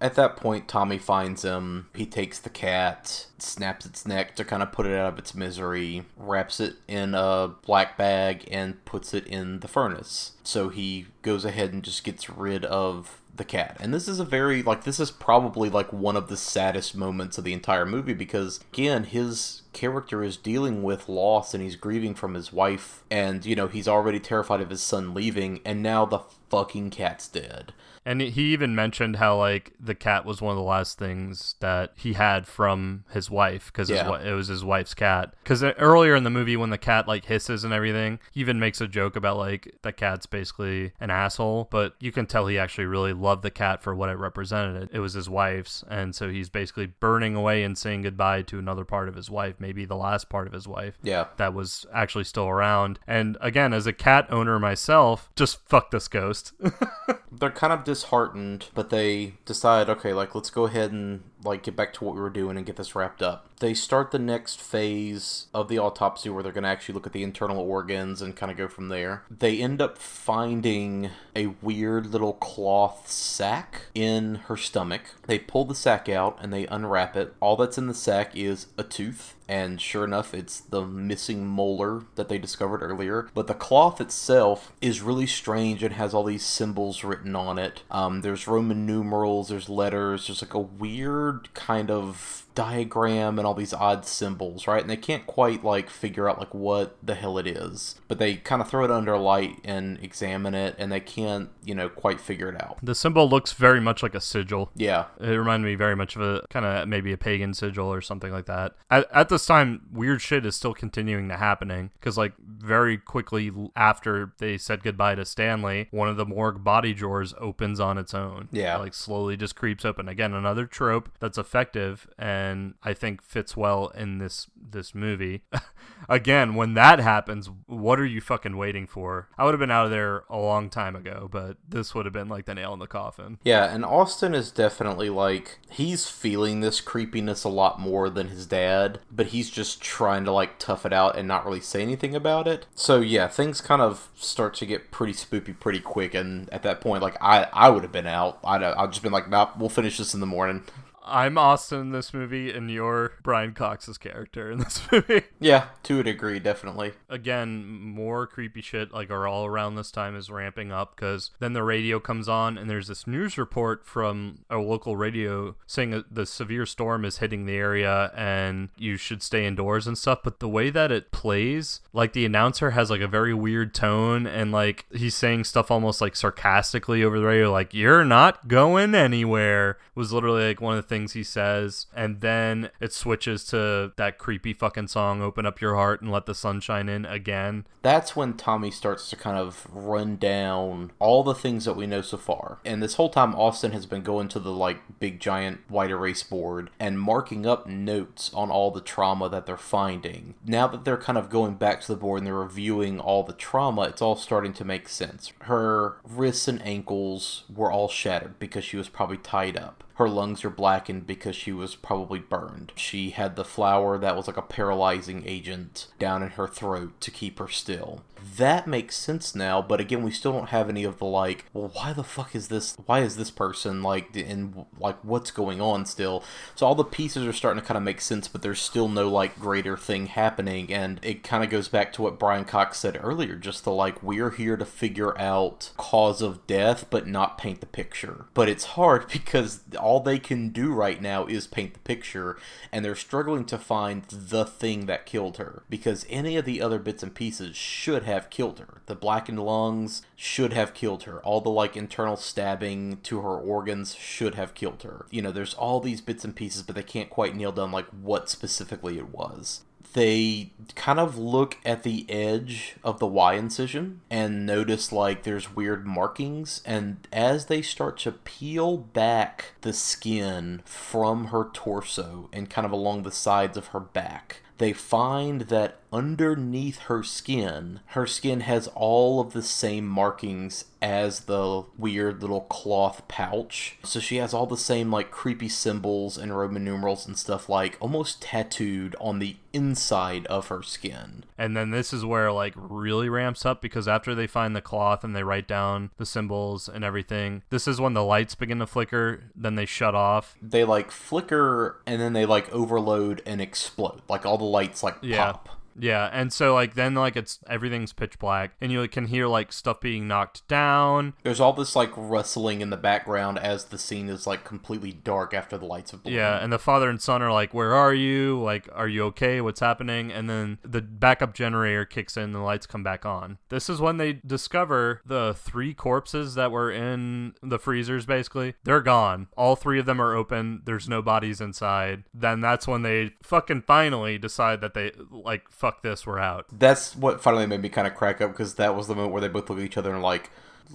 at 0.00 0.14
that 0.14 0.36
point, 0.36 0.68
Tommy 0.68 0.98
finds 0.98 1.42
him. 1.42 1.88
He 1.94 2.04
takes 2.04 2.38
the 2.38 2.50
cat, 2.50 3.26
snaps 3.38 3.86
its 3.86 4.06
neck 4.06 4.36
to 4.36 4.44
kind 4.44 4.62
of 4.62 4.70
put 4.70 4.86
it 4.86 4.94
out 4.94 5.12
of 5.12 5.18
its 5.18 5.34
misery, 5.34 6.04
wraps 6.16 6.60
it 6.60 6.76
in 6.86 7.14
a 7.14 7.52
black 7.62 7.96
bag, 7.96 8.46
and 8.50 8.84
puts 8.84 9.14
it 9.14 9.26
in 9.26 9.60
the 9.60 9.68
furnace. 9.68 10.32
So 10.42 10.68
he 10.68 11.06
goes 11.22 11.44
ahead 11.46 11.72
and 11.72 11.82
just 11.82 12.04
gets 12.04 12.28
rid 12.28 12.66
of 12.66 13.22
the 13.34 13.44
cat. 13.44 13.78
And 13.80 13.92
this 13.92 14.06
is 14.06 14.20
a 14.20 14.24
very, 14.24 14.62
like, 14.62 14.84
this 14.84 15.00
is 15.00 15.10
probably 15.10 15.70
like 15.70 15.92
one 15.92 16.16
of 16.16 16.28
the 16.28 16.36
saddest 16.36 16.94
moments 16.94 17.38
of 17.38 17.44
the 17.44 17.52
entire 17.54 17.86
movie 17.86 18.14
because, 18.14 18.60
again, 18.72 19.04
his 19.04 19.62
character 19.72 20.22
is 20.22 20.36
dealing 20.36 20.82
with 20.82 21.08
loss 21.08 21.54
and 21.54 21.62
he's 21.62 21.76
grieving 21.76 22.14
from 22.14 22.32
his 22.32 22.50
wife 22.50 23.04
and 23.10 23.44
you 23.44 23.54
know 23.54 23.68
he's 23.68 23.86
already 23.86 24.18
terrified 24.18 24.62
of 24.62 24.70
his 24.70 24.80
son 24.80 25.12
leaving 25.12 25.60
and 25.66 25.82
now 25.82 26.06
the 26.06 26.20
fucking 26.48 26.88
cat's 26.88 27.28
dead 27.28 27.74
and 28.06 28.20
he 28.22 28.52
even 28.54 28.74
mentioned 28.74 29.16
how 29.16 29.36
like 29.36 29.74
the 29.78 29.94
cat 29.94 30.24
was 30.24 30.40
one 30.40 30.52
of 30.52 30.56
the 30.56 30.62
last 30.62 30.98
things 30.98 31.56
that 31.60 31.92
he 31.96 32.14
had 32.14 32.46
from 32.46 33.04
his 33.10 33.30
wife 33.30 33.66
because 33.66 33.90
Yeah. 33.90 34.18
it 34.22 34.32
was 34.32 34.48
his 34.48 34.64
wife's 34.64 34.94
cat. 34.94 35.34
Because 35.42 35.62
uh, 35.62 35.72
earlier 35.78 36.14
in 36.14 36.24
the 36.24 36.30
movie, 36.30 36.56
when 36.56 36.70
the 36.70 36.78
cat 36.78 37.06
like 37.06 37.26
hisses 37.26 37.64
and 37.64 37.74
everything, 37.74 38.18
he 38.32 38.40
even 38.40 38.58
makes 38.58 38.80
a 38.80 38.88
joke 38.88 39.16
about 39.16 39.36
like 39.36 39.74
the 39.82 39.92
cat's 39.92 40.24
basically 40.26 40.92
an 41.00 41.10
asshole. 41.10 41.68
But 41.70 41.96
you 42.00 42.12
can 42.12 42.26
tell 42.26 42.46
he 42.46 42.58
actually 42.58 42.86
really 42.86 43.12
loved 43.12 43.42
the 43.42 43.50
cat 43.50 43.82
for 43.82 43.94
what 43.94 44.08
it 44.08 44.18
represented. 44.18 44.88
It 44.92 45.00
was 45.00 45.14
his 45.14 45.28
wife's, 45.28 45.84
and 45.90 46.14
so 46.14 46.30
he's 46.30 46.48
basically 46.48 46.86
burning 46.86 47.34
away 47.34 47.62
and 47.64 47.76
saying 47.76 48.02
goodbye 48.02 48.42
to 48.42 48.58
another 48.58 48.84
part 48.84 49.08
of 49.08 49.16
his 49.16 49.28
wife, 49.28 49.56
maybe 49.58 49.84
the 49.84 49.96
last 49.96 50.28
part 50.28 50.46
of 50.46 50.52
his 50.52 50.68
wife 50.68 50.96
yeah 51.02 51.26
that 51.38 51.52
was 51.52 51.84
actually 51.92 52.24
still 52.24 52.46
around. 52.46 52.98
And 53.06 53.36
again, 53.40 53.72
as 53.72 53.86
a 53.86 53.92
cat 53.92 54.26
owner 54.30 54.58
myself, 54.60 55.28
just 55.34 55.66
fuck 55.68 55.90
this 55.90 56.06
ghost. 56.06 56.52
they're 57.32 57.50
kind 57.50 57.72
of 57.72 57.84
disheartened, 57.96 58.66
but 58.74 58.90
they 58.90 59.34
decide, 59.46 59.88
okay, 59.88 60.12
like 60.12 60.34
let's 60.34 60.50
go 60.50 60.64
ahead 60.64 60.92
and 60.92 61.22
like 61.42 61.62
get 61.62 61.76
back 61.76 61.94
to 61.94 62.04
what 62.04 62.14
we 62.14 62.20
were 62.20 62.28
doing 62.28 62.56
and 62.56 62.66
get 62.66 62.76
this 62.76 62.94
wrapped 62.94 63.22
up. 63.22 63.48
They 63.60 63.72
start 63.72 64.10
the 64.10 64.18
next 64.18 64.60
phase 64.60 65.46
of 65.54 65.68
the 65.68 65.78
autopsy 65.78 66.28
where 66.28 66.42
they're 66.42 66.52
going 66.52 66.64
to 66.64 66.68
actually 66.68 66.94
look 66.94 67.06
at 67.06 67.14
the 67.14 67.22
internal 67.22 67.58
organs 67.58 68.20
and 68.20 68.36
kind 68.36 68.52
of 68.52 68.58
go 68.58 68.68
from 68.68 68.88
there. 68.88 69.22
They 69.30 69.62
end 69.62 69.80
up 69.80 69.96
finding 69.96 71.10
a 71.34 71.46
weird 71.62 72.06
little 72.06 72.34
cloth 72.34 73.10
sack 73.10 73.86
in 73.94 74.36
her 74.46 74.56
stomach. 74.56 75.02
They 75.26 75.38
pull 75.38 75.64
the 75.64 75.74
sack 75.74 76.08
out 76.08 76.38
and 76.42 76.52
they 76.52 76.66
unwrap 76.66 77.16
it. 77.16 77.34
All 77.40 77.56
that's 77.56 77.78
in 77.78 77.86
the 77.86 77.94
sack 77.94 78.36
is 78.36 78.66
a 78.76 78.82
tooth 78.82 79.35
and 79.48 79.80
sure 79.80 80.04
enough, 80.04 80.34
it's 80.34 80.60
the 80.60 80.84
missing 80.84 81.46
molar 81.46 82.04
that 82.16 82.28
they 82.28 82.38
discovered 82.38 82.82
earlier. 82.82 83.28
But 83.34 83.46
the 83.46 83.54
cloth 83.54 84.00
itself 84.00 84.72
is 84.80 85.02
really 85.02 85.26
strange 85.26 85.82
and 85.82 85.94
has 85.94 86.14
all 86.14 86.24
these 86.24 86.44
symbols 86.44 87.04
written 87.04 87.36
on 87.36 87.58
it. 87.58 87.82
Um, 87.90 88.22
there's 88.22 88.48
Roman 88.48 88.86
numerals, 88.86 89.48
there's 89.48 89.68
letters, 89.68 90.26
there's 90.26 90.42
like 90.42 90.54
a 90.54 90.58
weird 90.58 91.52
kind 91.54 91.90
of 91.90 92.45
diagram 92.56 93.38
and 93.38 93.46
all 93.46 93.54
these 93.54 93.74
odd 93.74 94.04
symbols, 94.04 94.66
right? 94.66 94.80
And 94.80 94.90
they 94.90 94.96
can't 94.96 95.26
quite 95.26 95.62
like 95.62 95.88
figure 95.88 96.28
out 96.28 96.38
like 96.40 96.52
what 96.54 96.96
the 97.02 97.14
hell 97.14 97.38
it 97.38 97.46
is. 97.46 98.00
But 98.08 98.18
they 98.18 98.36
kind 98.36 98.60
of 98.60 98.68
throw 98.68 98.84
it 98.84 98.90
under 98.90 99.16
light 99.16 99.58
and 99.62 100.02
examine 100.02 100.54
it 100.54 100.74
and 100.78 100.90
they 100.90 100.98
can't, 100.98 101.50
you 101.62 101.74
know, 101.74 101.88
quite 101.88 102.20
figure 102.20 102.48
it 102.48 102.60
out. 102.60 102.78
the 102.82 102.94
symbol 102.94 103.28
looks 103.28 103.52
very 103.52 103.80
much 103.80 104.02
like 104.02 104.14
a 104.14 104.20
sigil. 104.20 104.70
Yeah. 104.74 105.04
It 105.20 105.28
reminded 105.28 105.66
me 105.66 105.74
very 105.74 105.94
much 105.94 106.16
of 106.16 106.22
a 106.22 106.46
kind 106.48 106.64
of 106.64 106.88
maybe 106.88 107.12
a 107.12 107.18
pagan 107.18 107.52
sigil 107.52 107.92
or 107.92 108.00
something 108.00 108.32
like 108.32 108.46
that. 108.46 108.74
At, 108.90 109.06
at 109.12 109.28
this 109.28 109.44
time, 109.44 109.82
weird 109.92 110.22
shit 110.22 110.46
is 110.46 110.56
still 110.56 110.74
continuing 110.74 111.28
to 111.28 111.36
happening 111.36 111.90
because 112.00 112.16
like 112.16 112.32
very 112.40 112.96
quickly 112.96 113.52
after 113.76 114.32
they 114.38 114.56
said 114.56 114.82
goodbye 114.82 115.14
to 115.14 115.26
Stanley, 115.26 115.88
one 115.90 116.08
of 116.08 116.16
the 116.16 116.24
morgue 116.24 116.64
body 116.64 116.94
drawers 116.94 117.34
opens 117.38 117.78
on 117.80 117.98
its 117.98 118.14
own. 118.14 118.48
Yeah. 118.50 118.78
like 118.78 118.94
slowly 118.94 119.36
just 119.36 119.56
creeps 119.56 119.84
open. 119.84 120.08
Again, 120.08 120.32
another 120.32 120.64
trope 120.64 121.10
that's 121.20 121.36
effective 121.36 122.08
and 122.18 122.45
I 122.82 122.94
think 122.94 123.22
fits 123.22 123.56
well 123.56 123.88
in 123.88 124.18
this 124.18 124.48
this 124.56 124.94
movie. 124.94 125.42
Again, 126.08 126.54
when 126.54 126.74
that 126.74 126.98
happens, 126.98 127.50
what 127.66 127.98
are 127.98 128.06
you 128.06 128.20
fucking 128.20 128.56
waiting 128.56 128.86
for? 128.86 129.28
I 129.38 129.44
would 129.44 129.54
have 129.54 129.60
been 129.60 129.70
out 129.70 129.86
of 129.86 129.90
there 129.90 130.24
a 130.28 130.36
long 130.38 130.68
time 130.70 130.94
ago, 130.94 131.28
but 131.30 131.56
this 131.66 131.94
would 131.94 132.06
have 132.06 132.12
been 132.12 132.28
like 132.28 132.44
the 132.44 132.54
nail 132.54 132.72
in 132.72 132.78
the 132.78 132.86
coffin. 132.86 133.38
Yeah, 133.44 133.72
and 133.72 133.84
Austin 133.84 134.34
is 134.34 134.50
definitely 134.50 135.10
like 135.10 135.58
he's 135.70 136.08
feeling 136.08 136.60
this 136.60 136.80
creepiness 136.80 137.44
a 137.44 137.48
lot 137.48 137.80
more 137.80 138.10
than 138.10 138.28
his 138.28 138.46
dad, 138.46 139.00
but 139.10 139.28
he's 139.28 139.50
just 139.50 139.80
trying 139.80 140.24
to 140.24 140.32
like 140.32 140.58
tough 140.58 140.84
it 140.86 140.92
out 140.92 141.16
and 141.16 141.26
not 141.26 141.44
really 141.44 141.60
say 141.60 141.82
anything 141.82 142.14
about 142.14 142.46
it. 142.46 142.66
So 142.74 143.00
yeah, 143.00 143.28
things 143.28 143.60
kind 143.60 143.82
of 143.82 144.08
start 144.16 144.54
to 144.54 144.66
get 144.66 144.90
pretty 144.90 145.12
spoopy 145.12 145.58
pretty 145.58 145.80
quick, 145.80 146.14
and 146.14 146.48
at 146.52 146.62
that 146.62 146.80
point, 146.80 147.02
like 147.02 147.16
I 147.20 147.48
I 147.52 147.70
would 147.70 147.82
have 147.82 147.92
been 147.92 148.06
out. 148.06 148.38
I'd 148.44 148.62
I'd 148.62 148.92
just 148.92 149.02
been 149.02 149.12
like, 149.12 149.28
nope, 149.28 149.56
we'll 149.58 149.68
finish 149.68 149.98
this 149.98 150.14
in 150.14 150.20
the 150.20 150.26
morning. 150.26 150.64
I'm 151.06 151.38
Austin 151.38 151.80
in 151.80 151.90
this 151.92 152.12
movie, 152.12 152.50
and 152.50 152.70
you're 152.70 153.12
Brian 153.22 153.52
Cox's 153.52 153.98
character 153.98 154.50
in 154.50 154.58
this 154.66 154.80
movie. 154.90 155.22
Yeah, 155.38 155.66
to 155.84 156.00
a 156.00 156.02
degree, 156.02 156.38
definitely. 156.38 156.92
Again, 157.08 157.64
more 157.66 158.26
creepy 158.26 158.60
shit 158.60 158.92
like 158.92 159.10
are 159.10 159.26
all 159.26 159.46
around 159.46 159.76
this 159.76 159.90
time 159.90 160.16
is 160.16 160.30
ramping 160.30 160.72
up 160.72 160.96
because 160.96 161.30
then 161.38 161.52
the 161.52 161.62
radio 161.62 162.00
comes 162.00 162.28
on 162.28 162.58
and 162.58 162.68
there's 162.68 162.88
this 162.88 163.06
news 163.06 163.38
report 163.38 163.86
from 163.86 164.44
a 164.50 164.58
local 164.58 164.96
radio 164.96 165.54
saying 165.66 166.04
the 166.10 166.26
severe 166.26 166.66
storm 166.66 167.04
is 167.04 167.18
hitting 167.18 167.46
the 167.46 167.54
area 167.54 168.10
and 168.16 168.70
you 168.76 168.96
should 168.96 169.22
stay 169.22 169.46
indoors 169.46 169.86
and 169.86 169.96
stuff. 169.96 170.20
But 170.24 170.40
the 170.40 170.48
way 170.48 170.70
that 170.70 170.90
it 170.90 171.12
plays, 171.12 171.80
like 171.92 172.12
the 172.12 172.24
announcer 172.24 172.70
has 172.72 172.90
like 172.90 173.00
a 173.00 173.08
very 173.08 173.34
weird 173.34 173.74
tone 173.74 174.26
and 174.26 174.50
like 174.50 174.86
he's 174.92 175.14
saying 175.14 175.44
stuff 175.44 175.70
almost 175.70 176.00
like 176.00 176.16
sarcastically 176.16 177.04
over 177.04 177.20
the 177.20 177.26
radio, 177.26 177.52
like 177.52 177.72
"You're 177.74 178.04
not 178.04 178.48
going 178.48 178.94
anywhere" 178.94 179.78
was 179.94 180.12
literally 180.12 180.48
like 180.48 180.60
one 180.60 180.76
of 180.76 180.82
the 180.82 180.88
things 180.88 180.95
he 181.04 181.22
says, 181.22 181.86
and 181.94 182.20
then 182.20 182.70
it 182.80 182.92
switches 182.92 183.44
to 183.46 183.92
that 183.96 184.18
creepy 184.18 184.52
fucking 184.52 184.88
song 184.88 185.22
"Open 185.22 185.46
Up 185.46 185.60
Your 185.60 185.74
Heart 185.74 186.02
and 186.02 186.10
Let 186.10 186.26
the 186.26 186.34
Sunshine 186.34 186.88
In" 186.88 187.04
again. 187.04 187.66
That's 187.82 188.16
when 188.16 188.34
Tommy 188.34 188.70
starts 188.70 189.10
to 189.10 189.16
kind 189.16 189.36
of 189.38 189.66
run 189.70 190.16
down 190.16 190.92
all 190.98 191.22
the 191.22 191.34
things 191.34 191.64
that 191.66 191.76
we 191.76 191.86
know 191.86 192.00
so 192.00 192.16
far. 192.16 192.58
And 192.64 192.82
this 192.82 192.94
whole 192.94 193.10
time, 193.10 193.34
Austin 193.34 193.72
has 193.72 193.86
been 193.86 194.02
going 194.02 194.28
to 194.28 194.40
the 194.40 194.50
like 194.50 194.98
big 194.98 195.20
giant 195.20 195.60
white 195.68 195.90
erase 195.90 196.22
board 196.22 196.70
and 196.80 197.00
marking 197.00 197.46
up 197.46 197.66
notes 197.66 198.32
on 198.34 198.50
all 198.50 198.70
the 198.70 198.80
trauma 198.80 199.28
that 199.28 199.46
they're 199.46 199.56
finding. 199.56 200.34
Now 200.44 200.66
that 200.68 200.84
they're 200.84 200.96
kind 200.96 201.18
of 201.18 201.30
going 201.30 201.54
back 201.54 201.80
to 201.82 201.88
the 201.88 201.96
board 201.96 202.18
and 202.20 202.26
they're 202.26 202.34
reviewing 202.34 202.98
all 202.98 203.22
the 203.22 203.32
trauma, 203.32 203.82
it's 203.82 204.02
all 204.02 204.16
starting 204.16 204.52
to 204.54 204.64
make 204.64 204.88
sense. 204.88 205.32
Her 205.42 205.98
wrists 206.04 206.48
and 206.48 206.60
ankles 206.66 207.44
were 207.54 207.70
all 207.70 207.88
shattered 207.88 208.38
because 208.38 208.64
she 208.64 208.76
was 208.76 208.88
probably 208.88 209.18
tied 209.18 209.56
up. 209.56 209.84
Her 209.96 210.08
lungs 210.10 210.44
are 210.44 210.50
blackened 210.50 211.06
because 211.06 211.34
she 211.34 211.52
was 211.52 211.74
probably 211.74 212.18
burned. 212.18 212.72
She 212.76 213.10
had 213.10 213.34
the 213.34 213.44
flower 213.44 213.96
that 213.96 214.14
was 214.14 214.26
like 214.26 214.36
a 214.36 214.42
paralyzing 214.42 215.22
agent 215.26 215.88
down 215.98 216.22
in 216.22 216.30
her 216.30 216.46
throat 216.46 217.00
to 217.00 217.10
keep 217.10 217.38
her 217.38 217.48
still. 217.48 218.02
That 218.36 218.66
makes 218.66 218.96
sense 218.96 219.34
now, 219.34 219.62
but 219.62 219.80
again, 219.80 220.02
we 220.02 220.10
still 220.10 220.32
don't 220.32 220.48
have 220.48 220.68
any 220.68 220.84
of 220.84 220.98
the 220.98 221.04
like, 221.04 221.46
well, 221.52 221.70
why 221.72 221.92
the 221.92 222.04
fuck 222.04 222.34
is 222.34 222.48
this? 222.48 222.76
Why 222.86 223.00
is 223.00 223.16
this 223.16 223.30
person 223.30 223.82
like, 223.82 224.14
and 224.16 224.66
like, 224.78 224.96
what's 225.02 225.30
going 225.30 225.60
on 225.60 225.86
still? 225.86 226.22
So 226.54 226.66
all 226.66 226.74
the 226.74 226.84
pieces 226.84 227.26
are 227.26 227.32
starting 227.32 227.60
to 227.60 227.66
kind 227.66 227.76
of 227.76 227.84
make 227.84 228.00
sense, 228.00 228.28
but 228.28 228.42
there's 228.42 228.60
still 228.60 228.88
no 228.88 229.08
like 229.08 229.38
greater 229.38 229.76
thing 229.76 230.06
happening, 230.06 230.72
and 230.72 231.00
it 231.02 231.22
kind 231.22 231.44
of 231.44 231.50
goes 231.50 231.68
back 231.68 231.92
to 231.94 232.02
what 232.02 232.18
Brian 232.18 232.44
Cox 232.44 232.78
said 232.78 232.98
earlier, 233.02 233.36
just 233.36 233.64
the 233.64 233.72
like, 233.72 234.02
we're 234.02 234.30
here 234.30 234.56
to 234.56 234.64
figure 234.64 235.18
out 235.18 235.70
cause 235.76 236.22
of 236.22 236.46
death, 236.46 236.86
but 236.90 237.06
not 237.06 237.38
paint 237.38 237.60
the 237.60 237.66
picture. 237.66 238.26
But 238.34 238.48
it's 238.48 238.64
hard 238.64 239.08
because 239.12 239.60
all 239.78 240.00
they 240.00 240.18
can 240.18 240.50
do 240.50 240.72
right 240.72 241.00
now 241.00 241.26
is 241.26 241.46
paint 241.46 241.74
the 241.74 241.80
picture, 241.80 242.36
and 242.72 242.84
they're 242.84 242.94
struggling 242.94 243.44
to 243.46 243.58
find 243.58 244.04
the 244.08 244.44
thing 244.44 244.86
that 244.86 245.06
killed 245.06 245.36
her 245.36 245.62
because 245.68 246.06
any 246.08 246.36
of 246.36 246.44
the 246.44 246.60
other 246.60 246.78
bits 246.78 247.02
and 247.02 247.14
pieces 247.14 247.56
should 247.56 248.02
have 248.06 248.30
killed 248.30 248.58
her. 248.58 248.82
The 248.86 248.94
blackened 248.94 249.40
lungs 249.40 250.02
should 250.14 250.52
have 250.52 250.74
killed 250.74 251.04
her. 251.04 251.20
All 251.22 251.40
the 251.40 251.50
like 251.50 251.76
internal 251.76 252.16
stabbing 252.16 253.00
to 253.02 253.20
her 253.20 253.36
organs 253.36 253.94
should 253.94 254.34
have 254.34 254.54
killed 254.54 254.82
her. 254.82 255.06
You 255.10 255.22
know, 255.22 255.32
there's 255.32 255.54
all 255.54 255.80
these 255.80 256.00
bits 256.00 256.24
and 256.24 256.34
pieces, 256.34 256.62
but 256.62 256.74
they 256.74 256.82
can't 256.82 257.10
quite 257.10 257.36
nail 257.36 257.52
down 257.52 257.72
like 257.72 257.86
what 257.86 258.30
specifically 258.30 258.98
it 258.98 259.10
was 259.10 259.62
they 259.96 260.50
kind 260.74 261.00
of 261.00 261.16
look 261.16 261.56
at 261.64 261.82
the 261.82 262.04
edge 262.10 262.76
of 262.84 262.98
the 262.98 263.06
Y 263.06 263.32
incision 263.32 264.02
and 264.10 264.44
notice 264.44 264.92
like 264.92 265.22
there's 265.22 265.56
weird 265.56 265.86
markings. 265.86 266.60
And 266.66 267.08
as 267.10 267.46
they 267.46 267.62
start 267.62 267.96
to 268.00 268.12
peel 268.12 268.76
back 268.76 269.54
the 269.62 269.72
skin 269.72 270.60
from 270.66 271.28
her 271.28 271.48
torso 271.50 272.28
and 272.30 272.50
kind 272.50 272.66
of 272.66 272.72
along 272.72 273.04
the 273.04 273.10
sides 273.10 273.56
of 273.56 273.68
her 273.68 273.80
back, 273.80 274.42
they 274.58 274.74
find 274.74 275.42
that 275.42 275.78
underneath 275.92 276.78
her 276.80 277.02
skin, 277.02 277.80
her 277.86 278.06
skin 278.06 278.40
has 278.40 278.68
all 278.74 279.20
of 279.20 279.32
the 279.32 279.42
same 279.42 279.86
markings 279.86 280.64
as 280.82 281.20
the 281.20 281.64
weird 281.78 282.20
little 282.20 282.42
cloth 282.42 283.02
pouch. 283.08 283.78
So 283.82 283.98
she 283.98 284.16
has 284.16 284.32
all 284.34 284.46
the 284.46 284.56
same 284.56 284.90
like 284.90 285.10
creepy 285.10 285.48
symbols 285.48 286.16
and 286.18 286.36
Roman 286.36 286.64
numerals 286.64 287.06
and 287.06 287.18
stuff 287.18 287.48
like 287.48 287.76
almost 287.80 288.22
tattooed 288.22 288.94
on 289.00 289.18
the 289.18 289.36
inside 289.52 290.26
of 290.26 290.48
her 290.48 290.62
skin. 290.62 291.24
And 291.38 291.56
then 291.56 291.70
this 291.70 291.92
is 291.92 292.04
where 292.04 292.30
like 292.30 292.52
really 292.56 293.08
ramps 293.08 293.46
up 293.46 293.62
because 293.62 293.88
after 293.88 294.14
they 294.14 294.26
find 294.26 294.54
the 294.54 294.60
cloth 294.60 295.02
and 295.02 295.16
they 295.16 295.22
write 295.22 295.48
down 295.48 295.90
the 295.96 296.06
symbols 296.06 296.68
and 296.68 296.84
everything, 296.84 297.42
this 297.50 297.66
is 297.66 297.80
when 297.80 297.94
the 297.94 298.04
lights 298.04 298.34
begin 298.34 298.58
to 298.58 298.66
flicker, 298.66 299.24
then 299.34 299.54
they 299.54 299.66
shut 299.66 299.94
off. 299.94 300.36
They 300.42 300.64
like 300.64 300.90
flicker 300.90 301.80
and 301.86 302.00
then 302.00 302.12
they 302.12 302.26
like 302.26 302.52
overload 302.52 303.22
and 303.26 303.40
explode. 303.40 304.02
Like 304.08 304.26
all 304.26 304.38
the 304.38 304.44
lights 304.44 304.82
like 304.82 304.96
Yeah. 305.00 305.32
pop. 305.32 305.48
Yeah, 305.78 306.08
and 306.12 306.32
so 306.32 306.54
like 306.54 306.74
then 306.74 306.94
like 306.94 307.16
it's 307.16 307.40
everything's 307.48 307.92
pitch 307.92 308.18
black 308.18 308.52
and 308.60 308.72
you 308.72 308.86
can 308.88 309.06
hear 309.06 309.26
like 309.26 309.52
stuff 309.52 309.80
being 309.80 310.08
knocked 310.08 310.46
down. 310.48 311.14
There's 311.22 311.40
all 311.40 311.52
this 311.52 311.76
like 311.76 311.90
rustling 311.96 312.60
in 312.60 312.70
the 312.70 312.76
background 312.76 313.38
as 313.38 313.66
the 313.66 313.78
scene 313.78 314.08
is 314.08 314.26
like 314.26 314.44
completely 314.44 314.92
dark 314.92 315.34
after 315.34 315.58
the 315.58 315.66
lights 315.66 315.90
have 315.90 316.02
blown. 316.02 316.14
Yeah, 316.14 316.42
and 316.42 316.52
the 316.52 316.58
father 316.58 316.88
and 316.88 317.00
son 317.00 317.22
are 317.22 317.32
like, 317.32 317.54
"Where 317.54 317.74
are 317.74 317.94
you? 317.94 318.40
Like, 318.40 318.68
are 318.74 318.88
you 318.88 319.04
okay? 319.06 319.40
What's 319.40 319.60
happening?" 319.60 320.12
And 320.12 320.28
then 320.28 320.58
the 320.62 320.82
backup 320.82 321.34
generator 321.34 321.84
kicks 321.84 322.16
in, 322.16 322.24
and 322.24 322.34
the 322.34 322.40
lights 322.40 322.66
come 322.66 322.82
back 322.82 323.06
on. 323.06 323.38
This 323.48 323.68
is 323.70 323.80
when 323.80 323.96
they 323.96 324.14
discover 324.14 325.00
the 325.06 325.34
three 325.34 325.74
corpses 325.74 326.34
that 326.34 326.50
were 326.50 326.70
in 326.70 327.34
the 327.42 327.58
freezers. 327.58 328.06
Basically, 328.06 328.54
they're 328.64 328.80
gone. 328.80 329.28
All 329.36 329.56
three 329.56 329.78
of 329.78 329.86
them 329.86 330.00
are 330.00 330.14
open. 330.14 330.62
There's 330.64 330.88
no 330.88 331.02
bodies 331.02 331.40
inside. 331.40 332.04
Then 332.12 332.40
that's 332.40 332.66
when 332.66 332.82
they 332.82 333.12
fucking 333.22 333.62
finally 333.62 334.18
decide 334.18 334.60
that 334.60 334.74
they 334.74 334.92
like, 335.10 335.50
fuck 335.66 335.82
this, 335.82 336.06
we're 336.06 336.18
out. 336.18 336.46
That's 336.52 336.94
what 336.94 337.20
finally 337.20 337.46
made 337.46 337.60
me 337.60 337.68
kind 337.68 337.86
of 337.86 337.94
crack 337.94 338.20
up 338.20 338.30
because 338.30 338.54
that 338.54 338.76
was 338.76 338.86
the 338.86 338.94
moment 338.94 339.12
where 339.12 339.20
they 339.20 339.28
both 339.28 339.50
look 339.50 339.58
at 339.58 339.64
each 339.64 339.76
other 339.76 339.92
and 339.92 340.02
like, 340.02 340.30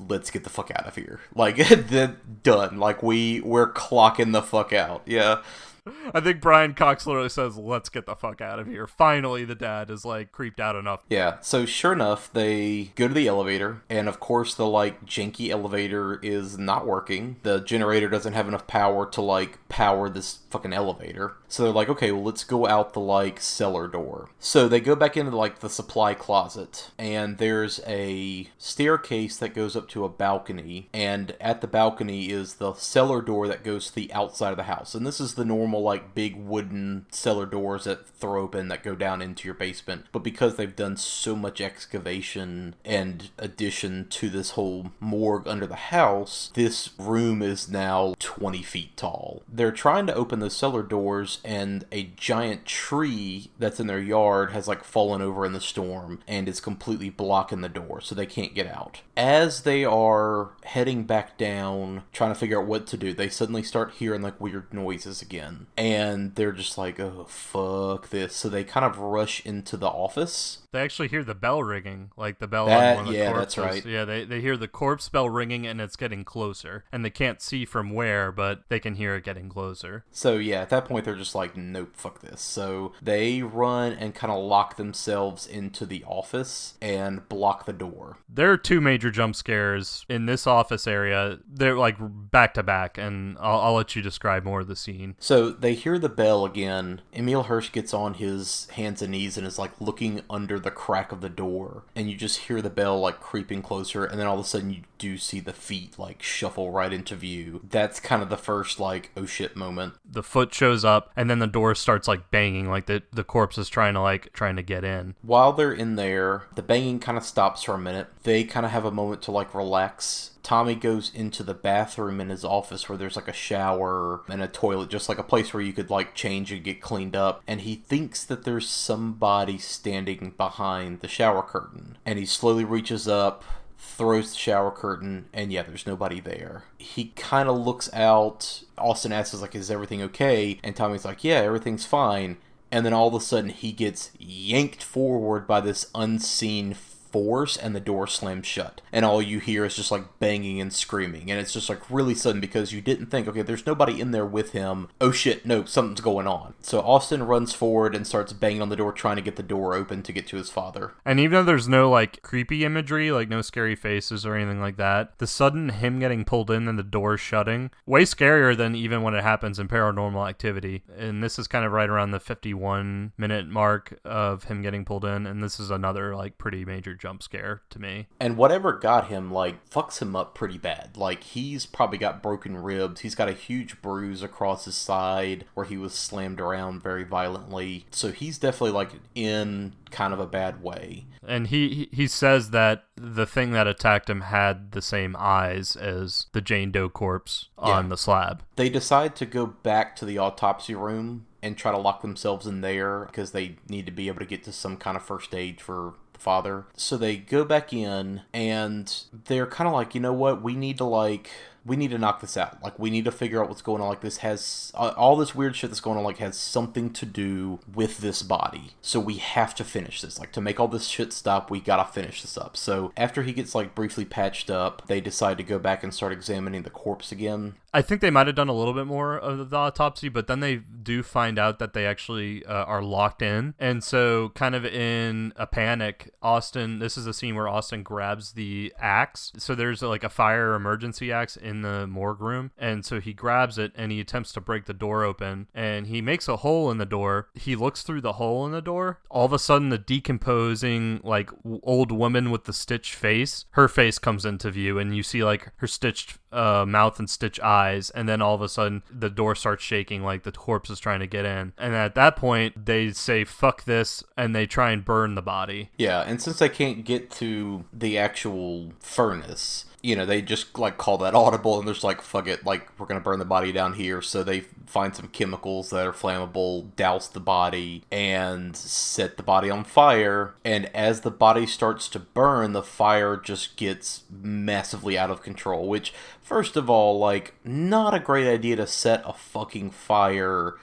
let's 0.08 0.30
get 0.32 0.44
the 0.44 0.50
fuck 0.50 0.72
out 0.72 0.86
of 0.86 0.96
here. 0.96 1.20
Like, 1.36 1.58
done. 2.44 2.78
Like, 2.78 3.02
we, 3.02 3.40
we're 3.42 3.72
clocking 3.72 4.34
the 4.34 4.42
fuck 4.42 4.74
out. 4.74 5.04
Yeah. 5.06 5.42
I 6.14 6.20
think 6.20 6.42
Brian 6.42 6.74
Cox 6.74 7.08
literally 7.08 7.30
says, 7.30 7.58
"Let's 7.58 7.90
get 7.90 8.06
the 8.06 8.16
fuck 8.16 8.42
out 8.42 8.60
of 8.60 8.68
here." 8.68 8.86
Finally, 8.86 9.46
the 9.46 9.56
dad 9.56 9.90
is 9.90 10.06
like 10.06 10.32
creeped 10.32 10.60
out 10.60 10.76
enough. 10.76 11.04
Yeah, 11.10 11.38
so 11.42 11.66
sure 11.66 11.94
enough, 11.94 12.32
they 12.32 12.92
go 12.96 13.08
to 13.08 13.14
the 13.14 13.28
elevator, 13.28 13.82
and 13.90 14.08
of 14.08 14.20
course, 14.20 14.54
the 14.54 14.68
like 14.68 15.06
janky 15.06 15.50
elevator 15.50 16.20
is 16.22 16.58
not 16.58 16.86
working. 16.86 17.38
The 17.44 17.60
generator 17.60 18.10
doesn't 18.10 18.34
have 18.34 18.48
enough 18.48 18.68
power 18.68 19.10
to 19.12 19.22
like 19.22 19.58
power 19.70 20.10
this 20.10 20.40
fucking 20.52 20.74
elevator. 20.74 21.36
So 21.48 21.64
they're 21.64 21.74
like, 21.74 21.90
okay, 21.90 22.12
well, 22.12 22.24
let's 22.24 22.44
go 22.44 22.68
out 22.68 22.94
the 22.94 23.00
like 23.00 23.40
cellar 23.40 23.88
door. 23.88 24.30
So 24.40 24.68
they 24.68 24.80
go 24.80 24.96
back 24.96 25.18
into 25.18 25.36
like 25.36 25.60
the 25.60 25.70
supply 25.70 26.14
closet, 26.14 26.92
and 27.00 27.40
there's 27.40 27.80
a 27.88 28.50
staircase 28.58 29.38
that 29.38 29.56
goes 29.56 29.76
up 29.76 29.90
to 29.90 30.06
a 30.06 30.10
balcony, 30.10 30.90
and 30.94 31.36
at 31.42 31.62
the 31.62 31.68
balcony 31.68 32.30
is 32.30 32.56
the 32.56 32.74
cellar 32.76 33.22
door 33.22 33.48
that 33.48 33.64
goes 33.64 33.88
to 33.88 33.96
the 33.96 34.14
outside 34.14 34.52
of 34.52 34.58
the 34.58 34.64
house. 34.64 34.94
And 34.94 35.08
this 35.08 35.20
is 35.20 35.34
the 35.34 35.46
normal 35.46 35.71
like 35.80 36.16
big 36.16 36.36
wooden 36.36 37.06
cellar 37.12 37.46
doors 37.46 37.86
that 37.86 38.08
throw 38.08 38.42
open 38.42 38.68
that 38.68 38.84
go 38.84 38.96
down 38.96 39.22
into 39.22 39.48
your 39.48 39.54
basement. 39.54 40.06
But 40.12 40.24
because 40.24 40.56
they've 40.56 40.76
done 40.76 40.98
so 40.98 41.36
much 41.36 41.62
excavation 41.62 42.76
and 42.86 43.30
addition 43.38 44.08
to 44.10 44.30
this 44.30 44.52
whole 44.52 44.92
morgue 45.00 45.48
under 45.48 45.68
the 45.68 45.76
house, 45.76 46.52
this 46.54 46.92
room 46.98 47.42
is 47.42 47.70
now 47.70 48.16
20 48.20 48.62
feet 48.62 48.98
tall. 48.98 49.44
They're 49.52 49.72
trying 49.72 50.08
to 50.08 50.14
open 50.14 50.40
those 50.40 50.56
cellar 50.56 50.84
doors, 50.84 51.40
and 51.44 51.86
a 51.92 52.12
giant 52.16 52.66
tree 52.66 53.50
that's 53.58 53.80
in 53.80 53.88
their 53.88 54.00
yard 54.00 54.52
has 54.52 54.68
like 54.68 54.84
fallen 54.84 55.22
over 55.22 55.46
in 55.46 55.54
the 55.54 55.62
storm 55.62 56.20
and 56.28 56.48
is 56.48 56.60
completely 56.60 57.10
blocking 57.10 57.62
the 57.62 57.70
door, 57.70 58.02
so 58.02 58.16
they 58.16 58.26
can't 58.26 58.54
get 58.56 58.68
out. 58.68 59.02
As 59.18 59.62
they 59.62 59.84
are 59.86 60.52
heading 60.64 61.04
back 61.04 61.38
down, 61.38 62.04
trying 62.14 62.34
to 62.34 62.40
figure 62.40 62.60
out 62.60 62.68
what 62.68 62.88
to 62.88 62.98
do, 62.98 63.14
they 63.14 63.30
suddenly 63.30 63.64
start 63.64 63.94
hearing 63.94 64.22
like 64.22 64.40
weird 64.40 64.74
noises 64.74 65.22
again. 65.22 65.61
And 65.78 66.36
they're 66.36 66.52
just 66.52 66.78
like, 66.78 67.00
oh, 67.00 67.26
fuck 67.30 68.10
this. 68.10 68.36
So 68.36 68.50
they 68.50 68.64
kind 68.64 68.86
of 68.86 68.98
rush 68.98 69.46
into 69.46 69.78
the 69.78 69.88
office. 69.88 70.60
They 70.72 70.80
actually 70.80 71.10
hear 71.10 71.24
the 71.24 71.36
bell 71.36 71.62
ringing, 71.62 72.12
like 72.16 72.40
the 72.40 72.48
bell 72.48 72.68
That- 72.68 72.92
on 72.92 72.96
one 72.96 73.08
of 73.08 73.12
the 73.12 73.18
yeah, 73.20 73.32
corpses. 73.32 73.56
that's 73.56 73.58
right. 73.58 73.86
Yeah, 73.86 74.06
they, 74.06 74.24
they 74.24 74.40
hear 74.40 74.56
the 74.56 74.70
corpse 74.70 75.10
bell 75.10 75.30
ringing 75.30 75.68
and 75.68 75.82
it's 75.82 75.98
getting 75.98 76.24
closer. 76.24 76.86
And 76.94 77.04
they 77.04 77.10
can't 77.10 77.42
see 77.42 77.66
from 77.66 77.90
where, 77.92 78.32
but 78.32 78.64
they 78.70 78.80
can 78.80 78.96
hear 78.96 79.16
it 79.16 79.26
getting 79.26 79.50
closer. 79.50 80.06
So 80.12 80.38
yeah, 80.38 80.62
at 80.62 80.70
that 80.70 80.86
point 80.86 81.04
they're 81.04 81.16
just 81.16 81.36
like, 81.36 81.58
nope, 81.58 81.90
fuck 81.98 82.22
this. 82.22 82.40
So 82.42 82.94
they 83.02 83.42
run 83.42 83.92
and 83.94 84.16
kind 84.16 84.32
of 84.32 84.42
lock 84.42 84.78
themselves 84.78 85.46
into 85.46 85.86
the 85.86 86.06
office 86.06 86.76
and 86.82 87.28
block 87.28 87.66
the 87.66 87.74
door. 87.74 88.18
There 88.30 88.50
are 88.52 88.58
two 88.58 88.80
major 88.80 89.12
jump 89.12 89.36
scares 89.36 90.06
in 90.08 90.26
this 90.26 90.48
office 90.48 90.88
area. 90.88 91.40
They're 91.52 91.78
like 91.78 91.98
back 92.00 92.54
to 92.54 92.64
back, 92.64 92.98
and 92.98 93.38
I'll, 93.42 93.60
I'll 93.60 93.74
let 93.74 93.94
you 93.96 94.02
describe 94.02 94.46
more 94.46 94.62
of 94.62 94.68
the 94.68 94.76
scene. 94.78 95.16
So 95.20 95.51
they 95.60 95.74
hear 95.74 95.98
the 95.98 96.10
bell 96.10 96.46
again. 96.46 97.02
Emile 97.16 97.44
Hirsch 97.44 97.72
gets 97.72 97.94
on 97.94 98.16
his 98.16 98.68
hands 98.72 99.02
and 99.02 99.12
knees 99.12 99.38
and 99.38 99.46
is 99.46 99.60
like 99.60 99.80
looking 99.80 100.22
under 100.30 100.60
the 100.60 100.72
crack 100.72 101.12
of 101.12 101.22
the 101.22 101.30
door. 101.30 101.84
And 101.96 102.10
you 102.10 102.16
just 102.16 102.40
hear 102.40 102.62
the 102.62 102.70
bell 102.70 103.00
like 103.00 103.20
creeping 103.20 103.62
closer. 103.62 104.06
And 104.06 104.20
then 104.20 104.28
all 104.28 104.40
of 104.40 104.46
a 104.46 104.48
sudden 104.48 104.72
you 104.72 104.82
do 104.98 105.18
see 105.18 105.40
the 105.40 105.54
feet 105.54 105.98
like 105.98 106.22
shuffle 106.22 106.72
right 106.72 106.94
into 106.94 107.16
view. 107.16 107.62
That's 107.70 108.00
kind 108.00 108.22
of 108.22 108.30
the 108.30 108.38
first 108.38 108.80
like, 108.80 109.12
oh 109.18 109.26
shit 109.26 109.56
moment. 109.56 109.96
The 110.10 110.24
foot 110.24 110.54
shows 110.54 110.86
up, 110.86 111.12
and 111.16 111.30
then 111.30 111.40
the 111.40 111.48
door 111.48 111.74
starts 111.76 112.08
like 112.08 112.32
banging, 112.32 112.70
like 112.70 112.86
the, 112.86 113.04
the 113.12 113.24
corpse 113.24 113.58
is 113.58 113.70
trying 113.70 113.94
to 113.96 114.02
like 114.02 114.32
trying 114.34 114.56
to 114.58 114.64
get 114.64 114.84
in. 114.84 115.16
While 115.22 115.54
they're 115.54 115.74
in 115.74 115.96
there, 115.96 116.44
the 116.56 116.62
banging 116.62 117.00
kind 117.00 117.18
of 117.18 117.24
stops 117.24 117.64
for 117.64 117.74
a 117.74 117.80
minute. 117.80 118.08
They 118.24 118.44
kind 118.44 118.66
of 118.66 118.72
have 118.72 118.86
a 118.86 118.92
moment 118.92 119.22
to 119.24 119.32
like 119.32 119.54
relax. 119.56 120.32
Tommy 120.44 120.76
goes 120.76 121.12
into 121.14 121.44
the 121.44 121.54
bathroom 121.54 122.20
in 122.20 122.30
his 122.30 122.44
office 122.44 122.88
where 122.88 122.98
there's 122.98 123.16
like 123.16 123.28
a 123.28 123.34
shower 123.34 124.22
and 124.28 124.42
a 124.42 124.48
toilet, 124.48 124.90
just 124.90 125.10
like 125.10 125.18
a 125.18 125.24
place 125.24 125.54
where 125.54 125.64
you 125.64 125.74
could 125.74 125.90
like 125.90 126.16
change 126.16 126.52
and 126.52 126.64
get 126.64 126.82
cleaned 126.82 127.16
up. 127.16 127.42
And 127.48 127.62
he 127.62 127.76
thinks 127.76 128.24
that 128.26 128.44
there's 128.44 128.68
somebody 128.68 129.58
standing 129.58 130.34
behind 130.38 131.02
the 131.02 131.08
shower 131.08 131.44
curtain. 131.44 131.98
And 132.06 132.18
he 132.18 132.26
slowly 132.26 132.66
reaches 132.66 133.08
up, 133.08 133.44
throws 133.78 134.32
the 134.32 134.38
shower 134.38 134.72
curtain, 134.72 135.26
and 135.34 135.52
yeah, 135.52 135.64
there's 135.64 135.88
nobody 135.88 136.20
there. 136.20 136.64
He 136.78 137.06
kind 137.16 137.48
of 137.48 137.58
looks 137.58 137.92
out. 137.94 138.64
Austin 138.78 139.12
asks, 139.12 139.40
like, 139.42 139.56
is 139.56 139.70
everything 139.70 140.02
okay? 140.04 140.60
And 140.64 140.76
Tommy's 140.76 141.06
like, 141.06 141.24
yeah, 141.24 141.38
everything's 141.38 141.86
fine 141.86 142.38
and 142.72 142.86
then 142.86 142.94
all 142.94 143.10
of 143.10 143.14
a 143.14 143.20
sudden 143.20 143.50
he 143.50 143.74
gets 143.74 144.12
yanked 144.18 144.82
forward 144.82 145.46
by 145.46 145.60
this 145.60 145.92
unseen 145.94 146.74
force 147.12 147.58
and 147.58 147.76
the 147.76 147.80
door 147.80 148.08
slams 148.08 148.48
shut. 148.48 148.82
And 148.92 149.06
all 149.06 149.22
you 149.22 149.40
hear 149.40 149.66
is 149.66 149.76
just 149.76 149.92
like 149.92 150.20
banging 150.20 150.60
and 150.60 150.74
screaming. 150.74 151.32
And 151.32 151.40
it's 151.40 151.54
just 151.54 151.70
like 151.70 151.90
really 151.90 152.16
sudden 152.16 152.42
because 152.42 152.74
you 152.74 152.82
didn't 152.82 153.08
think 153.08 153.28
okay 153.28 153.42
there's 153.42 153.66
nobody 153.66 154.00
in 154.00 154.12
there 154.12 154.26
with 154.26 154.52
him. 154.52 154.90
Oh 155.00 155.12
shit 155.12 155.46
no 155.46 155.66
something's 155.66 156.02
going 156.02 156.28
on. 156.28 156.54
So 156.62 156.82
austin 156.82 157.24
runs 157.24 157.54
forward 157.54 157.96
and 157.96 158.06
starts 158.06 158.34
banging 158.34 158.62
on 158.62 158.70
the 158.70 158.76
door 158.76 158.92
trying 158.92 159.18
to 159.18 159.22
get 159.22 159.36
the 159.36 159.44
door 159.44 159.74
open 159.76 160.04
to 160.04 160.14
get 160.14 160.28
to 160.28 160.38
his 160.38 160.50
father. 160.50 160.94
And 161.06 161.20
even 161.20 161.34
though 161.34 161.44
there's 161.44 161.68
no 161.68 161.90
like 161.90 162.22
creepy 162.22 162.66
imagery, 162.66 163.12
like 163.12 163.30
no 163.30 163.42
scary 163.42 163.76
faces 163.76 164.26
or 164.26 164.36
anything 164.36 164.62
like 164.62 164.78
that, 164.78 165.18
the 165.18 165.28
sudden 165.28 165.70
him 165.70 166.00
getting 166.00 166.26
pulled 166.26 166.52
in 166.52 166.68
and 166.68 166.78
the 166.78 166.84
door 166.84 167.18
shutting, 167.18 167.72
way 167.86 168.04
scarier 168.04 168.56
than 168.56 168.76
even 168.76 169.02
when 169.02 169.14
it 169.14 169.24
happens 169.24 169.60
in 169.60 169.68
paranormal 169.68 170.28
activity. 170.28 170.84
And 170.98 171.24
this 171.24 171.40
is 171.40 171.48
kind 171.48 171.66
of 171.66 171.72
right 171.72 171.90
around 171.90 172.12
the 172.12 172.20
51 172.20 173.14
minute 173.18 173.48
mark 173.48 174.00
of 174.06 174.46
him 174.46 174.62
getting 174.62 174.86
pulled 174.86 175.06
in. 175.06 175.26
And 175.26 175.44
this 175.44 175.60
is 175.60 175.72
another 175.72 176.16
like 176.16 176.38
pretty 176.38 176.66
major 176.66 176.94
jump 177.02 177.24
scare 177.24 177.64
to 177.72 177.80
me. 177.80 178.08
and 178.20 178.38
whatever 178.38 178.74
got 178.74 179.08
him 179.08 179.32
like 179.32 179.68
fucks 179.68 180.00
him 180.02 180.16
up 180.16 180.36
pretty 180.36 180.58
bad 180.60 180.96
like 180.96 181.24
he's 181.24 181.66
probably 181.66 181.98
got 181.98 182.22
broken 182.22 182.56
ribs 182.62 183.02
he's 183.02 183.16
got 183.16 183.28
a 183.28 183.34
huge 183.34 183.82
bruise 183.82 184.22
across 184.22 184.66
his 184.66 184.76
side 184.76 185.44
where 185.56 185.66
he 185.66 185.78
was 185.78 185.94
slammed 185.96 186.40
around 186.40 186.84
very 186.84 187.04
violently 187.04 187.86
so 187.90 188.12
he's 188.12 188.38
definitely 188.38 188.72
like 188.72 188.92
in 189.16 189.74
kind 189.90 190.14
of 190.14 190.20
a 190.20 190.28
bad 190.28 190.62
way 190.62 191.06
And 191.28 191.48
he 191.48 191.70
he- 191.70 191.90
he 191.92 192.08
says 192.08 192.52
that 192.52 192.86
the 192.96 193.26
thing 193.26 193.52
that 193.52 193.66
attacked 193.68 194.10
him 194.10 194.22
had 194.22 194.72
the 194.74 194.82
same 194.82 195.16
eyes 195.18 195.76
as 195.76 196.28
the 196.34 196.42
Jane 196.42 196.72
Doe 196.72 196.88
corpse 196.90 197.50
on 197.58 197.86
Yeah. 197.86 197.90
the 197.90 197.98
slab. 197.98 198.44
they 198.56 198.70
decide 198.70 199.16
to 199.16 199.26
go 199.26 199.46
back 199.48 199.96
to 199.98 200.06
the 200.06 200.18
autopsy 200.20 200.76
room 200.76 201.26
and 201.44 201.58
try 201.58 201.72
to 201.72 201.78
lock 201.78 202.02
themselves 202.04 202.46
in 202.46 202.62
there 202.62 203.06
because 203.06 203.32
they 203.32 203.56
need 203.68 203.86
to 203.88 203.92
be 203.92 204.08
able 204.08 204.20
to 204.20 204.26
get 204.26 204.44
to 204.44 204.52
some 204.52 204.78
kind 204.78 204.96
of 204.96 205.02
first 205.04 205.34
aid 205.34 205.60
for 205.60 205.96
father. 206.22 206.66
So 206.76 206.98
they 206.98 207.18
go 207.18 207.44
back 207.44 207.74
in 207.74 208.22
and 208.32 209.04
they're 209.26 209.48
kind 209.48 209.68
of 209.68 209.74
like, 209.74 209.96
you 209.96 210.02
know 210.02 210.14
what? 210.14 210.42
We 210.44 210.54
need 210.54 210.78
to 210.78 210.86
like 210.86 211.32
we 211.66 211.76
need 211.76 211.92
to 211.92 211.98
knock 211.98 212.22
this 212.22 212.38
out. 212.38 212.62
Like, 212.64 212.78
we 212.80 212.90
need 212.90 213.06
to 213.06 213.12
figure 213.12 213.42
out 213.42 213.50
what's 213.50 213.62
going 213.62 213.82
on. 213.82 213.90
Like, 213.90 214.02
this 214.02 214.18
has 214.18 214.72
uh, 214.76 214.94
all 214.98 215.16
this 215.16 215.36
weird 215.36 215.56
shit 215.56 215.70
that's 215.70 215.80
going 215.80 215.98
on. 215.98 216.04
Like, 216.04 216.18
has 216.18 216.38
something 216.38 216.92
to 216.94 217.06
do 217.06 217.60
with 217.74 218.00
this 218.00 218.24
body. 218.24 218.72
So 218.82 219.00
we 219.00 219.18
have 219.18 219.54
to 219.56 219.64
finish 219.64 220.02
this. 220.02 220.20
Like, 220.20 220.32
to 220.34 220.42
make 220.42 220.60
all 220.60 220.68
this 220.68 220.88
shit 220.88 221.14
stop, 221.14 221.52
we 221.52 221.60
gotta 221.60 221.92
finish 221.92 222.22
this 222.22 222.38
up. 222.38 222.58
So 222.58 222.92
after 222.98 223.24
he 223.24 223.34
gets 223.34 223.54
like 223.54 223.76
briefly 223.76 224.06
patched 224.06 224.50
up, 224.50 224.88
they 224.88 225.02
decide 225.02 225.38
to 225.38 225.44
go 225.44 225.60
back 225.60 225.84
and 225.84 225.94
start 225.94 226.12
examining 226.12 226.64
the 226.64 226.70
corpse 226.70 227.12
again. 227.12 227.56
I 227.74 227.82
think 227.82 228.02
they 228.02 228.10
might 228.10 228.28
have 228.28 228.36
done 228.36 228.50
a 228.50 228.54
little 228.54 228.74
bit 228.74 228.86
more 228.86 229.18
of 229.18 229.50
the 229.50 229.58
autopsy, 229.58 230.10
but 230.10 230.28
then 230.28 230.42
they 230.42 230.56
do 230.58 231.04
find 231.04 231.40
out 231.40 231.60
that 231.60 231.74
they 231.74 231.86
actually 231.86 232.46
uh, 232.46 232.66
are 232.66 232.82
locked 232.82 233.22
in. 233.22 233.54
And 233.60 233.82
so, 233.82 234.30
kind 234.36 234.56
of 234.56 234.66
in 234.66 235.32
a 235.38 235.48
panic, 235.48 236.14
Austin, 236.22 236.80
this 236.80 236.98
is 236.98 237.08
a 237.08 237.14
scene 237.14 237.36
where 237.36 237.48
Austin 237.48 237.82
grabs 237.82 238.34
the 238.34 238.74
axe. 238.78 239.32
So, 239.38 239.56
there's 239.56 239.82
like 239.82 240.04
a 240.04 240.10
fire 240.10 240.54
emergency 240.54 241.12
axe 241.14 241.38
in 241.38 241.51
the 241.60 241.86
morgue 241.88 242.22
room. 242.22 242.52
And 242.58 242.86
so, 242.86 243.02
he 243.02 243.14
grabs 243.14 243.58
it 243.58 243.74
and 243.76 243.92
he 243.92 244.00
attempts 244.00 244.32
to 244.34 244.42
break 244.42 244.66
the 244.66 244.74
door 244.74 245.04
open. 245.04 245.48
And 245.54 245.88
he 245.88 246.02
makes 246.02 246.28
a 246.28 246.38
hole 246.38 246.72
in 246.72 246.78
the 246.78 246.86
door. 246.86 247.28
He 247.36 247.56
looks 247.56 247.84
through 247.84 248.02
the 248.02 248.14
hole 248.14 248.46
in 248.46 248.54
the 248.54 248.62
door. 248.62 249.00
All 249.10 249.26
of 249.26 249.34
a 249.34 249.40
sudden, 249.40 249.70
the 249.70 249.78
decomposing, 249.78 251.02
like 251.04 251.30
old 251.64 251.92
woman 251.92 252.32
with 252.32 252.46
the 252.46 252.54
stitched 252.54 252.96
face, 252.96 253.46
her 253.52 253.68
face 253.68 254.00
comes 254.00 254.26
into 254.26 254.50
view. 254.52 254.80
And 254.80 254.96
you 254.96 255.04
see 255.04 255.24
like 255.24 255.52
her 255.58 255.68
stitched 255.68 256.18
uh, 256.32 256.66
mouth 256.68 257.00
and 257.00 257.10
stitched 257.10 257.42
eyes, 257.42 257.90
and 257.90 258.08
then 258.08 258.22
all 258.22 258.36
of 258.36 258.42
a 258.42 258.50
sudden 258.50 258.84
the 258.90 259.10
door 259.10 259.36
starts 259.36 259.64
shaking 259.64 260.04
like 260.04 260.24
the 260.24 260.32
corpse 260.32 260.70
is 260.70 260.80
trying 260.80 261.00
to 261.00 261.08
get 261.08 261.26
in. 261.26 261.54
And 261.58 261.76
at 261.76 261.96
that 261.96 262.16
point, 262.16 262.66
they 262.66 262.92
say 262.92 263.24
"fuck 263.24 263.66
this" 263.66 264.04
and 264.18 264.36
they 264.36 264.46
try 264.46 264.72
and 264.72 264.86
burn 264.86 265.16
the 265.16 265.22
body. 265.22 265.72
Yeah, 265.78 266.02
and 266.02 266.22
since 266.22 266.40
they 266.40 266.50
can't 266.50 266.86
get 266.86 267.12
to 267.12 267.66
the 267.74 267.98
actual 267.98 268.74
furnace, 268.80 269.66
you 269.82 269.96
know, 269.96 270.06
they 270.06 270.22
just 270.22 270.58
like 270.58 270.78
call 270.78 270.98
that 271.00 271.16
audible 271.16 271.58
and 271.58 271.68
they're 271.68 271.74
just 271.74 271.84
like, 271.84 272.02
fuck 272.02 272.28
it, 272.28 272.46
like 272.46 272.68
we're 272.80 272.86
gonna 272.86 273.00
burn 273.00 273.20
the 273.20 273.26
body 273.26 273.52
down 273.52 273.74
here. 273.74 274.02
So 274.02 274.24
they 274.24 274.42
find 274.68 274.96
some 274.96 275.08
chemicals 275.08 275.70
that 275.72 275.86
are 275.86 275.92
flammable, 275.92 276.76
douse 276.76 277.08
the 277.08 277.20
body, 277.20 277.84
and 277.92 278.56
set 278.56 279.18
the 279.18 279.24
body 279.24 279.50
on 279.50 279.64
fire. 279.64 280.36
And 280.46 280.68
as 280.76 281.02
the 281.02 281.12
body 281.12 281.46
starts 281.46 281.90
to 281.90 282.00
burn, 282.00 282.54
the 282.54 282.64
fire 282.64 283.18
just 283.18 283.58
gets 283.58 284.04
massively 284.10 284.98
out 284.98 285.12
of 285.12 285.24
control. 285.24 285.68
Which, 285.68 285.94
first 286.22 286.56
of 286.56 286.70
all, 286.70 287.00
like, 287.00 287.34
not 287.44 287.94
a 287.94 288.00
great 288.00 288.28
idea 288.28 288.56
to 288.58 288.68
set 288.68 289.04
a 289.06 289.14
fucking 289.14 289.72
fire. 289.72 290.56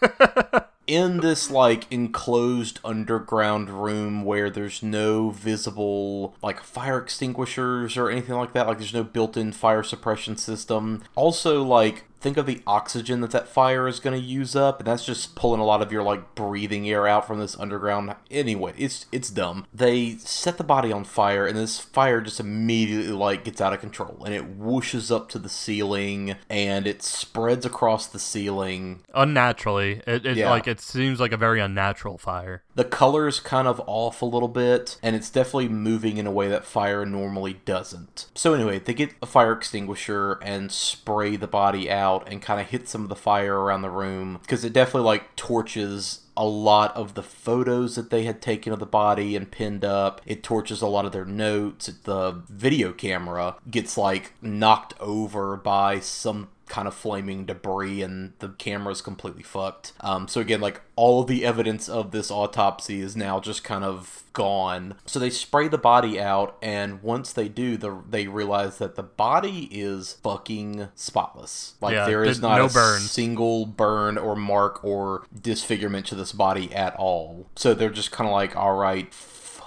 in 0.86 1.18
this 1.18 1.50
like 1.50 1.90
enclosed 1.90 2.78
underground 2.84 3.68
room 3.82 4.24
where 4.24 4.48
there's 4.50 4.82
no 4.82 5.30
visible 5.30 6.34
like 6.42 6.62
fire 6.62 6.98
extinguishers 6.98 7.96
or 7.96 8.08
anything 8.10 8.36
like 8.36 8.52
that 8.52 8.66
like 8.66 8.78
there's 8.78 8.94
no 8.94 9.04
built-in 9.04 9.52
fire 9.52 9.82
suppression 9.82 10.36
system. 10.36 11.02
Also 11.14 11.62
like 11.62 12.04
think 12.26 12.36
of 12.36 12.46
the 12.46 12.60
oxygen 12.66 13.20
that 13.20 13.30
that 13.30 13.46
fire 13.46 13.86
is 13.86 14.00
going 14.00 14.20
to 14.20 14.26
use 14.26 14.56
up 14.56 14.80
and 14.80 14.88
that's 14.88 15.06
just 15.06 15.36
pulling 15.36 15.60
a 15.60 15.64
lot 15.64 15.80
of 15.80 15.92
your 15.92 16.02
like 16.02 16.34
breathing 16.34 16.90
air 16.90 17.06
out 17.06 17.24
from 17.24 17.38
this 17.38 17.56
underground. 17.56 18.12
Anyway 18.32 18.72
it's 18.76 19.06
it's 19.12 19.30
dumb. 19.30 19.64
They 19.72 20.16
set 20.16 20.58
the 20.58 20.64
body 20.64 20.90
on 20.90 21.04
fire 21.04 21.46
and 21.46 21.56
this 21.56 21.78
fire 21.78 22.20
just 22.20 22.40
immediately 22.40 23.12
like 23.12 23.44
gets 23.44 23.60
out 23.60 23.72
of 23.72 23.78
control 23.78 24.24
and 24.24 24.34
it 24.34 24.58
whooshes 24.58 25.14
up 25.14 25.28
to 25.28 25.38
the 25.38 25.48
ceiling 25.48 26.34
and 26.50 26.88
it 26.88 27.00
spreads 27.00 27.64
across 27.64 28.08
the 28.08 28.18
ceiling. 28.18 29.04
Unnaturally. 29.14 30.02
It, 30.04 30.26
it 30.26 30.36
yeah. 30.36 30.50
like 30.50 30.66
it 30.66 30.80
seems 30.80 31.20
like 31.20 31.30
a 31.30 31.36
very 31.36 31.60
unnatural 31.60 32.18
fire. 32.18 32.64
The 32.74 32.82
color's 32.82 33.38
kind 33.38 33.68
of 33.68 33.80
off 33.86 34.20
a 34.20 34.26
little 34.26 34.48
bit 34.48 34.98
and 35.00 35.14
it's 35.14 35.30
definitely 35.30 35.68
moving 35.68 36.16
in 36.16 36.26
a 36.26 36.32
way 36.32 36.48
that 36.48 36.64
fire 36.64 37.06
normally 37.06 37.60
doesn't. 37.64 38.26
So 38.34 38.52
anyway 38.52 38.80
they 38.80 38.94
get 38.94 39.14
a 39.22 39.26
fire 39.26 39.52
extinguisher 39.52 40.40
and 40.42 40.72
spray 40.72 41.36
the 41.36 41.46
body 41.46 41.88
out 41.88 42.15
out 42.16 42.28
and 42.30 42.42
kind 42.42 42.60
of 42.60 42.68
hit 42.68 42.88
some 42.88 43.02
of 43.02 43.08
the 43.08 43.16
fire 43.16 43.58
around 43.58 43.82
the 43.82 43.90
room 43.90 44.38
because 44.42 44.64
it 44.64 44.72
definitely 44.72 45.06
like 45.06 45.36
torches 45.36 46.20
a 46.36 46.44
lot 46.44 46.94
of 46.94 47.14
the 47.14 47.22
photos 47.22 47.96
that 47.96 48.10
they 48.10 48.24
had 48.24 48.42
taken 48.42 48.72
of 48.72 48.78
the 48.78 48.86
body 48.86 49.34
and 49.36 49.50
pinned 49.50 49.84
up. 49.84 50.20
It 50.26 50.42
torches 50.42 50.82
a 50.82 50.86
lot 50.86 51.06
of 51.06 51.12
their 51.12 51.24
notes. 51.24 51.86
The 51.86 52.42
video 52.48 52.92
camera 52.92 53.56
gets 53.70 53.96
like 53.96 54.34
knocked 54.42 54.94
over 55.00 55.56
by 55.56 56.00
some 56.00 56.48
kind 56.68 56.88
of 56.88 56.94
flaming 56.94 57.44
debris 57.44 58.02
and 58.02 58.32
the 58.40 58.48
camera's 58.50 59.00
completely 59.00 59.42
fucked. 59.42 59.92
Um, 60.00 60.28
so 60.28 60.40
again, 60.40 60.60
like 60.60 60.82
all 60.96 61.20
of 61.20 61.28
the 61.28 61.44
evidence 61.44 61.88
of 61.88 62.10
this 62.10 62.30
autopsy 62.30 63.00
is 63.00 63.16
now 63.16 63.40
just 63.40 63.62
kind 63.62 63.84
of 63.84 64.24
gone. 64.32 64.94
So 65.06 65.18
they 65.18 65.30
spray 65.30 65.68
the 65.68 65.78
body 65.78 66.20
out, 66.20 66.56
and 66.60 67.02
once 67.02 67.32
they 67.32 67.48
do, 67.48 67.76
the, 67.76 68.02
they 68.08 68.26
realize 68.26 68.78
that 68.78 68.94
the 68.94 69.02
body 69.02 69.68
is 69.70 70.18
fucking 70.22 70.88
spotless. 70.94 71.74
Like 71.80 71.94
yeah, 71.94 72.06
there 72.06 72.24
is 72.24 72.40
not 72.40 72.58
no 72.58 72.66
a 72.66 72.68
burn. 72.68 73.00
single 73.00 73.66
burn 73.66 74.18
or 74.18 74.36
mark 74.36 74.84
or 74.84 75.24
disfigurement 75.38 76.06
to 76.06 76.14
this 76.14 76.32
body 76.32 76.74
at 76.74 76.94
all. 76.96 77.46
So 77.56 77.74
they're 77.74 77.90
just 77.90 78.12
kind 78.12 78.28
of 78.28 78.32
like, 78.32 78.56
all 78.56 78.76
right 78.76 79.12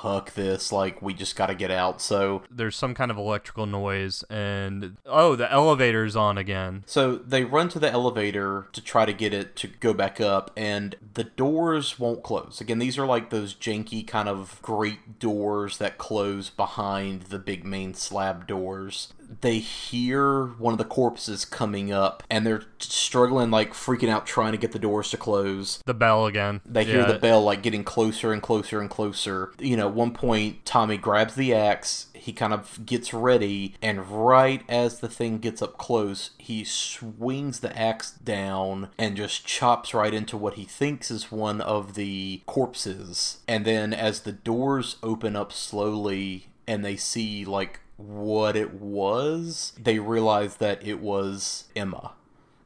fuck 0.02 0.34
this, 0.34 0.72
like 0.72 1.02
we 1.02 1.14
just 1.14 1.36
got 1.36 1.48
to 1.48 1.56
get 1.56 1.72
out. 1.72 2.02
So 2.02 2.44
there's 2.50 2.76
some 2.76 2.94
kind 2.94 3.12
of 3.12 3.18
electrical 3.18 3.66
noise 3.66 4.24
and 4.30 4.98
oh, 5.06 5.36
the 5.36 5.52
elevator's 5.52 6.16
on 6.16 6.38
again. 6.38 6.84
So 6.86 7.16
they 7.16 7.44
run 7.44 7.70
to 7.70 7.80
the 7.80 7.92
elevator 7.92 8.68
to 8.74 8.82
try 8.82 9.06
to 9.06 9.14
get 9.14 9.34
it 9.34 9.56
to 9.58 9.68
go 9.68 9.94
back 9.94 10.22
up 10.22 10.52
and 10.56 10.96
the 11.14 11.24
doors 11.24 12.00
won't 12.00 12.24
close. 12.24 12.62
Again, 12.62 12.80
these 12.80 12.98
are 12.98 13.06
like 13.06 13.30
those 13.30 13.54
janky 13.54 14.06
kind 14.06 14.30
of 14.30 14.60
grate 14.62 15.20
doors 15.20 15.78
that 15.78 15.98
close 15.98 16.50
behind 16.50 17.24
the 17.24 17.40
big 17.40 17.66
main 17.66 17.94
slab 17.94 18.48
doors 18.48 19.14
they 19.42 19.60
hear 19.60 20.46
one 20.46 20.74
of 20.74 20.78
the 20.78 20.86
corpses 20.86 21.46
coming 21.46 21.92
up 21.92 22.24
and 22.30 22.46
they're 22.46 22.64
struggling 22.80 23.52
like 23.52 23.74
freaking 23.74 24.10
out 24.10 24.26
trying 24.26 24.52
to 24.52 24.58
get 24.58 24.72
the 24.72 24.80
doors 24.80 25.12
to 25.12 25.18
close. 25.18 25.82
The 25.86 25.94
bell 25.94 26.26
again. 26.26 26.62
They 26.66 26.86
hear 26.86 27.06
the 27.06 27.20
bell 27.20 27.44
like 27.44 27.62
getting 27.62 27.84
closer 27.84 28.34
and 28.34 28.42
closer 28.42 28.82
and 28.82 28.90
closer. 28.90 29.54
You 29.60 29.78
know 29.78 29.88
at 29.88 29.94
one 29.94 30.14
point 30.14 30.66
tommy 30.66 30.98
grabs 30.98 31.36
the 31.36 31.54
axe 31.54 32.08
he 32.14 32.34
kind 32.34 32.54
of 32.54 32.86
gets 32.86 33.14
ready 33.14 33.76
and 33.82 34.08
right 34.08 34.64
as 34.68 35.00
the 35.00 35.08
thing 35.08 35.38
gets 35.38 35.62
up 35.62 35.78
close 35.78 36.32
he 36.38 36.64
swings 36.64 37.60
the 37.60 37.78
axe 37.80 38.12
down 38.12 38.90
and 38.98 39.16
just 39.16 39.46
chops 39.46 39.94
right 39.94 40.14
into 40.14 40.38
what 40.38 40.56
he 40.56 40.66
thinks 40.66 41.12
is 41.12 41.32
one 41.32 41.62
of 41.62 41.96
the 41.96 42.42
corpses. 42.46 43.40
And 43.48 43.66
then 43.66 43.94
as 43.94 44.22
the 44.22 44.32
doors 44.32 44.98
open 45.04 45.36
up 45.36 45.52
slowly 45.52 46.48
and 46.68 46.84
they 46.84 46.96
see 46.96 47.46
like 47.46 47.80
what 48.00 48.56
it 48.56 48.74
was, 48.74 49.74
they 49.78 50.00
realized 50.00 50.60
that 50.60 50.86
it 50.86 51.00
was 51.00 51.66
Emma 51.76 52.14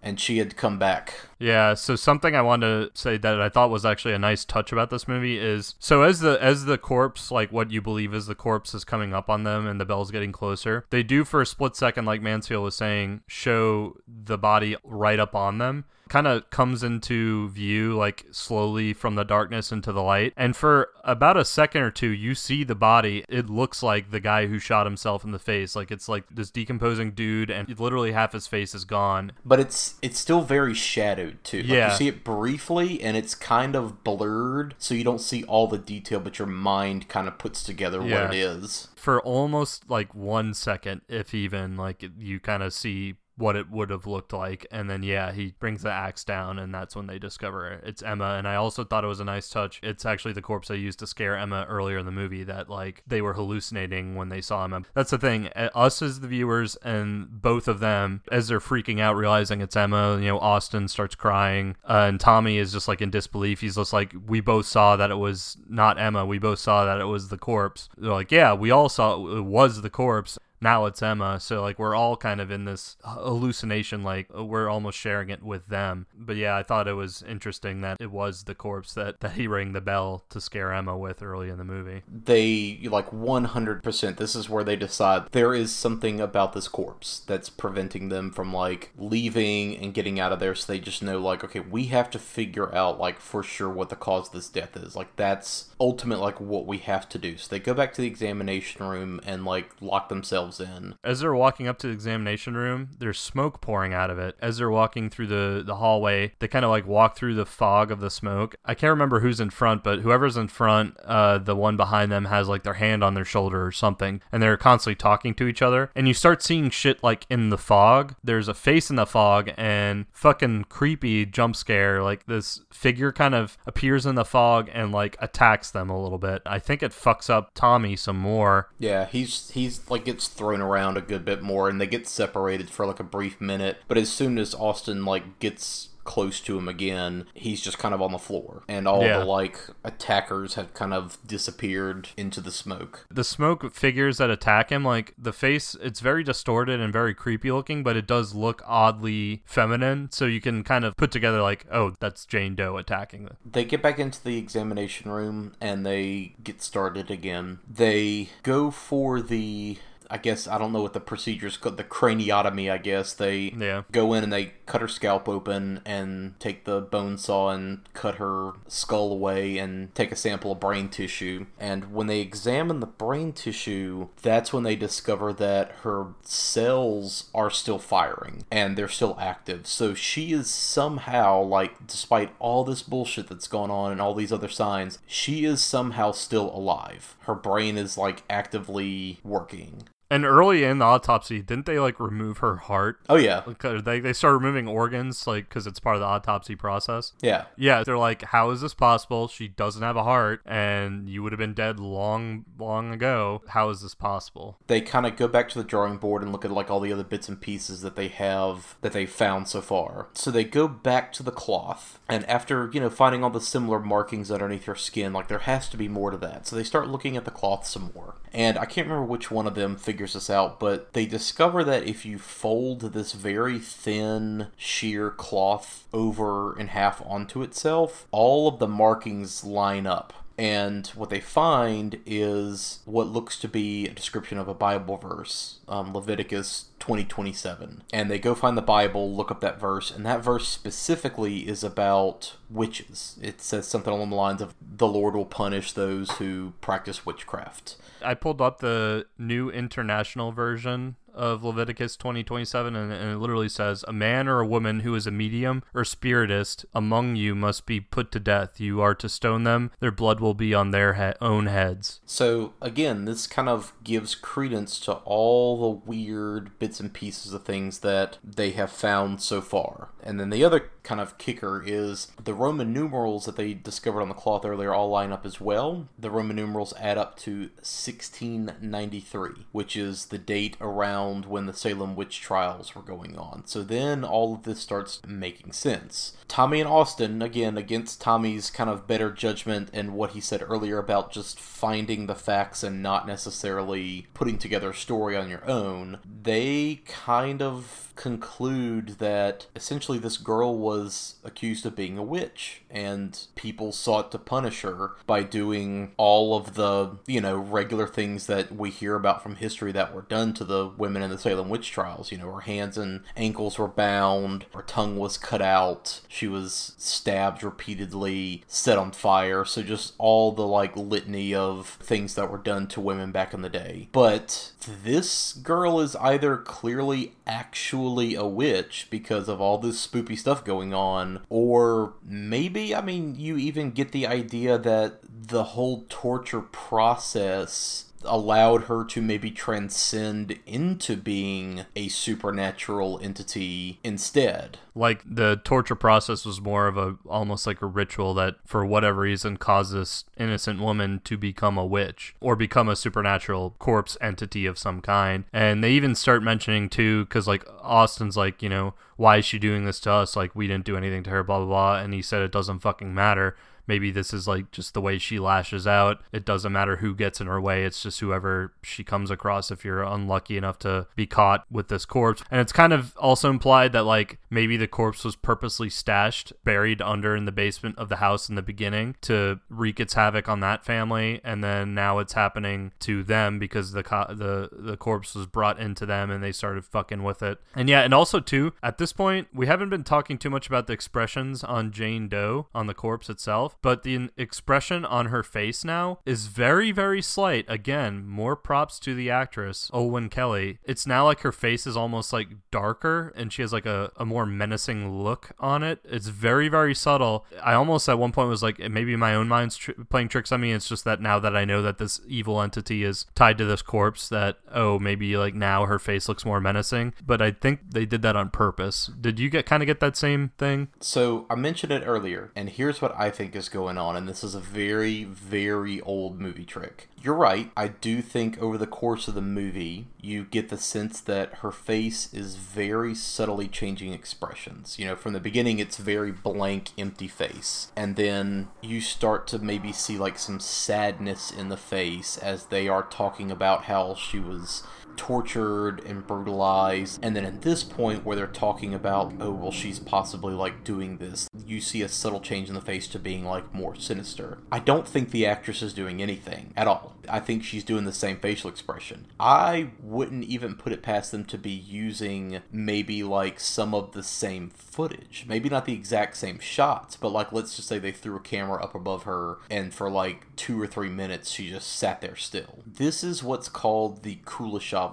and 0.04 0.20
she 0.20 0.38
had 0.38 0.58
come 0.58 0.78
back. 0.78 1.14
Yeah, 1.40 1.74
so 1.74 1.96
something 1.96 2.36
I 2.36 2.42
wanted 2.42 2.94
to 2.94 3.02
say 3.02 3.18
that 3.18 3.42
I 3.42 3.48
thought 3.48 3.70
was 3.70 3.86
actually 3.86 4.14
a 4.14 4.20
nice 4.20 4.44
touch 4.44 4.72
about 4.74 4.90
this 4.90 5.08
movie 5.08 5.40
is 5.40 5.76
so 5.80 6.04
as 6.04 6.20
the 6.20 6.38
as 6.44 6.66
the 6.66 6.78
corpse, 6.78 7.32
like 7.32 7.52
what 7.52 7.72
you 7.72 7.82
believe 7.82 8.14
is 8.14 8.28
the 8.28 8.36
corpse 8.36 8.74
is 8.74 8.84
coming 8.84 9.14
up 9.14 9.30
on 9.30 9.44
them 9.44 9.66
and 9.66 9.80
the 9.80 9.86
bell's 9.86 10.12
getting 10.12 10.34
closer, 10.34 10.86
they 10.90 11.02
do 11.04 11.24
for 11.24 11.42
a 11.42 11.46
split 11.46 11.76
second, 11.76 12.06
like 12.06 12.22
Mansfield 12.22 12.64
was 12.64 12.76
saying, 12.76 13.22
show 13.28 13.96
the 14.08 14.38
body 14.38 14.76
right 14.84 15.20
up 15.20 15.34
on 15.34 15.58
them 15.58 15.86
kind 16.14 16.28
of 16.28 16.48
comes 16.52 16.84
into 16.84 17.50
view 17.50 17.96
like 17.96 18.24
slowly 18.30 18.94
from 18.94 19.16
the 19.16 19.24
darkness 19.24 19.72
into 19.72 19.92
the 19.92 20.04
light. 20.04 20.32
And 20.38 20.56
for 20.56 20.90
about 21.04 21.38
a 21.38 21.44
second 21.44 21.82
or 21.82 21.90
two, 21.90 22.10
you 22.10 22.36
see 22.36 22.64
the 22.64 22.76
body. 22.76 23.26
It 23.28 23.50
looks 23.50 23.82
like 23.82 24.12
the 24.12 24.20
guy 24.20 24.46
who 24.46 24.60
shot 24.60 24.86
himself 24.86 25.24
in 25.24 25.32
the 25.32 25.40
face. 25.40 25.76
Like 25.76 25.90
it's 25.90 26.08
like 26.08 26.26
this 26.30 26.52
decomposing 26.52 27.14
dude, 27.14 27.50
and 27.50 27.68
literally 27.80 28.12
half 28.12 28.34
his 28.34 28.46
face 28.46 28.76
is 28.76 28.86
gone. 28.86 29.32
But 29.44 29.60
it's 29.60 29.96
it's 30.04 30.20
still 30.20 30.42
very 30.42 30.76
shadowed 30.76 31.44
too. 31.44 31.64
Like 31.64 31.68
yeah, 31.68 31.92
you 31.92 31.98
see 31.98 32.08
it 32.10 32.24
briefly, 32.24 33.02
and 33.02 33.18
it's 33.18 33.34
kind 33.34 33.76
of 33.76 34.04
blurred, 34.04 34.76
so 34.78 34.94
you 34.94 35.04
don't 35.04 35.20
see 35.20 35.44
all 35.46 35.66
the 35.66 35.80
detail, 35.80 36.20
but 36.20 36.38
your 36.38 36.48
mind 36.48 37.08
kind 37.08 37.28
of 37.28 37.40
puts 37.40 37.64
together 37.64 38.06
yeah. 38.06 38.26
what 38.26 38.36
it 38.36 38.38
is. 38.38 38.88
For 38.96 39.20
almost 39.20 39.90
like 39.90 40.14
one 40.14 40.54
second, 40.54 41.02
if 41.10 41.34
even, 41.34 41.76
like 41.76 42.06
you 42.20 42.40
kind 42.40 42.62
of 42.62 42.72
see 42.72 43.16
what 43.38 43.56
it 43.56 43.70
would 43.70 43.90
have 43.90 44.06
looked 44.06 44.34
like. 44.34 44.66
And 44.72 44.90
then 44.90 45.04
yeah 45.04 45.32
he 45.32 45.54
brings 45.60 45.82
the 45.82 45.92
axe 45.92 46.24
down 46.24 46.60
and 46.60 46.74
that's 46.74 46.96
when 46.96 47.08
they 47.08 47.20
discover 47.20 47.68
it. 47.68 47.84
it's 47.86 48.02
emma 48.02 48.36
and 48.38 48.48
i 48.48 48.56
also 48.56 48.84
thought 48.84 49.04
it 49.04 49.08
was 49.08 49.20
a 49.20 49.26
nice 49.26 49.50
touch. 49.50 49.80
It's 49.84 50.06
actually 50.06 50.34
the 50.34 50.42
corpse 50.42 50.68
they 50.68 50.76
used 50.76 51.00
to 51.00 51.08
scare 51.08 51.38
emma 51.38 51.66
earlier 51.70 51.98
in 51.98 52.06
the 52.06 52.12
movie 52.12 52.44
that 52.44 52.70
like 52.70 53.04
they 53.08 53.22
were 53.22 53.34
hallucinating 53.34 54.16
when 54.16 54.30
they 54.30 54.42
saw 54.42 54.64
emma. 54.64 54.84
That's 54.94 55.12
the 55.12 55.18
thing. 55.18 55.48
Us 55.56 56.02
as 56.02 56.20
the 56.20 56.28
viewers 56.28 56.76
and 56.78 57.42
both 57.42 57.68
of 57.68 57.80
them 57.80 58.22
as 58.32 58.48
they're 58.48 58.60
freaking 58.60 59.00
out 59.00 59.16
realizing 59.16 59.62
it's 59.62 59.76
emma 59.76 60.18
you 60.20 60.28
know 60.28 60.40
austin 60.40 60.88
starts 60.88 61.16
crying 61.16 61.76
uh, 61.88 62.06
and 62.10 62.20
tommy 62.20 62.58
is 62.58 62.72
just 62.72 62.88
like 62.88 63.02
in 63.02 63.10
disbelief. 63.10 63.62
He's 63.62 63.76
just 63.76 63.94
like 63.94 64.14
we 64.28 64.42
both 64.42 64.66
saw 64.66 64.96
that 64.96 65.12
it 65.12 65.16
was 65.16 65.58
not 65.68 66.00
emma. 66.00 66.26
We 66.26 66.40
both 66.40 66.60
saw 66.60 66.86
that 66.86 67.00
it 67.00 67.06
was 67.06 67.30
the 67.30 67.38
corpse. 67.38 67.90
They're 67.98 68.12
like 68.12 68.32
yeah 68.32 68.54
we 68.54 68.72
all 68.72 68.90
saw 68.90 69.16
it 69.38 69.42
was 69.44 69.82
the 69.82 69.90
corpse 69.90 70.38
now 70.64 70.86
it's 70.86 71.02
Emma. 71.02 71.40
So 71.40 71.62
like 71.62 71.78
we're 71.78 71.96
all 71.96 72.16
kind 72.16 72.42
of 72.42 72.50
in 72.50 72.66
this 72.66 72.98
hallucination, 73.04 74.04
like 74.04 74.30
uh, 74.36 74.44
we're 74.44 74.70
almost 74.70 74.98
sharing 74.98 75.30
it 75.30 75.44
with 75.44 75.68
them. 75.68 76.08
But 76.16 76.38
yeah, 76.38 76.56
I 76.56 76.64
thought 76.64 76.88
it 76.88 76.94
was 76.94 77.24
interesting 77.28 77.82
that 77.82 77.98
it 78.00 78.12
was 78.12 78.44
the 78.44 78.56
corpse 78.56 78.94
that 78.94 79.20
that 79.20 79.34
he 79.34 79.46
rang 79.46 79.74
the 79.74 79.82
bell 79.82 80.24
to 80.30 80.42
scare 80.42 80.74
Emma 80.74 80.98
with 80.98 81.22
early 81.22 81.50
in 81.50 81.58
the 81.58 81.64
movie. 81.64 82.02
They 82.08 82.80
like 82.90 83.12
100%. 83.12 84.18
This 84.18 84.36
is 84.36 84.50
where 84.50 84.64
they 84.64 84.76
decide 84.76 85.30
there 85.32 85.54
is 85.54 85.74
something 85.74 86.22
about 86.22 86.54
this 86.54 86.68
corpse 86.68 87.20
that's 87.28 87.50
preventing 87.50 88.10
them 88.10 88.32
from 88.32 88.54
like 88.54 88.92
leaving 88.98 89.76
and 89.78 89.94
getting 89.94 90.20
out 90.20 90.32
of 90.32 90.40
there. 90.40 90.56
So 90.56 90.72
they 90.72 90.80
just 90.80 91.04
know 91.04 91.20
like, 91.20 91.44
okay, 91.44 91.60
we 91.60 91.86
have 91.86 92.10
to 92.12 92.20
figure 92.20 92.74
out 92.74 93.00
like 93.00 93.20
for 93.20 93.44
sure 93.44 93.70
what 93.70 93.90
the 93.90 93.96
cause 93.96 94.28
of 94.28 94.34
this 94.34 94.50
death 94.50 94.78
is. 94.78 94.96
Like 94.96 95.16
that's 95.18 95.74
ultimate 95.80 96.22
like 96.22 96.40
what 96.40 96.66
we 96.66 96.78
have 96.78 97.10
to 97.10 97.20
do. 97.20 97.38
So 97.38 97.50
they 97.50 97.60
go 97.60 97.74
back 97.74 97.94
to 97.94 98.02
the 98.02 98.08
examination 98.08 98.86
room 98.88 99.20
and 99.26 99.44
like 99.44 99.72
lock 99.82 100.08
themselves 100.08 100.53
in. 100.60 100.96
As 101.04 101.20
they're 101.20 101.34
walking 101.34 101.68
up 101.68 101.78
to 101.80 101.88
the 101.88 101.94
examination 101.94 102.56
room, 102.56 102.90
there's 103.00 103.20
smoke 103.20 103.62
pouring 103.62 103.94
out 103.94 104.10
of 104.10 104.20
it. 104.20 104.36
As 104.42 104.58
they're 104.58 104.70
walking 104.70 105.10
through 105.10 105.28
the 105.28 105.64
the 105.66 105.76
hallway, 105.76 106.34
they 106.40 106.48
kind 106.48 106.66
of 106.66 106.72
like 106.72 106.88
walk 106.88 107.16
through 107.16 107.36
the 107.36 107.46
fog 107.46 107.92
of 107.92 108.00
the 108.00 108.10
smoke. 108.10 108.56
I 108.66 108.74
can't 108.76 108.92
remember 108.92 109.20
who's 109.20 109.40
in 109.40 109.50
front, 109.50 109.84
but 109.84 110.00
whoever's 110.00 110.38
in 110.38 110.48
front, 110.48 110.98
uh, 111.04 111.38
the 111.38 111.56
one 111.56 111.78
behind 111.78 112.12
them 112.12 112.26
has 112.26 112.48
like 112.48 112.64
their 112.64 112.74
hand 112.74 113.04
on 113.04 113.14
their 113.14 113.26
shoulder 113.26 113.66
or 113.66 113.72
something, 113.72 114.22
and 114.32 114.42
they're 114.42 114.58
constantly 114.58 114.96
talking 114.96 115.34
to 115.36 115.48
each 115.48 115.62
other. 115.62 115.92
And 115.96 116.08
you 116.08 116.14
start 116.14 116.42
seeing 116.44 116.70
shit 116.70 117.04
like 117.04 117.26
in 117.30 117.50
the 117.50 117.58
fog. 117.58 118.16
There's 118.24 118.48
a 118.48 118.54
face 118.54 118.90
in 118.90 118.96
the 118.96 119.06
fog, 119.06 119.52
and 119.58 120.06
fucking 120.12 120.66
creepy 120.70 121.26
jump 121.26 121.56
scare. 121.56 122.02
Like 122.04 122.26
this 122.26 122.62
figure 122.72 123.12
kind 123.12 123.36
of 123.36 123.58
appears 123.66 124.06
in 124.06 124.16
the 124.16 124.26
fog 124.26 124.70
and 124.74 124.92
like 124.92 125.16
attacks 125.20 125.72
them 125.72 125.90
a 125.90 126.02
little 126.02 126.18
bit. 126.18 126.42
I 126.46 126.60
think 126.60 126.84
it 126.84 126.92
fucks 126.92 127.30
up 127.30 127.52
Tommy 127.54 127.96
some 127.96 128.18
more. 128.18 128.70
Yeah, 128.80 129.06
he's 129.06 129.50
he's 129.52 129.90
like 129.90 130.06
gets 130.06 130.28
thrown 130.44 130.62
around 130.62 130.98
a 130.98 131.02
good 131.02 131.24
bit 131.24 131.42
more, 131.42 131.70
and 131.70 131.80
they 131.80 131.88
get 131.88 132.06
separated 132.08 132.70
for 132.70 132.86
like 132.86 133.00
a 133.00 133.04
brief 133.04 133.40
minute. 133.40 133.78
But 133.88 133.98
as 133.98 134.12
soon 134.12 134.38
as 134.38 134.54
Austin 134.54 135.06
like 135.06 135.40
gets 135.40 135.90
close 136.04 136.42
to 136.42 136.58
him 136.58 136.68
again, 136.68 137.26
he's 137.34 137.62
just 137.62 137.78
kind 137.78 137.94
of 137.94 138.02
on 138.02 138.12
the 138.12 138.18
floor. 138.18 138.64
And 138.68 138.90
all 138.90 139.02
Yeah. 139.04 139.20
the 139.20 139.26
like 139.26 139.58
attackers 139.86 140.56
have 140.56 140.74
kind 140.74 140.94
of 140.94 141.18
disappeared 141.26 142.10
into 142.18 142.42
the 142.42 142.52
smoke. 142.52 143.06
The 143.10 143.24
smoke 143.24 143.74
figures 143.74 144.18
that 144.18 144.30
attack 144.30 144.70
him, 144.70 144.84
like 144.84 145.14
the 145.18 145.32
face, 145.32 145.78
it's 145.82 146.02
very 146.02 146.22
distorted 146.22 146.82
and 146.82 146.92
very 146.92 147.14
creepy 147.14 147.54
looking, 147.54 147.84
but 147.84 147.96
it 147.96 148.06
does 148.06 148.36
look 148.36 148.62
oddly 148.68 149.44
feminine. 149.46 150.10
So 150.12 150.26
you 150.26 150.42
can 150.42 150.66
kind 150.66 150.84
of 150.84 150.98
put 150.98 151.10
together, 151.10 151.42
like, 151.42 151.66
oh, 151.72 151.94
that's 152.02 152.26
Jane 152.26 152.56
Doe 152.56 152.76
attacking 152.76 153.24
them. 153.24 153.38
They 153.50 153.64
get 153.64 153.82
back 153.82 153.98
into 153.98 154.22
the 154.22 154.38
examination 154.38 155.10
room 155.10 155.54
and 155.62 155.86
they 155.86 156.36
get 156.44 156.62
started 156.62 157.10
again. 157.10 157.60
They 157.66 158.28
go 158.44 158.72
for 158.72 159.22
the 159.22 159.78
I 160.14 160.18
guess 160.18 160.48
I 160.48 160.60
don't 160.60 160.72
know 160.72 160.84
what 160.84 160.94
the 160.94 161.00
procedure's 161.00 161.58
called, 161.58 161.78
the 161.78 161.84
craniotomy, 161.84 162.72
I 162.72 162.78
guess. 162.78 163.14
They 163.14 163.52
Yeah. 163.60 163.82
go 163.92 164.14
in 164.14 164.24
and 164.24 164.32
they 164.32 164.54
cut 164.68 164.80
her 164.82 164.88
scalp 164.88 165.28
open 165.28 165.82
and 165.86 166.40
take 166.40 166.66
the 166.66 166.82
bone 166.82 167.18
saw 167.18 167.50
and 167.50 167.80
cut 167.96 168.16
her 168.16 168.52
skull 168.68 169.12
away 169.12 169.58
and 169.58 169.94
take 169.96 170.12
a 170.12 170.16
sample 170.16 170.52
of 170.52 170.60
brain 170.60 170.90
tissue. 170.90 171.48
And 171.60 171.92
when 171.92 172.06
they 172.06 172.20
examine 172.20 172.80
the 172.80 172.86
brain 172.86 173.34
tissue, 173.34 174.10
that's 174.22 174.54
when 174.54 174.62
they 174.62 174.76
discover 174.76 175.34
that 175.34 175.72
her 175.82 176.10
cells 176.22 177.32
are 177.34 177.50
still 177.50 177.80
firing 177.80 178.46
and 178.52 178.78
they're 178.78 178.88
still 178.88 179.18
active. 179.20 179.66
So 179.66 179.96
she 179.96 180.32
is 180.32 180.48
somehow, 180.48 181.42
like, 181.42 181.88
despite 181.88 182.36
all 182.38 182.64
this 182.64 182.84
bullshit 182.84 183.30
that's 183.30 183.48
gone 183.48 183.72
on 183.72 183.92
and 183.92 184.00
all 184.00 184.14
these 184.14 184.32
other 184.32 184.48
signs, 184.48 185.00
she 185.08 185.44
is 185.44 185.60
somehow 185.60 186.12
still 186.12 186.56
alive. 186.56 187.16
Her 187.22 187.34
brain 187.34 187.80
is, 187.80 187.98
like, 187.98 188.22
actively 188.30 189.18
working. 189.24 189.90
And 190.14 190.26
early 190.26 190.64
in 190.64 190.78
the 190.78 190.86
autopsy, 190.86 191.42
didn't 191.42 191.66
they 191.66 191.80
like 191.80 192.00
remove 192.00 192.38
her 192.38 192.58
heart? 192.58 193.00
Oh, 193.10 193.16
yeah. 193.16 193.42
Like, 193.48 193.66
uh, 193.66 193.82
They 193.82 194.00
they 194.00 194.14
start 194.14 194.36
removing 194.36 194.68
organs, 194.68 195.26
like 195.26 195.50
because 195.50 195.66
it's 195.66 195.80
part 195.80 195.96
of 195.96 196.02
the 196.02 196.06
autopsy 196.06 196.56
process. 196.56 197.14
Yeah. 197.20 197.46
Yeah, 197.58 197.84
they're 197.84 197.98
like, 197.98 198.22
how 198.22 198.52
is 198.52 198.62
this 198.62 198.76
possible? 198.76 199.28
She 199.28 199.48
doesn't 199.48 199.82
have 199.82 199.96
a 199.96 200.04
heart, 200.04 200.42
and 200.46 201.10
you 201.10 201.24
would 201.24 201.32
have 201.32 201.40
been 201.40 201.56
dead 201.56 201.80
long, 201.80 202.46
long 202.60 202.94
ago. 202.94 203.42
How 203.48 203.70
is 203.70 203.82
this 203.82 203.96
possible? 203.96 204.60
they 204.68 204.82
kind 204.82 205.08
of 205.08 205.16
go 205.16 205.28
back 205.28 205.50
to 205.50 205.58
the 205.58 205.64
drawing 205.64 205.98
board 205.98 206.22
and 206.22 206.32
look 206.32 206.46
at 206.46 206.52
like 206.52 206.70
all 206.70 206.80
the 206.80 206.94
other 206.94 207.04
bits 207.04 207.28
and 207.28 207.42
pieces 207.42 207.82
that 207.82 207.96
they 207.96 208.08
have 208.08 208.76
that 208.82 208.94
they 208.94 209.08
found 209.08 209.48
so 209.48 209.62
far. 209.62 210.10
So 210.14 210.30
they 210.30 210.44
go 210.44 210.68
back 210.68 211.12
to 211.14 211.24
the 211.24 211.32
cloth 211.32 212.00
and 212.08 212.24
after, 212.30 212.70
you 212.72 212.80
know, 212.80 212.90
finding 212.90 213.24
all 213.24 213.30
the 213.32 213.42
similar 213.42 213.80
markings 213.80 214.30
underneath 214.30 214.66
her 214.66 214.76
skin, 214.76 215.12
like 215.14 215.28
there 215.28 215.40
has 215.40 215.68
to 215.70 215.78
be 215.78 215.88
more 215.88 216.12
to 216.12 216.18
that. 216.18 216.46
So 216.46 216.56
they 216.56 216.64
start 216.64 216.88
looking 216.88 217.18
at 217.18 217.26
the 217.26 217.32
cloth 217.32 217.66
some 217.66 217.92
more. 217.96 218.16
And 218.34 218.58
I 218.58 218.66
can't 218.66 218.88
remember 218.88 219.06
which 219.06 219.30
one 219.30 219.46
of 219.46 219.56
them 219.56 219.76
figures 219.76 220.14
this 220.14 220.30
out, 220.30 220.60
but 220.60 220.94
they 220.94 221.06
discover 221.06 221.64
that 221.66 221.84
if 221.84 222.06
you 222.06 222.18
fold 222.18 222.82
this 222.82 223.14
very 223.14 223.60
thin 223.60 224.48
sheer 224.58 225.12
cloth 225.12 225.88
over 225.94 226.58
in 226.58 226.68
half 226.68 227.02
onto 227.06 227.44
itself, 227.44 228.08
all 228.12 228.48
of 228.48 228.58
the 228.60 228.68
markings 228.68 229.44
line 229.44 229.86
up. 229.86 230.14
And 230.36 230.88
what 230.88 231.12
they 231.12 231.20
find 231.20 232.00
is 232.08 232.80
what 232.86 233.08
looks 233.08 233.40
to 233.40 233.48
be 233.48 233.88
a 233.88 233.94
description 233.94 234.40
of 234.40 234.48
a 234.48 234.56
Bible 234.56 234.98
verse, 234.98 235.60
um, 235.68 235.94
Leviticus 235.94 236.66
2027. 236.84 237.84
And 237.94 238.12
they 238.12 238.20
go 238.20 238.36
find 238.36 238.58
the 238.58 238.62
Bible, 238.62 239.16
look 239.16 239.32
up 239.32 239.40
that 239.40 239.58
verse, 239.58 239.90
and 239.90 240.06
that 240.06 240.22
verse 240.22 240.46
specifically 240.50 241.48
is 241.48 241.64
about 241.64 242.36
witches. 242.50 243.18
It 243.22 243.40
says 243.40 243.68
something 243.68 243.94
along 243.94 244.10
the 244.10 244.18
lines 244.18 244.42
of, 244.42 244.54
the 244.60 244.88
Lord 244.88 245.16
will 245.16 245.26
punish 245.26 245.72
those 245.72 246.12
who 246.12 246.54
practice 246.60 247.06
witchcraft. 247.06 247.78
I 248.04 248.16
pulled 248.16 248.42
up 248.42 248.60
the 248.60 249.06
new 249.18 249.50
international 249.50 250.34
version 250.34 250.98
of 251.14 251.44
Leviticus 251.44 251.96
2027 251.96 252.76
and, 252.76 252.92
and 252.92 253.12
it 253.12 253.18
literally 253.18 253.48
says 253.48 253.86
a 253.88 253.94
man 253.94 254.28
or 254.28 254.40
a 254.40 254.48
woman 254.48 254.80
who 254.80 254.96
is 254.96 255.06
a 255.06 255.12
medium 255.12 255.62
or 255.72 255.86
spiritist 255.86 256.66
among 256.74 257.16
you 257.16 257.36
must 257.36 257.68
be 257.68 257.80
put 257.80 258.12
to 258.12 258.20
death 258.20 258.60
you 258.60 258.82
are 258.82 258.96
to 258.96 259.08
stone 259.08 259.44
them 259.44 259.70
their 259.80 259.92
blood 259.92 260.20
will 260.20 260.34
be 260.34 260.56
on 260.56 260.72
their 260.72 260.96
he- 260.96 261.14
own 261.22 261.46
heads 261.46 262.02
So 262.08 262.54
again, 262.62 263.06
this 263.06 263.28
kind 263.28 263.48
of 263.48 263.74
gives 263.84 264.16
credence 264.16 264.80
to 264.82 264.94
all 265.06 265.62
the 265.62 265.82
weird 265.86 266.58
bits 266.58 266.73
and 266.80 266.94
pieces 266.94 267.34
of 267.34 267.44
things 267.44 267.80
that 267.80 268.18
they 268.24 268.52
have 268.52 268.72
found 268.72 269.22
so 269.22 269.42
far. 269.42 269.90
And 270.04 270.20
then 270.20 270.30
the 270.30 270.44
other 270.44 270.72
kind 270.84 271.00
of 271.00 271.18
kicker 271.18 271.64
is 271.66 272.12
the 272.22 272.34
Roman 272.34 272.74
numerals 272.74 273.26
that 273.26 273.38
they 273.38 273.54
discovered 273.54 274.02
on 274.02 274.10
the 274.10 274.16
cloth 274.16 274.46
earlier 274.46 274.74
all 274.74 274.90
line 274.90 275.12
up 275.12 275.26
as 275.26 275.40
well. 275.40 275.88
The 275.98 276.12
Roman 276.12 276.36
numerals 276.36 276.74
add 276.80 276.98
up 276.98 277.18
to 277.20 277.50
1693, 277.62 279.46
which 279.52 279.76
is 279.76 280.08
the 280.08 280.18
date 280.18 280.58
around 280.60 281.26
when 281.26 281.46
the 281.46 281.54
Salem 281.54 281.96
witch 281.96 282.20
trials 282.22 282.76
were 282.76 282.82
going 282.82 283.18
on. 283.18 283.44
So 283.46 283.64
then 283.64 284.04
all 284.04 284.34
of 284.34 284.44
this 284.44 284.60
starts 284.60 285.02
making 285.08 285.54
sense. 285.54 286.18
Tommy 286.28 286.60
and 286.60 286.70
Austin, 286.70 287.22
again, 287.22 287.58
against 287.58 288.02
Tommy's 288.02 288.50
kind 288.50 288.70
of 288.70 288.88
better 288.88 289.12
judgment 289.12 289.70
and 289.72 289.94
what 289.94 290.12
he 290.12 290.20
said 290.20 290.42
earlier 290.42 290.80
about 290.80 291.12
just 291.12 291.40
finding 291.40 292.08
the 292.08 292.16
facts 292.16 292.64
and 292.64 292.82
not 292.82 293.08
necessarily 293.08 294.08
putting 294.14 294.38
together 294.38 294.72
a 294.72 294.76
story 294.76 295.16
on 295.16 295.30
your 295.30 295.48
own, 295.50 296.00
they 296.24 296.63
kind 296.86 297.42
of 297.42 297.83
conclude 297.96 298.96
that 299.00 299.48
essentially 299.56 299.98
this 299.98 300.18
girl 300.18 300.58
was 300.58 301.16
accused 301.24 301.66
of 301.66 301.76
being 301.76 301.98
a 301.98 302.04
witch 302.04 302.62
and 302.70 303.28
people 303.36 303.72
sought 303.72 304.12
to 304.12 304.18
punish 304.18 304.62
her 304.62 304.92
by 305.06 305.22
doing 305.22 305.92
all 305.98 306.36
of 306.36 306.56
the, 306.56 306.98
you 307.06 307.22
know, 307.22 307.38
regular 307.38 307.88
things 307.88 308.26
that 308.28 308.52
we 308.56 308.70
hear 308.70 308.96
about 308.96 309.22
from 309.22 309.36
history 309.36 309.72
that 309.72 309.94
were 309.94 310.02
done 310.02 310.34
to 310.34 310.44
the 310.44 310.68
women 310.78 311.02
in 311.02 311.10
the 311.10 311.18
Salem 311.18 311.50
witch 311.50 311.72
trials. 311.72 312.12
You 312.12 312.18
know, 312.18 312.34
her 312.34 312.42
hands 312.42 312.78
and 312.78 313.02
ankles 313.16 313.60
were 313.60 313.68
bound, 313.68 314.46
her 314.54 314.64
tongue 314.64 314.98
was 314.98 315.18
cut 315.18 315.42
out, 315.42 316.02
she 316.08 316.28
was 316.28 316.74
stabbed 316.78 317.44
repeatedly, 317.44 318.44
set 318.48 318.78
on 318.78 318.92
fire. 318.92 319.46
So 319.46 319.62
just 319.62 319.94
all 319.98 320.32
the 320.32 320.48
like 320.48 320.76
litany 320.76 321.36
of 321.36 321.78
things 321.82 322.16
that 322.16 322.32
were 322.32 322.38
done 322.38 322.68
to 322.68 322.82
women 322.82 323.12
back 323.12 323.34
in 323.34 323.42
the 323.42 323.50
day. 323.50 323.90
But 323.92 324.52
this 324.84 325.34
girl 325.34 325.80
is 325.80 325.96
either 325.98 326.38
clearly 326.38 327.14
actually 327.28 327.83
a 328.16 328.26
witch 328.28 328.88
because 328.90 329.28
of 329.28 329.40
all 329.42 329.58
this 329.58 329.86
spoopy 329.86 330.18
stuff 330.18 330.44
going 330.44 330.74
on, 330.74 331.22
or 331.30 331.94
maybe, 332.04 332.76
I 332.76 332.82
mean, 332.82 333.16
you 333.16 333.38
even 333.38 333.72
get 333.72 333.92
the 333.92 334.08
idea 334.08 334.58
that 334.58 335.00
the 335.04 335.44
whole 335.44 335.86
torture 335.90 336.42
process 336.42 337.86
allowed 338.06 338.64
her 338.64 338.84
to 338.86 339.02
maybe 339.02 339.32
transcend 339.32 340.38
into 340.46 340.96
being 340.98 341.66
a 341.76 341.88
supernatural 341.88 343.00
entity 343.02 343.80
instead. 343.84 344.58
like 344.76 345.04
the 345.06 345.40
torture 345.44 345.76
process 345.76 346.26
was 346.26 346.42
more 346.42 346.68
of 346.68 346.78
a 346.78 346.98
almost 347.08 347.46
like 347.46 347.62
a 347.62 347.66
ritual 347.66 348.14
that 348.14 348.36
for 348.46 348.66
whatever 348.66 349.02
reason 349.02 349.38
caused 349.38 349.74
this 349.74 350.04
innocent 350.18 350.60
woman 350.60 351.00
to 351.04 351.18
become 351.18 351.58
a 351.58 351.66
witch 351.66 352.16
or 352.20 352.36
become 352.36 352.68
a 352.68 352.76
supernatural 352.76 353.56
corpse 353.60 353.98
entity 354.02 354.46
of 354.46 354.58
some 354.58 354.82
kind. 354.82 355.26
And 355.32 355.64
they 355.64 355.72
even 355.72 355.94
start 355.96 356.24
mentioning 356.24 356.70
too 356.70 357.06
because 357.06 357.28
like 357.28 357.46
austin's 357.62 358.18
like 358.18 358.42
you 358.42 358.50
know 358.50 358.74
why 358.96 359.18
is 359.18 359.26
she 359.26 359.40
doing 359.40 359.66
this 359.66 359.80
to 359.82 359.92
us? 359.92 360.16
Like 360.16 360.36
we 360.36 360.48
didn't 360.48 360.66
do 360.66 360.78
anything 360.78 361.04
to 361.04 361.10
her 361.10 361.24
blah 361.24 361.38
blah 361.40 361.48
blah. 361.48 361.76
And 361.80 361.94
he 361.94 362.02
said 362.02 362.22
it 362.22 362.32
doesn't 362.32 362.60
fucking 362.60 362.94
matter 362.94 363.36
maybe 363.68 363.92
this 363.92 364.14
is 364.14 364.28
like 364.28 364.52
just 364.52 364.74
the 364.74 364.82
way 364.82 364.98
she 364.98 365.20
lashes 365.20 365.68
out. 365.68 366.02
It 366.12 366.26
doesn't 366.26 366.52
matter 366.52 366.78
who 366.78 366.96
gets 366.96 367.22
in 367.22 367.28
her 367.28 367.42
way, 367.42 367.64
it's 367.66 367.82
just 367.82 368.00
whoever 368.00 368.54
she 368.62 368.84
comes 368.84 369.12
across 369.12 369.52
if 369.52 369.64
you're 369.66 369.84
unlucky 369.84 370.38
enough 370.38 370.60
to 370.60 370.88
be 370.96 371.06
caught 371.06 371.46
with 371.52 371.68
this 371.68 371.86
corpse. 371.86 372.24
And 372.32 372.42
it's 372.42 372.52
kind 372.52 372.74
of 372.74 372.96
also 372.98 373.30
implied 373.30 373.72
that 373.74 373.84
like 373.84 374.20
maybe 374.30 374.58
the 374.58 374.68
corpse 374.68 375.04
was 375.04 375.16
purposely 375.16 375.70
stashed, 375.70 376.34
buried 376.44 376.82
under 376.82 377.16
in 377.16 377.26
the 377.26 377.32
basement 377.32 377.78
of 377.78 377.90
the 377.90 377.98
house 377.98 378.30
in 378.30 378.36
the 378.36 378.42
beginning 378.42 378.96
to 379.02 379.40
wreak 379.50 379.80
its 379.80 379.94
havoc 379.94 380.28
on 380.28 380.40
that 380.42 380.66
family, 380.66 381.22
and 381.24 381.44
then 381.44 381.74
now 381.74 382.00
it's 382.00 382.14
happening 382.14 382.72
to 382.80 383.04
them 383.04 383.40
because 383.40 383.72
the 383.72 383.84
co- 383.84 384.14
the 384.14 384.50
the 384.52 384.78
corpse 384.78 385.16
was 385.16 385.26
brought 385.26 385.60
into 385.60 385.86
them 385.86 386.12
and 386.12 386.24
they 386.24 386.32
started 386.32 386.66
fucking 386.66 387.04
with 387.04 387.22
it. 387.22 387.40
And 387.56 387.70
yeah, 387.70 387.82
and 387.82 387.94
also 387.94 388.20
too, 388.20 388.54
at 388.62 388.78
this 388.78 388.94
point, 388.94 389.28
we 389.34 389.48
haven't 389.48 389.70
been 389.70 389.84
talking 389.84 390.18
too 390.18 390.30
much 390.30 390.48
about 390.48 390.68
the 390.68 390.74
expressions 390.74 391.44
on 391.44 391.72
Jane 391.72 392.08
Doe 392.08 392.48
on 392.54 392.68
the 392.68 392.74
corpse 392.74 393.10
itself, 393.10 393.53
but 393.62 393.84
the 393.84 394.10
expression 394.18 394.86
on 394.86 395.08
her 395.08 395.24
face 395.24 395.64
now 395.64 396.00
is 396.06 396.28
very 396.28 396.72
very 396.72 397.02
slight. 397.02 397.46
Again, 397.48 398.06
more 398.08 398.36
props 398.36 398.80
to 398.80 398.94
the 398.94 399.10
actress 399.10 399.70
Olwen 399.74 400.10
Kelly. 400.10 400.60
It's 400.64 400.88
now 400.88 401.06
like 401.06 401.22
her 401.22 401.32
face 401.32 401.66
is 401.68 401.78
almost 401.78 402.14
like 402.14 402.30
darker 402.52 403.14
and 403.16 403.32
she 403.32 403.42
has 403.42 403.54
like 403.54 403.66
a, 403.66 403.92
a 403.98 404.06
more 404.06 404.26
menacing 404.26 405.04
look 405.04 405.32
on 405.40 405.64
it. 405.64 405.80
It's 405.84 406.08
very 406.08 406.50
very 406.50 406.76
subtle. 406.76 407.26
I 407.42 407.54
almost 407.54 407.88
at 407.90 408.00
one 408.00 408.12
point 408.12 408.30
was 408.30 408.44
like 408.44 408.60
maybe 408.60 408.96
my 408.96 409.16
own 409.16 409.28
mind's 409.28 409.58
tr- 409.58 409.72
playing 409.90 410.10
tricks 410.10 410.32
on 410.32 410.42
me. 410.42 410.52
It's 410.52 410.70
just 410.70 410.86
that 410.86 411.02
now 411.02 411.20
that 411.20 411.36
I 411.36 411.46
know 411.46 411.62
that 411.62 411.78
this 411.78 412.02
evil 412.08 412.42
entity 412.42 412.84
is 412.84 413.06
tied 413.16 413.38
to 413.38 413.46
this 413.46 413.62
corpse, 413.62 414.10
that 414.10 414.38
oh 414.52 414.80
maybe 414.80 415.16
like 415.18 415.36
now 415.36 415.66
her 415.66 415.80
face 415.80 416.08
looks 416.08 416.26
more 416.26 416.40
menacing. 416.40 416.94
But 417.06 417.22
I 417.22 417.32
think 417.32 417.62
they 417.72 417.86
did 417.86 418.02
that 418.04 418.16
on 418.16 418.30
purpose. 418.30 418.92
Did 419.00 419.20
you 419.20 419.30
get 419.30 419.46
kind 419.46 419.64
of 419.64 419.68
get 419.68 419.80
that 419.80 419.98
same 419.98 420.32
thing? 420.38 420.70
So 420.80 421.26
I 421.30 421.36
mentioned 421.36 421.72
it 421.72 421.84
earlier, 421.86 422.32
and 422.36 422.50
here's 422.50 422.82
what 422.82 422.98
I 422.98 423.10
think 423.10 423.36
is 423.36 423.43
going 423.50 423.78
on, 423.78 423.96
and 423.96 424.08
this 424.08 424.24
is 424.24 424.36
a 424.36 424.40
very, 424.40 425.04
very 425.04 425.82
old 425.82 426.20
movie 426.20 426.46
trick. 426.46 426.90
You're 427.02 427.16
right. 427.16 427.52
I 427.58 427.68
do 427.68 428.02
think 428.02 428.42
over 428.42 428.58
the 428.58 428.68
course 428.68 429.08
of 429.08 429.16
the 429.16 429.22
movie, 429.22 429.88
you 430.00 430.24
get 430.24 430.50
the 430.50 430.58
sense 430.58 431.02
that 431.02 431.36
her 431.36 431.52
face 431.52 432.14
is 432.14 432.36
very 432.36 432.96
subtly 432.96 433.48
changing 433.48 433.92
expressions. 433.92 434.80
You 434.80 434.86
know, 434.86 434.96
from 434.96 435.14
the 435.14 435.20
beginning, 435.20 435.60
it's 435.60 435.78
very 435.78 436.12
blank, 436.12 436.70
empty 436.78 437.10
face. 437.10 437.72
And 437.76 437.98
then 437.98 438.48
you 438.62 438.80
start 438.80 439.28
to 439.28 439.40
maybe 439.40 439.74
see 439.74 439.98
like 439.98 440.18
some 440.18 440.40
sadness 440.40 441.30
in 441.30 441.50
the 441.50 441.58
face 441.58 442.18
as 442.18 442.46
they 442.46 442.70
are 442.70 442.84
talking 442.84 443.32
about 443.32 443.66
how 443.66 443.96
she 443.96 444.20
was 444.20 444.64
tortured 444.96 445.84
and 445.86 446.06
brutalized. 446.06 447.00
And 447.04 447.16
then 447.16 447.26
at 447.26 447.42
this 447.42 447.64
point 447.64 448.06
where 448.06 448.16
they're 448.16 448.28
talking 448.28 448.74
about, 448.74 449.14
oh, 449.20 449.32
well, 449.32 449.52
she's 449.52 449.80
possibly 449.80 450.34
like 450.34 450.64
doing 450.64 450.98
this, 450.98 451.28
you 451.46 451.60
see 451.62 451.82
a 451.82 451.90
subtle 451.90 452.20
change 452.20 452.50
in 452.50 452.56
the 452.56 452.62
face 452.62 452.88
to 452.88 453.00
being 453.00 453.26
like 453.26 453.54
more 453.54 453.76
sinister. 453.76 454.40
I 454.52 454.60
don't 454.60 454.88
think 454.88 455.12
the 455.12 455.26
actress 455.26 455.62
is 455.62 455.74
doing 455.74 456.02
anything 456.02 456.54
at 456.56 456.68
all. 456.68 456.96
I 457.10 457.20
think 457.20 457.44
she's 457.44 457.64
doing 457.64 457.84
the 457.86 457.94
same 457.94 458.18
facial 458.18 458.50
expression. 458.50 459.08
I 459.20 459.72
wouldn't 459.82 460.24
even 460.26 460.56
put 460.56 460.72
it 460.72 460.82
past 460.82 461.12
them 461.12 461.26
to 461.26 461.38
be 461.38 461.52
using 461.52 462.42
maybe 462.52 463.04
like 463.04 463.40
some 463.40 463.74
of 463.74 463.92
the 463.92 464.04
same 464.04 464.50
footage. 464.50 465.26
Maybe 465.28 465.50
not 465.50 465.66
the 465.66 465.74
exact 465.74 466.18
same 466.18 466.40
shots, 466.40 466.96
but 466.96 467.10
like 467.10 467.32
let's 467.32 467.56
just 467.56 467.68
say 467.68 467.80
they 467.80 467.92
threw 467.92 468.16
a 468.16 468.22
camera 468.22 468.64
up 468.64 468.76
above 468.76 469.04
her 469.04 469.40
and 469.50 469.74
for 469.74 469.90
like 469.90 470.34
two 470.36 470.62
or 470.62 470.68
three 470.68 470.90
minutes 470.90 471.32
she 471.32 471.50
just 471.50 471.76
sat 471.76 472.02
there 472.02 472.16
still. 472.16 472.64
This 472.66 473.04
is 473.04 473.24
what's 473.24 473.50
called 473.50 474.04
the 474.04 474.16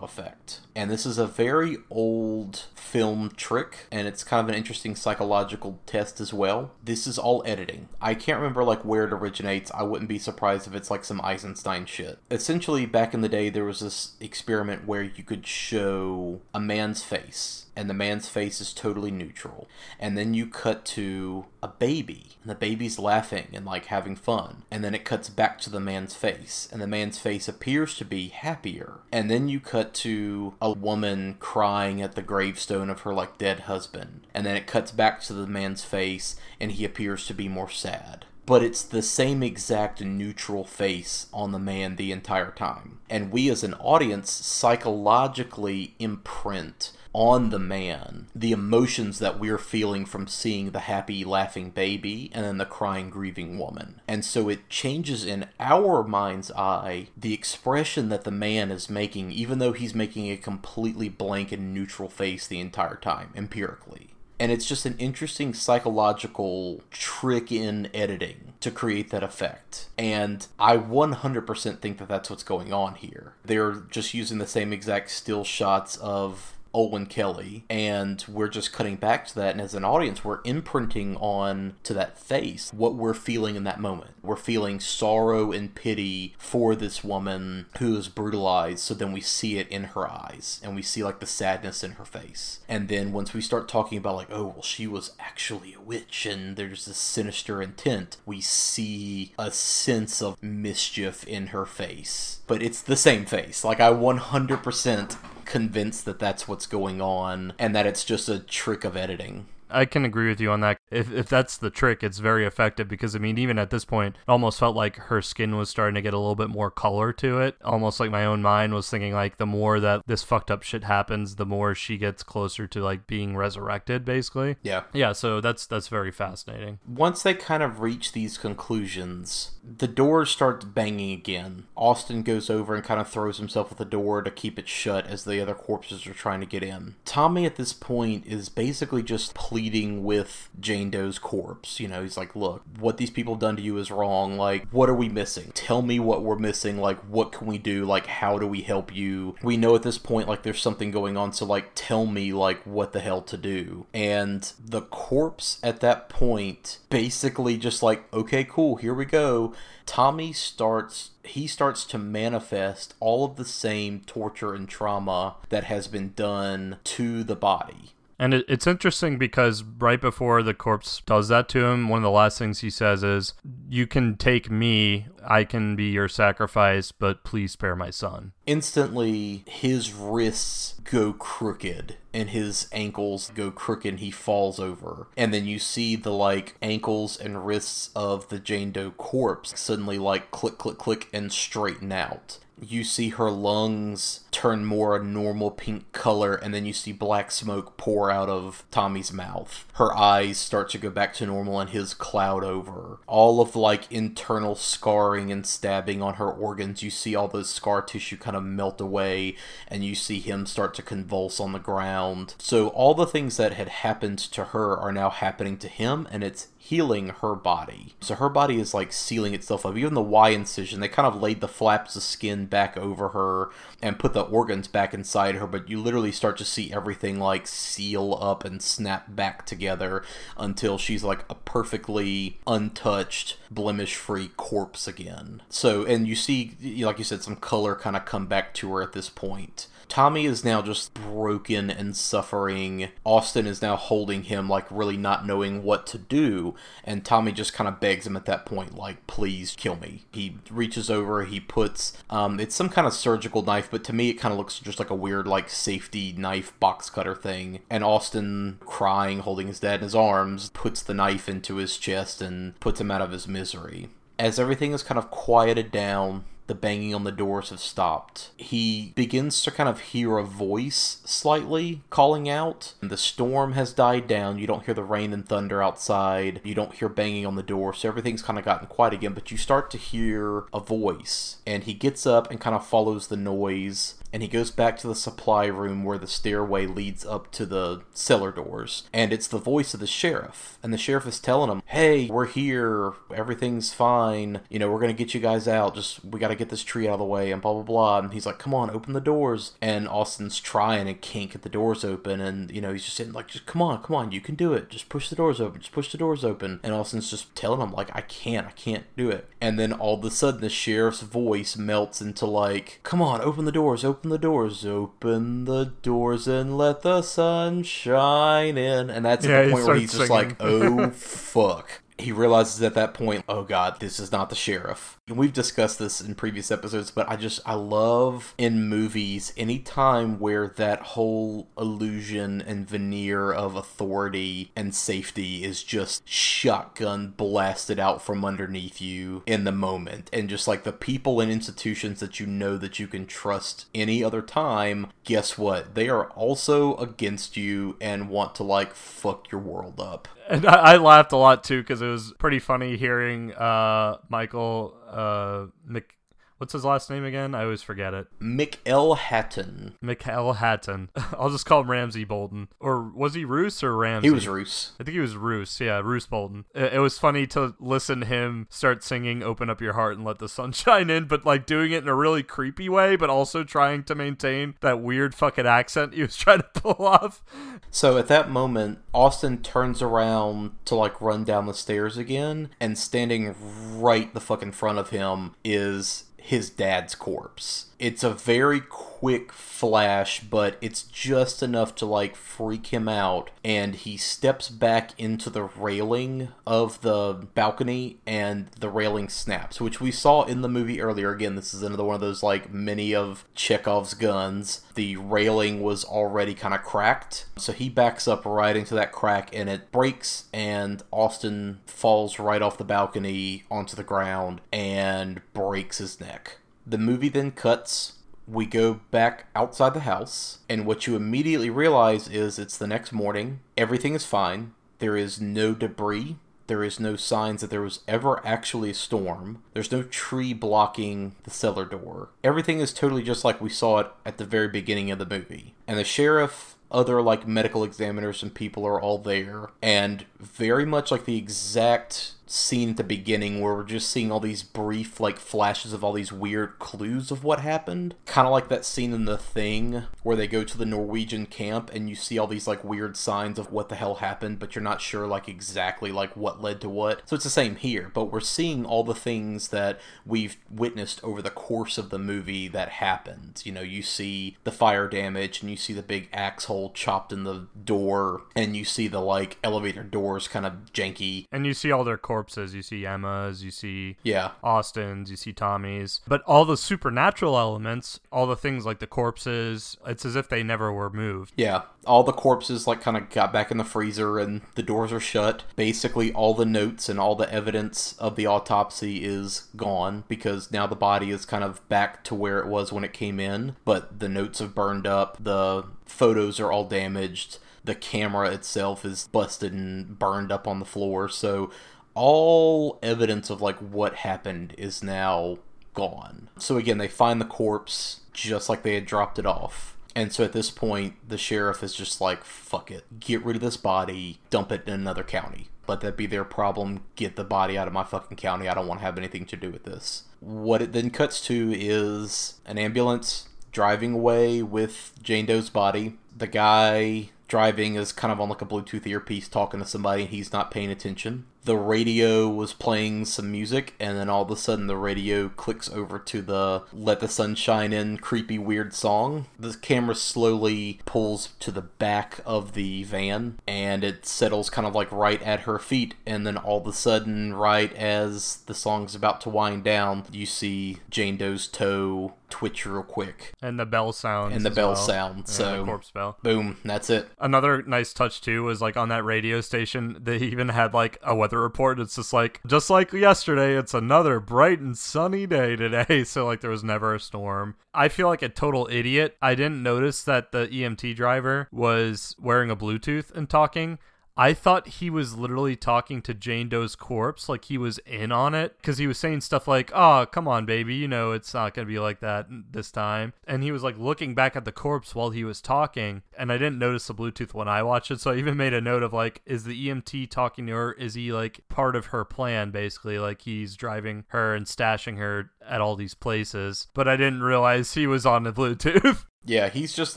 Effect. 0.02 0.60
And 0.74 0.90
this 0.90 1.04
is 1.04 1.18
a 1.18 1.26
very 1.26 1.78
old 1.90 2.64
film 2.74 3.32
trick, 3.36 3.86
and 3.90 4.06
it's 4.06 4.24
kind 4.24 4.42
of 4.42 4.48
an 4.48 4.54
interesting 4.54 4.94
psychological 4.94 5.78
test 5.86 6.20
as 6.20 6.32
well. 6.32 6.70
This 6.82 7.06
is 7.06 7.18
all 7.18 7.42
editing. 7.44 7.88
I 8.00 8.14
can't 8.14 8.38
remember 8.38 8.64
like 8.64 8.84
where 8.84 9.04
it 9.04 9.12
originates. 9.12 9.70
I 9.72 9.82
wouldn't 9.82 10.08
be 10.08 10.18
surprised 10.18 10.66
if 10.66 10.74
it's 10.74 10.90
like 10.90 11.04
some 11.04 11.20
Eisenstein 11.22 11.86
shit. 11.86 12.18
Essentially, 12.30 12.86
back 12.86 13.14
in 13.14 13.20
the 13.20 13.28
day, 13.28 13.50
there 13.50 13.64
was 13.64 13.80
this 13.80 14.12
experiment 14.20 14.86
where 14.86 15.02
you 15.02 15.24
could 15.24 15.46
show 15.46 16.40
a 16.54 16.60
man's 16.60 17.02
face 17.02 17.66
and 17.80 17.88
the 17.88 17.94
man's 17.94 18.28
face 18.28 18.60
is 18.60 18.74
totally 18.74 19.10
neutral. 19.10 19.66
And 19.98 20.16
then 20.16 20.34
you 20.34 20.46
cut 20.46 20.84
to 20.86 21.46
a 21.62 21.68
baby, 21.68 22.26
and 22.42 22.50
the 22.50 22.54
baby's 22.54 22.98
laughing 22.98 23.48
and 23.54 23.64
like 23.64 23.86
having 23.86 24.16
fun. 24.16 24.64
And 24.70 24.84
then 24.84 24.94
it 24.94 25.06
cuts 25.06 25.30
back 25.30 25.58
to 25.60 25.70
the 25.70 25.80
man's 25.80 26.14
face, 26.14 26.68
and 26.70 26.82
the 26.82 26.86
man's 26.86 27.18
face 27.18 27.48
appears 27.48 27.96
to 27.96 28.04
be 28.04 28.28
happier. 28.28 28.98
And 29.10 29.30
then 29.30 29.48
you 29.48 29.60
cut 29.60 29.94
to 29.94 30.52
a 30.60 30.70
woman 30.72 31.36
crying 31.40 32.02
at 32.02 32.16
the 32.16 32.22
gravestone 32.22 32.90
of 32.90 33.00
her 33.00 33.14
like 33.14 33.38
dead 33.38 33.60
husband. 33.60 34.26
And 34.34 34.44
then 34.44 34.56
it 34.56 34.66
cuts 34.66 34.92
back 34.92 35.22
to 35.22 35.32
the 35.32 35.46
man's 35.46 35.82
face, 35.82 36.36
and 36.60 36.72
he 36.72 36.84
appears 36.84 37.26
to 37.28 37.34
be 37.34 37.48
more 37.48 37.70
sad 37.70 38.26
but 38.46 38.64
it's 38.64 38.82
the 38.82 39.02
same 39.02 39.44
exact 39.44 40.00
neutral 40.00 40.64
face 40.64 41.28
on 41.32 41.52
the 41.52 41.58
man 41.58 41.94
the 41.94 42.10
entire 42.10 42.50
time. 42.50 42.98
And 43.08 43.30
we 43.30 43.48
as 43.48 43.62
an 43.62 43.74
audience 43.74 44.28
psychologically 44.28 45.94
imprint 46.00 46.90
on 47.12 47.50
the 47.50 47.58
man 47.58 48.26
the 48.34 48.52
emotions 48.52 49.18
that 49.18 49.38
we're 49.38 49.58
feeling 49.58 50.06
from 50.06 50.26
seeing 50.26 50.70
the 50.70 50.80
happy 50.80 51.24
laughing 51.24 51.70
baby 51.70 52.30
and 52.32 52.44
then 52.44 52.58
the 52.58 52.64
crying 52.64 53.10
grieving 53.10 53.58
woman 53.58 54.00
and 54.06 54.24
so 54.24 54.48
it 54.48 54.68
changes 54.68 55.24
in 55.24 55.46
our 55.58 56.04
mind's 56.04 56.50
eye 56.52 57.08
the 57.16 57.34
expression 57.34 58.08
that 58.08 58.24
the 58.24 58.30
man 58.30 58.70
is 58.70 58.88
making 58.88 59.32
even 59.32 59.58
though 59.58 59.72
he's 59.72 59.94
making 59.94 60.30
a 60.30 60.36
completely 60.36 61.08
blank 61.08 61.50
and 61.50 61.74
neutral 61.74 62.08
face 62.08 62.46
the 62.46 62.60
entire 62.60 62.96
time 62.96 63.32
empirically 63.34 64.10
and 64.40 64.50
it's 64.50 64.64
just 64.64 64.86
an 64.86 64.96
interesting 64.98 65.52
psychological 65.52 66.82
trick 66.90 67.52
in 67.52 67.90
editing 67.92 68.54
to 68.60 68.70
create 68.70 69.10
that 69.10 69.22
effect. 69.22 69.90
And 69.98 70.46
I 70.58 70.78
100% 70.78 71.78
think 71.80 71.98
that 71.98 72.08
that's 72.08 72.30
what's 72.30 72.42
going 72.42 72.72
on 72.72 72.94
here. 72.94 73.34
They're 73.44 73.74
just 73.90 74.14
using 74.14 74.38
the 74.38 74.46
same 74.46 74.72
exact 74.72 75.10
still 75.10 75.44
shots 75.44 75.98
of 75.98 76.54
Olwen 76.74 77.08
Kelly, 77.08 77.64
and 77.68 78.24
we're 78.28 78.48
just 78.48 78.72
cutting 78.72 78.96
back 78.96 79.26
to 79.28 79.34
that. 79.36 79.52
And 79.52 79.60
as 79.60 79.74
an 79.74 79.84
audience, 79.84 80.24
we're 80.24 80.40
imprinting 80.44 81.16
on 81.16 81.74
to 81.84 81.94
that 81.94 82.18
face 82.18 82.72
what 82.72 82.94
we're 82.94 83.14
feeling 83.14 83.56
in 83.56 83.64
that 83.64 83.80
moment. 83.80 84.12
We're 84.22 84.36
feeling 84.36 84.80
sorrow 84.80 85.52
and 85.52 85.74
pity 85.74 86.34
for 86.38 86.74
this 86.74 87.02
woman 87.02 87.66
who 87.78 87.96
is 87.96 88.08
brutalized. 88.08 88.80
So 88.80 88.94
then 88.94 89.12
we 89.12 89.20
see 89.20 89.58
it 89.58 89.68
in 89.68 89.84
her 89.84 90.10
eyes, 90.10 90.60
and 90.62 90.74
we 90.74 90.82
see 90.82 91.02
like 91.02 91.20
the 91.20 91.26
sadness 91.26 91.82
in 91.82 91.92
her 91.92 92.04
face. 92.04 92.60
And 92.68 92.88
then 92.88 93.12
once 93.12 93.32
we 93.32 93.40
start 93.40 93.68
talking 93.68 93.98
about 93.98 94.16
like, 94.16 94.30
oh 94.30 94.46
well, 94.46 94.62
she 94.62 94.86
was 94.86 95.12
actually 95.18 95.74
a 95.74 95.80
witch, 95.80 96.26
and 96.26 96.56
there's 96.56 96.86
this 96.86 96.98
sinister 96.98 97.62
intent, 97.62 98.16
we 98.26 98.40
see 98.40 99.32
a 99.38 99.50
sense 99.50 100.22
of 100.22 100.40
mischief 100.42 101.24
in 101.24 101.48
her 101.48 101.66
face. 101.66 102.40
But 102.46 102.62
it's 102.62 102.82
the 102.82 102.96
same 102.96 103.26
face. 103.26 103.64
Like 103.64 103.80
I 103.80 103.92
100% 103.92 105.16
convinced 105.50 106.04
that 106.04 106.20
that's 106.20 106.46
what's 106.46 106.64
going 106.64 107.02
on 107.02 107.52
and 107.58 107.74
that 107.74 107.84
it's 107.84 108.04
just 108.04 108.28
a 108.28 108.38
trick 108.38 108.84
of 108.84 108.96
editing. 108.96 109.46
I 109.68 109.84
can 109.84 110.04
agree 110.04 110.28
with 110.28 110.40
you 110.40 110.50
on 110.50 110.60
that. 110.60 110.78
If, 110.90 111.12
if 111.12 111.28
that's 111.28 111.56
the 111.56 111.70
trick, 111.70 112.02
it's 112.02 112.18
very 112.18 112.44
effective 112.44 112.88
because, 112.88 113.14
I 113.14 113.18
mean, 113.18 113.38
even 113.38 113.58
at 113.58 113.70
this 113.70 113.84
point, 113.84 114.16
it 114.16 114.30
almost 114.30 114.58
felt 114.58 114.76
like 114.76 114.96
her 114.96 115.22
skin 115.22 115.56
was 115.56 115.70
starting 115.70 115.94
to 115.94 116.02
get 116.02 116.14
a 116.14 116.18
little 116.18 116.34
bit 116.34 116.50
more 116.50 116.70
color 116.70 117.12
to 117.14 117.40
it. 117.40 117.56
Almost 117.64 118.00
like 118.00 118.10
my 118.10 118.24
own 118.24 118.42
mind 118.42 118.74
was 118.74 118.90
thinking, 118.90 119.12
like, 119.12 119.36
the 119.36 119.46
more 119.46 119.80
that 119.80 120.02
this 120.06 120.22
fucked 120.22 120.50
up 120.50 120.62
shit 120.62 120.84
happens, 120.84 121.36
the 121.36 121.46
more 121.46 121.74
she 121.74 121.96
gets 121.96 122.22
closer 122.22 122.66
to, 122.66 122.82
like, 122.82 123.06
being 123.06 123.36
resurrected, 123.36 124.04
basically. 124.04 124.56
Yeah. 124.62 124.84
Yeah, 124.92 125.12
so 125.12 125.40
that's 125.40 125.66
that's 125.66 125.88
very 125.88 126.10
fascinating. 126.10 126.78
Once 126.86 127.22
they 127.22 127.34
kind 127.34 127.62
of 127.62 127.80
reach 127.80 128.12
these 128.12 128.38
conclusions, 128.38 129.52
the 129.62 129.88
door 129.88 130.26
starts 130.26 130.64
banging 130.64 131.12
again. 131.12 131.66
Austin 131.76 132.22
goes 132.22 132.50
over 132.50 132.74
and 132.74 132.84
kind 132.84 133.00
of 133.00 133.08
throws 133.08 133.38
himself 133.38 133.70
at 133.70 133.78
the 133.78 133.84
door 133.84 134.22
to 134.22 134.30
keep 134.30 134.58
it 134.58 134.68
shut 134.68 135.06
as 135.06 135.24
the 135.24 135.40
other 135.40 135.54
corpses 135.54 136.06
are 136.06 136.14
trying 136.14 136.40
to 136.40 136.46
get 136.46 136.62
in. 136.62 136.96
Tommy, 137.04 137.46
at 137.46 137.56
this 137.56 137.72
point, 137.72 138.26
is 138.26 138.48
basically 138.48 139.02
just 139.02 139.34
pleading 139.34 140.04
with 140.04 140.48
Jane 140.80 140.90
Doe's 140.90 141.18
corpse. 141.18 141.78
You 141.78 141.88
know, 141.88 142.02
he's 142.02 142.16
like, 142.16 142.34
look, 142.34 142.62
what 142.78 142.96
these 142.96 143.10
people 143.10 143.36
done 143.36 143.56
to 143.56 143.62
you 143.62 143.76
is 143.76 143.90
wrong. 143.90 144.38
Like, 144.38 144.66
what 144.70 144.88
are 144.88 144.94
we 144.94 145.10
missing? 145.10 145.52
Tell 145.52 145.82
me 145.82 146.00
what 146.00 146.22
we're 146.22 146.38
missing. 146.38 146.78
Like, 146.78 146.98
what 147.00 147.32
can 147.32 147.46
we 147.46 147.58
do? 147.58 147.84
Like, 147.84 148.06
how 148.06 148.38
do 148.38 148.46
we 148.46 148.62
help 148.62 148.94
you? 148.94 149.36
We 149.42 149.58
know 149.58 149.74
at 149.74 149.82
this 149.82 149.98
point, 149.98 150.26
like, 150.26 150.42
there's 150.42 150.62
something 150.62 150.90
going 150.90 151.18
on. 151.18 151.34
So, 151.34 151.44
like, 151.44 151.72
tell 151.74 152.06
me, 152.06 152.32
like, 152.32 152.62
what 152.62 152.92
the 152.92 153.00
hell 153.00 153.20
to 153.22 153.36
do. 153.36 153.86
And 153.92 154.50
the 154.58 154.80
corpse 154.80 155.58
at 155.62 155.80
that 155.80 156.08
point 156.08 156.78
basically 156.88 157.58
just 157.58 157.82
like, 157.82 158.10
okay, 158.14 158.44
cool, 158.44 158.76
here 158.76 158.94
we 158.94 159.04
go. 159.04 159.54
Tommy 159.84 160.32
starts 160.32 161.10
he 161.22 161.46
starts 161.46 161.84
to 161.84 161.98
manifest 161.98 162.94
all 163.00 163.24
of 163.24 163.36
the 163.36 163.44
same 163.44 164.00
torture 164.06 164.54
and 164.54 164.68
trauma 164.68 165.36
that 165.50 165.64
has 165.64 165.86
been 165.86 166.12
done 166.16 166.78
to 166.84 167.22
the 167.22 167.36
body 167.36 167.92
And 168.20 168.34
it, 168.34 168.44
it's 168.48 168.66
interesting 168.66 169.16
because 169.16 169.64
right 169.64 169.98
before 169.98 170.42
the 170.42 170.52
corpse 170.52 171.00
does 171.06 171.28
that 171.28 171.48
to 171.48 171.64
him, 171.64 171.88
one 171.88 172.00
of 172.00 172.02
the 172.02 172.10
last 172.10 172.38
things 172.38 172.60
he 172.60 172.68
says 172.68 173.02
is, 173.02 173.32
You 173.66 173.86
can 173.86 174.18
take 174.18 174.50
me, 174.50 175.06
I 175.26 175.44
can 175.44 175.74
be 175.74 175.84
your 175.84 176.06
sacrifice, 176.06 176.92
but 176.92 177.24
please 177.24 177.52
spare 177.52 177.74
my 177.74 177.88
son. 177.88 178.32
Instantly, 178.44 179.42
his 179.46 179.94
wrists 179.94 180.78
go 180.84 181.14
crooked 181.14 181.96
and 182.12 182.28
his 182.28 182.68
ankles 182.72 183.32
go 183.34 183.50
crooked 183.50 183.88
and 183.88 184.00
he 184.00 184.10
falls 184.10 184.60
over. 184.60 185.08
And 185.16 185.32
then 185.32 185.46
you 185.46 185.58
see 185.58 185.96
the 185.96 186.12
like 186.12 186.56
ankles 186.60 187.18
and 187.18 187.46
wrists 187.46 187.88
of 187.96 188.28
the 188.28 188.38
Jane 188.38 188.70
Doe 188.70 188.90
corpse 188.90 189.58
suddenly 189.58 189.96
like 189.96 190.30
click, 190.30 190.58
click, 190.58 190.76
click 190.76 191.08
and 191.14 191.32
straighten 191.32 191.90
out 191.90 192.38
you 192.62 192.84
see 192.84 193.10
her 193.10 193.30
lungs 193.30 194.20
turn 194.30 194.64
more 194.64 194.96
a 194.96 195.02
normal 195.02 195.50
pink 195.50 195.90
color 195.92 196.34
and 196.34 196.54
then 196.54 196.64
you 196.64 196.72
see 196.72 196.92
black 196.92 197.30
smoke 197.30 197.76
pour 197.76 198.10
out 198.10 198.28
of 198.28 198.64
Tommy's 198.70 199.12
mouth. 199.12 199.66
Her 199.74 199.96
eyes 199.96 200.38
start 200.38 200.70
to 200.70 200.78
go 200.78 200.90
back 200.90 201.12
to 201.14 201.26
normal 201.26 201.60
and 201.60 201.70
his 201.70 201.94
cloud 201.94 202.44
over. 202.44 202.98
All 203.06 203.40
of 203.40 203.56
like 203.56 203.90
internal 203.90 204.54
scarring 204.54 205.32
and 205.32 205.46
stabbing 205.46 206.02
on 206.02 206.14
her 206.14 206.30
organs, 206.30 206.82
you 206.82 206.90
see 206.90 207.14
all 207.14 207.28
those 207.28 207.50
scar 207.50 207.82
tissue 207.82 208.16
kind 208.16 208.36
of 208.36 208.44
melt 208.44 208.80
away 208.80 209.36
and 209.68 209.84
you 209.84 209.94
see 209.94 210.20
him 210.20 210.46
start 210.46 210.74
to 210.74 210.82
convulse 210.82 211.40
on 211.40 211.52
the 211.52 211.58
ground. 211.58 212.34
So 212.38 212.68
all 212.68 212.94
the 212.94 213.06
things 213.06 213.36
that 213.36 213.54
had 213.54 213.68
happened 213.68 214.18
to 214.18 214.46
her 214.46 214.76
are 214.76 214.92
now 214.92 215.10
happening 215.10 215.56
to 215.58 215.68
him 215.68 216.06
and 216.10 216.22
it's 216.22 216.48
healing 216.62 217.08
her 217.08 217.34
body. 217.34 217.94
So 218.02 218.14
her 218.16 218.28
body 218.28 218.60
is 218.60 218.74
like 218.74 218.92
sealing 218.92 219.32
itself 219.32 219.64
up. 219.64 219.78
Even 219.78 219.94
the 219.94 220.02
Y 220.02 220.28
incision, 220.28 220.80
they 220.80 220.88
kind 220.88 221.08
of 221.08 221.20
laid 221.20 221.40
the 221.40 221.48
flaps 221.48 221.96
of 221.96 222.02
skin 222.02 222.44
back 222.44 222.76
over 222.76 223.08
her 223.08 223.48
and 223.80 223.98
put 223.98 224.12
the 224.12 224.20
organs 224.20 224.68
back 224.68 224.92
inside 224.92 225.36
her, 225.36 225.46
but 225.46 225.70
you 225.70 225.80
literally 225.80 226.12
start 226.12 226.36
to 226.36 226.44
see 226.44 226.70
everything 226.70 227.18
like 227.18 227.46
seal 227.46 228.16
up 228.20 228.44
and 228.44 228.62
snap 228.62 229.16
back 229.16 229.46
together 229.46 230.04
until 230.36 230.76
she's 230.76 231.02
like 231.02 231.24
a 231.30 231.34
perfectly 231.34 232.38
untouched, 232.46 233.38
blemish 233.50 233.94
free 233.94 234.28
corpse 234.36 234.86
again. 234.86 235.40
So, 235.48 235.86
and 235.86 236.06
you 236.06 236.14
see, 236.14 236.56
like 236.84 236.98
you 236.98 237.04
said, 237.04 237.22
some 237.22 237.36
color 237.36 237.74
kind 237.74 237.96
of 237.96 238.04
come 238.04 238.26
back 238.26 238.52
to 238.54 238.70
her 238.74 238.82
at 238.82 238.92
this 238.92 239.08
point. 239.08 239.66
Tommy 239.90 240.24
is 240.24 240.44
now 240.44 240.62
just 240.62 240.94
broken 240.94 241.68
and 241.68 241.96
suffering. 241.96 242.90
Austin 243.02 243.44
is 243.44 243.60
now 243.60 243.74
holding 243.74 244.22
him, 244.22 244.48
like, 244.48 244.64
really 244.70 244.96
not 244.96 245.26
knowing 245.26 245.64
what 245.64 245.84
to 245.88 245.98
do. 245.98 246.54
And 246.84 247.04
Tommy 247.04 247.32
just 247.32 247.52
kind 247.52 247.66
of 247.66 247.80
begs 247.80 248.06
him 248.06 248.16
at 248.16 248.24
that 248.26 248.46
point, 248.46 248.76
like, 248.76 249.04
please 249.08 249.56
kill 249.56 249.74
me. 249.74 250.04
He 250.12 250.36
reaches 250.48 250.88
over, 250.88 251.24
he 251.24 251.40
puts, 251.40 251.92
um, 252.08 252.38
it's 252.38 252.54
some 252.54 252.68
kind 252.68 252.86
of 252.86 252.92
surgical 252.92 253.42
knife, 253.42 253.68
but 253.68 253.82
to 253.82 253.92
me 253.92 254.10
it 254.10 254.14
kind 254.14 254.30
of 254.30 254.38
looks 254.38 254.60
just 254.60 254.78
like 254.78 254.90
a 254.90 254.94
weird, 254.94 255.26
like, 255.26 255.50
safety 255.50 256.14
knife 256.16 256.58
box 256.60 256.88
cutter 256.88 257.16
thing. 257.16 257.58
And 257.68 257.82
Austin, 257.82 258.58
crying, 258.64 259.18
holding 259.18 259.48
his 259.48 259.58
dad 259.58 259.80
in 259.80 259.82
his 259.82 259.96
arms, 259.96 260.50
puts 260.54 260.82
the 260.82 260.94
knife 260.94 261.28
into 261.28 261.56
his 261.56 261.76
chest 261.76 262.22
and 262.22 262.58
puts 262.60 262.80
him 262.80 262.92
out 262.92 263.02
of 263.02 263.10
his 263.10 263.26
misery. 263.26 263.88
As 264.20 264.38
everything 264.38 264.72
is 264.72 264.84
kind 264.84 264.98
of 264.98 265.10
quieted 265.10 265.72
down, 265.72 266.26
the 266.50 266.54
banging 266.56 266.92
on 266.92 267.04
the 267.04 267.12
doors 267.12 267.50
have 267.50 267.60
stopped. 267.60 268.32
He 268.36 268.92
begins 268.96 269.40
to 269.44 269.52
kind 269.52 269.68
of 269.68 269.78
hear 269.78 270.18
a 270.18 270.24
voice 270.24 271.00
slightly 271.04 271.82
calling 271.90 272.28
out. 272.28 272.74
The 272.80 272.96
storm 272.96 273.52
has 273.52 273.72
died 273.72 274.08
down. 274.08 274.40
You 274.40 274.48
don't 274.48 274.64
hear 274.64 274.74
the 274.74 274.82
rain 274.82 275.12
and 275.12 275.24
thunder 275.24 275.62
outside. 275.62 276.40
You 276.42 276.56
don't 276.56 276.74
hear 276.74 276.88
banging 276.88 277.24
on 277.24 277.36
the 277.36 277.44
door. 277.44 277.72
So 277.72 277.86
everything's 277.88 278.22
kind 278.22 278.36
of 278.36 278.44
gotten 278.44 278.66
quiet 278.66 278.94
again, 278.94 279.14
but 279.14 279.30
you 279.30 279.36
start 279.36 279.70
to 279.70 279.78
hear 279.78 280.42
a 280.52 280.58
voice. 280.58 281.36
And 281.46 281.62
he 281.62 281.72
gets 281.72 282.04
up 282.04 282.28
and 282.32 282.40
kind 282.40 282.56
of 282.56 282.66
follows 282.66 283.06
the 283.06 283.16
noise 283.16 283.94
and 284.12 284.22
he 284.22 284.28
goes 284.28 284.50
back 284.50 284.76
to 284.78 284.88
the 284.88 284.94
supply 284.94 285.46
room 285.46 285.84
where 285.84 285.98
the 285.98 286.06
stairway 286.06 286.66
leads 286.66 287.04
up 287.04 287.30
to 287.32 287.46
the 287.46 287.82
cellar 287.92 288.32
doors. 288.32 288.88
And 288.92 289.12
it's 289.12 289.28
the 289.28 289.38
voice 289.38 289.74
of 289.74 289.80
the 289.80 289.86
sheriff. 289.86 290.58
And 290.62 290.72
the 290.72 290.78
sheriff 290.78 291.06
is 291.06 291.20
telling 291.20 291.50
him, 291.50 291.62
Hey, 291.66 292.08
we're 292.08 292.26
here. 292.26 292.92
Everything's 293.14 293.72
fine. 293.72 294.40
You 294.48 294.58
know, 294.58 294.70
we're 294.70 294.80
going 294.80 294.94
to 294.94 295.04
get 295.04 295.14
you 295.14 295.20
guys 295.20 295.46
out. 295.46 295.74
Just, 295.74 296.04
we 296.04 296.18
got 296.18 296.28
to 296.28 296.34
get 296.34 296.48
this 296.48 296.64
tree 296.64 296.88
out 296.88 296.94
of 296.94 296.98
the 296.98 297.04
way 297.04 297.30
and 297.30 297.40
blah, 297.40 297.52
blah, 297.52 297.62
blah. 297.62 297.98
And 297.98 298.12
he's 298.12 298.26
like, 298.26 298.38
Come 298.38 298.54
on, 298.54 298.70
open 298.70 298.92
the 298.92 299.00
doors. 299.00 299.52
And 299.60 299.88
Austin's 299.88 300.40
trying 300.40 300.88
and 300.88 301.00
can't 301.00 301.30
get 301.30 301.42
the 301.42 301.48
doors 301.48 301.84
open. 301.84 302.20
And, 302.20 302.50
you 302.50 302.60
know, 302.60 302.72
he's 302.72 302.84
just 302.84 302.96
saying, 302.96 303.12
like, 303.12 303.28
just 303.28 303.46
come 303.46 303.62
on, 303.62 303.82
come 303.82 303.96
on, 303.96 304.12
you 304.12 304.20
can 304.20 304.34
do 304.34 304.52
it. 304.52 304.70
Just 304.70 304.88
push 304.88 305.08
the 305.08 305.16
doors 305.16 305.40
open. 305.40 305.60
Just 305.60 305.72
push 305.72 305.92
the 305.92 305.98
doors 305.98 306.24
open. 306.24 306.60
And 306.62 306.74
Austin's 306.74 307.10
just 307.10 307.34
telling 307.34 307.60
him, 307.60 307.72
like, 307.72 307.90
I 307.94 308.00
can't, 308.00 308.46
I 308.46 308.52
can't 308.52 308.84
do 308.96 309.08
it. 309.10 309.28
And 309.40 309.58
then 309.58 309.72
all 309.72 309.98
of 309.98 310.04
a 310.04 310.10
sudden, 310.10 310.40
the 310.40 310.48
sheriff's 310.48 311.02
voice 311.02 311.56
melts 311.56 312.00
into, 312.00 312.26
like, 312.26 312.80
Come 312.82 313.00
on, 313.00 313.20
open 313.20 313.44
the 313.44 313.52
doors, 313.52 313.84
open 313.84 313.99
the 314.08 314.18
doors, 314.18 314.64
open 314.64 315.44
the 315.44 315.66
doors 315.82 316.26
and 316.26 316.56
let 316.56 316.82
the 316.82 317.02
sun 317.02 317.62
shine 317.62 318.56
in. 318.56 318.88
And 318.88 319.04
that's 319.04 319.26
Yeah, 319.26 319.40
at 319.40 319.44
the 319.46 319.52
point 319.52 319.66
where 319.66 319.76
he's 319.76 319.90
starts 319.90 320.08
just 320.08 320.10
like, 320.10 320.36
oh 320.40 320.90
fuck. 320.90 321.82
He 322.00 322.12
realizes 322.12 322.62
at 322.62 322.74
that 322.74 322.94
point, 322.94 323.24
oh 323.28 323.42
god, 323.42 323.80
this 323.80 324.00
is 324.00 324.12
not 324.12 324.30
the 324.30 324.36
sheriff. 324.36 324.98
And 325.08 325.16
we've 325.16 325.32
discussed 325.32 325.78
this 325.78 326.00
in 326.00 326.14
previous 326.14 326.50
episodes, 326.50 326.90
but 326.90 327.08
I 327.08 327.16
just, 327.16 327.40
I 327.44 327.54
love 327.54 328.34
in 328.38 328.68
movies 328.68 329.32
any 329.36 329.58
time 329.58 330.18
where 330.18 330.48
that 330.56 330.80
whole 330.80 331.48
illusion 331.58 332.40
and 332.40 332.68
veneer 332.68 333.32
of 333.32 333.56
authority 333.56 334.52
and 334.54 334.74
safety 334.74 335.44
is 335.44 335.62
just 335.62 336.08
shotgun 336.08 337.14
blasted 337.16 337.78
out 337.78 338.02
from 338.02 338.24
underneath 338.24 338.80
you 338.80 339.22
in 339.26 339.44
the 339.44 339.52
moment. 339.52 340.08
And 340.12 340.28
just 340.28 340.48
like 340.48 340.64
the 340.64 340.72
people 340.72 341.20
and 341.20 341.30
institutions 341.30 342.00
that 342.00 342.20
you 342.20 342.26
know 342.26 342.56
that 342.56 342.78
you 342.78 342.86
can 342.86 343.06
trust 343.06 343.66
any 343.74 344.02
other 344.02 344.22
time, 344.22 344.88
guess 345.04 345.36
what? 345.36 345.74
They 345.74 345.88
are 345.88 346.08
also 346.10 346.76
against 346.76 347.36
you 347.36 347.76
and 347.80 348.08
want 348.08 348.34
to 348.36 348.42
like 348.42 348.74
fuck 348.74 349.30
your 349.30 349.40
world 349.40 349.80
up. 349.80 350.08
And 350.30 350.46
I, 350.46 350.74
I 350.74 350.76
laughed 350.76 351.12
a 351.12 351.16
lot 351.16 351.42
too 351.42 351.60
because 351.60 351.82
it 351.82 351.88
was 351.88 352.14
pretty 352.18 352.38
funny 352.38 352.76
hearing 352.76 353.34
uh, 353.34 353.98
Michael 354.08 354.76
uh, 354.88 355.46
Mc. 355.66 355.92
What's 356.40 356.54
his 356.54 356.64
last 356.64 356.88
name 356.88 357.04
again? 357.04 357.34
I 357.34 357.42
always 357.42 357.60
forget 357.60 357.92
it. 357.92 358.06
Mick 358.18 358.56
Hatton. 358.96 359.74
Mikhail 359.82 360.32
Hatton. 360.32 360.88
I'll 361.12 361.28
just 361.28 361.44
call 361.44 361.60
him 361.60 361.70
Ramsay 361.70 362.04
Bolton. 362.04 362.48
Or 362.58 362.80
was 362.80 363.12
he 363.12 363.26
Roose 363.26 363.62
or 363.62 363.76
Ramsay? 363.76 364.08
He 364.08 364.10
was 364.10 364.26
Roose. 364.26 364.72
I 364.80 364.84
think 364.84 364.94
he 364.94 365.00
was 365.00 365.16
Roose. 365.16 365.60
Yeah, 365.60 365.82
Roose 365.84 366.06
Bolton. 366.06 366.46
It, 366.54 366.72
it 366.72 366.78
was 366.78 366.98
funny 366.98 367.26
to 367.26 367.54
listen 367.60 368.00
to 368.00 368.06
him 368.06 368.46
start 368.48 368.82
singing 368.82 369.22
"Open 369.22 369.50
Up 369.50 369.60
Your 369.60 369.74
Heart 369.74 369.98
and 369.98 370.06
Let 370.06 370.18
the 370.18 370.30
Sun 370.30 370.52
Shine 370.54 370.88
In," 370.88 371.04
but 371.04 371.26
like 371.26 371.44
doing 371.44 371.72
it 371.72 371.82
in 371.82 371.88
a 371.88 371.94
really 371.94 372.22
creepy 372.22 372.70
way, 372.70 372.96
but 372.96 373.10
also 373.10 373.44
trying 373.44 373.84
to 373.84 373.94
maintain 373.94 374.54
that 374.62 374.80
weird 374.80 375.14
fucking 375.14 375.46
accent 375.46 375.92
he 375.92 376.00
was 376.00 376.16
trying 376.16 376.38
to 376.38 376.48
pull 376.54 376.86
off. 376.86 377.22
So 377.70 377.98
at 377.98 378.08
that 378.08 378.30
moment, 378.30 378.78
Austin 378.94 379.42
turns 379.42 379.82
around 379.82 380.52
to 380.64 380.74
like 380.74 381.02
run 381.02 381.24
down 381.24 381.44
the 381.44 381.52
stairs 381.52 381.98
again, 381.98 382.48
and 382.58 382.78
standing 382.78 383.34
right 383.78 384.14
the 384.14 384.20
fucking 384.20 384.52
front 384.52 384.78
of 384.78 384.88
him 384.88 385.34
is 385.44 386.04
his 386.20 386.50
dad's 386.50 386.94
corpse. 386.94 387.66
It's 387.78 388.04
a 388.04 388.10
very 388.10 388.60
quick 389.00 389.32
flash, 389.32 390.20
but 390.20 390.58
it's 390.60 390.82
just 390.82 391.42
enough 391.42 391.74
to 391.74 391.86
like 391.86 392.14
freak 392.14 392.66
him 392.66 392.86
out. 392.86 393.30
And 393.42 393.74
he 393.74 393.96
steps 393.96 394.50
back 394.50 394.92
into 395.00 395.30
the 395.30 395.42
railing 395.42 396.28
of 396.46 396.82
the 396.82 397.26
balcony, 397.34 397.96
and 398.06 398.48
the 398.60 398.68
railing 398.68 399.08
snaps, 399.08 399.58
which 399.58 399.80
we 399.80 399.90
saw 399.90 400.24
in 400.24 400.42
the 400.42 400.50
movie 400.50 400.82
earlier. 400.82 401.12
Again, 401.12 401.34
this 401.34 401.54
is 401.54 401.62
another 401.62 401.82
one 401.82 401.94
of 401.94 402.02
those 402.02 402.22
like 402.22 402.52
many 402.52 402.94
of 402.94 403.24
Chekhov's 403.34 403.94
guns. 403.94 404.60
The 404.74 404.96
railing 404.96 405.62
was 405.62 405.82
already 405.82 406.34
kind 406.34 406.52
of 406.52 406.62
cracked, 406.62 407.24
so 407.36 407.52
he 407.52 407.70
backs 407.70 408.06
up 408.06 408.26
right 408.26 408.54
into 408.54 408.74
that 408.74 408.92
crack, 408.92 409.30
and 409.34 409.48
it 409.48 409.72
breaks, 409.72 410.24
and 410.30 410.82
Austin 410.90 411.60
falls 411.64 412.18
right 412.18 412.42
off 412.42 412.58
the 412.58 412.64
balcony 412.64 413.44
onto 413.50 413.76
the 413.76 413.82
ground 413.82 414.42
and 414.52 415.22
breaks 415.32 415.78
his 415.78 416.00
neck. 416.00 416.36
The 416.66 416.76
movie 416.76 417.08
then 417.08 417.30
cuts. 417.30 417.94
We 418.30 418.46
go 418.46 418.74
back 418.92 419.26
outside 419.34 419.74
the 419.74 419.80
house, 419.80 420.38
and 420.48 420.64
what 420.64 420.86
you 420.86 420.94
immediately 420.94 421.50
realize 421.50 422.06
is 422.06 422.38
it's 422.38 422.56
the 422.56 422.68
next 422.68 422.92
morning. 422.92 423.40
Everything 423.56 423.94
is 423.94 424.06
fine. 424.06 424.52
There 424.78 424.96
is 424.96 425.20
no 425.20 425.52
debris. 425.52 426.16
There 426.46 426.62
is 426.62 426.78
no 426.78 426.94
signs 426.94 427.40
that 427.40 427.50
there 427.50 427.60
was 427.60 427.80
ever 427.88 428.24
actually 428.24 428.70
a 428.70 428.74
storm. 428.74 429.42
There's 429.52 429.72
no 429.72 429.82
tree 429.82 430.32
blocking 430.32 431.16
the 431.24 431.30
cellar 431.30 431.64
door. 431.64 432.10
Everything 432.22 432.60
is 432.60 432.72
totally 432.72 433.02
just 433.02 433.24
like 433.24 433.40
we 433.40 433.50
saw 433.50 433.80
it 433.80 433.90
at 434.06 434.18
the 434.18 434.24
very 434.24 434.48
beginning 434.48 434.92
of 434.92 435.00
the 435.00 435.06
movie. 435.06 435.54
And 435.66 435.76
the 435.76 435.84
sheriff 435.84 436.56
other 436.70 437.02
like 437.02 437.26
medical 437.26 437.64
examiners 437.64 438.22
and 438.22 438.32
people 438.32 438.64
are 438.64 438.80
all 438.80 438.98
there 438.98 439.48
and 439.60 440.04
very 440.18 440.64
much 440.64 440.90
like 440.90 441.04
the 441.04 441.16
exact 441.16 442.12
scene 442.30 442.70
at 442.70 442.76
the 442.76 442.84
beginning 442.84 443.40
where 443.40 443.54
we're 443.54 443.64
just 443.64 443.90
seeing 443.90 444.12
all 444.12 444.20
these 444.20 444.42
brief 444.42 445.00
like 445.00 445.18
flashes 445.18 445.72
of 445.72 445.82
all 445.82 445.92
these 445.92 446.12
weird 446.12 446.58
clues 446.58 447.10
of 447.10 447.24
what 447.24 447.40
happened. 447.40 447.94
Kind 448.06 448.26
of 448.26 448.32
like 448.32 448.48
that 448.48 448.64
scene 448.64 448.92
in 448.92 449.04
The 449.04 449.18
Thing 449.18 449.82
where 450.02 450.16
they 450.16 450.26
go 450.26 450.44
to 450.44 450.58
the 450.58 450.66
Norwegian 450.66 451.26
camp 451.26 451.70
and 451.72 451.88
you 451.88 451.94
see 451.94 452.18
all 452.18 452.26
these 452.26 452.46
like 452.46 452.62
weird 452.62 452.96
signs 452.96 453.38
of 453.38 453.52
what 453.52 453.68
the 453.68 453.74
hell 453.74 453.96
happened, 453.96 454.38
but 454.38 454.54
you're 454.54 454.62
not 454.62 454.80
sure 454.80 455.06
like 455.06 455.28
exactly 455.28 455.90
like 455.90 456.16
what 456.16 456.40
led 456.40 456.60
to 456.60 456.68
what. 456.68 457.02
So 457.06 457.16
it's 457.16 457.24
the 457.24 457.30
same 457.30 457.56
here, 457.56 457.90
but 457.92 458.06
we're 458.06 458.20
seeing 458.20 458.64
all 458.64 458.84
the 458.84 458.94
things 458.94 459.48
that 459.48 459.80
we've 460.06 460.36
witnessed 460.50 461.02
over 461.02 461.20
the 461.20 461.30
course 461.30 461.78
of 461.78 461.90
the 461.90 461.98
movie 461.98 462.48
that 462.48 462.68
happened. 462.68 463.42
You 463.44 463.52
know, 463.52 463.60
you 463.60 463.82
see 463.82 464.36
the 464.44 464.52
fire 464.52 464.88
damage 464.88 465.42
and 465.42 465.50
you 465.50 465.56
see 465.56 465.72
the 465.72 465.82
big 465.82 466.08
axe 466.12 466.44
hole 466.44 466.70
chopped 466.70 467.12
in 467.12 467.24
the 467.24 467.48
door 467.64 468.22
and 468.36 468.56
you 468.56 468.64
see 468.64 468.86
the 468.88 469.00
like 469.00 469.38
elevator 469.42 469.82
doors 469.82 470.28
kind 470.28 470.46
of 470.46 470.72
janky. 470.72 471.26
And 471.32 471.46
you 471.46 471.54
see 471.54 471.72
all 471.72 471.84
their 471.84 471.98
corpses. 472.20 472.54
You 472.54 472.60
see 472.60 472.84
Emma's, 472.84 473.42
you 473.42 473.50
see 473.50 473.96
Yeah. 474.02 474.32
Austin's, 474.44 475.10
you 475.10 475.16
see 475.16 475.32
Tommy's. 475.32 476.02
But 476.06 476.22
all 476.26 476.44
the 476.44 476.56
supernatural 476.58 477.38
elements, 477.38 477.98
all 478.12 478.26
the 478.26 478.36
things 478.36 478.66
like 478.66 478.78
the 478.78 478.86
corpses, 478.86 479.78
it's 479.86 480.04
as 480.04 480.16
if 480.16 480.28
they 480.28 480.42
never 480.42 480.70
were 480.70 480.90
moved. 480.90 481.32
Yeah, 481.36 481.62
all 481.86 482.02
the 482.04 482.12
corpses 482.12 482.66
like 482.66 482.82
kind 482.82 482.98
of 482.98 483.08
got 483.08 483.32
back 483.32 483.50
in 483.50 483.56
the 483.56 483.64
freezer 483.64 484.18
and 484.18 484.42
the 484.54 484.62
doors 484.62 484.92
are 484.92 485.00
shut. 485.00 485.44
Basically, 485.56 486.12
all 486.12 486.34
the 486.34 486.44
notes 486.44 486.90
and 486.90 487.00
all 487.00 487.14
the 487.14 487.32
evidence 487.32 487.94
of 487.94 488.16
the 488.16 488.26
autopsy 488.26 489.02
is 489.02 489.48
gone 489.56 490.04
because 490.06 490.52
now 490.52 490.66
the 490.66 490.76
body 490.76 491.10
is 491.10 491.24
kind 491.24 491.42
of 491.42 491.66
back 491.70 492.04
to 492.04 492.14
where 492.14 492.40
it 492.40 492.48
was 492.48 492.70
when 492.70 492.84
it 492.84 492.92
came 492.92 493.18
in, 493.18 493.56
but 493.64 493.98
the 493.98 494.10
notes 494.10 494.40
have 494.40 494.54
burned 494.54 494.86
up, 494.86 495.16
the 495.18 495.64
photos 495.86 496.38
are 496.38 496.52
all 496.52 496.64
damaged, 496.64 497.38
the 497.64 497.74
camera 497.74 498.30
itself 498.30 498.84
is 498.84 499.08
busted 499.12 499.52
and 499.52 499.98
burned 499.98 500.32
up 500.32 500.48
on 500.48 500.58
the 500.58 500.64
floor. 500.64 501.08
So 501.08 501.50
all 501.94 502.78
evidence 502.82 503.30
of 503.30 503.40
like 503.40 503.58
what 503.58 503.96
happened 503.96 504.54
is 504.56 504.82
now 504.82 505.38
gone. 505.74 506.28
So 506.38 506.56
again, 506.56 506.78
they 506.78 506.88
find 506.88 507.20
the 507.20 507.26
corpse 507.26 508.00
just 508.12 508.48
like 508.48 508.62
they 508.62 508.74
had 508.74 508.86
dropped 508.86 509.18
it 509.18 509.26
off. 509.26 509.76
And 509.94 510.12
so 510.12 510.24
at 510.24 510.32
this 510.32 510.50
point, 510.50 510.94
the 511.06 511.18
sheriff 511.18 511.62
is 511.62 511.74
just 511.74 512.00
like, 512.00 512.24
fuck 512.24 512.70
it. 512.70 513.00
Get 513.00 513.24
rid 513.24 513.36
of 513.36 513.42
this 513.42 513.56
body, 513.56 514.18
dump 514.30 514.52
it 514.52 514.62
in 514.66 514.74
another 514.74 515.02
county. 515.02 515.48
Let 515.66 515.80
that 515.80 515.96
be 515.96 516.06
their 516.06 516.24
problem. 516.24 516.84
Get 516.96 517.16
the 517.16 517.24
body 517.24 517.58
out 517.58 517.66
of 517.66 517.72
my 517.72 517.84
fucking 517.84 518.16
county. 518.16 518.48
I 518.48 518.54
don't 518.54 518.66
want 518.66 518.80
to 518.80 518.86
have 518.86 518.98
anything 518.98 519.24
to 519.26 519.36
do 519.36 519.50
with 519.50 519.64
this. 519.64 520.04
What 520.20 520.62
it 520.62 520.72
then 520.72 520.90
cuts 520.90 521.24
to 521.26 521.52
is 521.52 522.40
an 522.44 522.58
ambulance 522.58 523.28
driving 523.52 523.94
away 523.94 524.42
with 524.42 524.92
Jane 525.02 525.26
Doe's 525.26 525.50
body. 525.50 525.96
The 526.16 526.26
guy 526.26 527.10
driving 527.28 527.76
is 527.76 527.92
kind 527.92 528.12
of 528.12 528.20
on 528.20 528.28
like 528.28 528.42
a 528.42 528.46
Bluetooth 528.46 528.86
earpiece 528.86 529.28
talking 529.28 529.60
to 529.60 529.66
somebody 529.66 530.02
and 530.02 530.10
he's 530.10 530.32
not 530.32 530.50
paying 530.50 530.70
attention. 530.70 531.26
The 531.44 531.56
radio 531.56 532.28
was 532.28 532.52
playing 532.52 533.06
some 533.06 533.32
music 533.32 533.74
and 533.80 533.96
then 533.96 534.10
all 534.10 534.22
of 534.22 534.30
a 534.30 534.36
sudden 534.36 534.66
the 534.66 534.76
radio 534.76 535.28
clicks 535.30 535.70
over 535.70 535.98
to 535.98 536.20
the 536.20 536.64
Let 536.72 537.00
the 537.00 537.08
Sun 537.08 537.36
Shine 537.36 537.72
In 537.72 537.96
creepy 537.96 538.38
weird 538.38 538.74
song. 538.74 539.26
The 539.38 539.54
camera 539.54 539.94
slowly 539.94 540.80
pulls 540.84 541.30
to 541.40 541.50
the 541.50 541.62
back 541.62 542.20
of 542.26 542.52
the 542.52 542.84
van 542.84 543.38
and 543.48 543.82
it 543.82 544.04
settles 544.04 544.50
kind 544.50 544.66
of 544.66 544.74
like 544.74 544.92
right 544.92 545.22
at 545.22 545.40
her 545.40 545.58
feet 545.58 545.94
and 546.06 546.26
then 546.26 546.36
all 546.36 546.58
of 546.60 546.66
a 546.66 546.72
sudden 546.74 547.32
right 547.34 547.72
as 547.74 548.36
the 548.46 548.54
song's 548.54 548.94
about 548.94 549.20
to 549.22 549.30
wind 549.30 549.64
down 549.64 550.04
you 550.12 550.26
see 550.26 550.76
Jane 550.90 551.16
Doe's 551.16 551.46
toe 551.48 552.14
twitch 552.28 552.64
real 552.64 552.82
quick 552.84 553.32
And 553.42 553.58
the 553.58 553.66
bell 553.66 553.92
sounds. 553.92 554.36
and 554.36 554.44
the 554.46 554.50
bell 554.50 554.68
well. 554.68 554.76
sound 554.76 555.18
Yeah, 555.20 555.24
so 555.32 555.58
the 555.60 555.64
corpse 555.64 555.90
bell. 555.90 556.16
boom 556.22 556.58
that's 556.64 556.88
it 556.90 557.08
Another 557.18 557.62
nice 557.62 557.92
touch 557.92 558.20
too 558.20 558.44
was 558.44 558.60
like 558.60 558.76
on 558.76 558.88
that 558.90 559.04
radio 559.04 559.40
station, 559.40 559.96
they 560.00 560.18
even 560.18 560.50
had 560.50 560.72
like 560.74 560.98
a 561.02 561.14
weather 561.14 561.29
report. 561.38 561.80
It's 561.80 561.96
just 561.96 562.12
like 562.12 562.40
just 562.46 562.70
like 562.70 562.92
yesterday, 562.92 563.56
it's 563.56 563.74
another 563.74 564.20
bright 564.20 564.60
and 564.60 564.76
sunny 564.76 565.26
day 565.26 565.56
today. 565.56 566.04
So 566.10 566.26
like 566.26 566.40
there 566.40 566.50
was 566.50 566.64
never 566.64 566.94
a 566.94 567.00
storm. 567.00 567.54
I 567.72 567.88
feel 567.88 568.08
like 568.08 568.22
a 568.22 568.28
total 568.28 568.68
idiot. 568.70 569.16
I 569.22 569.34
didn't 569.34 569.62
notice 569.62 570.02
that 570.04 570.32
the 570.32 570.48
EMT 570.48 570.96
driver 570.96 571.48
was 571.52 572.16
wearing 572.18 572.50
a 572.50 572.56
Bluetooth 572.56 573.14
and 573.14 573.28
talking. 573.30 573.78
I 574.16 574.34
thought 574.34 574.68
he 574.68 574.90
was 574.90 575.16
literally 575.16 575.56
talking 575.56 576.02
to 576.02 576.14
Jane 576.14 576.48
Doe's 576.48 576.76
corpse, 576.76 577.28
like 577.28 577.46
he 577.46 577.56
was 577.56 577.78
in 577.78 578.12
on 578.12 578.34
it, 578.34 578.56
because 578.58 578.78
he 578.78 578.86
was 578.86 578.98
saying 578.98 579.22
stuff 579.22 579.48
like, 579.48 579.70
"Oh, 579.74 580.06
come 580.10 580.28
on, 580.28 580.44
baby, 580.46 580.74
you 580.74 580.88
know 580.88 581.12
it's 581.12 581.32
not 581.32 581.54
gonna 581.54 581.66
be 581.66 581.78
like 581.78 582.00
that 582.00 582.26
this 582.50 582.70
time." 582.70 583.12
And 583.26 583.42
he 583.42 583.52
was 583.52 583.62
like 583.62 583.78
looking 583.78 584.14
back 584.14 584.36
at 584.36 584.44
the 584.44 584.52
corpse 584.52 584.94
while 584.94 585.10
he 585.10 585.24
was 585.24 585.40
talking, 585.40 586.02
and 586.18 586.30
I 586.30 586.36
didn't 586.38 586.58
notice 586.58 586.86
the 586.86 586.94
Bluetooth 586.94 587.34
when 587.34 587.48
I 587.48 587.62
watched 587.62 587.90
it, 587.90 588.00
so 588.00 588.10
I 588.10 588.16
even 588.16 588.36
made 588.36 588.54
a 588.54 588.60
note 588.60 588.82
of 588.82 588.92
like, 588.92 589.22
is 589.26 589.44
the 589.44 589.68
EMT 589.68 590.10
talking 590.10 590.46
to 590.46 590.52
her? 590.52 590.72
Is 590.72 590.94
he 590.94 591.12
like 591.12 591.40
part 591.48 591.76
of 591.76 591.86
her 591.86 592.04
plan, 592.04 592.50
basically, 592.50 592.98
like 592.98 593.22
he's 593.22 593.56
driving 593.56 594.04
her 594.08 594.34
and 594.34 594.46
stashing 594.46 594.98
her 594.98 595.30
at 595.46 595.60
all 595.60 595.76
these 595.76 595.94
places? 595.94 596.68
But 596.74 596.88
I 596.88 596.96
didn't 596.96 597.22
realize 597.22 597.74
he 597.74 597.86
was 597.86 598.04
on 598.06 598.24
the 598.24 598.32
Bluetooth. 598.32 599.06
Yeah, 599.24 599.48
he's 599.48 599.74
just 599.74 599.96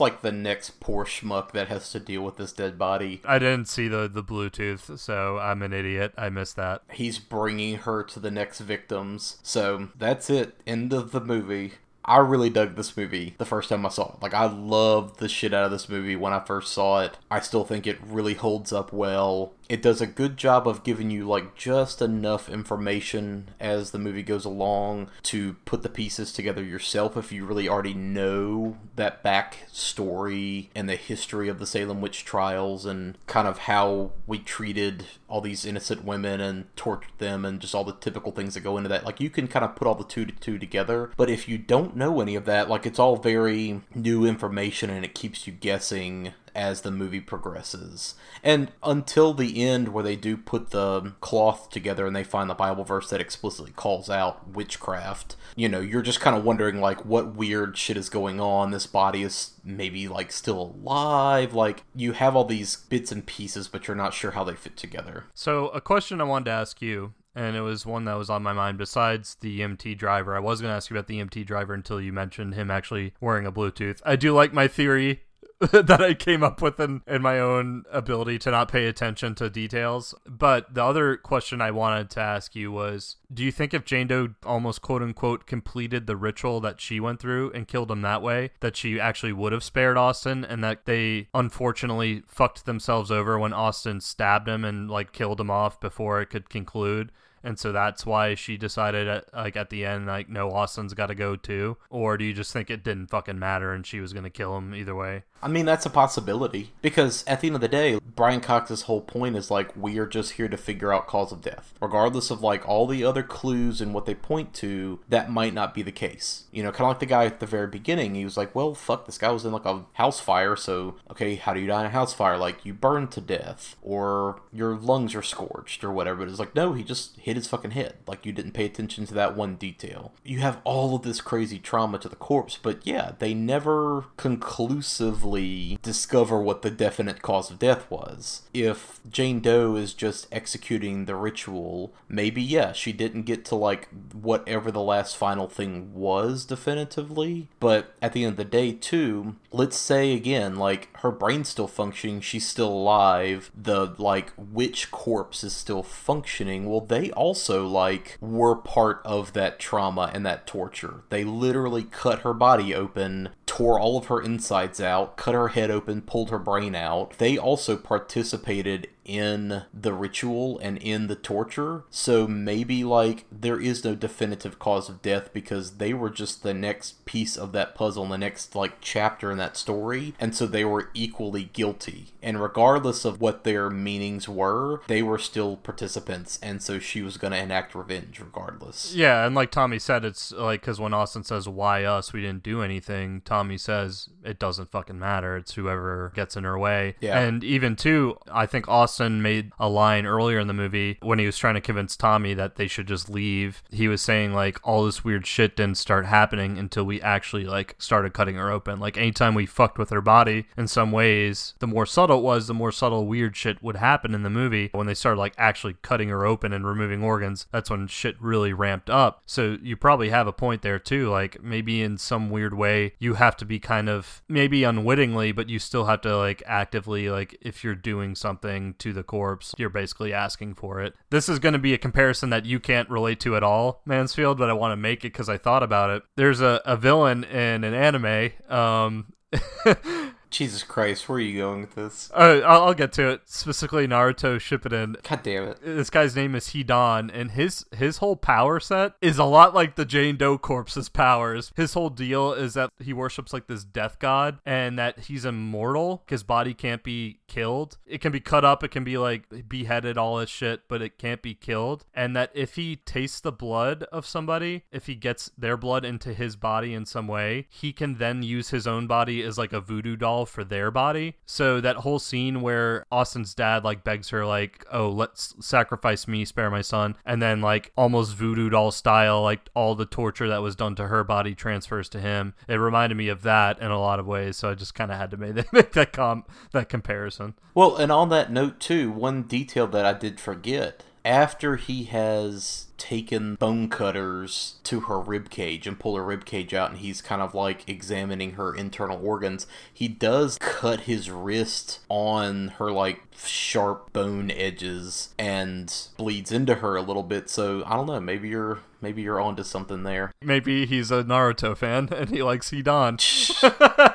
like 0.00 0.20
the 0.20 0.32
next 0.32 0.80
poor 0.80 1.04
schmuck 1.04 1.52
that 1.52 1.68
has 1.68 1.90
to 1.92 2.00
deal 2.00 2.22
with 2.22 2.36
this 2.36 2.52
dead 2.52 2.78
body. 2.78 3.22
I 3.24 3.38
didn't 3.38 3.68
see 3.68 3.88
the 3.88 4.08
the 4.08 4.22
Bluetooth, 4.22 4.98
so 4.98 5.38
I'm 5.38 5.62
an 5.62 5.72
idiot. 5.72 6.12
I 6.16 6.28
missed 6.28 6.56
that. 6.56 6.82
He's 6.92 7.18
bringing 7.18 7.76
her 7.78 8.02
to 8.04 8.20
the 8.20 8.30
next 8.30 8.60
victims. 8.60 9.38
So 9.42 9.88
that's 9.96 10.28
it. 10.28 10.56
End 10.66 10.92
of 10.92 11.12
the 11.12 11.20
movie. 11.20 11.72
I 12.06 12.18
really 12.18 12.50
dug 12.50 12.76
this 12.76 12.96
movie 12.98 13.34
the 13.38 13.46
first 13.46 13.70
time 13.70 13.86
I 13.86 13.88
saw 13.88 14.12
it. 14.12 14.20
Like, 14.22 14.34
I 14.34 14.44
loved 14.44 15.20
the 15.20 15.28
shit 15.28 15.54
out 15.54 15.64
of 15.64 15.70
this 15.70 15.88
movie 15.88 16.16
when 16.16 16.34
I 16.34 16.40
first 16.40 16.72
saw 16.72 17.00
it. 17.00 17.16
I 17.30 17.40
still 17.40 17.64
think 17.64 17.86
it 17.86 17.98
really 18.06 18.34
holds 18.34 18.74
up 18.74 18.92
well. 18.92 19.54
It 19.68 19.80
does 19.80 20.00
a 20.00 20.06
good 20.06 20.36
job 20.36 20.68
of 20.68 20.84
giving 20.84 21.10
you, 21.10 21.26
like, 21.26 21.54
just 21.54 22.02
enough 22.02 22.48
information 22.48 23.50
as 23.58 23.90
the 23.90 23.98
movie 23.98 24.22
goes 24.22 24.44
along 24.44 25.08
to 25.24 25.54
put 25.64 25.82
the 25.82 25.88
pieces 25.88 26.32
together 26.32 26.62
yourself 26.62 27.16
if 27.16 27.32
you 27.32 27.46
really 27.46 27.68
already 27.68 27.94
know 27.94 28.76
that 28.96 29.22
back 29.22 29.64
story 29.72 30.70
and 30.74 30.88
the 30.88 30.96
history 30.96 31.48
of 31.48 31.58
the 31.58 31.66
Salem 31.66 32.00
witch 32.00 32.24
trials 32.24 32.84
and 32.84 33.16
kind 33.26 33.48
of 33.48 33.58
how 33.58 34.12
we 34.26 34.38
treated 34.38 35.06
all 35.28 35.40
these 35.40 35.64
innocent 35.64 36.04
women 36.04 36.40
and 36.40 36.74
tortured 36.76 37.10
them 37.18 37.44
and 37.44 37.60
just 37.60 37.74
all 37.74 37.84
the 37.84 37.92
typical 37.92 38.32
things 38.32 38.54
that 38.54 38.60
go 38.60 38.76
into 38.76 38.88
that. 38.88 39.04
Like, 39.04 39.20
you 39.20 39.30
can 39.30 39.48
kind 39.48 39.64
of 39.64 39.76
put 39.76 39.88
all 39.88 39.94
the 39.94 40.04
two 40.04 40.26
to 40.26 40.32
two 40.32 40.58
together. 40.58 41.10
But 41.16 41.30
if 41.30 41.48
you 41.48 41.56
don't 41.58 41.96
know 41.96 42.20
any 42.20 42.34
of 42.34 42.44
that, 42.44 42.68
like, 42.68 42.84
it's 42.86 42.98
all 42.98 43.16
very 43.16 43.80
new 43.94 44.26
information 44.26 44.90
and 44.90 45.04
it 45.04 45.14
keeps 45.14 45.46
you 45.46 45.52
guessing 45.52 46.34
as 46.54 46.80
the 46.80 46.90
movie 46.90 47.20
progresses. 47.20 48.14
And 48.42 48.72
until 48.82 49.34
the 49.34 49.62
end, 49.62 49.88
where 49.88 50.04
they 50.04 50.16
do 50.16 50.36
put 50.36 50.70
the 50.70 51.12
cloth 51.20 51.70
together 51.70 52.06
and 52.06 52.14
they 52.14 52.24
find 52.24 52.48
the 52.48 52.54
Bible 52.54 52.84
verse 52.84 53.10
that 53.10 53.20
explicitly 53.20 53.72
calls 53.72 54.08
out 54.08 54.50
witchcraft, 54.50 55.36
you 55.56 55.68
know, 55.68 55.80
you're 55.80 56.02
just 56.02 56.20
kind 56.20 56.36
of 56.36 56.44
wondering, 56.44 56.80
like, 56.80 57.04
what 57.04 57.34
weird 57.34 57.76
shit 57.76 57.96
is 57.96 58.08
going 58.08 58.40
on. 58.40 58.70
This 58.70 58.86
body 58.86 59.22
is 59.22 59.52
maybe, 59.64 60.08
like, 60.08 60.32
still 60.32 60.74
alive. 60.76 61.54
Like, 61.54 61.84
you 61.94 62.12
have 62.12 62.36
all 62.36 62.44
these 62.44 62.76
bits 62.76 63.12
and 63.12 63.24
pieces, 63.24 63.68
but 63.68 63.86
you're 63.86 63.96
not 63.96 64.14
sure 64.14 64.32
how 64.32 64.44
they 64.44 64.54
fit 64.54 64.76
together. 64.76 65.24
So, 65.34 65.68
a 65.68 65.80
question 65.80 66.20
I 66.20 66.24
wanted 66.24 66.46
to 66.46 66.50
ask 66.52 66.82
you, 66.82 67.14
and 67.34 67.56
it 67.56 67.62
was 67.62 67.84
one 67.84 68.04
that 68.04 68.14
was 68.14 68.30
on 68.30 68.42
my 68.42 68.52
mind 68.52 68.78
besides 68.78 69.36
the 69.40 69.60
EMT 69.60 69.98
driver. 69.98 70.36
I 70.36 70.40
was 70.40 70.60
going 70.60 70.70
to 70.70 70.76
ask 70.76 70.90
you 70.90 70.96
about 70.96 71.08
the 71.08 71.18
EMT 71.18 71.46
driver 71.46 71.74
until 71.74 72.00
you 72.00 72.12
mentioned 72.12 72.54
him 72.54 72.70
actually 72.70 73.12
wearing 73.20 73.46
a 73.46 73.52
Bluetooth. 73.52 74.00
I 74.04 74.16
do 74.16 74.32
like 74.32 74.52
my 74.52 74.68
theory 74.68 75.22
that 75.72 76.00
I 76.00 76.14
came 76.14 76.42
up 76.42 76.60
with 76.60 76.80
in, 76.80 77.02
in 77.06 77.22
my 77.22 77.38
own 77.38 77.84
ability 77.90 78.38
to 78.40 78.50
not 78.50 78.70
pay 78.70 78.86
attention 78.86 79.34
to 79.36 79.48
details. 79.48 80.14
But 80.26 80.74
the 80.74 80.82
other 80.82 81.16
question 81.16 81.60
I 81.60 81.70
wanted 81.70 82.10
to 82.10 82.20
ask 82.20 82.56
you 82.56 82.72
was 82.72 83.16
Do 83.32 83.44
you 83.44 83.52
think 83.52 83.72
if 83.72 83.84
Jane 83.84 84.08
Doe 84.08 84.34
almost 84.44 84.82
quote 84.82 85.02
unquote 85.02 85.46
completed 85.46 86.06
the 86.06 86.16
ritual 86.16 86.60
that 86.60 86.80
she 86.80 86.98
went 86.98 87.20
through 87.20 87.52
and 87.52 87.68
killed 87.68 87.90
him 87.90 88.02
that 88.02 88.22
way, 88.22 88.50
that 88.60 88.76
she 88.76 88.98
actually 88.98 89.32
would 89.32 89.52
have 89.52 89.64
spared 89.64 89.96
Austin 89.96 90.44
and 90.44 90.62
that 90.64 90.86
they 90.86 91.28
unfortunately 91.34 92.22
fucked 92.26 92.66
themselves 92.66 93.10
over 93.10 93.38
when 93.38 93.52
Austin 93.52 94.00
stabbed 94.00 94.48
him 94.48 94.64
and 94.64 94.90
like 94.90 95.12
killed 95.12 95.40
him 95.40 95.50
off 95.50 95.80
before 95.80 96.20
it 96.20 96.30
could 96.30 96.50
conclude? 96.50 97.12
And 97.44 97.58
so 97.58 97.70
that's 97.70 98.04
why 98.04 98.34
she 98.34 98.56
decided 98.56 99.06
at, 99.06 99.32
like 99.32 99.56
at 99.56 99.70
the 99.70 99.84
end 99.84 100.06
like 100.06 100.28
no 100.28 100.50
austin's 100.50 100.94
got 100.94 101.06
to 101.06 101.14
go 101.14 101.36
too 101.36 101.76
or 101.90 102.16
do 102.16 102.24
you 102.24 102.32
just 102.32 102.52
think 102.52 102.70
it 102.70 102.82
didn't 102.82 103.06
fucking 103.08 103.38
matter 103.38 103.72
and 103.72 103.86
she 103.86 104.00
was 104.00 104.12
gonna 104.12 104.30
kill 104.30 104.56
him 104.56 104.74
either 104.74 104.94
way 104.94 105.22
I 105.44 105.48
mean, 105.48 105.66
that's 105.66 105.84
a 105.84 105.90
possibility. 105.90 106.72
Because 106.80 107.22
at 107.26 107.42
the 107.42 107.48
end 107.48 107.56
of 107.56 107.60
the 107.60 107.68
day, 107.68 107.98
Brian 108.16 108.40
Cox's 108.40 108.82
whole 108.82 109.02
point 109.02 109.36
is 109.36 109.50
like, 109.50 109.76
we 109.76 109.98
are 109.98 110.06
just 110.06 110.32
here 110.32 110.48
to 110.48 110.56
figure 110.56 110.90
out 110.90 111.06
cause 111.06 111.32
of 111.32 111.42
death. 111.42 111.74
Regardless 111.82 112.30
of 112.30 112.40
like 112.40 112.66
all 112.66 112.86
the 112.86 113.04
other 113.04 113.22
clues 113.22 113.82
and 113.82 113.92
what 113.92 114.06
they 114.06 114.14
point 114.14 114.54
to, 114.54 115.00
that 115.10 115.30
might 115.30 115.52
not 115.52 115.74
be 115.74 115.82
the 115.82 115.92
case. 115.92 116.44
You 116.50 116.62
know, 116.62 116.72
kind 116.72 116.86
of 116.86 116.88
like 116.88 117.00
the 117.00 117.06
guy 117.06 117.26
at 117.26 117.40
the 117.40 117.46
very 117.46 117.66
beginning. 117.66 118.14
He 118.14 118.24
was 118.24 118.38
like, 118.38 118.54
well, 118.54 118.74
fuck, 118.74 119.04
this 119.04 119.18
guy 119.18 119.30
was 119.30 119.44
in 119.44 119.52
like 119.52 119.66
a 119.66 119.84
house 119.92 120.18
fire. 120.18 120.56
So, 120.56 120.96
okay, 121.10 121.34
how 121.34 121.52
do 121.52 121.60
you 121.60 121.66
die 121.66 121.80
in 121.80 121.86
a 121.86 121.90
house 121.90 122.14
fire? 122.14 122.38
Like, 122.38 122.64
you 122.64 122.72
burn 122.72 123.08
to 123.08 123.20
death 123.20 123.76
or 123.82 124.40
your 124.50 124.74
lungs 124.74 125.14
are 125.14 125.22
scorched 125.22 125.84
or 125.84 125.92
whatever. 125.92 126.20
But 126.20 126.30
it's 126.30 126.38
like, 126.38 126.54
no, 126.54 126.72
he 126.72 126.82
just 126.82 127.18
hit 127.18 127.33
hit 127.34 127.42
his 127.42 127.48
fucking 127.48 127.72
head. 127.72 127.94
Like 128.06 128.24
you 128.24 128.32
didn't 128.32 128.52
pay 128.52 128.64
attention 128.64 129.06
to 129.06 129.14
that 129.14 129.36
one 129.36 129.56
detail. 129.56 130.12
You 130.22 130.38
have 130.38 130.60
all 130.64 130.94
of 130.94 131.02
this 131.02 131.20
crazy 131.20 131.58
trauma 131.58 131.98
to 131.98 132.08
the 132.08 132.16
corpse, 132.16 132.58
but 132.60 132.86
yeah, 132.86 133.12
they 133.18 133.34
never 133.34 134.06
conclusively 134.16 135.78
discover 135.82 136.40
what 136.40 136.62
the 136.62 136.70
definite 136.70 137.22
cause 137.22 137.50
of 137.50 137.58
death 137.58 137.90
was. 137.90 138.42
If 138.54 139.00
Jane 139.10 139.40
Doe 139.40 139.76
is 139.76 139.94
just 139.94 140.28
executing 140.30 141.04
the 141.04 141.16
ritual, 141.16 141.92
maybe 142.08 142.42
yeah, 142.42 142.72
she 142.72 142.92
didn't 142.92 143.22
get 143.22 143.44
to 143.46 143.56
like 143.56 143.88
whatever 144.12 144.70
the 144.70 144.80
last 144.80 145.16
final 145.16 145.48
thing 145.48 145.92
was 145.92 146.44
definitively, 146.44 147.48
but 147.58 147.94
at 148.00 148.12
the 148.12 148.24
end 148.24 148.32
of 148.32 148.36
the 148.36 148.44
day 148.44 148.72
too, 148.72 149.36
let's 149.50 149.76
say 149.76 150.12
again 150.12 150.56
like 150.56 150.93
her 151.04 151.10
brain's 151.10 151.50
still 151.50 151.68
functioning, 151.68 152.18
she's 152.22 152.48
still 152.48 152.70
alive, 152.70 153.52
the 153.54 153.94
like 153.98 154.32
witch 154.38 154.90
corpse 154.90 155.44
is 155.44 155.52
still 155.52 155.82
functioning. 155.82 156.64
Well, 156.64 156.80
they 156.80 157.10
also 157.10 157.66
like 157.66 158.16
were 158.22 158.56
part 158.56 159.02
of 159.04 159.34
that 159.34 159.58
trauma 159.58 160.10
and 160.14 160.24
that 160.24 160.46
torture. 160.46 161.02
They 161.10 161.22
literally 161.22 161.82
cut 161.82 162.20
her 162.20 162.32
body 162.32 162.74
open, 162.74 163.28
tore 163.44 163.78
all 163.78 163.98
of 163.98 164.06
her 164.06 164.22
insides 164.22 164.80
out, 164.80 165.18
cut 165.18 165.34
her 165.34 165.48
head 165.48 165.70
open, 165.70 166.00
pulled 166.00 166.30
her 166.30 166.38
brain 166.38 166.74
out. 166.74 167.18
They 167.18 167.36
also 167.36 167.76
participated 167.76 168.88
in 169.04 169.62
the 169.72 169.92
ritual 169.92 170.58
and 170.60 170.78
in 170.78 171.06
the 171.06 171.14
torture. 171.14 171.84
So 171.90 172.26
maybe 172.26 172.84
like 172.84 173.24
there 173.30 173.60
is 173.60 173.84
no 173.84 173.94
definitive 173.94 174.58
cause 174.58 174.88
of 174.88 175.02
death 175.02 175.32
because 175.32 175.72
they 175.78 175.94
were 175.94 176.10
just 176.10 176.42
the 176.42 176.54
next 176.54 177.04
piece 177.04 177.36
of 177.36 177.52
that 177.52 177.74
puzzle, 177.74 178.06
the 178.06 178.18
next 178.18 178.54
like 178.54 178.80
chapter 178.80 179.30
in 179.30 179.38
that 179.38 179.56
story. 179.56 180.14
And 180.18 180.34
so 180.34 180.46
they 180.46 180.64
were 180.64 180.90
equally 180.94 181.44
guilty. 181.52 182.12
And 182.22 182.40
regardless 182.40 183.04
of 183.04 183.20
what 183.20 183.44
their 183.44 183.70
meanings 183.70 184.28
were, 184.28 184.80
they 184.86 185.02
were 185.02 185.18
still 185.18 185.56
participants. 185.56 186.38
And 186.42 186.62
so 186.62 186.78
she 186.78 187.02
was 187.02 187.16
going 187.16 187.32
to 187.32 187.38
enact 187.38 187.74
revenge 187.74 188.20
regardless. 188.20 188.94
Yeah. 188.94 189.26
And 189.26 189.34
like 189.34 189.50
Tommy 189.50 189.78
said, 189.78 190.04
it's 190.04 190.32
like 190.32 190.62
because 190.62 190.80
when 190.80 190.94
Austin 190.94 191.24
says, 191.24 191.48
Why 191.48 191.84
us? 191.84 192.12
We 192.12 192.22
didn't 192.22 192.42
do 192.42 192.62
anything, 192.62 193.22
Tommy 193.24 193.58
says, 193.58 194.08
It 194.24 194.38
doesn't 194.38 194.70
fucking 194.70 194.98
matter. 194.98 195.36
It's 195.36 195.54
whoever 195.54 196.12
gets 196.14 196.36
in 196.36 196.44
her 196.44 196.58
way. 196.58 196.96
Yeah. 197.00 197.18
And 197.18 197.44
even 197.44 197.76
too, 197.76 198.16
I 198.32 198.46
think 198.46 198.68
Austin 198.68 198.93
Austin 198.94 199.22
made 199.22 199.50
a 199.58 199.68
line 199.68 200.06
earlier 200.06 200.38
in 200.38 200.46
the 200.46 200.54
movie 200.54 200.98
when 201.02 201.18
he 201.18 201.26
was 201.26 201.36
trying 201.36 201.54
to 201.54 201.60
convince 201.60 201.96
Tommy 201.96 202.32
that 202.32 202.54
they 202.54 202.68
should 202.68 202.86
just 202.86 203.10
leave. 203.10 203.60
He 203.72 203.88
was 203.88 204.00
saying 204.00 204.34
like 204.34 204.60
all 204.62 204.84
this 204.84 205.02
weird 205.02 205.26
shit 205.26 205.56
didn't 205.56 205.78
start 205.78 206.06
happening 206.06 206.58
until 206.58 206.84
we 206.84 207.02
actually 207.02 207.44
like 207.44 207.74
started 207.78 208.14
cutting 208.14 208.36
her 208.36 208.52
open. 208.52 208.78
Like 208.78 208.96
anytime 208.96 209.34
we 209.34 209.46
fucked 209.46 209.78
with 209.78 209.90
her 209.90 210.00
body 210.00 210.46
in 210.56 210.68
some 210.68 210.92
ways, 210.92 211.54
the 211.58 211.66
more 211.66 211.86
subtle 211.86 212.20
it 212.20 212.22
was, 212.22 212.46
the 212.46 212.54
more 212.54 212.70
subtle 212.70 213.08
weird 213.08 213.36
shit 213.36 213.60
would 213.64 213.74
happen 213.74 214.14
in 214.14 214.22
the 214.22 214.30
movie. 214.30 214.70
When 214.70 214.86
they 214.86 214.94
started 214.94 215.18
like 215.18 215.34
actually 215.36 215.74
cutting 215.82 216.10
her 216.10 216.24
open 216.24 216.52
and 216.52 216.64
removing 216.64 217.02
organs, 217.02 217.48
that's 217.50 217.70
when 217.70 217.88
shit 217.88 218.14
really 218.22 218.52
ramped 218.52 218.88
up. 218.88 219.22
So 219.26 219.58
you 219.60 219.76
probably 219.76 220.10
have 220.10 220.28
a 220.28 220.32
point 220.32 220.62
there 220.62 220.78
too. 220.78 221.10
Like 221.10 221.42
maybe 221.42 221.82
in 221.82 221.98
some 221.98 222.30
weird 222.30 222.54
way 222.54 222.94
you 223.00 223.14
have 223.14 223.36
to 223.38 223.44
be 223.44 223.58
kind 223.58 223.88
of 223.88 224.22
maybe 224.28 224.62
unwittingly, 224.62 225.32
but 225.32 225.48
you 225.48 225.58
still 225.58 225.86
have 225.86 226.02
to 226.02 226.16
like 226.16 226.44
actively 226.46 227.10
like 227.10 227.36
if 227.40 227.64
you're 227.64 227.74
doing 227.74 228.14
something 228.14 228.76
to 228.84 228.92
the 228.92 229.02
corpse, 229.02 229.54
you're 229.56 229.70
basically 229.70 230.12
asking 230.12 230.54
for 230.54 230.80
it. 230.80 230.94
This 231.10 231.28
is 231.28 231.38
going 231.38 231.54
to 231.54 231.58
be 231.58 231.72
a 231.72 231.78
comparison 231.78 232.28
that 232.30 232.44
you 232.44 232.60
can't 232.60 232.88
relate 232.90 233.18
to 233.20 233.34
at 233.34 233.42
all, 233.42 233.80
Mansfield, 233.86 234.36
but 234.36 234.50
I 234.50 234.52
want 234.52 234.72
to 234.72 234.76
make 234.76 235.00
it 235.00 235.12
because 235.12 235.28
I 235.28 235.38
thought 235.38 235.62
about 235.62 235.88
it. 235.90 236.02
There's 236.16 236.42
a, 236.42 236.60
a 236.66 236.76
villain 236.76 237.24
in 237.24 237.64
an 237.64 237.72
anime. 237.72 238.32
Um, 238.48 239.12
Jesus 240.34 240.64
Christ, 240.64 241.08
where 241.08 241.18
are 241.18 241.20
you 241.20 241.38
going 241.38 241.60
with 241.60 241.76
this? 241.76 242.10
Uh, 242.12 242.40
I'll, 242.44 242.64
I'll, 242.64 242.74
get 242.74 242.92
to 242.94 243.08
it. 243.08 243.20
Specifically, 243.26 243.86
Naruto 243.86 244.36
Shippuden. 244.36 245.00
God 245.04 245.22
damn 245.22 245.44
it! 245.44 245.58
This 245.62 245.90
guy's 245.90 246.16
name 246.16 246.34
is 246.34 246.48
Hidan, 246.48 247.08
and 247.14 247.30
his 247.30 247.64
his 247.70 247.98
whole 247.98 248.16
power 248.16 248.58
set 248.58 248.94
is 249.00 249.16
a 249.18 249.24
lot 249.24 249.54
like 249.54 249.76
the 249.76 249.84
Jane 249.84 250.16
Doe 250.16 250.36
corpse's 250.36 250.88
powers. 250.88 251.52
His 251.54 251.74
whole 251.74 251.88
deal 251.88 252.32
is 252.32 252.54
that 252.54 252.70
he 252.80 252.92
worships 252.92 253.32
like 253.32 253.46
this 253.46 253.62
death 253.62 254.00
god, 254.00 254.40
and 254.44 254.76
that 254.76 254.98
he's 254.98 255.24
immortal. 255.24 256.02
His 256.08 256.24
body 256.24 256.52
can't 256.52 256.82
be 256.82 257.20
killed. 257.28 257.78
It 257.86 258.00
can 258.00 258.10
be 258.10 258.20
cut 258.20 258.44
up. 258.44 258.64
It 258.64 258.72
can 258.72 258.82
be 258.82 258.98
like 258.98 259.48
beheaded, 259.48 259.96
all 259.96 260.16
this 260.16 260.30
shit, 260.30 260.62
but 260.66 260.82
it 260.82 260.98
can't 260.98 261.22
be 261.22 261.34
killed. 261.34 261.86
And 261.94 262.16
that 262.16 262.32
if 262.34 262.56
he 262.56 262.74
tastes 262.74 263.20
the 263.20 263.30
blood 263.30 263.84
of 263.92 264.04
somebody, 264.04 264.64
if 264.72 264.86
he 264.86 264.96
gets 264.96 265.30
their 265.38 265.56
blood 265.56 265.84
into 265.84 266.12
his 266.12 266.34
body 266.34 266.74
in 266.74 266.86
some 266.86 267.06
way, 267.06 267.46
he 267.48 267.72
can 267.72 267.98
then 267.98 268.24
use 268.24 268.50
his 268.50 268.66
own 268.66 268.88
body 268.88 269.22
as 269.22 269.38
like 269.38 269.52
a 269.52 269.60
voodoo 269.60 269.94
doll 269.94 270.23
for 270.26 270.44
their 270.44 270.70
body. 270.70 271.16
So 271.26 271.60
that 271.60 271.76
whole 271.76 271.98
scene 271.98 272.40
where 272.40 272.86
Austin's 272.90 273.34
dad 273.34 273.64
like 273.64 273.84
begs 273.84 274.10
her 274.10 274.24
like, 274.26 274.64
"Oh, 274.72 274.88
let's 274.88 275.34
sacrifice 275.40 276.06
me, 276.08 276.24
spare 276.24 276.50
my 276.50 276.62
son," 276.62 276.96
and 277.04 277.20
then 277.22 277.40
like 277.40 277.72
almost 277.76 278.14
voodoo 278.14 278.50
doll 278.50 278.70
style, 278.70 279.22
like 279.22 279.48
all 279.54 279.74
the 279.74 279.86
torture 279.86 280.28
that 280.28 280.42
was 280.42 280.56
done 280.56 280.74
to 280.76 280.88
her 280.88 281.04
body 281.04 281.34
transfers 281.34 281.88
to 281.90 282.00
him. 282.00 282.34
It 282.48 282.56
reminded 282.56 282.96
me 282.96 283.08
of 283.08 283.22
that 283.22 283.58
in 283.60 283.70
a 283.70 283.80
lot 283.80 284.00
of 284.00 284.06
ways. 284.06 284.36
So 284.36 284.50
I 284.50 284.54
just 284.54 284.74
kind 284.74 284.90
of 284.90 284.98
had 284.98 285.10
to 285.10 285.16
make 285.16 285.34
that, 285.34 285.52
make 285.52 285.72
that 285.72 285.92
com 285.92 286.24
that 286.52 286.68
comparison. 286.68 287.34
Well, 287.54 287.76
and 287.76 287.92
on 287.92 288.08
that 288.10 288.32
note 288.32 288.60
too, 288.60 288.90
one 288.90 289.22
detail 289.22 289.66
that 289.68 289.84
I 289.84 289.92
did 289.92 290.20
forget 290.20 290.82
after 291.04 291.56
he 291.56 291.84
has 291.84 292.66
taken 292.76 293.34
bone 293.36 293.68
cutters 293.68 294.56
to 294.64 294.80
her 294.80 295.00
rib 295.00 295.30
cage 295.30 295.66
and 295.66 295.78
pull 295.78 295.96
her 295.96 296.04
rib 296.04 296.24
cage 296.24 296.54
out 296.54 296.70
and 296.70 296.80
he's 296.80 297.00
kind 297.00 297.22
of 297.22 297.34
like 297.34 297.68
examining 297.68 298.32
her 298.32 298.54
internal 298.54 299.04
organs. 299.04 299.46
He 299.72 299.88
does 299.88 300.38
cut 300.40 300.80
his 300.80 301.10
wrist 301.10 301.80
on 301.88 302.48
her 302.58 302.70
like 302.72 303.02
sharp 303.16 303.92
bone 303.92 304.30
edges 304.30 305.14
and 305.18 305.72
bleeds 305.96 306.32
into 306.32 306.56
her 306.56 306.76
a 306.76 306.82
little 306.82 307.02
bit. 307.02 307.30
So 307.30 307.62
i 307.66 307.74
don't 307.74 307.86
know 307.86 308.00
maybe 308.00 308.28
you're 308.28 308.60
maybe 308.80 309.02
you're 309.02 309.20
onto 309.20 309.42
something 309.42 309.82
there. 309.82 310.12
Maybe 310.22 310.66
he's 310.66 310.90
a 310.90 311.04
naruto 311.04 311.56
fan 311.56 311.88
and 311.92 312.10
he 312.10 312.22
likes 312.22 312.50
hidan. 312.50 313.00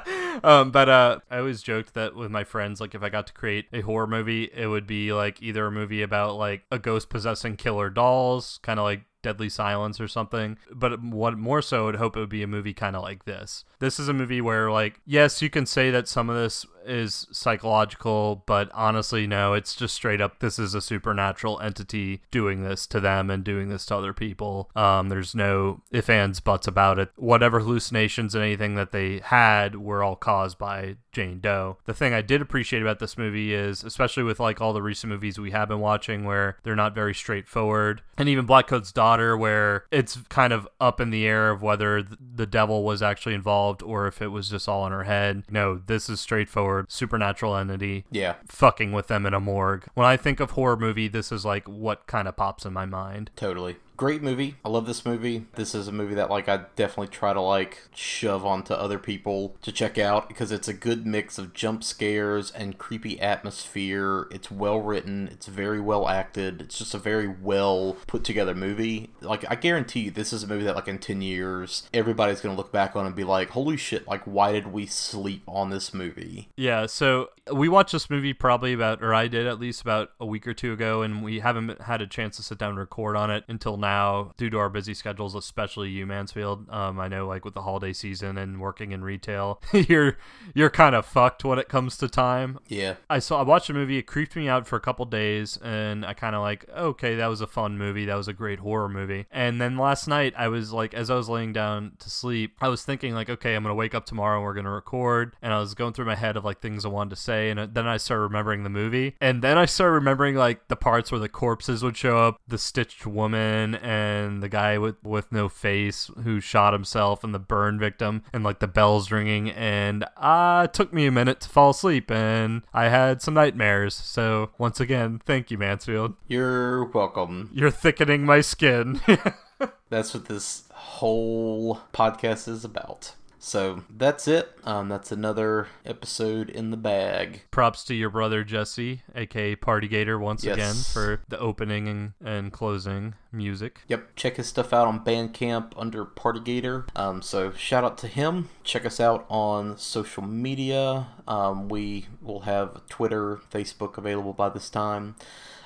Um, 0.44 0.72
but 0.72 0.90
uh, 0.90 1.20
I 1.30 1.40
always 1.40 1.62
joked 1.62 1.94
that 1.96 2.16
with 2.16 2.32
my 2.32 2.44
friends, 2.44 2.80
like 2.80 2.96
if 2.96 3.04
I 3.04 3.10
got 3.10 3.28
to 3.28 3.34
create 3.34 3.66
a 3.74 3.82
horror 3.82 4.08
movie, 4.08 4.50
it 4.54 4.68
would 4.68 4.88
be 4.88 5.12
like 5.14 5.42
either 5.42 5.66
a 5.66 5.72
movie 5.72 6.02
about 6.02 6.36
like 6.36 6.64
a 6.72 6.80
ghost 6.80 7.10
possessing 7.10 7.58
killer 7.58 7.90
dolls, 7.90 8.60
kind 8.70 8.80
of 8.80 8.84
like 8.84 9.02
Deadly 9.24 9.50
Silence 9.50 10.00
or 10.00 10.08
something. 10.08 10.56
But 10.72 11.02
what 11.02 11.36
more 11.40 11.60
so, 11.64 11.90
I'd 11.90 11.96
hope 11.96 12.16
it 12.16 12.20
would 12.20 12.30
be 12.30 12.44
a 12.44 12.48
movie 12.48 12.76
kind 12.76 12.96
of 12.96 13.02
like 13.02 13.26
this. 13.26 13.66
This 13.80 14.00
is 14.00 14.08
a 14.08 14.14
movie 14.14 14.42
where, 14.42 14.72
like, 14.72 15.02
yes, 15.08 15.42
you 15.42 15.50
can 15.50 15.66
say 15.66 15.90
that 15.90 16.08
some 16.08 16.30
of 16.30 16.36
this 16.36 16.68
is 16.86 17.28
psychological, 17.32 18.44
but 18.46 18.70
honestly, 18.74 19.28
no, 19.28 19.54
it's 19.54 19.76
just 19.76 19.96
straight 19.96 20.22
up 20.22 20.40
this 20.40 20.60
is 20.60 20.74
a 20.74 20.82
supernatural 20.82 21.60
entity 21.60 22.22
doing 22.32 22.64
this 22.64 22.88
to 22.88 23.00
them 23.00 23.30
and 23.30 23.44
doing 23.44 23.70
this 23.70 23.86
to 23.88 23.96
other 23.96 24.14
people. 24.14 24.70
Um, 24.76 25.10
there's 25.10 25.36
no 25.36 25.82
if, 25.92 26.10
ands, 26.10 26.40
buts 26.40 26.68
about 26.68 27.00
it. 27.00 27.10
Whatever 27.16 27.60
hallucinations 27.60 28.36
and 28.36 28.44
anything 28.44 28.76
that 28.76 28.92
they 28.92 29.20
had 29.20 29.76
were 29.76 30.04
all 30.04 30.16
caused 30.16 30.58
by 30.58 30.98
Jane 31.12 31.40
Doe. 31.40 31.78
The 31.86 31.94
thing 31.94 32.14
I 32.14 32.22
did 32.22 32.42
appreciate 32.42 32.82
about 32.82 33.00
this 33.00 33.18
movie 33.18 33.54
is, 33.54 33.84
especially 33.84 34.24
with 34.24 34.40
like 34.40 34.62
all 34.62 34.74
the 34.74 34.82
recent 34.82 35.12
movies 35.12 35.40
we 35.40 35.52
have 35.52 35.70
been 35.70 35.80
watching 35.80 36.24
where 36.24 36.58
they're 36.64 36.76
not 36.76 36.96
very 36.96 37.16
straightforward, 37.16 38.02
and 38.18 38.30
even 38.30 38.46
Blackcoat's 38.46 38.92
Daughter, 38.92 39.38
where 39.38 39.86
it's 39.92 40.18
kind 40.30 40.54
of 40.54 40.68
up 40.80 41.00
in 41.00 41.10
the 41.10 41.26
air 41.26 41.50
of 41.50 41.62
whether 41.62 42.04
the 42.04 42.46
devil 42.46 42.84
was 42.84 43.02
actually 43.02 43.36
involved 43.36 43.82
or 43.82 44.08
if 44.08 44.22
it 44.22 44.28
was 44.28 44.50
just 44.50 44.68
all 44.68 44.86
in 44.86 44.92
her 44.92 45.04
head. 45.04 45.44
No, 45.50 45.78
this 45.78 46.10
is 46.10 46.20
straightforward 46.20 46.79
supernatural 46.88 47.56
entity. 47.56 48.06
Yeah. 48.12 48.36
Fucking 48.48 48.92
with 48.92 49.08
them 49.08 49.26
in 49.26 49.34
a 49.34 49.40
morgue. 49.40 49.86
When 49.94 50.06
I 50.06 50.18
think 50.18 50.40
of 50.40 50.52
horror 50.52 50.78
movie, 50.78 51.08
this 51.08 51.32
is 51.32 51.46
like 51.46 51.68
what 51.68 52.08
kind 52.08 52.28
of 52.28 52.36
pops 52.36 52.66
in 52.66 52.74
my 52.74 52.86
mind. 52.86 53.32
Totally 53.36 53.78
great 54.00 54.24
movie. 54.24 54.56
I 54.64 54.70
love 54.70 54.86
this 54.86 55.06
movie. 55.06 55.46
This 55.56 55.76
is 55.76 55.90
a 55.90 55.92
movie 55.92 56.16
that 56.16 56.30
like 56.30 56.48
I 56.48 56.62
definitely 56.78 57.10
try 57.10 57.34
to 57.34 57.42
like 57.42 57.90
shove 57.94 58.46
onto 58.46 58.74
other 58.74 58.98
people 58.98 59.58
to 59.62 59.74
check 59.74 59.98
out 59.98 60.30
because 60.30 60.54
it's 60.54 60.70
a 60.70 60.74
good 60.74 61.06
mix 61.06 61.38
of 61.38 61.54
jump 61.54 61.84
scares 61.84 62.50
and 62.50 62.78
creepy 62.78 63.20
atmosphere. 63.20 64.30
It's 64.32 64.50
well 64.50 64.80
written, 64.80 65.28
it's 65.28 65.48
very 65.48 65.82
well 65.82 66.08
acted. 66.08 66.62
It's 66.62 66.78
just 66.78 66.94
a 66.94 66.98
very 66.98 67.28
well 67.28 67.98
put 68.08 68.24
together 68.24 68.56
movie. 68.56 69.10
Like 69.20 69.44
I 69.52 69.56
guarantee 69.56 70.00
you 70.00 70.12
this 70.12 70.32
is 70.32 70.44
a 70.44 70.48
movie 70.48 70.64
that 70.64 70.78
like 70.78 70.88
in 70.88 71.00
10 71.00 71.22
years 71.22 71.90
everybody's 71.94 72.40
going 72.40 72.56
to 72.56 72.58
look 72.58 72.72
back 72.72 72.96
on 72.96 73.06
and 73.06 73.14
be 73.14 73.26
like, 73.26 73.50
"Holy 73.50 73.76
shit, 73.76 74.08
like 74.08 74.24
why 74.24 74.54
did 74.54 74.68
we 74.68 74.86
sleep 74.86 75.44
on 75.46 75.72
this 75.72 75.94
movie?" 75.94 76.48
Yeah, 76.56 76.86
so 76.86 77.32
we 77.52 77.68
watched 77.68 77.92
this 77.92 78.10
movie 78.10 78.32
probably 78.32 78.72
about 78.72 79.04
or 79.04 79.14
I 79.14 79.28
did 79.28 79.46
at 79.46 79.60
least 79.60 79.82
about 79.82 80.12
a 80.22 80.26
week 80.26 80.48
or 80.48 80.54
two 80.54 80.72
ago 80.72 81.02
and 81.02 81.22
we 81.22 81.42
haven't 81.42 81.82
had 81.82 82.02
a 82.02 82.08
chance 82.08 82.38
to 82.38 82.44
sit 82.44 82.58
down 82.58 82.70
and 82.70 82.80
record 82.80 83.18
on 83.18 83.30
it 83.30 83.44
until 83.50 83.76
now 83.76 83.89
now 83.90 84.32
due 84.38 84.50
to 84.50 84.58
our 84.58 84.70
busy 84.70 84.94
schedules, 84.94 85.36
especially 85.36 85.90
you, 85.90 86.06
Mansfield. 86.06 86.70
Um, 86.70 87.00
I 87.00 87.08
know 87.08 87.28
like 87.28 87.44
with 87.44 87.54
the 87.54 87.64
holiday 87.64 87.94
season 87.94 88.38
and 88.38 88.62
working 88.62 88.92
in 88.92 89.04
retail, 89.04 89.62
you're 89.74 90.18
you're 90.54 90.70
kind 90.70 90.96
of 90.96 91.06
fucked 91.06 91.44
when 91.44 91.58
it 91.58 91.70
comes 91.70 91.98
to 91.98 92.08
time. 92.08 92.60
Yeah. 92.68 92.96
I 93.10 93.20
saw 93.20 93.40
I 93.40 93.44
watched 93.44 93.70
a 93.70 93.74
movie. 93.74 93.98
It 93.98 94.04
creeped 94.04 94.36
me 94.36 94.48
out 94.48 94.68
for 94.68 94.76
a 94.76 94.80
couple 94.80 95.06
days, 95.06 95.58
and 95.58 96.06
I 96.06 96.14
kind 96.14 96.36
of 96.36 96.42
like 96.42 96.70
okay, 96.70 97.16
that 97.16 97.28
was 97.28 97.42
a 97.42 97.48
fun 97.48 97.78
movie. 97.78 98.06
That 98.06 98.16
was 98.16 98.28
a 98.28 98.34
great 98.34 98.60
horror 98.60 98.90
movie. 98.90 99.26
And 99.32 99.60
then 99.60 99.78
last 99.78 100.08
night, 100.08 100.34
I 100.38 100.48
was 100.50 100.72
like, 100.72 100.94
as 100.94 101.10
I 101.10 101.16
was 101.16 101.30
laying 101.30 101.54
down 101.54 101.94
to 102.00 102.10
sleep, 102.10 102.56
I 102.62 102.68
was 102.68 102.84
thinking 102.84 103.14
like, 103.14 103.30
okay, 103.30 103.56
I'm 103.56 103.64
gonna 103.64 103.76
wake 103.76 103.96
up 103.96 104.06
tomorrow 104.06 104.38
and 104.38 104.46
we're 104.46 104.54
gonna 104.54 104.72
record. 104.72 105.36
And 105.42 105.54
I 105.54 105.60
was 105.60 105.74
going 105.74 105.94
through 105.94 106.06
my 106.06 106.16
head 106.16 106.38
of 106.38 106.46
like 106.46 106.62
things 106.62 106.86
I 106.86 106.90
wanted 106.90 107.12
to 107.12 107.16
say, 107.16 107.50
and 107.50 107.74
then 107.74 107.88
I 107.88 107.98
started 107.98 108.24
remembering 108.24 108.64
the 108.64 108.70
movie, 108.70 109.16
and 109.20 109.42
then 109.42 109.58
I 109.58 109.66
started 109.66 109.94
remembering 109.94 110.36
like 110.36 110.68
the 110.68 110.76
parts 110.76 111.12
where 111.12 111.20
the 111.20 111.30
corpses 111.30 111.84
would 111.84 111.98
show 111.98 112.18
up, 112.18 112.40
the 112.48 112.58
stitched 112.58 113.08
woman, 113.08 113.79
and 113.80 114.42
the 114.44 114.50
guy 114.50 114.78
with 114.78 114.96
with 115.04 115.32
no 115.32 115.50
face 115.50 116.10
who 116.24 116.40
shot 116.40 116.74
himself, 116.74 117.24
and 117.24 117.34
the 117.34 117.40
burn 117.40 117.80
victim, 117.80 118.24
and 118.34 118.44
like 118.44 118.60
the 118.60 118.68
bells 118.68 119.12
ringing, 119.12 119.52
and 119.52 120.06
uh, 120.18 120.64
it 120.66 120.74
took 120.74 120.94
me 120.94 121.06
a 121.06 121.12
minute 121.12 121.40
to 121.42 121.50
fall 121.50 121.72
asleep, 121.72 122.12
and 122.12 122.64
I 122.74 122.90
had 122.90 123.22
some 123.22 123.34
nightmares. 123.34 123.96
So 123.96 124.52
once 124.58 124.80
again, 124.80 125.22
thank 125.26 125.52
you, 125.52 125.58
Mansfield. 125.58 126.16
You're 126.28 126.86
welcome. 126.86 127.50
You're 127.54 127.72
thickening 127.72 128.26
my 128.26 128.42
skin. 128.42 129.02
That's 129.90 130.14
what 130.14 130.26
this 130.26 130.64
whole 130.72 131.82
podcast 131.94 132.48
is 132.48 132.64
about. 132.64 133.14
So 133.42 133.84
that's 133.90 134.28
it. 134.28 134.52
Um, 134.66 134.90
that's 134.90 135.14
another 135.14 135.68
episode 135.86 136.50
in 136.50 136.72
the 136.72 136.78
bag. 136.78 137.44
Props 137.52 137.86
to 137.86 137.96
your 137.96 138.10
brother 138.10 138.44
Jesse, 138.44 139.02
aka 139.16 139.56
Party 139.56 139.88
Gator, 139.88 140.20
once 140.20 140.44
Yes. 140.44 140.56
again 140.56 140.76
for 140.94 141.22
the 141.30 141.40
opening 141.40 141.88
and, 141.88 142.14
and 142.24 142.52
closing 142.52 143.16
music. 143.32 143.80
Yep, 143.88 144.16
check 144.18 144.36
his 144.36 144.48
stuff 144.48 144.74
out 144.74 144.88
on 144.90 145.06
Bandcamp 145.06 145.72
under 145.78 146.06
Partygator. 146.06 146.86
Um, 146.98 147.22
so 147.22 147.52
shout 147.54 147.86
out 147.86 147.98
to 148.00 148.08
him. 148.08 148.50
Check 148.66 148.86
us 148.86 149.00
out 149.00 149.26
on 149.30 149.78
social 149.78 150.24
media. 150.24 151.08
Um, 151.26 151.70
we 151.70 152.08
will 152.22 152.42
have 152.42 152.86
Twitter, 152.90 153.38
Facebook 153.38 153.98
available 153.98 154.34
by 154.34 154.50
this 154.50 154.70
time. 154.70 155.16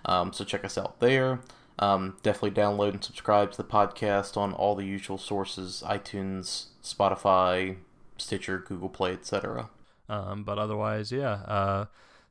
Um, 0.05 0.31
so 0.31 0.43
check 0.45 0.63
us 0.63 0.77
out 0.77 0.99
there. 0.99 1.39
Um, 1.79 2.17
definitely 2.21 2.51
download 2.51 2.91
and 2.91 3.03
subscribe 3.03 3.49
to 3.51 3.57
the 3.57 3.63
podcast 3.63 4.37
on 4.37 4.53
all 4.53 4.75
the 4.75 4.85
usual 4.85 5.17
sources: 5.17 5.81
iTunes, 5.87 6.65
Spotify, 6.83 7.77
Stitcher, 8.17 8.59
Google 8.59 8.89
Play, 8.89 9.13
etc. 9.13 9.69
Um, 10.09 10.43
but 10.43 10.57
otherwise, 10.57 11.11
yeah. 11.11 11.33
Uh, 11.47 11.85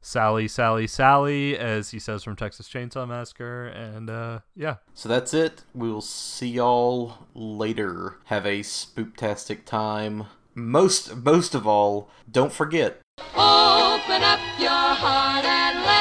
Sally, 0.05 0.49
Sally, 0.49 0.87
Sally, 0.89 1.57
as 1.57 1.91
he 1.91 1.99
says 2.01 2.25
from 2.25 2.35
Texas 2.35 2.69
Chainsaw 2.69 3.07
Massacre, 3.09 3.67
and 3.67 4.11
uh, 4.11 4.41
yeah, 4.57 4.77
So 4.95 5.09
that's 5.09 5.33
it. 5.33 5.63
We 5.75 5.91
will 5.91 6.01
see 6.01 6.49
y'all 6.49 7.19
later. 7.35 8.19
Have 8.25 8.45
a 8.45 8.61
spooktastic 8.61 9.65
time. 9.65 10.25
Most 10.55 11.17
most 11.17 11.55
of 11.55 11.67
all, 11.67 12.11
don't 12.31 12.53
forget 12.53 13.01
Open 13.19 14.23
up 14.23 14.41
your 14.59 14.71
heart 14.71 15.45
and 15.45 15.79
let 15.87 15.92